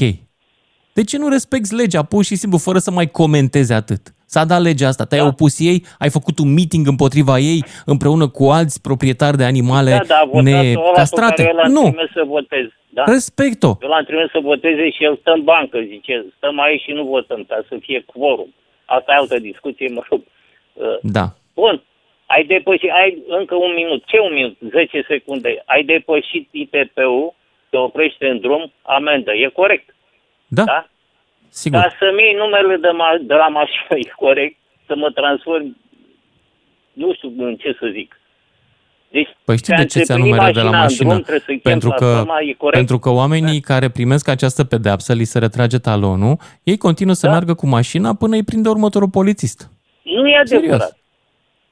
De 0.98 1.04
ce 1.04 1.18
nu 1.18 1.28
respecti 1.38 1.76
legea 1.82 2.04
pur 2.14 2.24
și 2.30 2.36
simplu, 2.42 2.58
fără 2.68 2.78
să 2.86 2.92
mai 2.92 3.08
comentezi 3.22 3.74
atât? 3.82 4.02
S-a 4.34 4.44
dat 4.52 4.62
legea 4.62 4.88
asta, 4.88 5.06
te-ai 5.06 5.28
opus 5.34 5.54
ei, 5.70 5.78
ai 6.04 6.10
făcut 6.18 6.36
un 6.44 6.50
meeting 6.58 6.88
împotriva 6.94 7.36
ei 7.52 7.60
împreună 7.94 8.26
cu 8.38 8.44
alți 8.58 8.82
proprietari 8.88 9.38
de 9.42 9.44
animale 9.54 9.92
Da, 9.92 10.04
da, 10.14 10.20
a 10.24 10.26
votat 10.26 10.46
ăla 10.48 10.62
pe 10.62 10.68
necastrate. 10.68 11.42
care 11.44 11.50
eu 11.54 11.56
l-am 11.60 11.72
Nu, 11.72 11.82
trimis 11.90 12.12
să 12.20 12.24
votez. 12.36 12.66
Da? 12.98 13.04
respect-o. 13.16 13.72
Eu 13.84 13.90
l-am 13.90 14.04
trimis 14.10 14.30
să 14.36 14.40
voteze 14.52 14.86
și 14.96 15.04
el 15.08 15.16
stă 15.22 15.32
în 15.38 15.44
bancă, 15.44 15.78
zice, 15.94 16.14
stăm 16.38 16.60
aici 16.60 16.82
și 16.86 16.92
nu 16.92 17.04
votăm, 17.16 17.42
ca 17.50 17.58
să 17.70 17.76
fie 17.86 18.00
quorum. 18.12 18.54
Asta 18.86 19.10
e 19.12 19.16
altă 19.16 19.38
discuție, 19.40 19.88
mă 19.98 20.02
rog. 20.10 20.22
Uh, 20.74 20.98
Da. 21.18 21.26
Bun, 21.60 21.76
ai 22.26 22.44
depășit, 22.54 22.92
ai 23.02 23.10
încă 23.40 23.56
un 23.56 23.74
minut, 23.76 24.02
ce 24.06 24.18
un 24.28 24.34
minut, 24.34 24.56
10 24.72 25.06
secunde, 25.08 25.50
ai 25.66 25.84
depășit 25.84 26.46
ITP-ul, 26.52 27.34
te 27.70 27.78
oprește 27.78 28.26
în 28.34 28.40
drum, 28.40 28.72
amendă, 28.98 29.32
e 29.34 29.48
corect? 29.62 29.95
Da, 30.48 30.64
da? 30.64 30.90
sigur. 31.50 31.80
Ca 31.80 31.90
să-mi 32.00 32.22
iei 32.22 32.34
numele 32.34 32.76
de, 32.78 32.88
ma- 32.88 33.22
de 33.22 33.34
la 33.34 33.48
mașină, 33.48 33.98
e 34.06 34.12
corect, 34.16 34.58
să 34.86 34.96
mă 34.96 35.10
transform, 35.12 35.78
nu 36.94 37.14
știu 37.14 37.34
în 37.38 37.56
ce 37.56 37.76
să 37.80 37.88
zic. 37.92 38.20
Deci, 39.10 39.30
Păi 39.46 39.58
știi 39.58 39.74
ți-a 39.74 39.84
de 39.84 39.86
ce 39.86 40.00
ți-a 40.00 40.14
înțepenit 40.16 40.32
numele 40.34 40.52
de 40.52 40.62
la 40.62 40.70
mașina 40.70 40.78
în 40.78 40.84
mașină? 40.84 41.10
drum, 41.10 41.22
trebuie 41.22 41.44
să-i 41.46 41.60
chem 41.60 41.72
pentru, 41.72 41.90
că, 41.90 41.96
platforma, 42.06 42.40
e 42.42 42.54
corect? 42.54 42.76
pentru 42.78 43.00
că 43.00 43.10
oamenii 43.10 43.60
care 43.60 43.90
primesc 43.90 44.28
această 44.28 44.64
pedeapsă, 44.64 45.14
li 45.14 45.24
se 45.24 45.40
retrage 45.40 45.78
talonul, 45.78 46.38
ei 46.64 46.78
continuă 46.78 47.14
să 47.14 47.28
meargă 47.28 47.54
cu 47.54 47.68
mașina 47.68 48.16
până 48.16 48.36
îi 48.36 48.44
prinde 48.44 48.70
următorul 48.70 49.10
polițist. 49.10 49.70
Nu 50.04 50.28
e 50.28 50.38
adevărat. 50.38 50.80
Serios. 50.80 50.98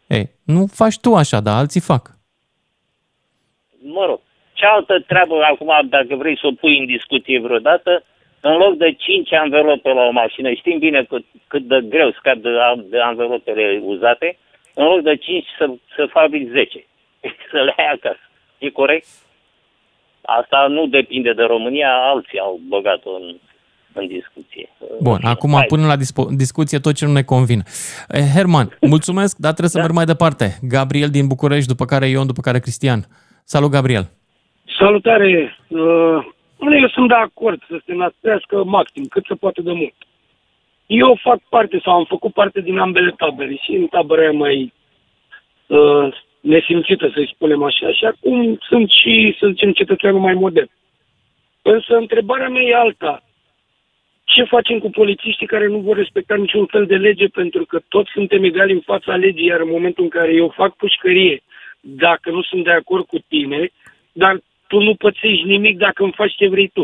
Ei, 0.08 0.30
nu 0.44 0.66
faci 0.68 1.00
tu 1.00 1.16
așa, 1.16 1.40
dar 1.40 1.58
alții 1.58 1.82
fac. 1.82 2.12
mă 3.84 4.06
rog, 4.06 4.20
cealaltă 4.54 5.04
treabă 5.08 5.36
acum, 5.52 5.88
dacă 5.90 6.16
vrei 6.16 6.38
să 6.38 6.48
o 6.48 6.52
pui 6.52 6.78
în 6.80 6.86
discuție 6.86 7.40
vreodată, 7.40 8.04
în 8.49 8.56
loc 8.64 8.74
de 8.78 8.90
5 8.98 9.34
anvelope 9.34 9.90
la 9.90 10.03
o 10.10 10.11
mașină, 10.11 10.49
știm 10.53 10.78
bine 10.80 11.03
cât, 11.10 11.26
cât 11.48 11.64
de 11.72 11.80
greu 11.90 12.11
scad 12.11 12.38
de, 12.41 12.49
de 12.90 12.99
anvelopele 12.99 13.82
uzate, 13.84 14.38
în 14.74 14.86
loc 14.86 15.02
de 15.02 15.15
5 15.15 15.45
să, 15.57 15.65
să 15.95 16.02
fabrici 16.18 16.49
10, 16.52 16.86
să 17.52 17.57
le 17.65 17.74
ai 17.78 17.90
acasă. 17.98 18.26
E 18.57 18.70
corect? 18.70 19.06
Asta 20.22 20.65
nu 20.70 20.86
depinde 20.88 21.34
de 21.34 21.44
România, 21.44 21.90
alții 22.11 22.40
au 22.40 22.60
băgat-o 22.68 23.10
în, 23.22 23.36
în 23.94 24.07
discuție. 24.07 24.70
Bun, 25.02 25.20
acum 25.24 25.52
Hai. 25.53 25.65
punem 25.68 25.86
la 25.88 25.95
dispo- 25.98 26.36
discuție 26.44 26.80
tot 26.80 26.94
ce 26.95 27.06
nu 27.06 27.11
ne 27.11 27.24
convine. 27.24 27.64
Eh, 28.10 28.24
Herman, 28.36 28.78
mulțumesc, 28.95 29.38
dar 29.38 29.52
trebuie 29.52 29.70
să 29.76 29.78
Da. 29.78 29.84
merg 29.84 29.95
mai 29.95 30.06
departe. 30.06 30.45
Gabriel 30.61 31.10
din 31.10 31.28
București, 31.28 31.68
după 31.68 31.86
care 31.86 32.07
Ion, 32.07 32.28
după 32.28 32.41
care 32.41 32.60
Cristian. 32.60 32.99
Salut, 33.44 33.72
Gabriel. 33.72 34.10
Salutare! 34.80 35.57
Uh, 35.68 36.26
eu 36.72 36.88
sunt 36.88 37.07
de 37.07 37.14
acord 37.14 37.64
să 37.68 37.81
se 37.85 37.94
naspească 37.94 38.64
maxim, 38.64 39.06
cât 39.06 39.26
se 39.26 39.35
poate 39.35 39.61
de 39.61 39.72
mult. 39.72 39.94
Eu 40.85 41.19
fac 41.22 41.40
parte 41.49 41.80
sau 41.84 41.94
am 41.94 42.06
făcut 42.06 42.34
parte 42.34 42.61
din 42.61 42.77
ambele 42.77 43.11
tabere 43.11 43.56
și 43.61 43.72
în 43.72 43.88
tabăra 43.88 44.22
aia 44.22 44.31
mai 44.31 44.73
uh, 45.68 46.07
nesimțită, 46.40 47.11
să-i 47.14 47.31
spunem 47.34 47.64
așa, 47.64 47.91
și 47.91 48.06
acum 48.06 48.57
sunt 48.61 48.90
și, 48.90 49.35
să 49.40 49.48
zicem, 49.48 49.72
cetățeanul 49.72 50.19
mai 50.19 50.34
modern. 50.34 50.69
Însă 51.61 51.95
întrebarea 51.95 52.49
mea 52.49 52.61
e 52.61 52.76
alta. 52.76 53.23
Ce 54.23 54.44
facem 54.44 54.80
cu 54.80 54.90
polițiștii 54.90 55.48
care 55.48 55.68
nu 55.68 55.80
vor 55.80 55.98
respecta 55.98 56.35
niciun 56.35 56.65
fel 56.65 56.85
de 56.85 56.95
lege 56.95 57.27
pentru 57.27 57.65
că 57.65 57.80
toți 57.88 58.11
suntem 58.14 58.44
egali 58.44 58.73
în 58.73 58.80
fața 58.80 59.15
legii, 59.15 59.45
iar 59.45 59.60
în 59.60 59.69
momentul 59.69 60.03
în 60.03 60.10
care 60.10 60.34
eu 60.34 60.53
fac 60.56 60.76
pușcărie, 60.76 61.44
dacă 61.80 62.30
nu 62.30 62.41
sunt 62.41 62.64
de 62.64 62.72
acord 62.72 63.06
cu 63.06 63.18
tine, 63.27 63.69
dar 64.11 64.41
tu 64.74 64.80
nu 64.88 64.95
pățești 64.95 65.52
nimic 65.56 65.78
dacă 65.78 66.04
îmi 66.04 66.18
faci 66.20 66.36
ce 66.36 66.48
vrei 66.48 66.68
tu. 66.68 66.84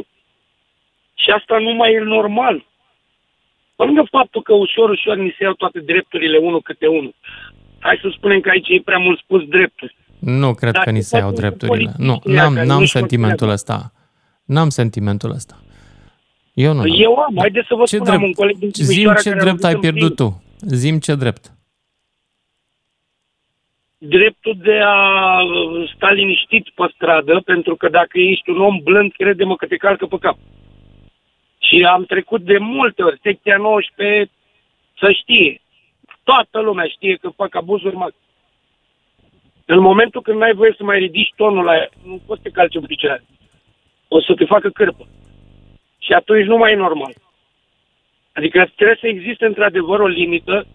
Și 1.21 1.29
asta 1.37 1.55
nu 1.65 1.71
mai 1.73 1.93
e 1.93 1.99
normal. 1.99 2.55
Pe 3.75 3.83
lângă 3.83 4.03
faptul 4.17 4.41
că 4.41 4.53
ușor, 4.53 4.89
ușor 4.89 5.15
ni 5.17 5.35
se 5.37 5.43
iau 5.43 5.53
toate 5.53 5.79
drepturile 5.79 6.37
unul 6.37 6.61
câte 6.61 6.87
unul. 6.87 7.15
Hai 7.79 7.99
să 8.01 8.07
spunem 8.17 8.39
că 8.39 8.49
aici 8.49 8.67
e 8.69 8.81
prea 8.89 8.97
mult 8.97 9.19
spus 9.19 9.41
drepturi. 9.55 9.95
Nu 10.19 10.53
cred 10.53 10.73
Dar 10.73 10.83
că 10.83 10.89
ni 10.91 10.97
ce 10.97 11.03
se 11.03 11.17
iau 11.17 11.29
facem 11.29 11.35
cu 11.35 11.41
drepturile. 11.41 11.91
Nu, 11.97 12.05
polițiștii 12.05 12.33
n-am, 12.33 12.53
care 12.53 12.67
n-am 12.67 12.79
nu-și 12.79 12.91
fac 12.91 12.99
sentimentul 13.01 13.37
treaba? 13.37 13.53
ăsta. 13.53 13.91
N-am 14.45 14.69
sentimentul 14.69 15.31
ăsta. 15.31 15.55
Eu 16.53 16.73
nu. 16.73 16.83
Eu 16.87 17.15
am, 17.15 17.35
haideți 17.37 17.67
să 17.67 17.75
vă 17.75 17.83
Ce 17.83 17.95
spun, 17.95 18.07
drept? 18.07 18.21
am 18.21 18.23
un 18.23 18.33
coleg 18.33 18.55
din 18.57 18.69
Zim 18.73 18.85
Timișoara 18.85 19.19
ce 19.19 19.29
care 19.29 19.41
a 19.41 19.43
drept 19.43 19.63
ai 19.63 19.71
avut 19.71 19.83
în 19.83 19.91
pierdut 19.91 20.15
tu. 20.15 20.43
Zim 20.59 20.99
ce 20.99 21.15
drept. 21.15 21.51
Dreptul 23.99 24.55
de 24.57 24.79
a 24.83 25.39
uh, 25.41 25.91
sta 25.95 26.11
liniștit 26.11 26.69
pe 26.69 26.91
stradă, 26.93 27.41
pentru 27.45 27.75
că 27.75 27.89
dacă 27.89 28.19
ești 28.19 28.49
un 28.49 28.61
om 28.61 28.79
blând, 28.83 29.11
crede-mă 29.11 29.55
că 29.55 29.65
te 29.65 29.75
calcă 29.75 30.05
pe 30.05 30.17
cap. 30.19 30.37
Și 31.59 31.85
am 31.85 32.03
trecut 32.03 32.41
de 32.41 32.57
multe 32.57 33.03
ori, 33.03 33.19
secția 33.21 33.57
19, 33.57 34.31
să 34.99 35.11
știe. 35.11 35.61
Toată 36.23 36.59
lumea 36.59 36.85
știe 36.85 37.15
că 37.15 37.29
fac 37.29 37.55
abuzuri 37.55 37.95
mari. 37.95 38.15
În 39.65 39.79
momentul 39.79 40.21
când 40.21 40.37
n-ai 40.39 40.53
voie 40.53 40.73
să 40.77 40.83
mai 40.83 40.99
ridici 40.99 41.33
tonul 41.35 41.63
la 41.63 41.75
ea, 41.75 41.89
nu 42.03 42.21
poți 42.25 42.41
să 42.41 42.47
te 42.47 42.53
calci 42.53 42.75
în 42.75 42.85
picioare. 42.85 43.23
O 44.07 44.21
să 44.21 44.33
te 44.33 44.45
facă 44.45 44.69
cârpă. 44.69 45.07
Și 45.99 46.13
atunci 46.13 46.45
nu 46.45 46.57
mai 46.57 46.71
e 46.71 46.75
normal. 46.75 47.13
Adică 48.33 48.71
trebuie 48.75 48.97
să 48.99 49.07
existe 49.07 49.45
într-adevăr 49.45 49.99
o 49.99 50.07
limită, 50.07 50.67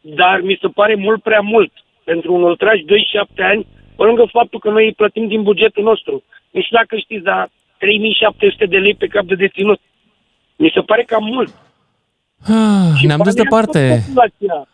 dar 0.00 0.40
mi 0.40 0.58
se 0.60 0.68
pare 0.68 0.94
mult 0.94 1.22
prea 1.22 1.40
mult 1.40 1.72
pentru 2.04 2.34
un 2.34 2.42
ultraj 2.42 2.78
2-7 2.80 2.82
ani, 3.36 3.66
pe 3.96 4.02
lângă 4.02 4.28
faptul 4.32 4.58
că 4.60 4.70
noi 4.70 4.84
îi 4.84 4.92
plătim 4.92 5.28
din 5.28 5.42
bugetul 5.42 5.82
nostru. 5.82 6.22
Nu 6.50 6.60
știu 6.62 6.76
dacă 6.76 6.96
știți, 6.96 7.22
dar 7.24 7.50
3700 7.78 8.66
de 8.66 8.76
lei 8.78 8.94
pe 8.94 9.06
cap 9.06 9.24
de 9.24 9.34
deținut. 9.34 9.80
Mi 10.56 10.70
se 10.74 10.80
pare 10.80 11.02
cam 11.02 11.24
mult. 11.24 11.52
Ah, 12.42 13.02
Ne-am 13.06 13.20
dus 13.24 13.34
banii 13.34 13.42
departe. 13.42 13.78
au 13.78 13.88
tot 13.96 14.04
populația. 14.06 14.66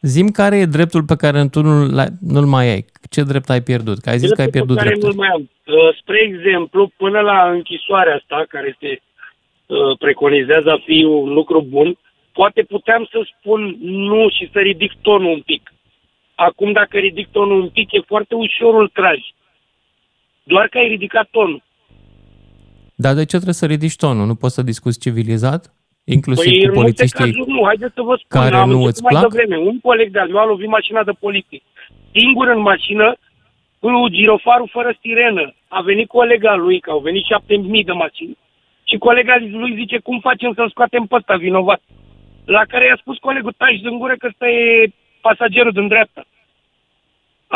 Zim 0.00 0.28
care 0.28 0.56
e 0.56 0.64
dreptul 0.64 1.02
pe 1.04 1.16
care 1.16 1.48
tu 1.50 1.60
nu-l, 1.62 1.98
ai- 1.98 2.14
nu-l 2.20 2.44
mai 2.46 2.66
ai. 2.68 2.84
Ce 3.10 3.22
drept 3.22 3.50
ai 3.50 3.62
pierdut? 3.62 3.98
Că 3.98 4.10
ai 4.10 4.18
zis 4.18 4.30
că 4.32 4.40
ai 4.40 4.46
Dreptul 4.46 4.52
pierdut 4.52 4.76
pe 4.76 4.82
care 4.82 4.94
dreptul. 4.94 5.08
nu-l 5.14 5.18
mai 5.24 5.28
am. 5.36 5.40
Uh, 5.66 5.96
Spre 6.00 6.18
exemplu, 6.22 6.90
până 6.96 7.20
la 7.20 7.50
închisoarea 7.50 8.14
asta, 8.14 8.44
care 8.48 8.76
se 8.80 9.00
uh, 9.66 9.98
preconizează 9.98 10.70
a 10.70 10.82
fi 10.84 11.04
un 11.04 11.32
lucru 11.32 11.62
bun, 11.68 11.96
poate 12.32 12.62
puteam 12.62 13.08
să 13.10 13.18
spun 13.38 13.76
nu 13.80 14.28
și 14.28 14.48
să 14.52 14.58
ridic 14.58 14.92
tonul 15.02 15.32
un 15.32 15.40
pic. 15.40 15.71
Acum, 16.48 16.72
dacă 16.72 16.98
ridic 16.98 17.28
tonul 17.36 17.60
un 17.60 17.68
pic, 17.68 17.92
e 17.92 18.00
foarte 18.12 18.34
ușor 18.34 18.74
ultraj. 18.74 19.18
Doar 20.42 20.66
că 20.68 20.78
ai 20.78 20.88
ridicat 20.88 21.28
tonul. 21.30 21.62
Dar 22.94 23.14
de 23.14 23.24
ce 23.24 23.36
trebuie 23.40 23.62
să 23.62 23.66
ridici 23.66 23.96
tonul? 23.96 24.26
Nu 24.26 24.34
poți 24.34 24.54
să 24.54 24.62
discuți 24.62 25.00
civilizat? 25.04 25.62
Inclusiv 26.04 26.50
Păi, 26.50 26.60
cu 26.60 26.66
în 26.66 26.74
multe 26.74 26.80
polițiștii 26.80 27.32
cazuri 27.32 27.50
nu. 27.56 27.64
Haideți 27.64 27.94
să 27.94 28.02
vă 28.02 28.14
spun. 28.22 28.40
care 28.40 28.54
am 28.56 28.68
nu 28.68 28.74
început 28.74 28.92
îți 28.92 29.02
mai 29.02 29.12
plac? 29.12 29.22
devreme. 29.30 29.56
Un 29.70 29.80
coleg 29.80 30.08
de-al 30.12 30.28
meu 30.28 30.42
a 30.42 30.50
lovit 30.52 30.68
mașina 30.78 31.02
de 31.08 31.14
poliție. 31.24 31.60
Singur 32.16 32.46
în 32.56 32.60
mașină, 32.70 33.06
cu 33.80 34.08
girofarul 34.16 34.74
fără 34.76 34.90
sirenă. 35.00 35.54
A 35.68 35.80
venit 35.80 36.08
colega 36.08 36.54
lui, 36.54 36.80
că 36.80 36.90
au 36.90 37.00
venit 37.08 37.24
șapte 37.24 37.54
mii 37.56 37.88
de 37.90 37.92
mașini. 38.04 38.36
Și 38.88 38.96
colega 39.06 39.34
lui 39.62 39.74
zice, 39.80 39.98
cum 39.98 40.18
facem 40.20 40.52
să-l 40.54 40.70
scoatem 40.70 41.04
pe 41.06 41.14
ăsta 41.14 41.34
vinovat? 41.36 41.80
La 42.44 42.62
care 42.70 42.84
i-a 42.86 42.98
spus 43.00 43.16
colegul, 43.18 43.54
taci 43.56 43.80
din 43.86 43.98
gură 43.98 44.14
că 44.18 44.26
ăsta 44.26 44.48
e 44.48 44.92
pasagerul 45.20 45.72
din 45.72 45.88
dreapta. 45.88 46.22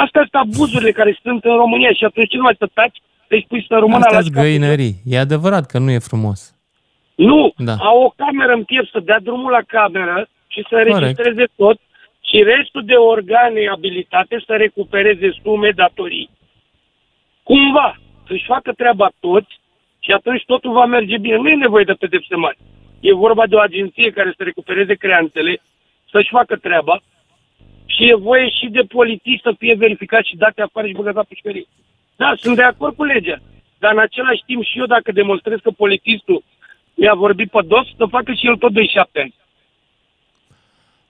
Astea 0.05 0.21
sunt 0.31 0.35
abuzurile 0.45 0.93
care 0.93 1.19
sunt 1.23 1.45
în 1.45 1.57
România 1.57 1.93
și 1.93 2.05
atunci 2.05 2.29
ce 2.29 2.37
nu 2.37 2.43
mai 2.43 2.57
să 2.59 2.69
taci? 2.75 2.99
Deci 3.29 3.47
pui 3.49 3.65
să 3.69 3.75
rămână 3.75 4.07
la 4.11 4.17
Astea 4.17 4.43
găinării. 4.43 4.95
E 5.05 5.19
adevărat 5.19 5.65
că 5.67 5.79
nu 5.79 5.91
e 5.91 5.99
frumos. 6.11 6.41
nu, 7.15 7.53
Da. 7.57 7.75
au 7.91 8.03
o 8.03 8.13
cameră 8.17 8.53
în 8.53 8.65
piept 8.65 8.91
să 8.91 9.01
dea 9.01 9.21
drumul 9.21 9.51
la 9.51 9.63
cameră 9.67 10.29
și 10.47 10.61
să 10.69 10.75
Corect. 10.77 10.99
registreze 10.99 11.45
tot 11.57 11.79
și 12.29 12.43
restul 12.43 12.83
de 12.85 12.95
organe 12.95 13.61
abilitate 13.77 14.43
să 14.47 14.53
recupereze 14.57 15.29
sume, 15.43 15.71
datorii. 15.71 16.31
Cumva, 17.43 17.97
să-și 18.27 18.45
facă 18.45 18.73
treaba 18.73 19.09
toți 19.21 19.61
și 19.99 20.11
atunci 20.13 20.43
totul 20.47 20.73
va 20.73 20.85
merge 20.87 21.19
bine. 21.19 21.37
Nu 21.37 21.49
e 21.49 21.55
nevoie 21.55 21.85
de 21.85 21.93
pedepse 21.93 22.35
mari. 22.37 22.59
E 23.01 23.13
vorba 23.15 23.47
de 23.47 23.55
o 23.55 23.59
agenție 23.61 24.11
care 24.11 24.33
să 24.37 24.43
recupereze 24.43 24.95
creanțele, 24.95 25.61
să-și 26.11 26.29
facă 26.31 26.57
treaba 26.57 27.01
și 27.97 28.09
e 28.11 28.15
voie 28.15 28.49
și 28.59 28.67
de 28.77 28.81
polițiști 28.97 29.43
să 29.49 29.55
fie 29.59 29.75
verificat 29.75 30.25
și 30.25 30.37
date 30.37 30.63
afară 30.63 30.87
și 30.87 30.93
băgat 30.93 31.15
la 31.15 31.23
pușcărie. 31.23 31.67
Da, 32.17 32.35
sunt 32.43 32.57
de 32.57 32.63
acord 32.63 32.95
cu 32.97 33.05
legea. 33.05 33.39
Dar 33.79 33.93
în 33.93 33.99
același 33.99 34.43
timp 34.47 34.63
și 34.65 34.79
eu 34.79 34.87
dacă 34.87 35.13
demonstrez 35.13 35.59
că 35.63 35.71
polițistul 35.71 36.43
mi-a 36.95 37.15
vorbit 37.15 37.51
pe 37.51 37.61
dos, 37.67 37.87
să 37.97 38.05
facă 38.11 38.33
și 38.33 38.47
el 38.47 38.57
tot 38.57 38.73
27 38.73 39.21
ani. 39.21 39.35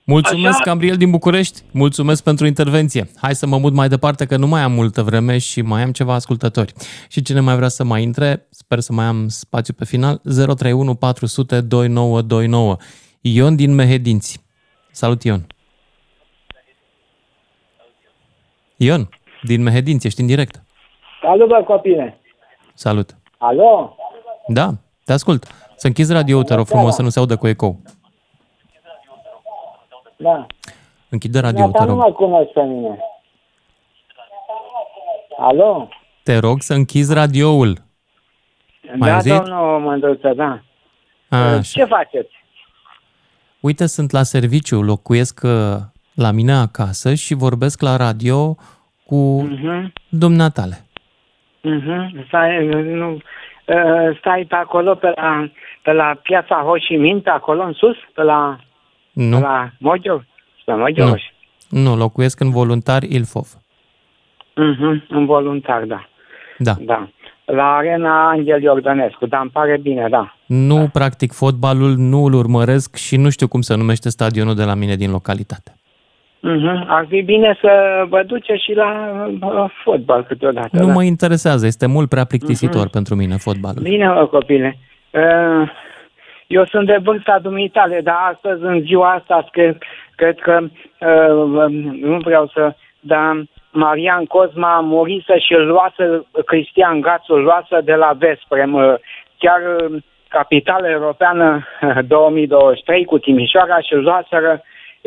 Mulțumesc, 0.03 0.55
Așa- 0.59 0.63
Gabriel 0.63 0.95
din 0.97 1.09
București. 1.09 1.61
Mulțumesc 1.71 2.23
pentru 2.23 2.45
intervenție. 2.45 3.09
Hai 3.21 3.35
să 3.35 3.47
mă 3.47 3.57
mut 3.57 3.73
mai 3.73 3.87
departe, 3.87 4.25
că 4.25 4.37
nu 4.37 4.47
mai 4.47 4.61
am 4.61 4.71
multă 4.71 5.01
vreme 5.01 5.37
și 5.37 5.61
mai 5.61 5.81
am 5.83 5.91
ceva 5.91 6.13
ascultători. 6.13 6.73
Și 7.09 7.21
cine 7.21 7.39
mai 7.39 7.55
vrea 7.55 7.67
să 7.67 7.83
mai 7.83 8.01
intre, 8.03 8.47
sper 8.49 8.79
să 8.79 8.93
mai 8.93 9.05
am 9.05 9.27
spațiu 9.27 9.73
pe 9.73 9.85
final, 9.85 10.21
031 10.23 10.95
400 10.95 11.61
2929. 11.61 12.75
Ion 13.21 13.55
din 13.55 13.73
Mehedinți. 13.75 14.45
Salut, 14.91 15.23
Ion. 15.23 15.47
Ion, 18.77 19.09
din 19.43 19.61
Mehedinți, 19.63 20.07
ești 20.07 20.21
în 20.21 20.27
direct. 20.27 20.63
Salut, 21.21 21.47
bă, 21.47 21.63
copine. 21.65 22.17
Salut. 22.73 23.17
Alo? 23.37 23.95
Da, 24.47 24.69
te 25.05 25.13
ascult. 25.13 25.43
Să 25.75 25.87
închizi 25.87 26.13
radio 26.13 26.43
te 26.43 26.53
rog 26.53 26.65
frumos, 26.67 26.95
să 26.95 27.01
nu 27.01 27.09
se 27.09 27.19
audă 27.19 27.35
cu 27.35 27.47
ecou. 27.47 27.81
Da. 30.17 30.45
Închide 31.09 31.39
radio 31.39 31.59
Neata 31.59 31.77
te 31.79 31.83
nu 31.83 31.89
rog. 31.89 31.99
mă 31.99 32.11
cunoști 32.13 32.53
pe 32.53 32.61
mine. 32.63 32.99
Alo? 35.37 35.89
Te 36.23 36.37
rog 36.37 36.61
să 36.61 36.73
închizi 36.73 37.13
radioul. 37.13 37.77
Mai 38.95 39.09
da, 39.09 39.13
auzit? 39.15 39.33
domnul 39.33 39.79
Mândruță, 39.79 40.33
da. 40.33 40.61
Așa. 41.29 41.61
Ce 41.61 41.83
faceți? 41.83 42.35
uite, 43.59 43.85
sunt 43.85 44.11
la 44.11 44.23
serviciu, 44.23 44.81
locuiesc 44.81 45.41
uh, 45.43 45.77
la 46.17 46.31
mine 46.31 46.51
acasă 46.53 47.13
și 47.13 47.33
vorbesc 47.33 47.81
la 47.81 47.95
radio 47.95 48.55
cu 49.05 49.41
Mhm. 49.41 49.93
dumneatale. 50.09 50.85
Mhm. 51.61 52.25
Stai, 52.27 52.65
nu, 52.83 53.11
uh, 53.13 54.17
stai 54.19 54.45
pe 54.49 54.55
acolo, 54.55 54.95
pe 54.95 55.11
la, 55.15 55.49
pe 55.83 55.91
la 55.91 56.19
piața 56.23 56.55
Ho 56.65 56.71
Chi 56.71 56.95
Minh, 56.95 57.21
pe 57.21 57.29
acolo 57.29 57.63
în 57.63 57.73
sus, 57.73 57.95
pe 58.15 58.21
la, 58.21 58.59
Nu, 59.13 59.35
pe 59.37 59.43
la 59.43 59.71
Mojo, 59.79 60.23
pe 60.65 60.73
Mojo. 60.73 61.05
nu, 61.05 61.15
nu, 61.69 61.95
locuiesc 61.95 62.39
în 62.39 62.49
voluntar 62.51 63.03
Ilfov. 63.03 63.47
Mhm, 64.55 65.03
în 65.09 65.25
voluntar, 65.25 65.83
da. 65.83 66.07
Da. 66.57 66.73
Da. 66.79 67.09
La 67.45 67.63
arena 67.75 68.29
Angel 68.29 68.61
Iordănescu, 68.61 69.25
dar 69.25 69.41
îmi 69.41 69.49
pare 69.49 69.77
bine, 69.81 70.07
da. 70.09 70.35
Nu 70.45 70.89
practic 70.93 71.31
fotbalul, 71.31 71.95
nu 71.97 72.23
îl 72.25 72.33
urmăresc 72.33 72.95
și 72.95 73.15
nu 73.17 73.29
știu 73.29 73.47
cum 73.47 73.61
se 73.61 73.75
numește 73.75 74.09
stadionul 74.09 74.55
de 74.55 74.63
la 74.63 74.73
mine 74.73 74.95
din 74.95 75.11
localitate. 75.11 75.75
Mhm. 76.39 76.85
Ar 76.87 77.05
fi 77.09 77.21
bine 77.21 77.57
să 77.61 78.03
vă 78.09 78.23
duceți 78.23 78.63
și 78.63 78.73
la 78.73 78.89
uh, 79.41 79.71
fotbal 79.83 80.23
câteodată. 80.23 80.69
Nu 80.71 80.85
da. 80.85 80.93
mă 80.93 81.03
interesează, 81.03 81.65
este 81.65 81.85
mult 81.85 82.09
prea 82.09 82.25
plictisitor 82.25 82.89
pentru 82.89 83.15
mine 83.15 83.35
fotbalul. 83.35 83.83
Bine, 83.83 84.07
mă, 84.07 84.25
copile. 84.25 84.77
Uh, 85.11 85.69
Eu 86.47 86.65
sunt 86.65 86.85
de 86.85 86.99
vârsta 87.03 87.39
dumitale, 87.41 88.01
dar 88.03 88.15
astăzi, 88.33 88.63
în 88.63 88.81
ziua 88.81 89.11
asta, 89.13 89.47
cred, 89.51 89.77
cred 90.15 90.39
că, 90.39 90.59
uh, 90.61 91.65
nu 92.01 92.17
vreau 92.17 92.51
să, 92.53 92.75
dar 92.99 93.43
Marian 93.71 94.25
Cosma 94.25 94.79
murise 94.79 95.37
și 95.39 95.53
îl 95.53 95.65
luase, 95.65 96.25
Cristian 96.45 97.01
Gațu 97.01 97.33
îl 97.33 97.43
luase 97.43 97.79
de 97.83 97.93
la 97.93 98.11
Vesprem, 98.17 98.73
uh, 98.73 98.93
chiar 99.37 99.61
uh, 99.79 100.01
capitala 100.27 100.89
europeană 100.89 101.67
uh, 101.81 101.97
2023 102.07 103.05
cu 103.05 103.17
Timișoara 103.17 103.79
și 103.79 103.93
îl 103.93 104.01
luaseră, 104.01 104.61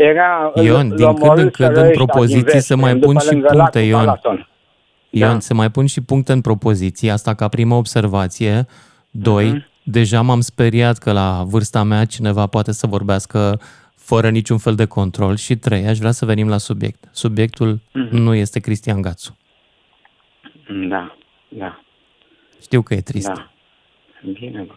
era... 0.05 0.51
îl- 0.55 0.65
Ion, 0.65 0.91
îl 0.91 0.97
din 0.97 1.07
când 1.07 1.19
în 1.19 1.25
omorâseră 1.25 1.51
când 1.51 1.77
în 1.77 1.83
ăștia 1.85 2.05
propoziții 2.05 2.43
din 2.53 2.61
se 2.61 2.75
mai 2.75 2.93
Vesprem, 2.93 3.01
pun 3.01 3.13
după 3.13 3.25
și 3.25 3.33
lângă 3.33 3.47
puncte, 3.49 3.79
lacul 3.79 3.91
Ion. 3.91 4.05
Balaton. 4.05 4.49
Ion, 5.11 5.33
Da. 5.33 5.39
se 5.39 5.55
mai 5.55 5.71
pun 5.71 5.87
și 5.87 6.01
puncte 6.01 6.33
în 6.33 6.41
propoziții, 6.41 7.11
asta 7.11 7.35
ca 7.35 7.49
primă 7.49 7.75
observație. 7.75 8.67
Doi, 9.11 9.49
Mhm. 9.51 9.67
deja 9.83 10.21
m-am 10.23 10.41
speriat 10.41 10.99
că 10.99 11.13
la 11.13 11.43
vârsta 11.47 11.83
mea 11.83 12.05
cineva 12.05 12.47
poate 12.47 12.73
să 12.73 12.87
vorbească 12.87 13.61
fără 13.97 14.29
niciun 14.31 14.59
fel 14.59 14.75
de 14.75 14.85
control. 14.87 15.37
Și 15.37 15.57
trei, 15.57 15.87
aș 15.87 15.99
vrea 15.99 16.11
să 16.11 16.25
venim 16.25 16.49
la 16.49 16.59
subiect. 16.59 17.05
Subiectul 17.13 17.81
Mhm. 17.93 18.17
nu 18.17 18.35
este 18.35 18.61
Cristian 18.61 19.01
Gațu. 19.03 19.37
Da, 20.89 21.17
da. 21.49 21.81
Știu 22.63 22.83
că 22.83 22.95
e 22.95 23.01
trist. 23.01 23.27
Da. 23.27 23.51
Bine, 24.33 24.61
bă. 24.67 24.73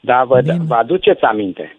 Da, 0.00 0.24
vă, 0.24 0.42
vă 0.66 0.74
aduceți 0.74 1.22
aminte. 1.22 1.77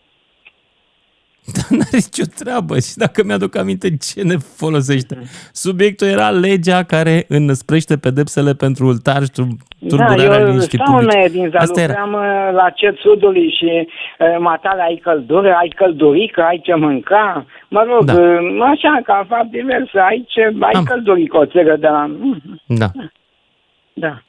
N-are 1.69 1.89
nicio 1.91 2.23
treabă 2.43 2.79
și 2.79 2.95
dacă 2.95 3.23
mi-aduc 3.23 3.55
aminte 3.55 3.97
ce 3.97 4.21
ne 4.23 4.35
folosește. 4.37 5.17
Subiectul 5.53 6.07
era 6.07 6.29
legea 6.29 6.83
care 6.83 7.25
înăsprește 7.27 7.97
pedepsele 7.97 8.53
pentru 8.53 8.85
ultar 8.87 9.23
și 9.23 9.31
tur- 9.31 9.47
turburarea 9.87 10.27
da, 10.29 10.39
eu 10.39 10.45
liniștii 10.47 10.79
stau 10.83 10.93
publice. 10.97 11.17
în 11.25 11.31
din 11.31 11.51
Asta 11.57 11.81
era. 11.81 11.93
lucram 12.05 12.13
uh, 12.13 12.53
la 12.53 12.69
cet 12.69 12.97
sudului 12.97 13.53
și 13.57 13.87
uh, 13.87 14.37
matale 14.39 14.81
ai 14.81 14.99
căldură, 15.03 15.53
ai 15.59 15.67
căldurică, 15.75 16.41
ai 16.41 16.61
ce 16.63 16.75
mânca. 16.75 17.45
Mă 17.69 17.85
rog, 17.89 18.03
Da. 18.05 18.13
uh, 18.13 18.59
așa, 18.71 18.99
ca 19.03 19.25
fapt 19.29 19.49
divers, 19.51 19.89
ai, 19.93 20.25
ce, 20.27 20.41
ai 20.59 20.71
Am. 20.73 20.83
căldurică, 20.83 21.37
o 21.37 21.45
țără 21.45 21.75
de 21.79 21.87
la... 21.87 22.05
Mhm, 22.05 22.61
Da. 22.67 22.87
Da. 23.93 24.21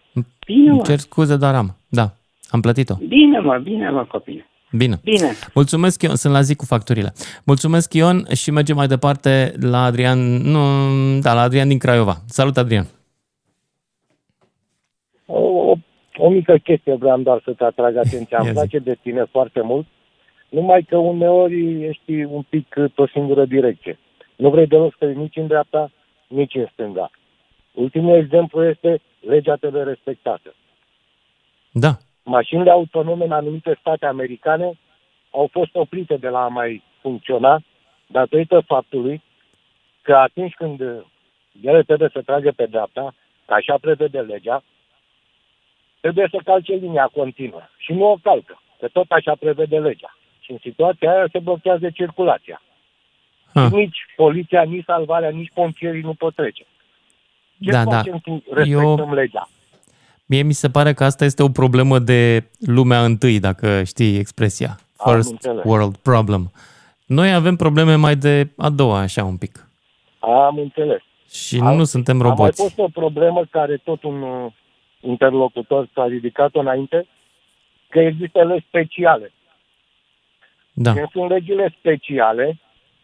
Bine, 0.46 0.68
Îmi 0.68 0.76
mă. 0.76 0.82
cer 0.86 0.98
scuze, 0.98 1.36
dar 1.36 1.54
am. 1.54 1.76
Da, 1.88 2.06
am 2.50 2.60
plătit-o. 2.60 2.94
Bine, 3.08 3.38
mă, 3.38 3.58
bine, 3.62 3.90
mă, 3.90 4.04
copil. 4.04 4.46
Bine. 4.72 5.00
Bine. 5.04 5.32
Mulțumesc, 5.54 6.02
Ion. 6.02 6.16
Sunt 6.16 6.32
la 6.32 6.40
zi 6.40 6.54
cu 6.56 6.64
facturile. 6.64 7.12
Mulțumesc, 7.44 7.94
Ion, 7.94 8.26
și 8.34 8.50
mergem 8.50 8.76
mai 8.76 8.86
departe 8.86 9.52
la 9.60 9.82
Adrian, 9.84 10.18
nu, 10.36 10.60
da, 11.20 11.34
la 11.34 11.40
Adrian 11.40 11.68
din 11.68 11.78
Craiova. 11.78 12.16
Salut, 12.26 12.56
Adrian. 12.56 12.86
O, 15.26 15.38
o, 15.40 15.74
o 16.16 16.28
mică 16.28 16.56
chestie 16.56 16.94
vreau 16.94 17.18
doar 17.20 17.40
să 17.44 17.52
te 17.52 17.64
atrag 17.64 17.96
atenția. 17.96 18.38
Îmi 18.40 18.46
Ia 18.46 18.52
zi. 18.52 18.58
place 18.58 18.78
de 18.78 18.98
tine 19.02 19.24
foarte 19.30 19.60
mult, 19.60 19.86
numai 20.48 20.82
că 20.88 20.96
uneori 20.96 21.84
ești 21.84 22.22
un 22.22 22.42
pic 22.48 22.66
pe 22.68 23.02
o 23.02 23.06
singură 23.06 23.44
direcție. 23.44 23.98
Nu 24.36 24.50
vrei 24.50 24.66
deloc 24.66 24.94
să 24.98 25.04
nici 25.04 25.36
în 25.36 25.46
dreapta, 25.46 25.90
nici 26.28 26.54
în 26.54 26.66
stânga. 26.72 27.10
Ultimul 27.74 28.16
exemplu 28.16 28.64
este 28.64 29.00
legea 29.20 29.54
trebuie 29.54 29.82
respectată. 29.82 30.54
Da. 31.72 31.96
Mașinile 32.22 32.70
autonome 32.70 33.24
în 33.24 33.32
anumite 33.32 33.76
state 33.80 34.06
americane 34.06 34.78
au 35.30 35.48
fost 35.52 35.74
oprite 35.74 36.16
de 36.16 36.28
la 36.28 36.44
a 36.44 36.48
mai 36.48 36.82
funcționa 37.00 37.62
datorită 38.06 38.60
faptului 38.66 39.22
că 40.02 40.16
atunci 40.16 40.54
când 40.54 40.80
ele 41.62 41.82
trebuie 41.82 42.08
să 42.12 42.22
tragă 42.22 42.50
pe 42.50 42.66
dreapta, 42.66 43.14
că 43.46 43.54
așa 43.54 43.78
prevede 43.80 44.20
legea, 44.20 44.62
trebuie 46.00 46.28
să 46.30 46.38
calce 46.44 46.72
linia 46.72 47.10
continuă. 47.12 47.62
Și 47.76 47.92
nu 47.92 48.10
o 48.10 48.16
calcă, 48.22 48.60
că 48.78 48.88
tot 48.88 49.10
așa 49.10 49.34
prevede 49.34 49.78
legea. 49.78 50.16
Și 50.40 50.50
în 50.50 50.58
situația 50.60 51.10
aia 51.10 51.26
se 51.32 51.38
blochează 51.38 51.90
circulația. 51.90 52.62
Ha. 53.54 53.68
Și 53.68 53.74
nici 53.74 53.98
poliția, 54.16 54.62
nici 54.62 54.84
salvarea, 54.84 55.30
nici 55.30 55.50
pompierii 55.54 56.02
nu 56.02 56.14
pot 56.14 56.34
trece. 56.34 56.66
Ce 57.60 57.70
Da, 57.70 57.84
da. 57.84 57.96
facem 57.96 58.18
când 58.18 58.42
respectăm 58.50 59.14
legea? 59.14 59.48
Mie 60.30 60.42
mi 60.42 60.52
se 60.52 60.70
pare 60.70 60.92
că 60.92 61.04
asta 61.04 61.24
este 61.24 61.42
o 61.42 61.48
problemă 61.48 61.98
de 61.98 62.44
lumea 62.58 63.04
întâi, 63.04 63.40
dacă 63.40 63.82
știi 63.82 64.18
expresia. 64.18 64.78
Am 64.96 65.12
First 65.12 65.30
înțeles. 65.30 65.64
world 65.64 65.96
problem. 65.96 66.50
Noi 67.06 67.32
avem 67.32 67.56
probleme 67.56 67.94
mai 67.94 68.16
de 68.16 68.48
a 68.56 68.68
doua, 68.68 68.98
așa 68.98 69.24
un 69.24 69.36
pic. 69.36 69.68
Am 70.18 70.58
înțeles. 70.58 71.02
Și 71.30 71.60
nu 71.60 71.84
suntem 71.84 72.20
roboți. 72.20 72.60
A 72.60 72.62
mai 72.62 72.70
fost 72.70 72.78
o 72.78 73.00
problemă 73.00 73.44
care 73.50 73.76
tot 73.76 74.02
un 74.02 74.22
uh, 74.22 74.52
interlocutor 75.00 75.88
s-a 75.94 76.06
ridicat 76.06 76.54
înainte, 76.54 77.06
că 77.88 77.98
există 77.98 78.44
legi 78.44 78.66
speciale. 78.66 79.32
Da. 80.72 80.92
Când 80.92 81.08
sunt 81.10 81.30
legile 81.30 81.74
speciale, 81.78 82.58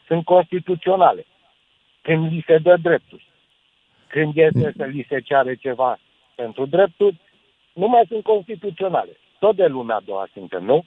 sunt 0.06 0.24
constituționale. 0.24 1.26
Când 2.02 2.32
li 2.32 2.44
se 2.46 2.58
dă 2.58 2.76
drepturi. 2.82 3.28
Când 4.06 4.36
este 4.36 4.72
să 4.76 4.84
li 4.84 5.06
se 5.08 5.20
ceare 5.20 5.54
ceva 5.54 5.98
pentru 6.36 6.66
drepturi, 6.66 7.20
nu 7.72 7.88
mai 7.88 8.04
sunt 8.08 8.22
constituționale. 8.22 9.16
Tot 9.38 9.56
de 9.56 9.66
lumea 9.66 9.96
a 9.96 10.02
doua 10.06 10.28
suntem, 10.32 10.64
nu? 10.64 10.84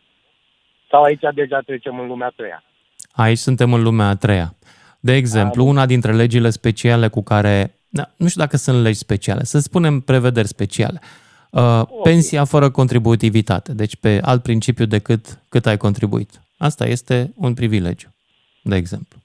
Sau 0.89 1.01
aici 1.03 1.25
deja 1.33 1.59
trecem 1.59 1.99
în 1.99 2.07
lumea 2.07 2.27
a 2.27 2.33
treia? 2.35 2.63
Aici 3.11 3.37
suntem 3.37 3.73
în 3.73 3.83
lumea 3.83 4.07
a 4.07 4.15
treia. 4.15 4.55
De 4.99 5.13
exemplu, 5.15 5.65
una 5.65 5.85
dintre 5.85 6.13
legile 6.13 6.49
speciale 6.49 7.07
cu 7.07 7.23
care, 7.23 7.75
da, 7.89 8.09
nu 8.17 8.27
știu 8.27 8.41
dacă 8.41 8.57
sunt 8.57 8.81
legi 8.81 8.97
speciale, 8.97 9.43
să 9.43 9.59
spunem 9.59 9.99
prevederi 9.99 10.47
speciale. 10.47 11.01
Uh, 11.51 11.81
pensia 12.03 12.45
fără 12.45 12.69
contributivitate, 12.69 13.73
deci 13.73 13.95
pe 13.95 14.19
alt 14.21 14.43
principiu 14.43 14.85
decât 14.85 15.39
cât 15.49 15.65
ai 15.65 15.77
contribuit. 15.77 16.41
Asta 16.57 16.85
este 16.85 17.33
un 17.35 17.53
privilegiu, 17.53 18.09
de 18.63 18.75
exemplu. 18.75 19.18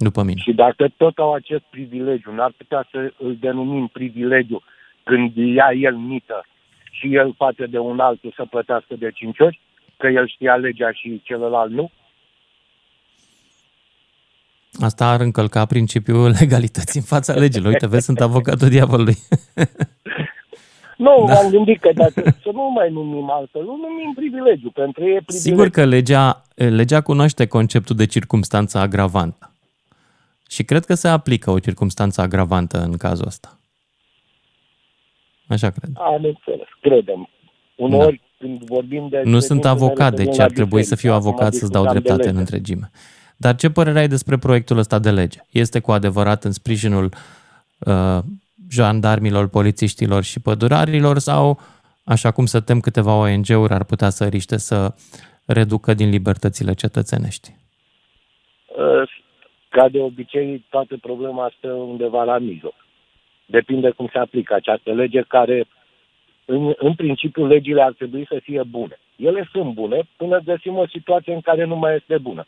După 0.00 0.22
mine. 0.22 0.40
Și 0.40 0.52
dacă 0.52 0.88
tot 0.96 1.18
au 1.18 1.32
acest 1.34 1.62
privilegiu, 1.70 2.32
n-ar 2.32 2.52
putea 2.56 2.88
să 2.90 3.12
îl 3.18 3.36
denumim 3.40 3.86
privilegiu 3.86 4.62
când 5.02 5.36
ia 5.36 5.68
el 5.80 5.96
mită 5.96 6.46
și 6.90 7.14
el 7.14 7.34
face 7.36 7.66
de 7.66 7.78
un 7.78 7.98
altul 8.00 8.32
să 8.36 8.44
plătească 8.50 8.94
de 8.98 9.10
cinci 9.14 9.38
ori, 9.38 9.60
că 9.96 10.06
el 10.06 10.28
știa 10.28 10.54
legea 10.54 10.92
și 10.92 11.20
celălalt 11.24 11.70
nu? 11.70 11.90
Asta 14.80 15.10
ar 15.10 15.20
încălca 15.20 15.64
principiul 15.66 16.34
legalității 16.40 17.00
în 17.00 17.06
fața 17.06 17.34
legilor. 17.34 17.72
Uite, 17.72 17.86
vezi, 17.86 18.04
sunt 18.04 18.20
avocatul 18.20 18.68
diavolului. 18.68 19.16
Nu, 20.96 21.24
Da. 21.26 21.32
m-am 21.32 21.50
gândit 21.50 21.80
că 21.80 21.90
dacă 21.94 22.22
să 22.42 22.50
nu 22.52 22.70
mai 22.74 22.90
numim 22.90 23.30
altfel, 23.30 23.62
nu 23.62 23.76
numim 23.76 24.12
privilegiu, 24.14 24.70
pentru 24.70 25.02
ei 25.02 25.14
e 25.14 25.22
privilegiu. 25.26 25.48
Sigur 25.48 25.68
că 25.68 25.84
legea, 25.84 26.42
legea 26.54 27.00
cunoaște 27.00 27.46
conceptul 27.46 27.96
de 27.96 28.06
circumstanță 28.06 28.78
agravantă. 28.78 29.52
Și 30.48 30.64
cred 30.64 30.84
că 30.84 30.94
se 30.94 31.08
aplică 31.08 31.50
o 31.50 31.58
circumstanță 31.58 32.20
agravantă 32.20 32.82
în 32.82 32.96
cazul 32.96 33.26
ăsta. 33.26 33.58
Așa 35.48 35.70
cred. 35.70 35.90
Am 35.94 36.24
înțeles, 36.24 36.68
credem. 36.80 37.28
Uneori, 37.76 38.22
când 38.38 38.64
vorbim 38.64 39.08
de... 39.08 39.16
Da. 39.16 39.30
Nu 39.30 39.38
sunt 39.38 39.60
credințe, 39.60 39.68
avocat, 39.68 39.98
ne 39.98 40.08
referim 40.08 40.24
deci 40.24 40.38
la 40.38 40.44
ar 40.44 40.50
trebui 40.50 40.82
să 40.82 40.94
diferite. 40.94 41.00
fiu 41.00 41.12
Acum 41.12 41.28
avocat 41.28 41.54
să-ți 41.54 41.72
dau 41.72 41.82
discutam 41.82 41.94
de 41.94 41.98
dreptate 42.00 42.28
în 42.28 42.36
lege. 42.36 42.38
întregime. 42.38 42.90
Dar 43.36 43.56
ce 43.56 43.70
părere 43.70 43.98
ai 43.98 44.08
despre 44.08 44.36
proiectul 44.38 44.78
ăsta 44.78 44.98
de 44.98 45.10
lege? 45.10 45.40
Este 45.50 45.80
cu 45.80 45.92
adevărat 45.92 46.44
în 46.44 46.52
sprijinul 46.52 47.12
uh, 47.78 48.18
jandarmilor, 48.70 49.48
polițiștilor 49.48 50.22
și 50.22 50.40
pădurarilor 50.40 51.18
sau, 51.18 51.60
așa 52.04 52.30
cum 52.30 52.46
să 52.46 52.60
tem 52.60 52.80
câteva 52.80 53.14
ONG-uri, 53.14 53.72
ar 53.72 53.84
putea 53.84 54.10
să 54.10 54.26
riște 54.26 54.56
să 54.56 54.94
reducă 55.44 55.94
din 55.94 56.08
libertățile 56.08 56.74
cetățenești? 56.74 57.57
Uh, 59.78 59.84
Ca 59.84 59.88
de 59.88 60.00
obicei, 60.00 60.64
toată 60.70 60.96
problema 60.96 61.52
stă 61.56 61.72
undeva 61.72 62.24
la 62.24 62.38
mijloc. 62.38 62.74
Depinde 63.46 63.90
cum 63.90 64.08
se 64.12 64.18
aplică 64.18 64.54
această 64.54 64.92
lege, 64.92 65.22
care, 65.22 65.66
în, 66.44 66.72
în 66.76 66.94
principiu, 66.94 67.46
legile 67.46 67.82
ar 67.82 67.92
trebui 67.92 68.26
să 68.28 68.38
fie 68.42 68.62
bune. 68.62 68.98
Ele 69.16 69.48
sunt 69.52 69.74
bune 69.74 70.00
până 70.16 70.40
găsim 70.44 70.76
o 70.76 70.86
situație 70.86 71.34
în 71.34 71.40
care 71.40 71.64
nu 71.64 71.76
mai 71.76 71.94
este 71.94 72.18
bună. 72.18 72.44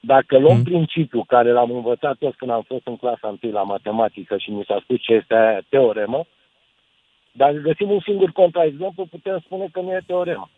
Dacă 0.00 0.38
luăm 0.38 0.56
mm. 0.56 0.62
principiul 0.62 1.24
care 1.24 1.50
l-am 1.52 1.70
învățat 1.70 2.16
toți 2.18 2.36
când 2.36 2.50
am 2.50 2.62
fost 2.62 2.86
în 2.86 2.96
clasa 2.96 3.38
1 3.42 3.52
la 3.52 3.62
matematică 3.62 4.36
și 4.36 4.50
mi 4.50 4.64
s-a 4.64 4.78
spus 4.82 5.00
ce 5.00 5.12
este 5.12 5.62
teoremă, 5.68 6.24
dacă 7.32 7.56
găsim 7.56 7.90
un 7.90 8.00
singur 8.00 8.30
contraexemplu, 8.32 9.06
putem 9.10 9.38
spune 9.44 9.68
că 9.72 9.80
nu 9.80 9.92
e 9.92 10.00
teoremă. 10.06 10.50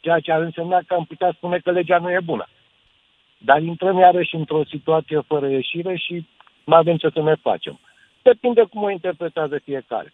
Ceea 0.00 0.20
ce 0.20 0.32
ar 0.32 0.40
însemna 0.40 0.80
că 0.86 0.94
am 0.94 1.04
putea 1.04 1.32
spune 1.36 1.58
că 1.58 1.70
legea 1.70 1.98
nu 1.98 2.10
e 2.10 2.20
bună. 2.24 2.46
Dar 3.44 3.62
intrăm 3.62 3.98
iarăși 3.98 4.34
într-o 4.34 4.64
situație 4.64 5.20
fără 5.26 5.48
ieșire 5.48 5.96
și 5.96 6.26
nu 6.64 6.74
avem 6.74 6.96
ce 6.96 7.08
să 7.12 7.22
ne 7.22 7.34
facem. 7.34 7.78
Depinde 8.22 8.62
cum 8.62 8.82
o 8.82 8.90
interpretează 8.90 9.58
fiecare. 9.64 10.12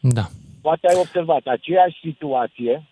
Da. 0.00 0.24
Poate 0.62 0.88
ai 0.88 0.96
observat 0.98 1.46
aceeași 1.46 1.98
situație 2.00 2.84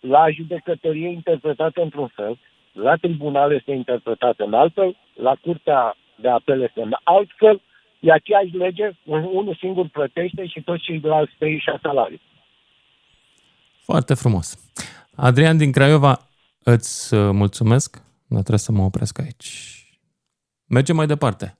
la 0.00 0.30
judecătorie 0.30 1.08
interpretată 1.08 1.82
într-un 1.82 2.06
fel, 2.06 2.38
la 2.72 2.96
tribunal 2.96 3.52
este 3.52 3.72
interpretată 3.72 4.44
în 4.44 4.54
altfel, 4.54 4.96
la 5.14 5.34
curtea 5.42 5.96
de 6.16 6.28
apel 6.28 6.62
este 6.62 6.82
în 6.82 6.92
altfel, 7.02 7.60
e 8.00 8.12
aceeași 8.12 8.56
lege, 8.56 8.90
unul 9.06 9.56
singur 9.60 9.88
plătește 9.88 10.46
și 10.46 10.60
toți 10.60 10.82
ceilalți 10.82 11.34
trei 11.38 11.58
și 11.58 11.70
salarii. 11.82 12.20
Foarte 13.82 14.14
frumos. 14.14 14.58
Adrian 15.16 15.56
din 15.56 15.72
Craiova, 15.72 16.20
îți 16.64 17.14
uh, 17.14 17.30
mulțumesc, 17.32 17.96
dar 18.28 18.40
trebuie 18.40 18.58
să 18.58 18.72
mă 18.72 18.82
opresc 18.82 19.18
aici. 19.18 19.48
Mergem 20.68 20.96
mai 20.96 21.06
departe. 21.06 21.58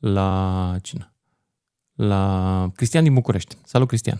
La 0.00 0.30
cine? 0.82 1.06
La 1.96 2.22
Cristian 2.76 3.04
din 3.04 3.14
București. 3.14 3.54
Salut, 3.64 3.88
Cristian! 3.88 4.18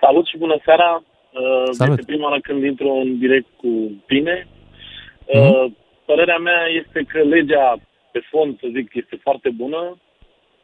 Salut 0.00 0.26
și 0.26 0.38
bună 0.38 0.56
seara! 0.64 1.02
Uh, 1.32 1.68
Salut. 1.70 1.98
Este 1.98 2.12
prima 2.12 2.28
oară 2.28 2.40
când 2.40 2.64
intru 2.64 2.88
în 2.88 3.18
direct 3.18 3.48
cu 3.56 3.68
tine. 4.06 4.46
Mm-hmm. 4.46 5.78
Părerea 6.06 6.38
mea 6.38 6.66
este 6.66 7.04
că 7.12 7.18
legea 7.18 7.76
pe 8.12 8.20
fond, 8.30 8.58
să 8.58 8.66
zic, 8.74 8.94
este 8.94 9.16
foarte 9.22 9.50
bună. 9.50 9.96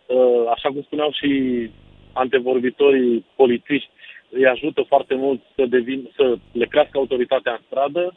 Uh, 0.07 0.51
așa 0.55 0.69
cum 0.69 0.83
spuneau 0.83 1.11
și 1.11 1.31
antevorbitorii 2.13 3.25
polițiști, 3.37 3.91
îi 4.31 4.47
ajută 4.47 4.83
foarte 4.83 5.15
mult 5.15 5.41
să, 5.55 5.67
devin, 5.67 6.11
să 6.17 6.37
le 6.53 6.67
crească 6.67 6.99
autoritatea 6.99 7.53
în 7.53 7.61
stradă, 7.67 8.15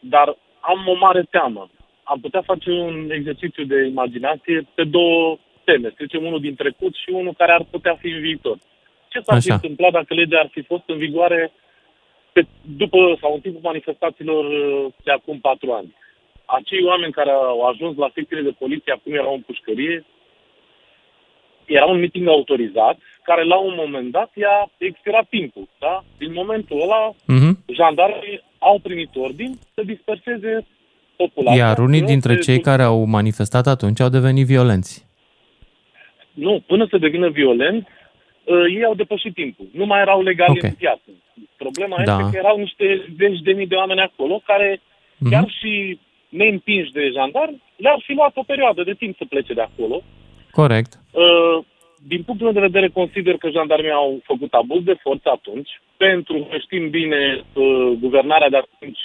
dar 0.00 0.36
am 0.60 0.86
o 0.86 0.94
mare 0.94 1.26
teamă. 1.30 1.68
Am 2.02 2.20
putea 2.20 2.42
face 2.42 2.70
un 2.70 3.10
exercițiu 3.10 3.64
de 3.64 3.84
imaginație 3.84 4.66
pe 4.74 4.84
două 4.84 5.38
teme, 5.64 5.88
să 5.88 5.96
zicem 5.98 6.24
unul 6.24 6.40
din 6.40 6.54
trecut 6.54 6.94
și 6.94 7.10
unul 7.10 7.34
care 7.36 7.52
ar 7.52 7.64
putea 7.70 7.94
fi 7.94 8.08
în 8.08 8.20
viitor. 8.20 8.58
Ce 9.08 9.20
s-ar 9.20 9.40
fi 9.40 9.50
întâmplat 9.50 9.92
dacă 9.92 10.14
legea 10.14 10.38
ar 10.38 10.48
fi 10.52 10.62
fost 10.62 10.82
în 10.86 10.98
vigoare 10.98 11.52
pe, 12.32 12.46
după 12.76 13.18
sau 13.20 13.34
în 13.34 13.40
timpul 13.40 13.60
manifestațiilor 13.62 14.44
uh, 14.44 14.92
de 15.04 15.10
acum 15.10 15.38
patru 15.40 15.72
ani? 15.72 15.94
Acei 16.44 16.82
oameni 16.84 17.12
care 17.12 17.30
au 17.30 17.60
ajuns 17.60 17.96
la 17.96 18.10
secțiile 18.14 18.42
de 18.42 18.56
poliție 18.58 18.92
acum 18.92 19.12
erau 19.12 19.34
în 19.34 19.40
pușcărie, 19.40 20.04
era 21.68 21.84
un 21.84 21.98
meeting 21.98 22.28
autorizat, 22.28 22.98
care 23.22 23.44
la 23.44 23.56
un 23.58 23.74
moment 23.76 24.10
dat 24.12 24.30
i-a 24.34 24.70
expirat 24.78 25.26
timpul. 25.28 25.68
Da? 25.78 26.04
Din 26.18 26.32
momentul 26.32 26.80
ăla, 26.82 27.14
Mhm. 27.26 27.58
jandarmii 27.74 28.40
au 28.58 28.78
primit 28.78 29.10
ordin 29.16 29.58
să 29.74 29.82
disperseze 29.84 30.66
populația. 31.16 31.64
Iar 31.64 31.78
unii 31.78 32.00
Nu 32.00 32.06
dintre 32.06 32.34
se- 32.34 32.40
cei 32.40 32.60
care 32.60 32.82
au 32.82 33.04
manifestat 33.04 33.66
atunci 33.66 34.00
au 34.00 34.08
devenit 34.08 34.46
violenți. 34.46 35.06
Nu, 36.34 36.62
până 36.66 36.86
să 36.90 36.98
devină 36.98 37.28
violent, 37.28 37.86
uh, 38.44 38.64
ei 38.76 38.84
au 38.84 38.94
depășit 38.94 39.34
timpul. 39.34 39.66
Nu 39.72 39.86
mai 39.86 40.00
erau 40.00 40.22
legali 40.22 40.58
Ok. 40.58 40.62
în 40.62 40.70
piață. 40.72 41.08
Problema 41.56 41.96
Da. 42.04 42.12
este 42.18 42.30
că 42.30 42.36
erau 42.36 42.58
niște 42.58 42.84
zeci 43.18 43.40
de 43.40 43.52
mii 43.52 43.66
de 43.66 43.74
oameni 43.74 44.00
acolo 44.00 44.42
care, 44.46 44.80
Mhm. 45.18 45.30
chiar 45.30 45.48
și 45.60 45.98
neîmpinși 46.28 46.92
de 46.92 47.10
jandarmi, 47.12 47.62
le-ar 47.76 48.00
fi 48.06 48.12
luat 48.12 48.36
o 48.36 48.42
perioadă 48.42 48.82
de 48.82 48.92
timp 48.94 49.16
să 49.16 49.24
plece 49.28 49.52
de 49.52 49.60
acolo. 49.60 50.02
Corect. 50.50 50.92
Uh, 51.10 51.64
din 52.12 52.22
punctul 52.22 52.46
meu 52.46 52.54
de 52.54 52.68
vedere, 52.70 52.88
consider 52.88 53.34
că 53.36 53.48
jandarmii 53.50 53.90
au 53.90 54.20
făcut 54.24 54.52
abuz 54.52 54.82
de 54.82 54.96
forță 55.02 55.28
atunci, 55.32 55.70
pentru 55.96 56.46
că 56.50 56.56
știm 56.58 56.90
bine, 56.90 57.44
uh, 57.52 57.92
guvernarea 58.00 58.48
de 58.48 58.56
atunci 58.56 59.00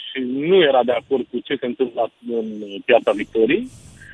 nu 0.49 0.61
era 0.61 0.84
de 0.84 0.91
acord 0.91 1.26
cu 1.32 1.40
ce 1.40 1.56
se 1.60 1.65
întâmplă 1.65 2.11
în 2.30 2.45
Piața 2.86 3.11
Victoriei. 3.11 3.68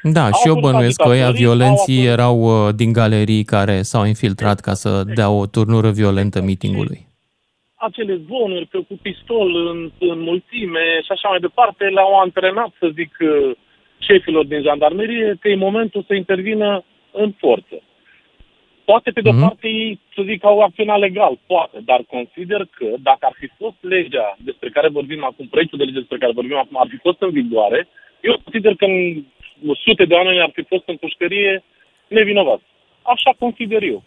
Da, 0.03 0.23
Au 0.23 0.31
și 0.31 0.47
eu 0.47 0.53
fost 0.53 0.65
bănuiesc 0.65 1.01
că 1.01 1.10
ăia 1.10 1.27
agitatorii, 1.27 1.45
violenții 1.45 2.07
au 2.07 2.14
erau 2.14 2.38
uh, 2.41 2.73
din 2.76 2.91
galerii 2.91 3.43
care 3.43 3.81
s-au 3.81 4.06
infiltrat 4.06 4.60
ca 4.60 4.73
să 4.73 5.03
dea 5.15 5.30
o 5.30 5.45
turnură 5.45 5.89
violentă 5.91 6.41
meetingului. 6.41 7.07
acele 7.76 8.15
zvonuri 8.15 8.68
că 8.68 8.80
cu 8.88 8.99
pistol 9.01 9.49
în, 9.72 9.91
în 10.10 10.19
mulțime 10.19 10.85
și 11.06 11.11
așa 11.11 11.30
mai 11.30 11.39
departe 11.39 11.84
le-au 11.84 12.19
antrenat, 12.19 12.72
să 12.80 12.88
zic, 12.93 13.11
uh, 13.19 13.56
șefilor 13.97 14.45
din 14.45 14.61
jandarmerie 14.61 15.38
că 15.39 15.47
e 15.49 15.56
momentul 15.56 16.03
să 16.07 16.14
intervină 16.14 16.84
în 17.11 17.31
forță. 17.31 17.81
Poate, 18.86 19.11
pe 19.11 19.22
de-o 19.22 19.31
Mhm. 19.31 19.41
parte, 19.41 19.68
ei, 19.68 19.99
să 20.15 20.22
zic, 20.22 20.45
au 20.45 20.60
acționat 20.60 20.99
legal, 20.99 21.38
poate, 21.48 21.77
dar 21.86 22.02
consider 22.07 22.68
că 22.72 22.88
dacă 23.02 23.19
ar 23.22 23.36
fi 23.40 23.48
fost 23.57 23.76
legea 23.81 24.36
despre 24.38 24.69
care 24.69 24.88
vorbim 24.90 25.23
acum, 25.23 25.48
proiectul 25.48 25.77
de 25.77 25.84
lege 25.84 25.99
despre 25.99 26.18
care 26.18 26.31
vorbim 26.31 26.57
acum, 26.57 26.77
ar 26.80 26.88
fi 26.90 26.98
fost 26.98 27.22
în 27.22 27.30
vigoare, 27.30 27.88
eu 28.22 28.40
consider 28.44 28.76
că 28.76 28.86
în 28.86 29.23
sute 29.84 30.06
de 30.06 30.14
oameni 30.14 30.41
ar 30.41 30.52
fi 30.53 30.64
fost 30.64 30.84
în 30.88 30.95
pușcărie 30.95 31.64
nevinovați. 32.07 32.64
Așa 33.02 33.31
consider 33.40 33.81
eu. 33.84 34.03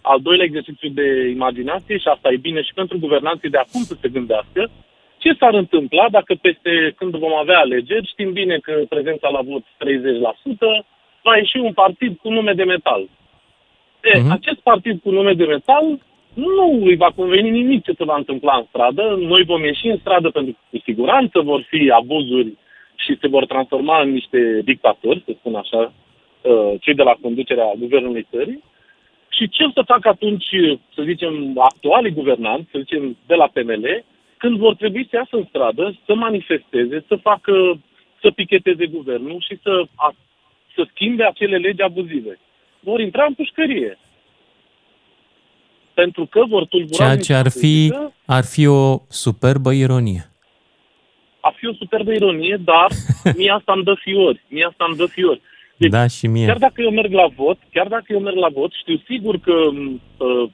Al 0.00 0.20
doilea 0.20 0.44
exercițiu 0.44 0.88
de 0.88 1.28
imaginație, 1.28 1.98
și 1.98 2.08
asta 2.08 2.32
e 2.32 2.36
bine 2.36 2.62
și 2.62 2.74
pentru 2.74 2.98
guvernanții 2.98 3.50
de 3.50 3.58
acum 3.58 3.82
să 3.82 3.94
se 4.00 4.08
gândească, 4.08 4.70
ce 5.18 5.32
s-ar 5.38 5.54
întâmpla 5.54 6.08
dacă 6.10 6.34
peste 6.34 6.94
când 6.96 7.16
vom 7.16 7.34
avea 7.34 7.58
alegeri, 7.58 8.08
știm 8.08 8.32
bine 8.32 8.58
că 8.58 8.72
prezența 8.88 9.28
la 9.28 9.40
vot 9.40 9.62
30%, 9.78 10.84
va 11.26 11.36
ieși 11.36 11.56
un 11.56 11.72
partid 11.72 12.12
cu 12.22 12.28
nume 12.36 12.52
de 12.52 12.64
metal. 12.64 13.02
E, 14.02 14.18
Mhm. 14.18 14.30
acest 14.30 14.60
partid 14.70 14.96
cu 15.04 15.10
nume 15.10 15.32
de 15.32 15.44
metal 15.44 15.84
nu 16.34 16.66
îi 16.88 16.96
va 16.96 17.10
conveni 17.16 17.50
nimic 17.50 17.84
ce 17.84 17.92
se 17.98 18.04
va 18.04 18.16
întâmpla 18.16 18.56
în 18.56 18.64
stradă. 18.68 19.02
Noi 19.20 19.42
vom 19.44 19.64
ieși 19.64 19.86
în 19.86 19.98
stradă 19.98 20.28
pentru 20.30 20.52
că 20.52 20.58
cu 20.70 20.78
siguranță 20.84 21.40
vor 21.40 21.60
fi 21.70 21.90
abuzuri 22.00 22.52
și 23.02 23.18
se 23.20 23.28
vor 23.28 23.46
transforma 23.46 24.00
în 24.02 24.10
niște 24.12 24.60
dictatori, 24.64 25.22
să 25.26 25.32
spun 25.38 25.54
așa, 25.54 25.92
uh, 26.42 26.72
cei 26.80 26.94
de 26.94 27.02
la 27.02 27.14
conducerea 27.20 27.72
guvernului 27.78 28.26
țării. 28.30 28.62
Și 29.28 29.48
ce 29.48 29.64
o 29.64 29.70
să 29.70 29.82
facă 29.92 30.08
atunci, 30.08 30.48
să 30.94 31.02
zicem, 31.10 31.32
actualii 31.70 32.18
guvernanți, 32.20 32.70
să 32.72 32.78
zicem, 32.78 33.16
de 33.26 33.34
la 33.34 33.46
PNL, 33.52 34.04
când 34.36 34.58
vor 34.58 34.74
trebui 34.74 35.06
să 35.10 35.16
iasă 35.16 35.36
în 35.36 35.46
stradă, 35.48 35.94
să 36.06 36.14
manifesteze, 36.14 37.04
să 37.08 37.16
facă, 37.16 37.80
să 38.22 38.30
picheteze 38.30 38.86
guvernul 38.86 39.40
și 39.48 39.58
să, 39.62 39.72
a, 39.94 40.14
să 40.76 40.86
schimbe 40.92 41.24
acele 41.24 41.56
legi 41.56 41.82
abuzive. 41.82 42.38
Vor 42.80 43.00
intra 43.00 43.24
în 43.24 43.34
pușcărie. 43.34 43.98
Pentru 45.94 46.26
că 46.26 46.44
vor 46.48 46.66
tulbura 46.66 47.04
Ceea 47.04 47.16
ce 47.16 47.34
ar 47.34 47.48
fi, 47.48 47.92
ar 48.26 48.44
fi 48.44 48.66
o 48.66 48.98
superbă 49.08 49.72
ironie. 49.72 50.30
a 51.40 51.50
fi 51.56 51.66
o 51.66 51.72
superbă 51.72 52.12
ironie, 52.12 52.56
dar 52.64 52.88
mie 53.38 53.50
asta 53.50 53.72
îmi 53.72 53.84
dă 53.84 53.94
fiori. 53.94 54.40
Mie 54.48 54.64
asta 54.64 54.84
îmi 54.88 54.96
dă 54.96 55.06
fiori. 55.06 55.40
Deci, 55.76 55.90
Da, 55.90 56.06
și 56.06 56.26
mie. 56.26 56.46
Chiar 56.46 56.58
dacă 56.58 56.82
eu 56.82 56.90
merg 56.90 57.12
la 57.12 57.26
vot, 57.36 57.58
chiar 57.72 57.86
dacă 57.86 58.04
eu 58.08 58.20
merg 58.20 58.36
la 58.36 58.48
vot, 58.48 58.72
știu 58.72 58.96
sigur 59.06 59.38
că 59.38 59.52
uh, 59.52 60.48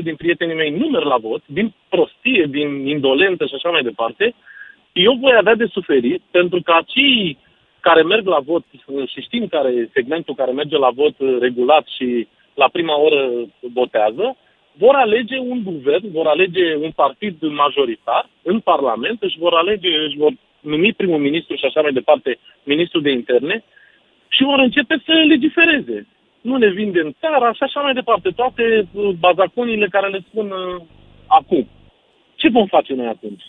60% 0.00 0.02
din 0.02 0.14
prietenii 0.16 0.54
mei 0.54 0.70
nu 0.70 0.86
merg 0.86 1.04
la 1.04 1.16
vot, 1.16 1.42
din 1.46 1.74
prostie, 1.88 2.46
din 2.50 2.86
indolență 2.86 3.46
și 3.46 3.54
așa 3.54 3.68
mai 3.68 3.82
departe, 3.82 4.34
eu 4.92 5.14
voi 5.20 5.34
avea 5.38 5.54
de 5.54 5.66
suferit 5.66 6.22
pentru 6.30 6.60
că 6.62 6.72
acei 6.72 7.38
care 7.88 8.02
merg 8.02 8.26
la 8.26 8.40
vot 8.50 8.64
uh, 8.72 9.08
și 9.12 9.20
știm 9.20 9.46
care 9.46 9.68
e 9.72 9.90
segmentul 9.92 10.34
care 10.34 10.52
merge 10.52 10.76
la 10.76 10.90
vot 11.00 11.16
uh, 11.18 11.36
regulat 11.40 11.84
și 11.96 12.28
la 12.54 12.68
prima 12.72 12.96
oră 13.06 13.22
votează, 13.60 14.36
vor 14.84 14.94
alege 14.94 15.38
un 15.38 15.62
guvern, 15.62 16.12
vor 16.12 16.26
alege 16.26 16.74
un 16.86 16.90
partid 17.02 17.36
majoritar 17.42 18.28
în 18.42 18.58
Parlament, 18.60 19.22
își 19.22 19.38
vor 19.38 19.54
alege, 19.54 19.88
își 20.06 20.16
vor 20.16 20.32
numi 20.60 20.92
primul 20.92 21.18
ministru 21.18 21.54
și 21.56 21.64
așa 21.64 21.80
mai 21.80 21.92
departe, 21.92 22.38
ministrul 22.62 23.02
de 23.02 23.10
interne, 23.10 23.64
și 24.28 24.42
vor 24.44 24.58
începe 24.58 25.02
să 25.04 25.12
legifereze. 25.12 26.06
Nu 26.40 26.56
ne 26.56 26.68
vindem 26.68 27.16
țara 27.20 27.52
și 27.52 27.62
așa 27.62 27.80
mai 27.80 27.94
departe. 27.94 28.28
Toate 28.30 28.88
uh, 28.92 29.08
bazaconile 29.18 29.86
care 29.86 30.08
le 30.08 30.20
spun 30.28 30.46
uh, 30.50 30.82
acum. 31.26 31.68
Ce 32.34 32.48
vom 32.48 32.66
face 32.66 32.92
noi 32.94 33.06
atunci? 33.06 33.44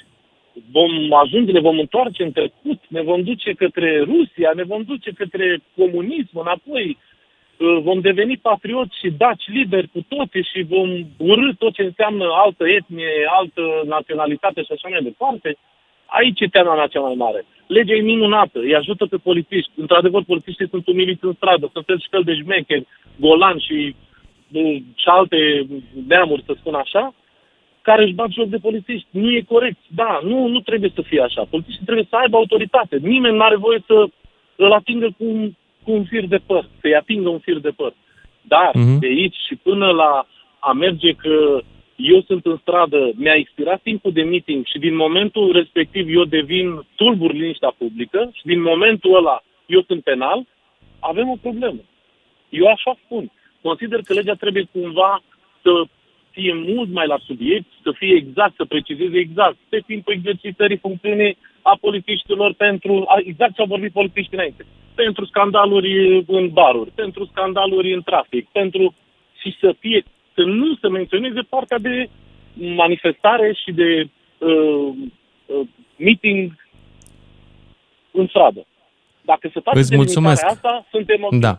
Vom 0.72 1.14
ajunge, 1.14 1.52
ne 1.52 1.60
vom 1.60 1.80
întoarce 1.80 2.24
în 2.24 2.32
trecut, 2.32 2.80
ne 2.88 3.02
vom 3.02 3.22
duce 3.22 3.54
către 3.54 4.00
Rusia, 4.00 4.52
ne 4.56 4.64
vom 4.64 4.84
duce 4.84 5.12
către 5.12 5.60
comunism 5.76 6.38
înapoi, 6.40 6.98
uh, 6.98 7.78
vom 7.82 8.00
deveni 8.00 8.38
patrioți 8.38 8.98
și 9.02 9.10
daci 9.18 9.44
liberi 9.48 9.88
cu 9.88 10.06
toții 10.08 10.50
și 10.52 10.66
vom 10.70 10.90
urâ 11.18 11.54
tot 11.58 11.74
ce 11.74 11.84
înseamnă 11.84 12.26
altă 12.32 12.68
etnie, 12.68 13.12
altă 13.40 13.62
naționalitate 13.86 14.62
și 14.62 14.72
așa 14.72 14.88
mai 14.90 15.02
departe. 15.02 15.58
Aici 16.06 16.40
e 16.40 16.48
teama 16.48 16.76
mea 16.76 16.88
cea 16.88 17.00
mai 17.00 17.14
mare. 17.16 17.46
Legea 17.68 17.94
e 17.94 18.02
minunată, 18.02 18.60
îi 18.60 18.76
ajută 18.76 19.06
pe 19.06 19.18
polițiști. 19.18 19.72
Într-adevăr, 19.76 20.24
polițiștii 20.24 20.70
sunt 20.70 20.88
umiliți 20.88 21.26
în 21.26 21.34
stradă, 21.34 21.70
sunt 21.74 21.86
fel 21.86 22.00
și 22.00 22.08
fel 22.10 22.24
de 22.24 22.34
șmecheri, 22.36 22.88
golan 23.20 23.60
și, 23.60 23.96
și 24.96 25.08
alte 25.08 25.68
neamuri, 26.08 26.44
să 26.46 26.54
spun 26.60 26.74
așa, 26.74 27.14
care 27.90 28.04
își 28.04 28.20
bat 28.22 28.32
joc 28.32 28.48
de 28.48 28.58
polițiști. 28.68 29.08
Nu 29.10 29.30
e 29.32 29.52
corect. 29.54 29.82
Da, 30.02 30.20
nu, 30.24 30.48
nu 30.48 30.60
trebuie 30.60 30.92
să 30.96 31.02
fie 31.02 31.22
așa. 31.22 31.42
Polițiștii 31.50 31.86
trebuie 31.86 32.08
să 32.10 32.16
aibă 32.16 32.38
autoritate. 32.38 32.96
Nimeni 33.02 33.36
nu 33.36 33.44
are 33.44 33.56
voie 33.56 33.80
să 33.86 33.98
îl 34.56 34.72
atingă 34.72 35.08
cu 35.18 35.24
un, 35.36 35.52
cu 35.84 35.92
un 35.92 36.04
fir 36.04 36.26
de 36.26 36.40
păr, 36.50 36.64
să-i 36.82 36.96
atingă 36.96 37.30
un 37.30 37.40
fir 37.40 37.58
de 37.68 37.70
păr. 37.70 37.94
Dar 38.42 38.72
Mhm. 38.74 39.00
de 39.00 39.08
aici 39.08 39.36
și 39.48 39.56
până 39.56 39.88
la 40.02 40.28
a 40.60 40.72
merge 40.72 41.12
că 41.14 41.62
eu 41.96 42.22
sunt 42.22 42.46
în 42.46 42.58
stradă, 42.62 43.12
mi-a 43.16 43.34
expirat 43.34 43.82
timpul 43.82 44.12
de 44.12 44.24
meeting 44.24 44.66
și 44.66 44.78
din 44.80 44.96
momentul 44.96 45.52
respectiv 45.52 46.16
eu 46.16 46.24
devin 46.24 46.86
tulbur 46.96 47.32
liniștea 47.34 47.74
publică 47.78 48.30
și 48.34 48.44
din 48.46 48.62
momentul 48.62 49.16
ăla 49.16 49.44
eu 49.66 49.82
sunt 49.88 50.04
penal, 50.04 50.46
avem 51.00 51.30
o 51.30 51.38
problemă. 51.42 51.82
Eu 52.50 52.66
așa 52.68 52.98
spun. 53.04 53.32
Consider 53.62 54.00
că 54.06 54.14
legea 54.14 54.34
trebuie 54.34 54.66
cumva 54.72 55.22
să 55.62 55.72
fie 56.38 56.54
mult 56.74 56.90
mai 56.98 57.08
la 57.08 57.18
subiect, 57.28 57.70
să 57.84 57.92
fie 58.00 58.16
exact, 58.16 58.54
să 58.56 58.66
precizeze 58.66 59.18
exact 59.18 59.58
pe 59.70 59.80
timpul 59.86 60.14
exercitării 60.14 60.78
funcțiunii 60.86 61.38
a 61.62 61.78
polițiștilor 61.82 62.54
pentru, 62.54 62.94
a- 63.08 63.22
exact 63.32 63.54
ce 63.56 63.62
au 63.62 63.68
vorbit 63.76 63.92
polițiștii 63.92 64.38
înainte, 64.38 64.64
pentru 64.96 65.26
scandaluri 65.26 66.24
în 66.28 66.46
baruri, 66.60 66.92
pentru 67.02 67.26
scandaluri 67.32 67.94
în 67.94 68.02
trafic, 68.02 68.48
pentru 68.60 68.94
și 69.42 69.50
să 69.60 69.76
fie, 69.80 70.04
să 70.36 70.42
nu 70.42 70.76
se 70.82 70.88
menționeze 70.88 71.42
partea 71.50 71.78
de 71.78 72.10
manifestare 72.54 73.54
și 73.64 73.72
de 73.72 74.10
uh, 74.38 74.90
uh, 75.46 75.68
meeting 75.98 76.52
în 78.12 78.28
stradă. 78.28 78.66
Dacă 79.22 79.50
se 79.54 79.60
face 79.60 79.80
Îți 79.80 79.96
mulțumesc. 79.96 80.42
delimitarea 80.42 80.72
asta, 80.72 80.88
suntem 80.92 81.24
ok. 81.24 81.36
Da. 81.36 81.54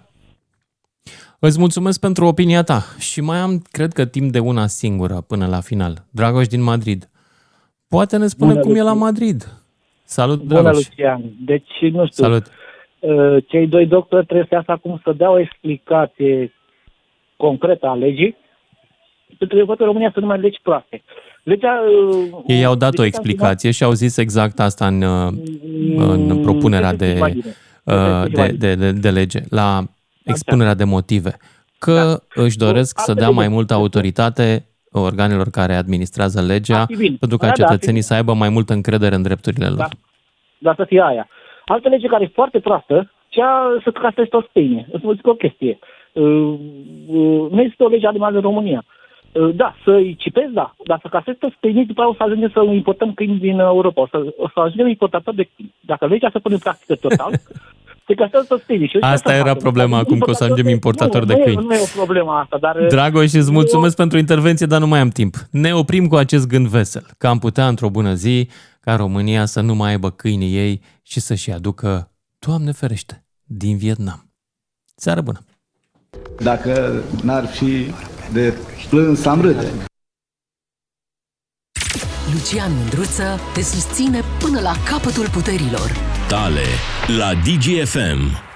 Îți 1.40 1.58
mulțumesc 1.58 2.00
pentru 2.00 2.24
opinia 2.26 2.62
ta 2.62 2.82
și 2.98 3.20
mai 3.20 3.38
am, 3.38 3.62
cred 3.70 3.92
că, 3.92 4.04
timp 4.06 4.32
de 4.32 4.38
una 4.38 4.66
singură 4.66 5.24
până 5.26 5.46
la 5.46 5.60
final. 5.60 6.04
Dragoș 6.10 6.46
din 6.46 6.62
Madrid. 6.62 7.08
Poate 7.88 8.16
ne 8.16 8.26
spune 8.26 8.50
Bună, 8.52 8.62
cum 8.64 8.74
e 8.74 8.76
la 8.76 8.82
Lucian. 8.82 8.98
Madrid. 8.98 9.48
Salut, 10.04 10.42
Bună, 10.42 10.60
Dragoș. 10.60 10.74
Lucian. 10.88 11.22
Deci, 11.44 11.70
nu 11.80 12.06
știu, 12.06 12.24
Salut. 12.24 12.46
uh, 13.00 13.44
cei 13.46 13.66
doi 13.66 13.86
doctori 13.86 14.24
trebuie 14.24 14.46
să 14.48 14.54
iasă 14.54 14.70
acum 14.70 15.00
să 15.04 15.12
dea 15.16 15.30
o 15.30 15.38
explicație 15.38 16.52
concretă 17.36 17.86
a 17.86 17.94
legii, 17.94 18.36
pentru 19.38 19.58
că 19.58 19.64
poate 19.64 19.84
România 19.84 20.10
să 20.14 20.20
nu 20.20 20.26
mai 20.26 20.40
legi 20.40 20.58
proaste. 20.62 21.02
Legea... 21.42 21.80
uh, 22.32 22.42
Ei 22.46 22.64
au 22.64 22.74
dat 22.74 22.98
o 22.98 23.02
deci, 23.02 23.06
explicație 23.06 23.70
și 23.70 23.82
au 23.84 23.92
zis 23.92 24.16
exact 24.16 24.60
asta 24.60 24.86
în, 24.86 25.02
uh, 25.02 25.32
în 25.96 26.40
propunerea 26.42 26.94
de, 26.94 27.06
imagine. 27.16 27.54
uh, 27.84 28.24
de, 28.32 28.54
de, 28.58 28.74
de, 28.74 28.92
de 28.92 29.10
lege, 29.10 29.40
la 29.50 29.84
expunerea 30.28 30.74
de 30.74 30.84
motive, 30.84 31.36
că 31.78 32.20
își 32.34 32.56
doresc 32.56 32.98
să 32.98 33.10
Alte 33.10 33.20
dea 33.20 33.28
legi. 33.28 33.38
mai 33.38 33.48
multă 33.48 33.74
autoritate 33.74 34.66
organelor 34.92 35.48
care 35.50 35.74
administrează 35.74 36.40
legea, 36.40 36.84
fi 36.86 36.96
bine. 36.96 37.16
pentru 37.20 37.36
ca 37.38 37.46
Da, 37.46 37.52
da, 37.52 37.62
cetățenii 37.62 38.00
fi 38.00 38.06
să 38.06 38.14
aibă 38.14 38.32
mai 38.32 38.48
multă 38.48 38.72
încredere 38.72 39.14
în 39.14 39.22
drepturile 39.22 39.66
lor. 39.66 39.76
Da. 39.76 39.88
Dar 40.58 40.74
să 40.74 40.84
fie 40.84 41.02
aia. 41.04 41.28
Altă 41.64 41.88
lege 41.88 42.06
care 42.06 42.24
e 42.24 42.30
foarte 42.34 42.60
proastă, 42.60 43.10
cea 43.28 43.80
să 43.84 43.90
casezi 43.90 44.28
toți 44.28 44.48
pâine. 44.52 44.88
Îți 44.92 45.04
vă 45.04 45.12
zic 45.12 45.26
o 45.26 45.34
chestie. 45.34 45.78
Uh, 46.12 46.24
uh, 47.06 47.50
Nu 47.50 47.60
există 47.60 47.84
o 47.84 47.88
lege 47.88 48.06
animală 48.06 48.36
în 48.36 48.42
România. 48.42 48.84
Uh, 49.32 49.54
Da, 49.54 49.74
să-i 49.84 50.16
cipezi, 50.18 50.52
da, 50.52 50.74
dar 50.84 50.98
să 51.02 51.08
casezi 51.08 51.38
toți 51.38 51.56
pâinii, 51.60 51.86
după 51.86 52.00
aia 52.00 52.10
o 52.10 52.14
să 52.14 52.22
ajungem 52.22 52.50
să 52.54 52.60
importăm 52.72 53.12
câini 53.12 53.38
din 53.38 53.58
Europa. 53.58 54.00
O 54.00 54.06
să, 54.06 54.34
o 54.36 54.48
să 54.48 54.60
ajungem 54.60 54.86
importatori 54.88 55.36
de 55.36 55.48
câini. 55.54 55.74
Dacă 55.80 56.06
legea 56.06 56.30
se 56.32 56.38
pune 56.38 56.54
în 56.54 56.60
practică 56.60 56.94
total, 56.94 57.30
se 58.08 58.14
casează 58.14 58.44
toți 58.48 58.64
pâinii. 58.64 58.88
Și 58.88 58.94
uite 58.94 59.06
Asta 59.06 59.28
ce 59.28 59.34
să 59.34 59.40
era 59.40 59.44
facem. 59.44 59.62
problema 59.62 59.98
acum, 59.98 60.18
că 60.18 60.30
o 60.30 60.32
să 60.32 60.44
ajungem 60.44 60.68
importatori 60.68 61.26
de 61.26 61.32
nu, 61.32 61.42
câini. 61.42 61.60
Nu, 61.60 61.66
nu 61.66 61.74
e 61.74 61.80
o 61.80 61.96
problemă 61.96 62.32
asta, 62.32 62.58
dar... 62.60 62.76
uh, 62.76 62.86
Dragoș, 62.94 63.32
îți 63.32 63.50
mulțumesc 63.52 63.96
pentru 63.96 64.18
intervenție, 64.18 64.66
dar 64.66 64.80
nu 64.80 64.86
mai 64.86 65.00
am 65.00 65.08
timp. 65.08 65.36
Ne 65.50 65.74
oprim 65.74 66.06
cu 66.06 66.16
acest 66.16 66.46
gând 66.46 66.66
vesel, 66.66 67.06
că 67.18 67.26
am 67.26 67.38
putea 67.38 67.68
într-o 67.68 67.88
bună 67.88 68.14
zi 68.14 68.48
ca 68.80 68.96
România 68.96 69.44
să 69.44 69.60
nu 69.60 69.74
mai 69.74 69.90
aibă 69.90 70.10
câinii 70.10 70.56
ei 70.56 70.82
și 71.02 71.20
să-și 71.20 71.50
aducă, 71.50 72.12
Doamne 72.38 72.72
ferește, 72.72 73.24
din 73.44 73.76
Vietnam. 73.76 74.32
Seară 74.94 75.20
bună! 75.20 75.38
Dacă 76.38 77.02
n-ar 77.22 77.46
fi 77.46 77.92
de 78.32 78.54
plâns, 78.88 79.26
am 79.26 79.40
râde. 79.40 79.87
Lucian 82.32 82.72
Mândruță 82.76 83.40
te 83.54 83.62
susține 83.62 84.22
până 84.38 84.60
la 84.60 84.72
capătul 84.84 85.28
puterilor. 85.30 85.96
Tale 86.28 86.64
la 87.18 87.34
DGFM. 87.34 88.47